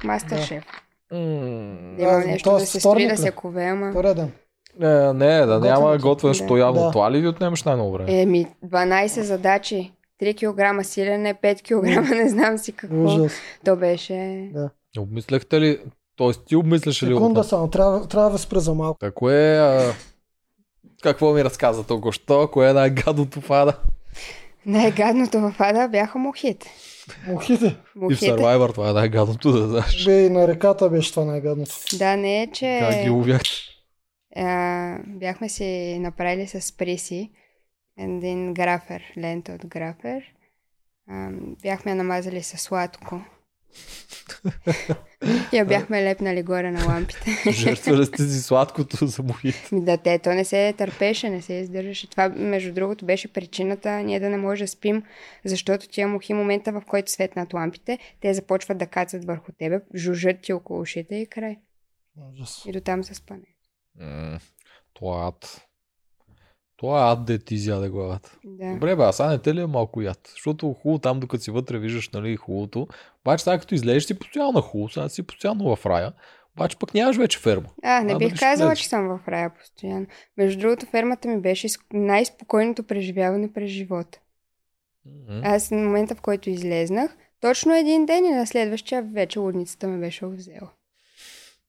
мастер 0.05 0.39
шеф. 0.39 0.65
Да 1.11 1.17
Да, 1.17 2.03
има 2.03 2.19
нещо 2.19 2.51
да 2.51 2.57
е 2.57 2.61
се 2.61 2.81
строи, 2.81 3.09
да 3.09 3.17
се 3.17 3.31
кове, 3.31 3.65
ама... 3.65 3.93
Пореден. 3.93 4.33
Не, 4.79 5.13
не, 5.13 5.39
да 5.39 5.61
няма 5.61 5.81
Готвенето. 5.81 6.03
готвено, 6.05 6.49
Да. 6.49 6.59
явно 6.59 6.81
Да. 6.81 6.91
това 6.91 7.13
ли 7.13 7.21
ви 7.21 7.29
отнемаш 7.29 7.63
най-много 7.63 7.93
време? 7.93 8.21
Еми, 8.23 8.47
12 8.63 9.21
задачи. 9.21 9.93
3 10.23 10.35
кг 10.79 10.87
силене, 10.87 11.35
5 11.35 11.63
кг, 11.63 12.11
не 12.11 12.29
знам 12.29 12.59
си 12.59 12.73
какво. 12.73 13.05
Ужас. 13.05 13.33
То 13.65 13.77
беше... 13.77 14.49
Обмисляхте 14.99 15.61
ли, 15.61 15.79
т.е. 16.19 16.33
ти 16.47 16.57
обмисляш 16.57 17.03
ли 17.03 17.07
Секунда 17.07 17.41
го? 17.41 17.45
само, 17.45 17.71
трябва, 17.71 18.09
трябва 18.09 18.31
да 18.31 18.39
спра 18.39 18.61
за 18.61 18.75
малко. 18.75 18.99
Ако 19.03 19.31
е... 19.31 19.57
А... 19.57 19.95
Какво 21.03 21.33
ми 21.33 21.45
разказа 21.45 21.85
току-що? 21.87 22.49
Кое 22.53 22.71
е 22.71 22.73
най-гадното 22.73 23.41
фада? 23.41 23.79
Най-гадното 24.67 25.41
в 25.41 25.55
Ада 25.59 25.89
бяха 25.89 26.19
мухите. 26.19 26.71
Мухите. 27.29 27.67
И 27.67 27.71
в 27.71 27.77
Мухите. 27.97 28.27
Survivor 28.27 28.75
това 28.75 28.91
е 28.91 28.93
най-гадното 28.93 29.53
да 29.53 29.69
знаеш. 29.69 30.05
Бе, 30.05 30.27
и 30.27 30.31
на 30.31 30.49
реката 30.49 30.91
беше 30.91 31.13
това 31.13 31.25
най-гадното. 31.25 31.75
Да, 31.99 32.17
не 32.17 32.43
е, 32.43 32.47
че 32.47 32.79
Как 32.81 33.03
ги 33.03 33.11
ловяхте? 33.11 33.51
а, 34.37 34.99
бяхме 35.07 35.49
си 35.49 35.99
направили 36.01 36.47
с 36.47 36.77
Приси 36.77 37.31
един 37.99 38.55
графер, 38.55 39.03
лента 39.19 39.53
от 39.53 39.67
графер. 39.67 40.23
А, 41.09 41.29
бяхме 41.63 41.91
я 41.91 41.97
намазали 41.97 42.43
с 42.43 42.59
сладко. 42.59 43.21
Я 45.53 45.65
бяхме 45.65 46.05
лепнали 46.05 46.43
горе 46.43 46.71
на 46.71 46.87
лампите. 46.87 47.53
Жертвали 47.53 48.07
сте 48.07 48.23
си 48.23 48.43
сладкото 48.43 49.07
за 49.07 49.23
мухите. 49.23 49.75
Ми 49.75 49.85
Да, 49.85 49.97
те, 49.97 50.19
то 50.19 50.31
не 50.31 50.45
се 50.45 50.73
търпеше, 50.73 51.31
не 51.31 51.43
се 51.43 51.55
издържаше. 51.55 52.11
Това, 52.11 52.29
между 52.29 52.73
другото, 52.73 53.07
беше 53.07 53.33
причината 53.33 53.91
ние 53.91 54.21
да 54.21 54.29
не 54.29 54.37
може 54.37 54.65
да 54.65 54.69
спим, 54.69 55.03
защото 55.45 55.89
тия 55.89 56.09
мухи, 56.09 56.35
момента 56.35 56.73
в 56.73 56.83
който 56.87 57.13
светнат 57.13 57.55
лампите, 57.55 57.99
те 58.21 58.35
започват 58.35 58.79
да 58.79 58.87
кацат 58.87 59.25
върху 59.25 59.53
тебе, 59.59 59.81
жужжат 59.95 60.41
ти 60.41 60.53
около 60.53 60.81
ушите 60.81 61.17
и 61.17 61.27
край. 61.27 61.57
Ужас. 62.33 62.63
И 62.67 62.73
до 62.73 62.81
там 62.81 63.05
се 63.05 63.15
спане. 63.15 63.47
М, 64.01 64.39
Това 64.95 65.25
е 65.25 65.29
ад. 65.29 65.68
Това 66.79 67.09
е 67.09 67.13
ад, 67.13 67.25
де 67.25 67.39
ти 67.39 67.55
изяде 67.55 67.89
главата. 67.89 68.39
Да. 68.45 68.73
Добре, 68.73 68.97
бе, 68.97 69.03
а 69.03 69.13
сега 69.13 69.29
не 69.29 69.39
те 69.39 69.55
ли 69.55 69.61
е 69.61 69.67
малко 69.67 70.03
яд? 70.03 70.29
Защото 70.33 70.73
хубаво 70.73 70.99
там, 70.99 71.21
докато 71.21 71.43
си 71.43 71.51
вътре, 71.51 71.79
виждаш, 71.79 72.09
нали, 72.11 72.37
хубавото. 72.37 72.89
Обаче 73.21 73.45
сега 73.45 73.59
като 73.59 73.75
излезеш 73.75 74.05
си 74.05 74.19
постоянно 74.19 74.53
на 74.53 74.61
хубаво, 74.61 74.89
сега 74.89 75.09
си 75.09 75.23
постоянно 75.23 75.77
в 75.77 75.87
рая. 75.87 76.13
Обаче 76.57 76.79
пък 76.79 76.95
нямаш 76.95 77.17
вече 77.17 77.39
ферма. 77.39 77.69
А, 77.83 78.01
не 78.01 78.13
А, 78.13 78.19
бих 78.19 78.29
ще 78.29 78.39
казала, 78.39 78.77
че 78.77 78.89
съм 78.89 79.09
в 79.09 79.29
рая 79.29 79.55
постоянно. 79.55 80.07
Между 80.37 80.61
другото, 80.61 80.87
фермата 80.87 81.29
ми 81.29 81.41
беше 81.41 81.69
най-спокойното 81.93 82.83
преживяване 82.83 83.53
през 83.53 83.71
живота. 83.71 84.21
М, 85.29 85.41
Аз 85.45 85.71
на 85.71 85.79
момента, 85.79 86.15
в 86.15 86.21
който 86.21 86.51
излезнах, 86.51 87.17
точно 87.41 87.75
един 87.75 88.07
ден 88.07 88.25
и 88.25 88.31
на 88.31 88.47
следващия 88.47 89.03
вече 89.03 89.39
лудницата 89.39 89.89
ме 89.89 89.99
беше 89.99 90.27
взела. 90.27 90.71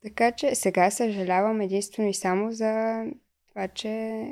Така 0.04 0.32
че 0.32 0.56
сега 0.56 0.92
съжалявам 0.92 1.62
единствено 1.62 2.10
и 2.10 2.14
само 2.14 2.52
за 2.52 3.04
това, 3.50 3.68
че 3.68 4.24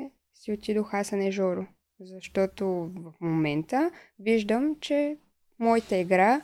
си 0.48 0.52
отидох 0.52 0.94
аз, 0.94 1.12
а 1.12 1.16
не 1.16 1.32
Жоро. 1.32 1.66
Защото 2.00 2.66
в 2.94 3.12
момента 3.20 3.90
виждам, 4.18 4.76
че 4.80 5.16
моята 5.58 5.96
игра 5.96 6.40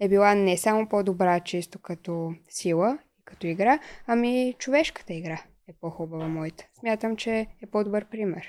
е 0.00 0.08
била 0.08 0.34
не 0.34 0.56
само 0.56 0.88
по-добра 0.88 1.40
чисто 1.40 1.78
като 1.78 2.34
сила 2.48 2.98
и 3.20 3.22
като 3.24 3.46
игра, 3.46 3.78
ами 4.06 4.54
човешката 4.58 5.14
игра 5.14 5.42
е 5.68 5.72
по-хубава 5.80 6.28
моята. 6.28 6.64
Смятам, 6.80 7.16
че 7.16 7.46
е 7.62 7.66
по-добър 7.70 8.04
пример. 8.04 8.46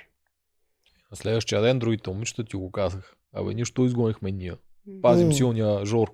На 1.11 1.17
следващия 1.17 1.61
ден 1.61 1.79
другите 1.79 2.09
момичета 2.09 2.43
ти 2.43 2.55
го 2.55 2.71
казах. 2.71 3.15
Абе, 3.33 3.53
нищо 3.53 3.85
изгонихме 3.85 4.31
ние. 4.31 4.53
Пазим 5.01 5.33
силния 5.33 5.85
Жор. 5.85 6.11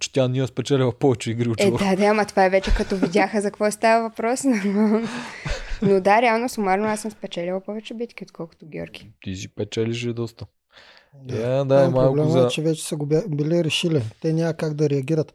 Че 0.00 0.12
тя 0.12 0.28
ние 0.28 0.46
спечелила 0.46 0.98
повече 0.98 1.30
игри 1.30 1.48
от 1.48 1.60
Е, 1.60 1.70
да, 1.70 1.96
да, 1.96 2.04
ама 2.04 2.24
това 2.24 2.44
е 2.44 2.50
вече 2.50 2.74
като 2.74 2.96
видяха 2.96 3.40
за 3.40 3.50
какво 3.50 3.70
става 3.70 4.08
въпрос. 4.08 4.44
Но, 5.82 6.00
да, 6.00 6.22
реално 6.22 6.48
сумарно 6.48 6.86
аз 6.86 7.00
съм 7.00 7.10
спечелила 7.10 7.60
повече 7.60 7.94
битки, 7.94 8.24
отколкото 8.24 8.66
Георги. 8.66 9.10
Ти 9.22 9.34
си 9.34 9.54
печелиш 9.54 10.04
и 10.04 10.12
доста. 10.12 10.46
Да. 11.24 11.36
Да, 11.36 11.64
да, 11.64 11.84
е 11.84 11.88
малко 11.88 12.14
проблема 12.14 12.30
за... 12.30 12.46
е, 12.46 12.48
че 12.48 12.62
вече 12.62 12.84
са 12.84 12.96
го 12.96 13.06
били 13.06 13.64
решили. 13.64 14.02
Те 14.22 14.32
няма 14.32 14.54
как 14.54 14.74
да 14.74 14.90
реагират. 14.90 15.32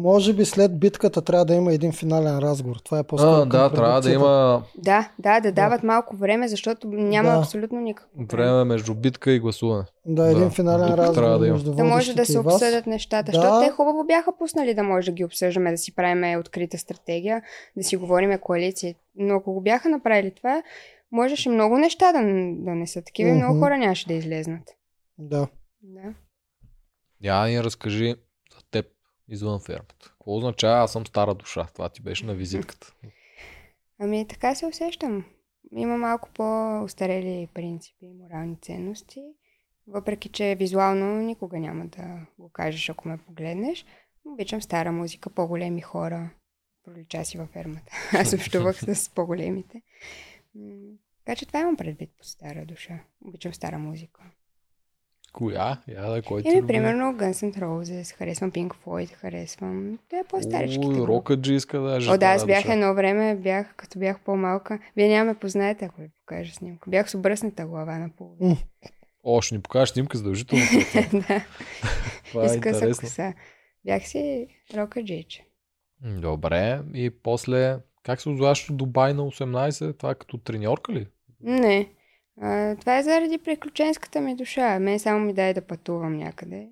Може 0.00 0.32
би 0.32 0.44
след 0.44 0.78
битката 0.78 1.22
трябва 1.22 1.44
да 1.44 1.54
има 1.54 1.72
един 1.72 1.92
финален 1.92 2.38
разговор. 2.38 2.76
Това 2.76 2.98
е 2.98 3.02
по-скоро 3.02 3.30
А, 3.32 3.46
да, 3.46 3.72
трябва 3.72 4.00
да 4.00 4.10
има 4.12 4.62
Да, 4.78 5.10
да, 5.18 5.40
да 5.40 5.52
дават 5.52 5.82
малко 5.82 6.16
време, 6.16 6.48
защото 6.48 6.88
няма 6.88 7.30
Да. 7.30 7.38
абсолютно 7.38 7.80
никакво 7.80 8.24
време. 8.26 8.64
между 8.64 8.94
битка 8.94 9.32
и 9.32 9.40
гласуване. 9.40 9.84
Да, 10.06 10.26
един 10.26 10.44
Да, 10.44 10.50
финален 10.50 10.94
разговор 10.94 11.38
да 11.38 11.46
има. 11.46 11.54
между 11.54 11.72
Да 11.72 11.84
може 11.84 12.14
да 12.14 12.26
се 12.26 12.38
обсъдят 12.38 12.86
нещата, 12.86 13.32
Да. 13.32 13.40
защото 13.40 13.60
те 13.60 13.70
хубаво 13.70 14.04
бяха 14.04 14.32
пуснали 14.38 14.74
да 14.74 14.82
може 14.82 15.10
да 15.10 15.14
ги 15.14 15.24
обсъждаме, 15.24 15.70
да 15.70 15.78
си 15.78 15.94
правиме 15.94 16.38
открита 16.38 16.78
стратегия, 16.78 17.42
да 17.76 17.84
си 17.84 17.96
говориме 17.96 18.38
коалиции. 18.38 18.94
Но 19.16 19.34
ако 19.34 19.52
го 19.52 19.60
бяха 19.60 19.88
направили 19.88 20.30
това, 20.30 20.62
можеше 21.12 21.48
много 21.48 21.78
неща 21.78 22.12
да, 22.12 22.18
да 22.56 22.74
не 22.74 22.86
са 22.86 23.02
такива 23.02 23.30
и 23.30 23.34
много 23.34 23.58
хора 23.60 23.78
нямаше 23.78 24.06
да 24.08 24.14
излезнат. 24.14 24.62
Да. 25.18 25.46
Да. 25.82 26.00
Я 27.22 27.46
ни 27.46 27.64
разкажи 27.64 28.14
извън 29.30 29.60
фермата. 29.60 30.08
Какво 30.08 30.36
означава 30.36 30.84
аз 30.84 30.92
съм 30.92 31.06
стара 31.06 31.34
душа? 31.34 31.66
Това 31.74 31.88
ти 31.88 32.02
беше 32.02 32.26
на 32.26 32.34
визитката. 32.34 32.94
Ами 33.98 34.28
така 34.28 34.54
се 34.54 34.66
усещам. 34.66 35.24
Има 35.72 35.96
малко 35.96 36.28
по-устарели 36.34 37.48
принципи 37.54 38.06
и 38.06 38.14
морални 38.14 38.56
ценности. 38.62 39.22
Въпреки, 39.86 40.28
че 40.28 40.56
визуално 40.58 41.22
никога 41.22 41.58
няма 41.58 41.86
да 41.86 42.26
го 42.38 42.48
кажеш, 42.48 42.88
ако 42.88 43.08
ме 43.08 43.18
погледнеш. 43.18 43.86
Обичам 44.24 44.62
стара 44.62 44.92
музика, 44.92 45.30
по-големи 45.30 45.80
хора. 45.80 46.30
Пролича 46.84 47.24
си 47.24 47.38
във 47.38 47.48
фермата. 47.48 47.92
Аз 48.12 48.32
общувах 48.32 48.76
с 48.76 49.10
по-големите. 49.14 49.82
Така 51.24 51.36
че 51.36 51.46
това 51.46 51.60
имам 51.60 51.76
предвид 51.76 52.10
по 52.18 52.24
стара 52.24 52.66
душа. 52.66 53.00
Обичам 53.24 53.54
стара 53.54 53.78
музика. 53.78 54.22
Коя? 55.32 55.78
Я 55.88 56.10
да, 56.10 56.22
кой 56.22 56.42
ти 56.42 56.48
Еми, 56.48 56.66
примерно 56.66 57.04
Guns 57.04 57.52
N' 57.52 57.58
Roses, 57.60 58.16
харесвам 58.16 58.52
Pink 58.52 58.68
Floyd, 58.68 59.14
харесвам... 59.14 59.98
Те 60.08 60.22
по-старичките. 60.28 60.86
Ой, 60.86 60.94
групи. 60.94 61.08
Рокаджи 61.08 61.54
иска 61.54 61.80
да 61.80 61.92
е 61.96 62.08
О, 62.08 62.18
да, 62.18 62.26
аз 62.26 62.46
бях 62.46 62.68
едно 62.68 62.94
време, 62.94 63.36
бях, 63.36 63.74
като 63.76 63.98
бях 63.98 64.20
по-малка. 64.20 64.78
Вие 64.96 65.08
няма 65.08 65.24
ме 65.24 65.38
познаете, 65.38 65.84
ако 65.84 66.00
ви 66.00 66.08
покажа 66.20 66.52
снимка. 66.54 66.90
Бях 66.90 67.10
с 67.10 67.14
обръсната 67.14 67.66
глава 67.66 67.98
на 67.98 68.10
половина. 68.10 68.56
О, 69.24 69.40
ще 69.40 69.54
ни 69.54 69.62
покажеш 69.62 69.92
снимка 69.92 70.18
задължително. 70.18 70.64
да, 71.28 71.44
Това 72.30 72.52
е 72.52 72.54
интересно. 72.54 73.00
коса. 73.08 73.34
Бях 73.84 74.06
си 74.06 74.46
рока 74.76 75.04
джич. 75.04 75.42
М, 76.04 76.20
Добре. 76.20 76.80
И 76.94 77.10
после, 77.10 77.78
как 78.02 78.20
се 78.20 78.28
озоваш 78.28 78.70
от 78.70 78.76
Дубай 78.76 79.14
на 79.14 79.22
18? 79.22 79.98
Това 79.98 80.10
е 80.10 80.14
като 80.14 80.38
треньорка 80.38 80.92
ли? 80.92 81.06
Не. 81.40 81.88
Това 82.80 82.98
е 82.98 83.02
заради 83.02 83.38
приключенската 83.38 84.20
ми 84.20 84.36
душа. 84.36 84.78
Мен 84.78 84.98
само 84.98 85.20
ми 85.20 85.34
дай 85.34 85.54
да 85.54 85.66
пътувам 85.66 86.16
някъде. 86.16 86.68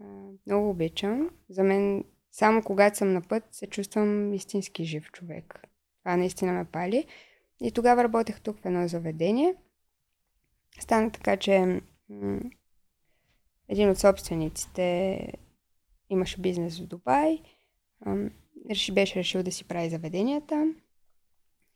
А, 0.00 0.04
много 0.46 0.70
обичам. 0.70 1.30
За 1.48 1.62
мен, 1.62 2.04
само 2.32 2.62
когато 2.62 2.96
съм 2.96 3.12
на 3.12 3.22
път, 3.22 3.44
се 3.50 3.66
чувствам 3.66 4.34
истински 4.34 4.84
жив 4.84 5.10
човек. 5.12 5.60
Това 6.00 6.16
наистина 6.16 6.52
ме 6.52 6.64
пали. 6.64 7.06
И 7.62 7.72
тогава 7.72 8.04
работех 8.04 8.40
тук 8.40 8.58
в 8.58 8.66
едно 8.66 8.88
заведение. 8.88 9.54
Стана 10.80 11.10
така, 11.10 11.36
че 11.36 11.80
м- 12.08 12.40
един 13.68 13.90
от 13.90 13.98
собствениците 13.98 15.18
имаше 16.10 16.40
бизнес 16.40 16.80
в 16.80 16.86
Дубай. 16.86 17.42
Реши, 18.70 18.92
беше 18.92 19.18
решил 19.18 19.42
да 19.42 19.52
си 19.52 19.64
прави 19.64 19.90
заведенията. 19.90 20.74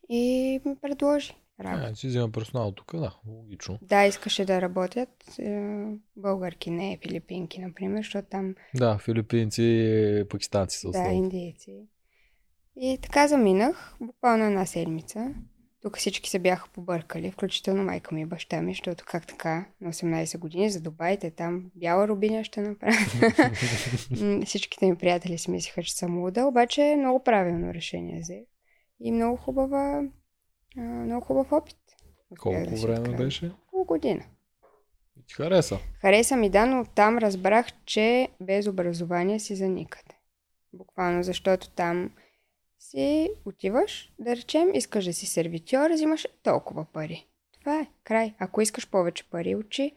И 0.09 0.61
ми 0.65 0.77
предложи 0.77 1.35
работа. 1.65 1.89
А, 1.93 1.95
си 1.95 2.07
взема 2.07 2.33
персонал 2.33 2.73
тук, 2.73 2.97
да. 2.97 3.15
Логично. 3.27 3.79
Да, 3.83 4.05
искаше 4.07 4.45
да 4.45 4.61
работят 4.61 5.39
е, 5.39 5.85
българки, 6.17 6.71
не 6.71 6.99
филипинки, 7.03 7.61
например, 7.61 7.99
защото 7.99 8.29
там, 8.31 8.55
Да, 8.75 8.99
филипинци 8.99 10.25
пакистанци 10.31 10.79
са 10.79 10.87
да, 10.87 10.91
основно. 10.91 11.13
индийци. 11.15 11.87
И 12.77 12.99
така 13.03 13.29
заминах, 13.29 13.95
буквално 14.01 14.45
една 14.45 14.67
седмица. 14.67 15.35
тук 15.83 15.99
всички 15.99 16.31
се 16.31 16.39
бяха 16.39 16.69
побъркали, 16.75 17.31
включително 17.31 17.85
майка 17.85 18.15
ми 18.15 18.21
и 18.21 18.27
баща 18.27 18.63
ми, 18.63 18.73
защото 18.73 19.05
как 19.07 19.27
така 19.27 19.67
на 19.81 19.93
18 19.93 20.39
години 20.39 20.71
за 20.71 20.81
Дубай, 20.81 21.17
те 21.19 21.31
там 21.31 21.71
бяла 21.75 22.09
рубиня 22.09 22.45
ще 22.45 22.61
направят. 22.61 23.13
Всичките 24.47 24.87
ми 24.87 24.97
приятели 24.97 25.39
си 25.39 25.51
мислиха, 25.51 25.83
че 25.83 25.95
съм 25.95 26.19
луда, 26.19 26.45
обаче 26.47 26.83
е 26.83 26.97
много 26.97 27.25
правилно 27.25 27.75
решение 27.75 28.21
взе. 28.21 28.45
И 29.01 29.13
много 29.13 29.37
хубава, 29.37 30.03
а, 30.77 30.81
много 30.81 31.25
хубав 31.25 31.53
опит. 31.53 31.77
Колко 32.41 32.71
да 32.71 32.77
време 32.77 32.99
открия. 33.01 33.17
беше? 33.17 33.53
Около 33.67 33.85
година. 33.85 34.25
И 35.21 35.27
ти 35.27 35.35
хареса. 35.35 35.79
Хареса 36.01 36.37
ми, 36.37 36.51
да, 36.51 36.67
но 36.67 36.85
там 36.95 37.19
разбрах, 37.19 37.67
че 37.85 38.29
без 38.41 38.67
образование 38.67 39.41
си 39.41 39.57
за 39.57 39.69
никъде. 39.69 40.15
Буквално, 40.73 41.23
защото 41.23 41.71
там 41.71 42.11
си 42.79 43.31
отиваш, 43.45 44.13
да 44.19 44.37
речем, 44.37 44.75
искаш 44.75 45.05
да 45.05 45.13
си 45.13 45.27
сервитьор, 45.27 45.91
взимаш 45.91 46.27
толкова 46.43 46.85
пари. 46.85 47.27
Това 47.61 47.81
е, 47.81 47.87
край. 48.05 48.35
Ако 48.39 48.61
искаш 48.61 48.91
повече 48.91 49.31
пари, 49.31 49.55
учи, 49.57 49.93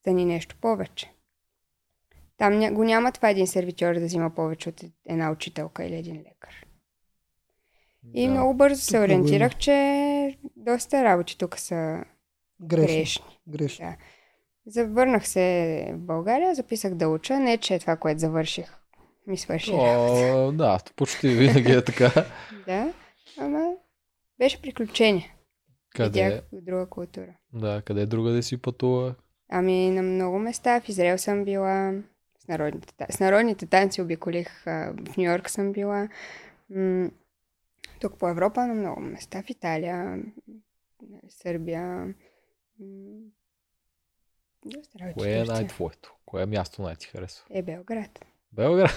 стани 0.00 0.24
нещо 0.24 0.56
повече. 0.60 1.12
Там 2.36 2.52
ня- 2.52 2.72
го 2.72 2.84
няма 2.84 3.12
това 3.12 3.30
един 3.30 3.46
сервитьор 3.46 3.94
да 3.94 4.06
взима 4.06 4.34
повече 4.34 4.68
от 4.68 4.84
една 5.06 5.30
учителка 5.30 5.84
или 5.84 5.94
един 5.94 6.16
лекар. 6.16 6.66
И 8.14 8.26
Да. 8.26 8.32
много 8.32 8.54
бързо 8.54 8.82
се 8.82 8.98
ориентирах, 8.98 9.56
че 9.56 9.74
доста 10.56 11.04
работи 11.04 11.38
тук 11.38 11.58
са 11.58 12.04
Грешно. 12.62 12.86
грешни. 12.86 13.24
Грешно. 13.48 13.86
Да. 13.86 13.96
Завърнах 14.66 15.28
се 15.28 15.44
в 15.92 15.98
България, 15.98 16.54
записах 16.54 16.94
да 16.94 17.08
уча. 17.08 17.40
Не, 17.40 17.58
че 17.58 17.78
това, 17.78 17.96
което 17.96 18.20
завърших, 18.20 18.74
ми 19.26 19.36
свърши. 19.36 19.70
О, 19.74 20.52
да, 20.52 20.78
почти 20.96 21.28
винаги 21.28 21.72
е 21.72 21.84
така. 21.84 22.10
Да, 22.66 22.92
ама 23.38 23.72
беше 24.38 24.62
приключение. 24.62 25.34
Къде? 25.94 26.22
Видях 26.24 26.42
друга 26.52 26.86
култура. 26.86 27.34
Да, 27.52 27.82
къде 27.84 28.06
друга 28.06 28.30
да 28.30 28.42
си 28.42 28.56
пътува? 28.56 29.14
Ами 29.48 29.90
на 29.90 30.02
много 30.02 30.38
места. 30.38 30.80
В 30.80 30.88
Израел 30.88 31.18
съм 31.18 31.44
била. 31.44 31.92
С 32.38 32.48
народните, 32.48 32.94
с 33.10 33.20
народните 33.20 33.66
танци 33.66 34.02
обиколих. 34.02 34.64
В 34.66 34.94
Нью 35.16 35.24
Йорк 35.30 35.50
съм 35.50 35.72
била. 35.72 36.08
М- 36.70 37.10
тук 38.00 38.18
по 38.18 38.28
Европа 38.28 38.66
на 38.66 38.74
много 38.74 39.00
места. 39.00 39.42
В 39.42 39.50
Италия, 39.50 39.96
м, 40.04 40.22
Сърбия. 41.28 42.14
Доста 44.64 44.98
работи 44.98 45.14
Кое 45.18 45.38
е 45.38 45.44
най-твоето? 45.44 46.14
Кое 46.26 46.46
място 46.46 46.82
най-ти 46.82 47.06
харесва? 47.06 47.44
Е, 47.50 47.62
Белград. 47.62 48.24
Белград? 48.52 48.96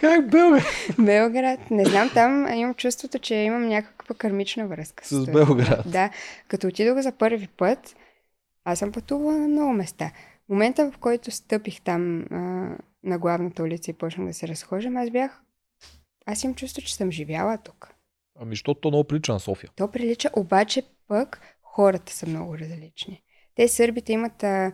как 0.00 0.30
Белград? 0.30 0.64
Белград. 0.98 1.70
Не 1.70 1.84
знам, 1.84 2.10
там 2.14 2.48
имам 2.54 2.74
чувството, 2.74 3.18
че 3.18 3.34
имам 3.34 3.68
някаква 3.68 4.14
кармична 4.14 4.66
връзка. 4.66 5.06
С 5.06 5.08
този 5.08 5.32
Белград. 5.32 5.68
град. 5.68 5.90
Да, 5.90 6.10
като 6.48 6.66
отидох 6.66 7.00
за 7.00 7.12
първи 7.12 7.46
път, 7.46 7.96
аз 8.64 8.78
съм 8.78 8.92
пътувала 8.92 9.38
на 9.38 9.48
много 9.48 9.72
места. 9.72 10.12
Момента, 10.48 10.90
в 10.90 10.98
който 10.98 11.30
стъпих 11.30 11.80
там 11.80 12.24
а, 12.30 12.36
на 13.04 13.18
главната 13.18 13.62
улица 13.62 13.90
и 13.90 13.94
почнах 13.94 14.26
да 14.26 14.34
се 14.34 14.48
разхождам, 14.48 14.96
аз 14.96 15.10
бях... 15.10 15.42
Аз 16.26 16.44
имам 16.44 16.54
чувство, 16.54 16.82
че 16.82 16.94
съм 16.94 17.10
живяла 17.10 17.58
тук. 17.64 17.94
Ами, 18.38 18.52
защото 18.52 18.80
то 18.80 18.88
много 18.88 19.04
прилича 19.04 19.32
на 19.32 19.40
София. 19.40 19.70
То 19.76 19.90
прилича, 19.90 20.30
обаче 20.36 20.82
пък 21.08 21.40
хората 21.62 22.12
са 22.12 22.26
много 22.26 22.58
различни. 22.58 23.22
Те 23.54 23.68
сърбите 23.68 24.12
имат 24.12 24.42
а, 24.42 24.72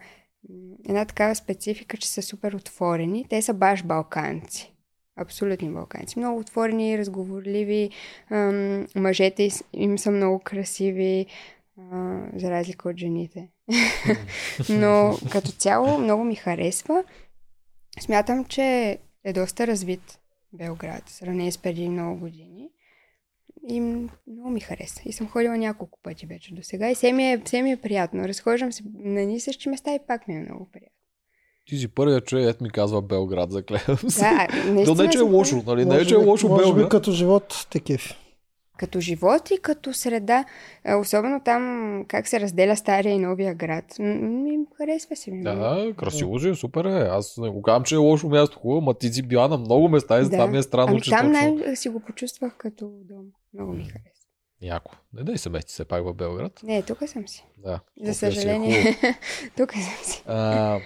една 0.89 1.05
такава 1.05 1.35
специфика, 1.35 1.97
че 1.97 2.09
са 2.09 2.23
супер 2.23 2.52
отворени. 2.52 3.27
Те 3.28 3.43
са 3.43 3.55
баш 3.55 3.85
балканци. 3.85 4.73
Абсолютни 5.16 5.70
балканци. 5.70 6.18
Много 6.18 6.40
отворени, 6.40 6.98
разговорливи. 6.98 7.90
Ам, 8.31 8.86
мъжете 8.97 9.48
им 9.73 9.98
са 9.98 10.10
много 10.10 10.39
красиви, 10.39 11.27
а, 11.78 12.18
за 12.35 12.51
разлика 12.51 12.89
от 12.89 12.97
жените. 12.97 13.48
Но 14.70 15.18
като 15.32 15.51
цяло 15.51 15.98
много 15.98 16.24
ми 16.24 16.35
харесва. 16.35 17.05
Смятам, 18.01 18.44
че 18.44 18.98
е 19.24 19.32
доста 19.32 19.66
развит 19.66 20.20
Белград, 20.57 21.03
в 21.07 21.12
сравнение 21.12 21.53
с 21.53 21.59
преди 21.59 21.89
много 21.89 22.20
години. 22.20 22.69
И 23.69 23.81
много 23.81 24.51
ми 24.51 24.61
хареса. 24.61 25.03
И 25.05 25.12
съм 25.12 25.28
ходила 25.28 25.57
няколко 25.59 25.99
пъти 26.03 26.27
вече 26.27 26.55
до 26.55 26.62
сега. 26.62 26.91
И 26.91 26.95
все 26.95 27.12
ми 27.12 27.33
е, 27.33 27.43
все 27.45 27.62
ми 27.62 27.73
е 27.73 27.77
приятно. 27.77 28.28
Разхождам 28.28 28.73
се 28.73 28.83
на 28.95 29.20
ни 29.20 29.41
същи 29.41 29.69
места 29.69 29.95
и 29.95 29.99
пак 30.09 30.28
ми 30.28 30.35
е 30.35 30.41
много 30.41 30.69
приятно. 30.73 30.91
Ти 31.66 31.77
си 31.77 31.89
първият 31.89 32.27
човек, 32.27 32.61
ми 32.61 32.70
казва 32.70 33.03
Белград, 33.03 33.51
заклевам 33.53 33.97
се. 33.99 34.20
Да, 34.20 34.47
То 34.66 34.73
наистина 34.73 35.03
не, 35.05 35.11
че 35.11 35.19
е 35.19 35.20
лошо, 35.20 35.62
нали? 35.66 35.85
Не, 35.85 36.05
че 36.05 36.15
е 36.15 36.19
би- 36.19 36.24
лошо 36.24 36.49
Може 36.49 36.65
би 36.65 36.70
Белград. 36.70 36.89
като 36.91 37.12
живот 37.12 37.66
кефи. 37.87 38.15
Като 38.77 39.01
живот 39.01 39.51
и 39.51 39.59
като 39.59 39.93
среда. 39.93 40.44
А, 40.85 40.97
Особено 40.97 41.40
там 41.40 41.62
как 42.09 42.28
се 42.28 42.40
разделя 42.40 42.77
стария 42.77 43.15
и 43.15 43.19
новия 43.19 43.55
град. 43.55 43.85
Ми 43.98 44.59
харесва 44.77 45.16
си 45.16 45.31
ми. 45.31 45.39
много. 45.39 45.59
Да, 45.61 45.93
красиво 45.94 46.39
си, 46.39 46.48
е, 46.48 46.55
супер 46.55 46.85
е. 46.85 47.01
Аз 47.01 47.36
не 47.36 47.48
го 47.48 47.62
казвам, 47.62 47.85
че 47.85 47.94
е 47.94 47.98
лошо 47.98 48.28
място, 48.28 48.59
хубаво, 48.59 48.81
ма 48.81 48.94
ти 48.94 49.09
си 49.09 49.23
била 49.23 49.48
на 49.48 49.59
много 49.59 49.89
места 49.89 50.20
и 50.20 50.24
затова 50.24 50.44
Да. 50.44 50.51
ми 50.51 50.59
е 50.59 50.62
странно, 50.62 50.89
Ами 50.89 51.01
че 51.01 51.11
там 51.11 51.32
точно... 51.32 51.32
най- 51.55 51.77
си 51.77 51.89
го 51.89 52.01
почувствах 52.01 52.55
като 52.57 52.90
дом. 52.94 53.24
Много 53.55 53.73
ми 53.73 53.85
хареса. 53.85 54.27
Яко. 54.62 54.93
Не 55.12 55.23
дай 55.23 55.39
се 55.39 55.51
мести 55.51 55.73
все 55.73 55.85
пак 55.85 56.05
в 56.05 56.15
Белград. 56.15 56.61
Не, 56.62 56.82
тук 56.82 56.98
съм 57.07 57.28
си. 57.28 57.47
Да. 57.59 57.81
За 58.01 58.15
си 58.15 58.27
е 58.27 58.31
съжаление. 58.31 58.82
хубаво. 58.93 59.15
тук 59.57 59.73
съм 59.73 59.82
си. 60.05 60.23
А, 60.27 60.78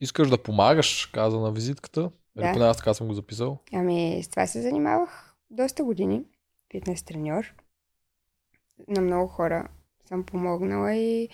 искаш 0.00 0.28
да 0.28 0.38
помагаш, 0.38 1.06
каза 1.06 1.40
на 1.40 1.52
визитката. 1.52 2.00
Или 2.36 2.44
Да. 2.44 2.52
поне 2.52 2.64
аз 2.64 2.76
така 2.76 2.94
съм 2.94 3.06
го 3.06 3.14
записал. 3.14 3.58
Ами, 3.72 4.20
с 4.22 4.28
това 4.28 4.46
се 4.46 4.62
занимавах 4.62 5.34
доста 5.50 5.84
години. 5.84 6.22
Фитнес 6.72 7.02
треньор. 7.02 7.54
На 8.88 9.00
много 9.00 9.28
хора 9.28 9.68
съм 10.08 10.24
помогнала 10.24 10.94
и 10.94 11.28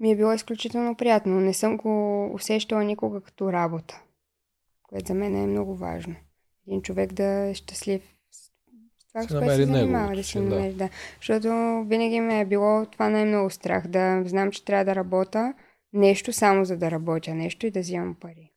ми 0.00 0.10
е 0.10 0.16
било 0.16 0.32
изключително 0.32 0.96
приятно. 0.96 1.40
Не 1.40 1.54
съм 1.54 1.76
го 1.76 2.24
усещала 2.34 2.84
никога 2.84 3.20
като 3.20 3.52
работа, 3.52 4.02
което 4.82 5.06
за 5.06 5.14
мен 5.14 5.36
е 5.36 5.46
много 5.46 5.76
важно. 5.76 6.16
Един 6.66 6.82
човек 6.82 7.12
да 7.12 7.24
е 7.24 7.54
щастлив 7.54 8.02
това, 9.08 9.22
с 9.22 9.26
което 9.26 9.54
се 9.54 9.66
занимава, 9.66 10.16
да 10.16 10.22
да. 10.22 10.40
намери, 10.40 10.72
да. 10.72 10.88
Защото 11.16 11.48
винаги 11.86 12.20
ме 12.20 12.40
е 12.40 12.44
било 12.44 12.86
това 12.86 13.08
най-много 13.08 13.50
страх, 13.50 13.86
да 13.86 14.22
знам, 14.26 14.50
че 14.50 14.64
трябва 14.64 14.84
да 14.84 14.94
работя 14.94 15.54
нещо 15.92 16.32
само 16.32 16.64
за 16.64 16.76
да 16.76 16.90
работя 16.90 17.34
нещо 17.34 17.66
и 17.66 17.70
да 17.70 17.80
взимам 17.80 18.16
пари. 18.20 18.52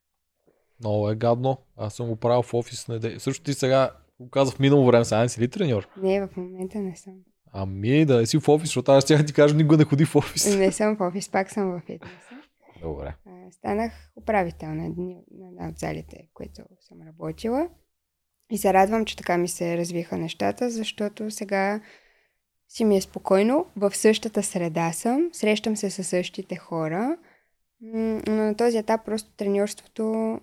Много 0.79 1.09
е 1.09 1.15
гадно. 1.15 1.57
Аз 1.77 1.93
съм 1.93 2.07
го 2.07 2.15
правил 2.15 2.41
в 2.41 2.53
офис. 2.53 2.87
Не... 2.87 3.19
Също 3.19 3.43
ти 3.43 3.53
сега 3.53 3.91
го 4.21 4.29
казах 4.29 4.55
в 4.55 4.59
минало 4.59 4.85
време, 4.85 5.05
сега 5.05 5.21
не 5.21 5.29
си 5.29 5.41
ли 5.41 5.47
треньор? 5.47 5.87
Не, 5.97 6.27
в 6.27 6.37
момента 6.37 6.79
не 6.79 6.95
съм. 6.95 7.13
Ами 7.53 8.05
да 8.05 8.17
не 8.17 8.25
си 8.25 8.39
в 8.39 8.49
офис, 8.49 8.67
защото 8.67 8.91
аз 8.91 9.03
ще 9.03 9.25
ти 9.25 9.33
кажа, 9.33 9.55
никога 9.55 9.77
не 9.77 9.83
ходи 9.83 10.05
в 10.05 10.15
офис. 10.15 10.57
Не 10.57 10.71
съм 10.71 10.97
в 10.97 11.01
офис, 11.01 11.29
пак 11.29 11.51
съм 11.51 11.71
в 11.71 11.81
фитнеса. 11.85 12.29
Добре. 12.81 13.15
А, 13.25 13.51
Станах 13.51 14.11
управител 14.15 14.73
на 14.73 14.85
една 14.85 15.69
от 15.69 15.79
залите, 15.79 16.27
в 16.29 16.33
които 16.33 16.61
съм 16.79 16.97
работила. 17.07 17.69
И 18.51 18.57
се 18.57 18.73
радвам, 18.73 19.05
че 19.05 19.17
така 19.17 19.37
ми 19.37 19.47
се 19.47 19.77
развиха 19.77 20.17
нещата, 20.17 20.69
защото 20.69 21.31
сега 21.31 21.81
си 22.69 22.85
ми 22.85 22.97
е 22.97 23.01
спокойно. 23.01 23.65
В 23.75 23.95
същата 23.95 24.43
среда 24.43 24.91
съм, 24.91 25.29
срещам 25.33 25.75
се 25.75 25.89
със 25.89 26.07
същите 26.07 26.55
хора. 26.55 27.17
Но 27.81 28.21
на 28.27 28.55
този 28.55 28.77
етап 28.77 29.05
просто 29.05 29.31
треньорството 29.37 30.39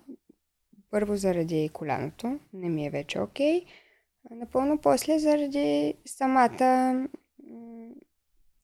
първо 0.90 1.16
заради 1.16 1.70
коляното, 1.73 2.39
не 2.52 2.69
ми 2.69 2.86
е 2.86 2.90
вече 2.90 3.20
окей. 3.20 3.65
а 4.31 4.35
Напълно 4.35 4.78
после 4.78 5.19
заради 5.19 5.94
самата 6.06 6.93
м, 7.51 7.89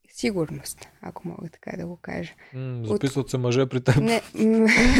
сигурност, 0.08 0.88
ако 1.02 1.28
мога 1.28 1.48
така 1.48 1.76
да 1.76 1.86
го 1.86 1.96
кажа. 1.96 2.32
М, 2.54 2.80
записват 2.84 3.30
се 3.30 3.38
мъже 3.38 3.66
при 3.66 3.80
теб, 3.80 3.96
Не, 3.96 4.20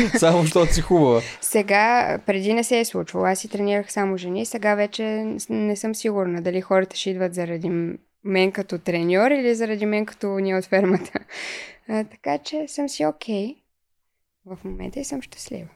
само 0.18 0.42
защото 0.42 0.74
си 0.74 0.80
хубава. 0.80 1.20
сега, 1.40 2.18
преди 2.26 2.54
не 2.54 2.64
се 2.64 2.80
е 2.80 2.84
случвало. 2.84 3.26
Аз 3.26 3.38
си 3.38 3.48
тренирах 3.48 3.92
само 3.92 4.16
жени. 4.16 4.46
Сега 4.46 4.74
вече 4.74 5.04
не 5.50 5.76
съм 5.76 5.94
сигурна 5.94 6.42
дали 6.42 6.60
хората 6.60 6.96
ще 6.96 7.10
идват 7.10 7.34
заради 7.34 7.70
мен 8.24 8.52
като 8.52 8.78
треньор 8.78 9.30
или 9.30 9.54
заради 9.54 9.86
мен 9.86 10.06
като 10.06 10.28
ние 10.28 10.56
от 10.56 10.64
фермата. 10.64 11.12
А, 11.88 12.04
така 12.04 12.38
че 12.38 12.68
съм 12.68 12.88
си 12.88 13.06
окей. 13.06 13.56
В 14.46 14.58
момента 14.64 15.00
и 15.00 15.04
съм 15.04 15.22
щастлива. 15.22 15.68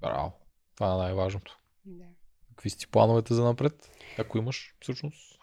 Браво. 0.00 0.32
Това 0.80 0.94
е 0.94 0.98
най-важното. 0.98 1.58
Да. 1.84 2.04
Какви 2.48 2.70
си 2.70 2.90
плановете 2.90 3.34
за 3.34 3.44
напред? 3.44 3.72
Ако 4.18 4.38
имаш, 4.38 4.74
всъщност. 4.80 5.38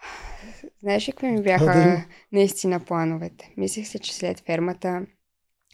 Знаеш 0.81 1.07
ли 1.07 1.11
какви 1.11 1.27
ми 1.27 1.41
бяха 1.41 1.65
да. 1.65 2.05
наистина 2.31 2.80
плановете? 2.80 3.53
Мислех 3.57 3.88
си, 3.88 3.99
че 3.99 4.15
след 4.15 4.39
фермата 4.39 5.01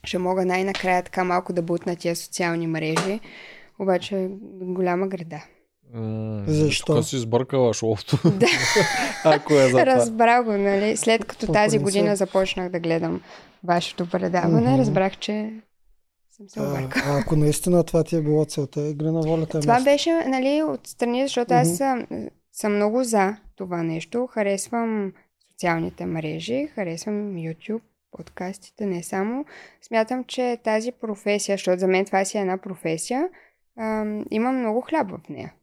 ще 0.04 0.18
мога 0.18 0.46
най-накрая 0.46 1.04
така 1.04 1.24
малко 1.24 1.54
да 1.54 1.62
бутна 1.62 1.96
тия 1.96 2.16
социални 2.16 2.68
мрежи. 2.68 3.20
Обаче 3.80 4.28
голяма 4.62 5.08
града. 5.08 5.44
М, 5.94 6.44
Защо? 6.48 6.96
Тук 6.96 7.06
си 7.06 7.18
сбъркала 7.18 7.74
шоуто. 7.74 8.18
Да. 8.32 8.48
Ако 9.26 9.54
е 9.54 9.64
за 9.64 9.70
това. 9.70 9.86
Разбрах 9.86 10.44
го, 10.44 10.52
нали? 10.52 10.98
След 10.98 11.26
като 11.26 11.46
По 11.46 11.54
тази 11.54 11.78
принцип. 11.78 11.84
година 11.84 12.16
започнах 12.16 12.70
да 12.70 12.80
гледам 12.80 13.22
вашето 13.64 14.10
предаване, 14.10 14.70
Мгм. 14.72 14.80
разбрах, 14.80 15.18
че 15.18 15.54
съм 16.34 16.50
се 16.50 16.62
объркала. 16.62 16.90
а 17.08 17.20
ако 17.20 17.36
наистина 17.36 17.84
това 17.84 18.04
ти 18.04 18.16
е 18.16 18.22
било 18.22 18.46
целта, 18.46 18.82
игра 18.82 19.12
на 19.12 19.22
волята 19.22 19.58
е 19.58 19.62
Това 19.62 19.74
място. 19.74 19.86
беше, 19.86 20.12
нали, 20.12 20.64
отстрани, 20.64 21.22
защото 21.22 21.54
аз 21.54 21.68
Мгм. 21.68 21.76
съм, 21.76 22.06
съм 22.52 22.76
много 22.76 23.04
за 23.04 23.36
това 23.56 23.84
нещо. 23.84 24.28
Харесвам 24.28 25.14
социалните 25.44 26.06
мрежи, 26.06 26.68
харесвам 26.68 27.34
YouTube, 27.34 27.82
подкастите, 28.12 28.86
не 28.86 29.04
само. 29.04 29.46
Смятам, 29.82 30.24
че 30.24 30.58
тази 30.64 30.92
професия, 30.92 31.54
защото 31.54 31.80
за 31.80 31.88
мен 31.88 32.06
това 32.06 32.26
си 32.26 32.38
е 32.38 32.42
една 32.42 32.58
професия, 32.58 33.28
ам, 33.80 34.26
има 34.32 34.52
много 34.52 34.82
хляб 34.82 35.10
в 35.10 35.30
нея. 35.30 35.54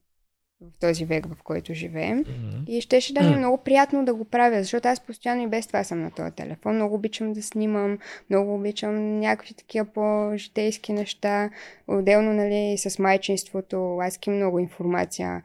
В 0.61 0.81
този 0.81 1.05
век, 1.05 1.27
в 1.27 1.43
който 1.43 1.74
живеем. 1.74 2.19
Мгм. 2.19 2.65
И 2.66 2.81
щеше 2.81 3.15
да 3.15 3.20
ми 3.20 3.35
е 3.35 3.37
много 3.37 3.59
приятно 3.59 4.05
да 4.05 4.15
го 4.15 4.24
правя, 4.24 4.62
защото 4.62 4.89
аз 4.89 5.01
постоянно 5.01 5.43
и 5.43 5.49
без 5.49 5.66
това 5.66 5.85
съм 5.85 6.03
на 6.03 6.11
този 6.11 6.31
телефон. 6.31 6.74
Много 6.74 6.95
обичам 6.95 7.32
да 7.32 7.43
снимам, 7.43 7.99
много 8.31 8.55
обичам 8.55 9.19
някакви 9.19 9.55
такива 9.55 9.85
по-житейски 9.85 10.93
неща. 10.93 11.51
Отделно, 11.89 12.32
нали, 12.32 12.78
с 12.78 12.99
майчинството, 12.99 13.99
адски 14.01 14.31
много 14.31 14.59
информация 14.59 15.43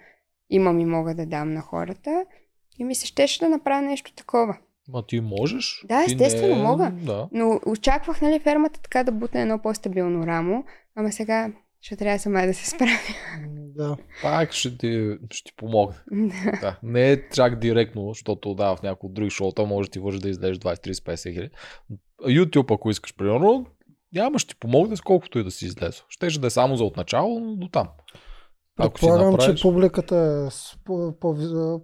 имам 0.50 0.80
и 0.80 0.86
мога 0.86 1.16
да 1.16 1.26
дам 1.26 1.54
на 1.54 1.62
хората. 1.62 2.26
И 2.80 2.84
ми 2.84 2.96
се 2.96 3.06
щеше 3.06 3.40
да 3.40 3.50
направя 3.50 3.82
нещо 3.82 4.14
такова. 4.14 4.58
Ма 4.88 5.06
ти 5.08 5.22
можеш. 5.22 5.86
Да, 5.88 6.04
естествено, 6.04 6.56
не- 6.56 6.64
мога. 6.64 6.92
Да. 6.92 7.30
Но 7.32 7.60
очаквах, 7.66 8.22
нали, 8.22 8.40
фермата 8.40 8.82
така 8.82 9.04
да 9.04 9.12
бутне 9.12 9.42
едно 9.42 9.62
по-стабилно 9.62 10.28
рамо, 10.28 10.64
ама 10.96 11.12
сега 11.12 11.52
ще 11.86 11.96
трябва 11.96 12.20
сама 12.20 12.46
да 12.46 12.54
се 12.54 12.70
справя. 12.70 13.00
Да. 13.50 13.98
Пак 14.22 14.52
ще 14.52 14.78
ти, 14.78 15.18
ще 15.32 15.44
ти 15.44 15.56
помогне. 15.58 15.96
Да. 16.62 16.80
Не 16.84 17.12
е 17.12 17.30
чак 17.30 17.60
директно, 17.60 18.10
защото 18.10 18.54
да, 18.54 18.76
в 18.76 18.82
някои 18.84 19.10
други 19.14 19.30
шоута 19.30 19.66
може 19.66 19.90
да 19.90 19.92
ти 19.92 20.00
върши 20.00 20.20
да 20.20 20.30
излезеш 20.30 20.58
20, 20.58 20.88
30, 20.88 21.14
50 21.14 21.34
хиляди. 21.34 21.50
YouTube, 22.24 22.74
ако 22.76 22.90
искаш, 22.90 23.16
примерно, 23.16 23.66
няма, 24.14 24.40
ще 24.40 24.54
ти 24.54 24.60
помогне 24.60 24.96
с 24.96 25.02
колкото 25.02 25.40
и 25.40 25.44
да 25.44 25.52
си 25.52 25.66
излезе. 25.66 26.02
Щеше 26.10 26.42
да 26.42 26.48
е 26.48 26.50
само 26.50 26.76
за 26.76 26.84
отначало, 26.84 27.40
но 27.40 27.56
до 27.56 27.68
там. 27.68 27.88
Ако 28.78 29.00
си 29.00 29.02
Предполагам, 29.02 29.32
направиш... 29.32 29.60
че 29.60 29.62
публиката 29.62 30.48
е 30.48 30.52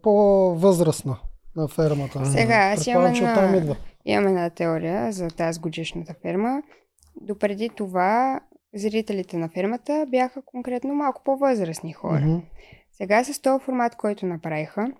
по-възрастна 0.01 1.19
на 1.55 1.67
фермата. 1.67 2.25
Сега, 2.25 2.73
аз 2.77 2.87
имам 2.87 3.05
една-. 3.05 3.75
Имам 4.05 4.27
една 4.27 4.49
теория 4.49 5.11
за 5.11 5.27
тази 5.27 5.59
годишната 5.59 6.15
ферма. 6.21 6.61
Допреди 7.21 7.69
това 7.77 8.39
зрителите 8.73 9.37
на 9.37 9.49
фермата 9.49 10.05
бяха 10.09 10.41
конкретно 10.41 10.93
малко 10.93 11.21
по-възрастни 11.23 11.93
хора. 11.93 12.19
Мгм. 12.19 12.37
Сега 12.91 13.23
с 13.23 13.39
този 13.39 13.63
формат, 13.63 13.95
който 13.95 14.25
направиха, 14.25 14.91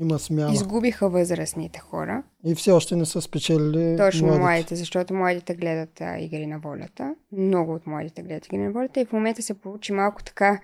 Има 0.00 0.18
смяна. 0.18 0.52
изгубиха 0.52 1.08
възрастните 1.08 1.78
хора. 1.78 2.22
И 2.44 2.54
все 2.54 2.72
още 2.72 2.96
не 2.96 3.04
са 3.04 3.20
спечелили 3.20 3.96
Точно 3.96 4.26
младите. 4.26 4.42
младите, 4.42 4.76
защото 4.76 5.14
младите 5.14 5.54
гледат 5.54 6.00
а, 6.00 6.18
игри 6.18 6.46
на 6.46 6.58
волята. 6.58 7.14
Много 7.32 7.74
от 7.74 7.86
младите 7.86 8.22
гледат 8.22 8.46
игри 8.46 8.58
на 8.58 8.72
волята 8.72 9.00
и 9.00 9.04
в 9.04 9.12
момента 9.12 9.42
се 9.42 9.54
получи 9.54 9.92
малко 9.92 10.24
така 10.24 10.60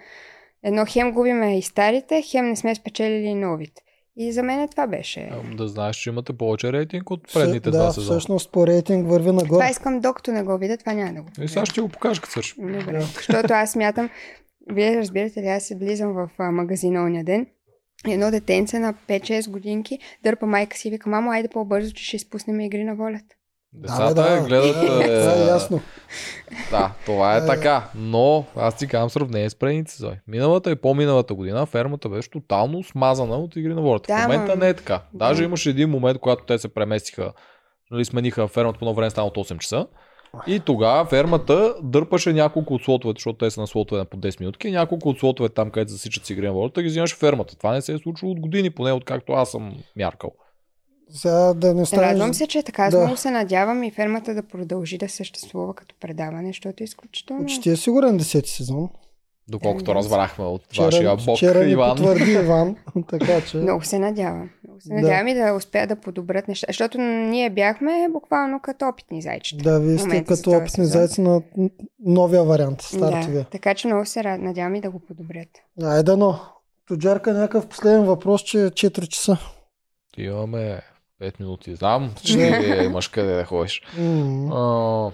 едно 0.62 0.84
хем 0.88 1.12
губиме 1.12 1.58
и 1.58 1.62
старите, 1.62 2.22
хем 2.22 2.46
не 2.46 2.56
сме 2.56 2.74
спечелили 2.74 3.26
и 3.26 3.34
новите. 3.34 3.82
И 4.22 4.32
за 4.32 4.42
мен 4.42 4.68
това 4.68 4.86
беше. 4.86 5.30
Да 5.56 5.68
знаеш, 5.68 5.96
че 5.96 6.10
имате 6.10 6.32
повече 6.32 6.72
рейтинг 6.72 7.10
от 7.10 7.32
предните 7.32 7.70
да, 7.70 7.78
два 7.78 7.92
сезона. 7.92 8.18
всъщност 8.18 8.52
по 8.52 8.66
рейтинг 8.66 9.08
върви 9.08 9.32
нагоре. 9.32 9.48
Това 9.48 9.68
искам, 9.70 10.00
докато 10.00 10.32
не 10.32 10.42
го 10.42 10.58
видя, 10.58 10.76
това 10.76 10.92
няма 10.92 11.12
да 11.12 11.22
го 11.22 11.28
И 11.42 11.48
сега 11.48 11.66
ще 11.66 11.80
го 11.80 11.88
покажа, 11.88 12.20
като 12.20 12.32
свърши. 12.32 12.54
Добре. 12.58 13.00
Защото 13.00 13.54
аз 13.54 13.72
смятам, 13.72 14.10
вие 14.72 14.96
разбирате 14.96 15.42
ли, 15.42 15.46
аз 15.46 15.64
се 15.64 15.76
влизам 15.76 16.12
в 16.12 16.30
а, 16.38 16.50
магазина 16.50 17.02
оня 17.04 17.24
ден. 17.24 17.46
Едно 18.08 18.30
детенце 18.30 18.78
на 18.78 18.94
5-6 19.08 19.50
годинки 19.50 19.98
дърпа 20.22 20.46
майка 20.46 20.76
си 20.76 20.88
и 20.88 20.90
вика, 20.90 21.10
мамо, 21.10 21.30
айде 21.30 21.48
по-бързо, 21.48 21.92
че 21.92 22.04
ще 22.04 22.16
изпуснем 22.16 22.60
игри 22.60 22.84
на 22.84 22.94
волята. 22.94 23.36
Децата 23.72 24.14
да, 24.14 24.40
гледат... 24.46 24.76
Да, 24.76 25.04
е, 25.04 25.20
това 25.20 25.32
е 25.34 25.46
ясно. 25.46 25.80
Да, 26.70 26.92
това 27.06 27.34
е 27.36 27.38
Е. 27.38 27.46
така. 27.46 27.88
Но 27.94 28.44
аз 28.56 28.76
ти 28.76 28.86
казвам 28.86 29.10
сравнение 29.10 29.50
с 29.50 29.54
предните 29.54 29.90
сезони. 29.90 30.16
Миналата 30.28 30.70
и 30.70 30.76
по-миналата 30.76 31.34
година 31.34 31.66
фермата 31.66 32.08
беше 32.08 32.30
тотално 32.30 32.82
смазана 32.84 33.36
от 33.36 33.56
игри 33.56 33.74
на 33.74 33.80
волята. 33.80 34.06
Да, 34.06 34.18
в 34.18 34.22
момента 34.22 34.56
не 34.56 34.68
е 34.68 34.74
така. 34.74 35.02
Даже 35.14 35.40
Да. 35.40 35.44
имаше 35.44 35.70
един 35.70 35.90
момент, 35.90 36.18
когато 36.18 36.44
те 36.44 36.58
се 36.58 36.68
преместиха, 36.68 37.32
нали, 37.90 38.04
смениха 38.04 38.48
фермата 38.48 38.78
по 38.78 38.84
едно 38.84 38.94
време 38.94 39.10
стана 39.10 39.26
от 39.26 39.36
8 39.36 39.58
часа. 39.58 39.86
И 40.46 40.60
тогава 40.60 41.04
фермата 41.04 41.74
дърпаше 41.82 42.32
няколко 42.32 42.74
от 42.74 42.82
слотовете, 42.82 43.18
защото 43.18 43.38
те 43.38 43.50
са 43.50 43.60
на 43.60 43.66
слотове 43.66 43.98
на 43.98 44.04
по 44.04 44.16
10 44.16 44.40
минутки, 44.40 44.68
и 44.68 44.72
няколко 44.72 45.08
от 45.08 45.18
слотове 45.18 45.48
там, 45.48 45.70
където 45.70 45.92
засичат 45.92 46.26
с 46.26 46.30
игри 46.30 46.46
на 46.46 46.52
волята, 46.52 46.82
ги 46.82 46.88
взимаше 46.88 47.16
фермата. 47.16 47.56
Това 47.56 47.72
не 47.72 47.82
се 47.82 47.92
е 47.92 47.98
случило 47.98 48.32
от 48.32 48.40
години, 48.40 48.70
поне 48.70 48.92
откакто 48.92 49.32
аз 49.32 49.50
съм 49.50 49.72
мяркал. 49.96 50.30
Сега 51.12 51.54
да 51.54 51.74
не 51.74 51.86
станеш... 51.86 52.04
Радвам 52.04 52.34
се, 52.34 52.46
че 52.46 52.58
е 52.58 52.62
така. 52.62 52.90
Да. 52.90 52.98
много 52.98 53.16
се 53.16 53.30
надявам 53.30 53.82
и 53.82 53.90
фермата 53.90 54.34
да 54.34 54.42
продължи 54.42 54.98
да 54.98 55.08
съществува 55.08 55.74
като 55.74 55.94
предаване, 56.00 56.46
защото 56.46 56.82
е 56.82 56.84
изключително. 56.84 57.46
Ти 57.62 57.70
е 57.70 57.76
сигурен 57.76 58.20
10 58.20 58.46
сезон. 58.46 58.88
Доколкото 59.48 59.84
Да, 59.84 59.94
разбрахме 59.94 60.44
от 60.44 60.62
Вчера, 60.64 60.84
вашия 60.84 61.16
бог 61.16 61.36
вчера 61.36 61.64
ни 61.64 61.72
Иван. 61.72 61.90
потвърди 61.90 62.32
Иван, 62.34 62.76
така 63.08 63.40
че... 63.40 63.56
Много 63.56 63.84
се 63.84 63.98
надявам. 63.98 64.50
Много 64.64 64.80
се 64.80 64.88
Да. 64.88 64.94
надявам 64.94 65.28
и 65.28 65.34
да 65.34 65.54
успеят 65.54 65.88
да 65.88 65.96
подобрят 65.96 66.48
неща. 66.48 66.66
Защото 66.68 66.98
ние 67.00 67.50
бяхме 67.50 68.08
буквално 68.10 68.60
като 68.60 68.84
опитни 68.86 69.22
зайчета. 69.22 69.62
Да, 69.62 69.80
вие 69.80 69.98
сте 69.98 70.16
за 70.16 70.24
като 70.24 70.50
опитни 70.50 70.68
сезон. 70.76 70.86
зайци 70.92 71.20
на 71.20 71.42
новия 72.00 72.44
вариант, 72.44 72.82
стартовия. 72.82 73.32
Да, 73.34 73.44
така 73.44 73.74
че 73.74 73.86
много 73.86 74.06
се 74.06 74.24
рад- 74.24 74.40
надявам 74.40 74.74
и 74.74 74.80
да 74.80 74.90
го 74.90 74.98
подобрят. 75.00 75.48
Айде, 75.82 76.16
но. 76.16 76.38
Тоджарка, 76.88 77.32
някакъв 77.32 77.66
последен 77.66 78.04
въпрос, 78.04 78.42
че 78.42 78.58
е 78.58 78.70
4 78.70 79.08
часа. 79.08 79.38
Имаме 80.18 80.80
5 81.20 81.40
минути. 81.40 81.74
Знам, 81.74 82.14
че 82.24 82.38
имаш 82.84 83.08
къде 83.08 83.34
да 83.34 83.44
ходиш. 83.44 83.82
А, 84.52 85.10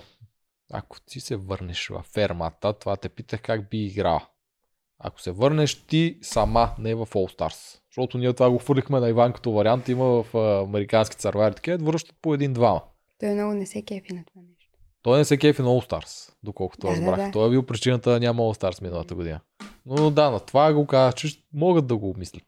ако 0.73 0.97
ти 1.01 1.21
се 1.21 1.37
върнеш 1.37 1.89
във 1.89 2.05
фермата, 2.07 2.73
това 2.73 2.97
те 2.97 3.09
питах 3.09 3.43
как 3.43 3.71
би 3.71 3.87
играл. 3.87 4.21
Ако 4.99 5.21
се 5.21 5.31
върнеш 5.31 5.75
ти 5.87 6.19
сама, 6.23 6.71
не 6.79 6.95
в 6.95 7.07
All 7.07 7.39
Stars. 7.39 7.79
Защото 7.91 8.19
ние 8.19 8.33
това 8.33 8.51
го 8.51 8.59
хвърлихме 8.59 9.01
на 9.01 9.09
Иван 9.09 9.33
като 9.33 9.53
вариант. 9.53 9.89
Има 9.89 10.05
в 10.23 10.35
а, 10.35 10.63
американските 10.63 11.23
сървайри 11.23 11.55
такива, 11.55 11.79
връщат 11.79 12.17
по 12.23 12.35
един-двама. 12.35 12.83
Той 13.21 13.35
много 13.35 13.55
не 13.55 13.67
се 13.67 13.83
кефи 13.83 14.13
на 14.13 14.25
това 14.25 14.43
нещо. 14.49 14.79
Той 15.03 15.19
не 15.19 15.25
се 15.25 15.37
кефи 15.39 15.63
на 15.63 15.69
All 15.69 15.91
Stars, 15.91 16.33
доколкото 16.43 16.87
Да, 16.87 16.93
да, 16.93 16.97
разбрах. 17.01 17.27
да. 17.27 17.33
Той 17.33 17.47
е 17.47 17.51
бил 17.51 17.67
причината 17.67 18.11
да 18.11 18.21
няма 18.21 18.43
All 18.43 18.63
Stars 18.63 18.83
миналата 18.83 19.15
година. 19.15 19.41
Но 19.87 20.11
да, 20.11 20.31
на 20.31 20.41
това 20.41 20.73
го 20.73 20.87
казах, 20.87 21.15
че 21.15 21.29
могат 21.55 21.87
да 21.87 21.97
го 21.97 22.09
обмислят. 22.11 22.45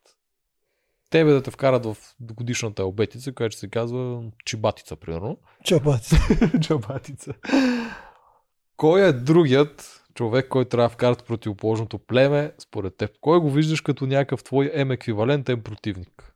Тебе 1.11 1.33
да 1.33 1.43
те 1.43 1.51
вкарат 1.51 1.87
в 1.87 1.97
годишната 2.21 2.85
обетица, 2.85 3.35
която 3.35 3.57
се 3.57 3.69
казва 3.69 4.23
Чибатица, 4.45 4.97
примерно. 4.97 5.39
Чабати. 5.65 6.17
Джабатица. 6.59 7.35
Кой 8.77 9.09
е 9.09 9.13
другият 9.13 10.05
човек, 10.15 10.49
който 10.49 10.69
трябва 10.69 10.89
да 10.89 10.95
вкарат 10.95 11.25
противоположното 11.25 11.99
племе, 11.99 12.53
според 12.59 12.97
теб? 12.97 13.11
Кой 13.21 13.41
го 13.41 13.51
виждаш 13.51 13.81
като 13.81 14.07
някакъв 14.07 14.45
твой 14.45 14.71
ем 14.75 14.91
еквивалентен 14.91 15.63
противник? 15.63 16.35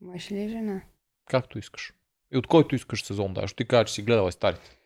Мъж 0.00 0.30
ли 0.32 0.48
жена? 0.48 0.82
Както 1.26 1.58
искаш. 1.58 1.92
И 2.32 2.38
от 2.38 2.46
който 2.46 2.74
искаш 2.74 3.04
сезон, 3.04 3.34
да. 3.34 3.48
Ще 3.48 3.56
ти 3.56 3.68
кажа, 3.68 3.84
че 3.84 3.94
си 3.94 4.02
гледала 4.02 4.28
и 4.28 4.32
старите. 4.32 4.76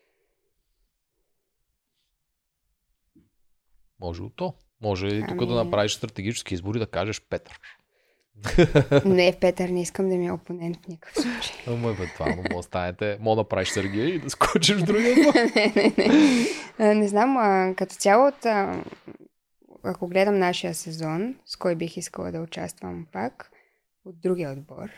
Може 4.00 4.22
от 4.22 4.36
то. 4.36 4.54
Може 4.80 5.06
и 5.06 5.24
тук 5.28 5.38
да 5.38 5.44
Ами- 5.44 5.64
направиш 5.64 5.92
стратегически 5.92 6.54
избори 6.54 6.78
да 6.78 6.86
кажеш 6.86 7.20
Петър. 7.30 7.60
Не, 9.04 9.36
Петър, 9.40 9.68
не 9.68 9.82
искам 9.82 10.08
да 10.08 10.16
ми 10.16 10.26
е 10.26 10.32
опонент 10.32 10.76
в 10.76 10.88
никакъв 10.88 11.22
случай. 11.22 11.56
Ама 11.66 11.92
бе, 11.92 12.06
това, 12.06 12.26
но 12.26 12.36
може 12.36 12.56
да 12.56 12.62
станете, 12.62 13.18
може 13.20 13.36
да 13.36 13.40
направиш 13.40 13.68
Сергей 13.68 14.06
и 14.06 14.18
да 14.18 14.30
скочиш 14.30 14.76
в 14.76 14.84
другия 14.84 15.16
не, 15.56 15.72
не, 15.76 15.92
не. 16.78 16.94
Не 16.94 17.08
знам, 17.08 17.36
а, 17.36 17.74
като 17.76 17.94
цяло 17.94 18.28
от... 18.28 18.46
А, 18.46 18.84
ако 19.82 20.08
гледам 20.08 20.38
нашия 20.38 20.74
сезон, 20.74 21.34
с 21.46 21.56
кой 21.56 21.74
бих 21.74 21.96
искала 21.96 22.32
да 22.32 22.40
участвам 22.40 23.06
пак, 23.12 23.50
от 24.04 24.20
другия 24.20 24.52
отбор, 24.52 24.90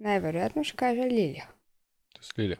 най-вероятно 0.00 0.64
ще 0.64 0.76
кажа 0.76 1.02
Лилия. 1.02 1.48
С 2.20 2.38
Лилия. 2.38 2.58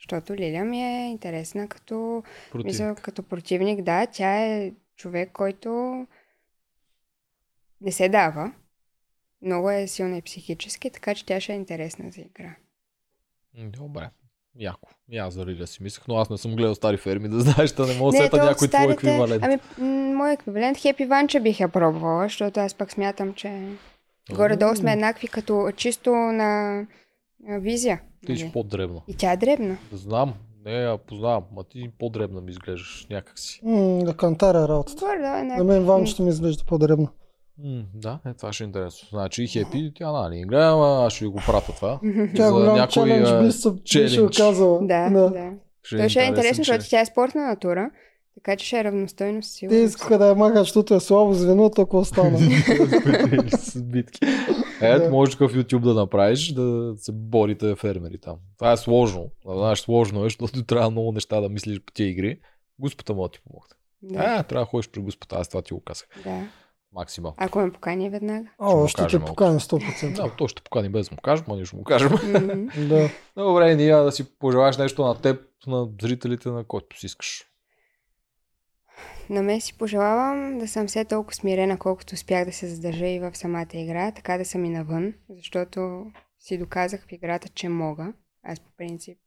Защото 0.00 0.34
Лилия 0.34 0.64
ми 0.64 0.82
е 0.82 1.10
интересна 1.10 1.68
като, 1.68 2.22
Против. 2.50 2.66
мисля, 2.66 2.94
като 2.94 3.22
противник. 3.22 3.82
Да, 3.82 4.06
тя 4.06 4.44
е 4.44 4.72
човек, 4.96 5.30
който 5.32 6.06
не 7.80 7.92
се 7.92 8.08
дава. 8.08 8.52
Много 9.42 9.70
е 9.70 9.86
силна 9.86 10.16
и 10.16 10.22
психически, 10.22 10.90
така 10.90 11.14
че 11.14 11.26
тя 11.26 11.40
ще 11.40 11.52
е 11.52 11.56
интересна 11.56 12.10
за 12.10 12.20
игра. 12.20 12.54
Добре. 13.58 14.10
Яко. 14.58 14.88
И 15.08 15.18
аз 15.18 15.34
за 15.34 15.46
Лилия 15.46 15.66
си 15.66 15.82
мислех, 15.82 16.08
но 16.08 16.16
аз 16.16 16.30
не 16.30 16.38
съм 16.38 16.56
гледал 16.56 16.74
стари 16.74 16.96
ферми, 16.96 17.28
да 17.28 17.40
знаеш, 17.40 17.72
да 17.72 17.86
не 17.86 17.98
мога 17.98 18.12
да 18.12 18.18
сета 18.24 18.36
някой 18.36 18.68
твой 18.68 18.92
еквивалент. 18.92 19.42
Ами, 19.44 19.58
м- 19.78 20.14
мой 20.14 20.32
еквивалент 20.32 20.78
Хепи 20.78 21.04
Ванче 21.04 21.40
бих 21.40 21.60
я 21.60 21.68
пробвала, 21.68 22.22
защото 22.24 22.60
аз 22.60 22.74
пък 22.74 22.92
смятам, 22.92 23.34
че 23.34 23.68
горе-долу 24.34 24.76
сме 24.76 24.92
еднакви 24.92 25.28
като 25.28 25.72
чисто 25.76 26.10
на, 26.10 26.80
на 27.40 27.60
визия. 27.60 28.00
Ти 28.26 28.36
си 28.36 28.42
нали? 28.42 28.52
по-дребна. 28.52 29.00
И 29.08 29.14
тя 29.16 29.32
е 29.32 29.36
дребна. 29.36 29.76
Знам, 29.92 30.34
не 30.64 30.72
я 30.72 30.98
познавам, 30.98 31.44
ма 31.52 31.64
ти 31.64 31.90
по-дребна 31.98 32.40
ми 32.40 32.50
изглеждаш 32.50 33.06
някакси. 33.10 33.60
М, 33.64 33.98
Да 34.04 34.16
кантаря 34.16 34.68
работата. 34.68 35.06
Горе-долу 35.06 35.34
е 35.36 35.42
На 35.42 35.64
мен 35.64 35.84
ванчето 35.84 36.22
ми 36.22 36.28
изглежда 36.28 36.64
по-дребно. 36.64 37.08
М, 37.64 37.82
да, 37.94 38.18
е, 38.26 38.34
това 38.34 38.52
ще 38.52 38.64
е 38.64 38.66
интересно. 38.66 39.08
Значи 39.10 39.46
Хепи, 39.46 39.92
тя 39.94 40.12
нали 40.12 40.36
не 40.36 40.44
гледа, 40.44 40.64
ама 40.64 41.04
аз 41.06 41.12
ще 41.12 41.24
ви 41.24 41.28
го 41.28 41.38
пратя 41.46 41.72
това. 41.72 42.00
Тя 42.36 42.46
За 42.46 42.52
голям 42.52 42.74
някой, 42.74 42.88
челендж 42.88 43.46
би 43.46 43.52
се 43.52 43.70
беше 43.94 44.22
оказала. 44.22 44.78
Да, 44.82 45.10
да. 45.10 45.52
Ще 45.82 45.96
Той 45.96 46.08
ще 46.08 46.20
е 46.20 46.26
интересен, 46.26 46.54
че- 46.54 46.70
защото 46.70 46.90
тя 46.90 47.00
е 47.00 47.06
спортна 47.06 47.46
натура 47.46 47.90
Така 48.34 48.56
че 48.56 48.66
ще 48.66 48.78
е 48.78 48.84
равностойно 48.84 49.42
със 49.42 49.60
Те 49.60 49.76
искаха 49.76 50.18
да 50.18 50.26
я 50.28 50.34
махат, 50.34 50.58
защото 50.58 50.94
е 50.94 51.00
слабо 51.00 51.32
звеното, 51.32 51.82
ако 51.82 51.98
остана. 51.98 52.38
Спечели 52.38 53.50
с 53.58 53.82
битки. 53.82 54.18
Ето, 54.82 55.04
Да. 55.04 55.10
може 55.10 55.32
такъв 55.32 55.52
YouTube 55.52 55.80
да 55.80 55.94
направиш, 55.94 56.52
да 56.52 56.94
се 56.96 57.12
борите 57.12 57.74
фермери 57.76 58.18
там. 58.18 58.36
Това 58.58 58.72
е 58.72 58.76
сложно. 58.76 59.26
Да 59.46 59.54
знаеш, 59.54 59.78
сложно 59.80 60.20
е, 60.20 60.24
защото 60.24 60.64
трябва 60.64 60.90
много 60.90 61.12
неща 61.12 61.40
да 61.40 61.48
мислиш 61.48 61.80
по 61.80 61.92
тия 61.92 62.08
игри. 62.08 62.38
Господа 62.78 63.14
му 63.14 63.22
да 63.22 63.28
ти 63.28 63.38
помогне. 63.40 63.74
Да, 64.02 64.18
А, 64.30 64.42
трябва 64.42 64.62
да 64.64 64.70
ходиш 64.70 64.88
при 64.90 65.00
Господа, 65.00 65.36
аз 65.36 65.48
това 65.48 65.62
ти 65.62 65.74
го 65.74 65.80
казах. 65.80 66.08
да. 66.24 66.48
Максимал. 66.92 67.34
Ако 67.36 67.58
ме 67.58 67.72
покани 67.72 68.10
веднага. 68.10 68.48
О, 68.58 68.86
ще 68.88 69.02
кажем 69.02 69.20
те 69.20 69.26
поканя 69.26 69.60
100%. 69.60 70.16
Да, 70.16 70.36
то 70.36 70.48
ще 70.48 70.62
покани 70.62 70.88
без 70.88 71.08
да 71.08 71.14
му 71.14 71.20
кажем, 71.22 71.44
но 71.48 71.56
ние 71.56 71.64
ще 71.64 71.76
му 71.76 71.84
кажем. 71.84 72.12
Мгм. 72.12 72.88
Да. 72.88 73.10
Добре, 73.36 73.74
ние 73.74 73.94
да 73.96 74.12
си 74.12 74.38
пожелаеш 74.38 74.78
нещо 74.78 75.04
на 75.04 75.20
теб, 75.20 75.40
на 75.66 75.88
зрителите, 76.02 76.48
на 76.48 76.64
който 76.64 76.98
си 76.98 77.06
искаш. 77.06 77.44
На 79.30 79.42
мен 79.42 79.60
си 79.60 79.78
пожелавам 79.78 80.58
да 80.58 80.68
съм 80.68 80.86
все 80.86 81.04
толкова 81.04 81.34
смирена, 81.34 81.78
колкото 81.78 82.14
успях 82.14 82.44
да 82.44 82.52
се 82.52 82.66
задържа 82.66 83.06
и 83.06 83.20
в 83.20 83.34
самата 83.34 83.66
игра, 83.72 84.12
така 84.12 84.38
да 84.38 84.44
съм 84.44 84.64
и 84.64 84.68
навън, 84.70 85.14
защото 85.28 86.06
си 86.38 86.58
доказах 86.58 87.06
в 87.06 87.12
играта, 87.12 87.48
че 87.48 87.68
мога. 87.68 88.12
Аз 88.42 88.60
по 88.60 88.70
принцип 88.76 89.18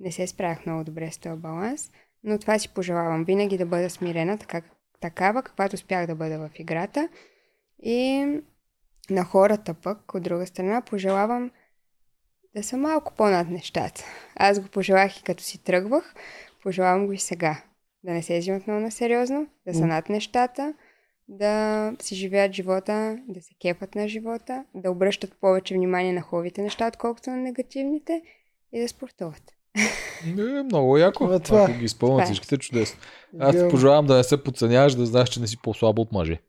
не 0.00 0.12
се 0.12 0.26
справях 0.26 0.66
много 0.66 0.84
добре 0.84 1.10
с 1.12 1.18
този 1.18 1.40
баланс, 1.40 1.90
но 2.24 2.38
това 2.38 2.58
си 2.58 2.68
пожелавам. 2.68 3.24
Винаги 3.24 3.58
да 3.58 3.66
бъда 3.66 3.90
смирена, 3.90 4.38
така, 4.38 4.62
такава, 5.04 5.42
каквато 5.42 5.74
успях 5.74 6.06
да 6.06 6.14
бъда 6.14 6.38
в 6.38 6.50
играта. 6.58 7.08
И 7.82 8.26
на 9.10 9.24
хората 9.24 9.74
пък, 9.74 10.14
от 10.14 10.22
друга 10.22 10.46
страна, 10.46 10.80
пожелавам 10.80 11.50
да 12.56 12.62
са 12.62 12.76
малко 12.76 13.12
по-над 13.14 13.48
нещата. 13.48 14.04
Аз 14.36 14.60
го 14.60 14.68
пожелах 14.68 15.18
и 15.18 15.22
като 15.22 15.42
си 15.42 15.64
тръгвах, 15.64 16.14
пожелавам 16.62 17.06
го 17.06 17.12
и 17.12 17.18
сега. 17.18 17.62
Да 18.04 18.12
не 18.12 18.22
се 18.22 18.38
взимат 18.38 18.66
много 18.66 18.82
на 18.82 18.90
сериозно, 18.90 19.46
да 19.66 19.74
са 19.74 19.86
над 19.86 20.08
нещата, 20.08 20.74
да 21.28 21.92
си 22.02 22.14
живеят 22.14 22.52
живота, 22.52 23.18
да 23.28 23.42
се 23.42 23.54
кепат 23.60 23.94
на 23.94 24.08
живота, 24.08 24.64
да 24.74 24.90
обръщат 24.90 25.40
повече 25.40 25.74
внимание 25.74 26.12
на 26.12 26.20
хубавите 26.20 26.62
неща, 26.62 26.88
отколкото 26.88 27.30
на 27.30 27.36
негативните 27.36 28.22
и 28.72 28.80
да 28.80 28.88
спортуват. 28.88 29.52
Е, 30.38 30.62
много 30.64 30.98
яко. 30.98 31.32
Е, 31.32 31.38
това 31.38 31.60
е. 31.60 31.64
Ако 31.64 31.72
ги 31.72 31.84
изпълнят 31.84 32.14
Това 32.14 32.22
е. 32.22 32.26
всичките, 32.26 32.56
чудесно. 32.56 32.98
Аз 33.40 33.56
ти 33.56 33.68
пожелавам 33.70 34.06
да 34.06 34.16
не 34.16 34.24
се 34.24 34.42
подценяваш, 34.44 34.94
да 34.94 35.06
знаеш, 35.06 35.28
че 35.28 35.40
не 35.40 35.46
си 35.46 35.56
по-слабо 35.62 36.02
от 36.02 36.12
мъже. 36.12 36.40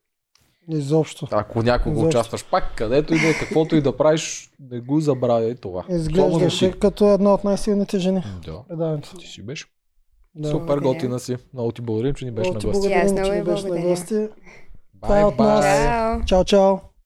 Изобщо. 0.69 1.27
Ако 1.31 1.63
някога 1.63 1.95
Изобщо. 1.95 2.07
участваш 2.17 2.45
пак, 2.45 2.75
където 2.75 3.15
и 3.15 3.19
да 3.19 3.29
е, 3.29 3.33
каквото 3.33 3.75
и 3.75 3.81
да 3.81 3.97
правиш, 3.97 4.49
не 4.71 4.79
го 4.79 4.99
забравяй 4.99 5.55
това. 5.55 5.83
Изглеждаше 5.89 6.65
Особено 6.65 6.79
като 6.79 7.13
една 7.13 7.33
от 7.33 7.43
най-силните 7.43 7.99
жени. 7.99 8.23
Да, 8.45 8.63
Предаването. 8.67 9.17
ти 9.17 9.27
си 9.27 9.45
беше. 9.45 9.65
Да. 10.35 10.49
Супер 10.49 10.65
Благодаря. 10.65 10.93
готина 10.93 11.19
си. 11.19 11.37
Много 11.53 11.71
ти 11.71 11.81
благодарим, 11.81 12.13
че 12.13 12.25
ни 12.25 12.31
беше 12.31 12.51
на 12.51 12.59
ти 12.59 12.65
гости. 12.67 12.79
Благодарим, 12.79 13.25
че 13.25 13.31
ни 13.31 13.43
беше 13.43 13.67
на 13.67 13.81
гости. 13.81 14.27
Бай, 14.93 15.23
от 15.23 15.39
нас. 15.39 15.65
бай. 15.65 15.85
Чао! 15.85 16.25
Чао, 16.25 16.43
чао! 16.43 16.77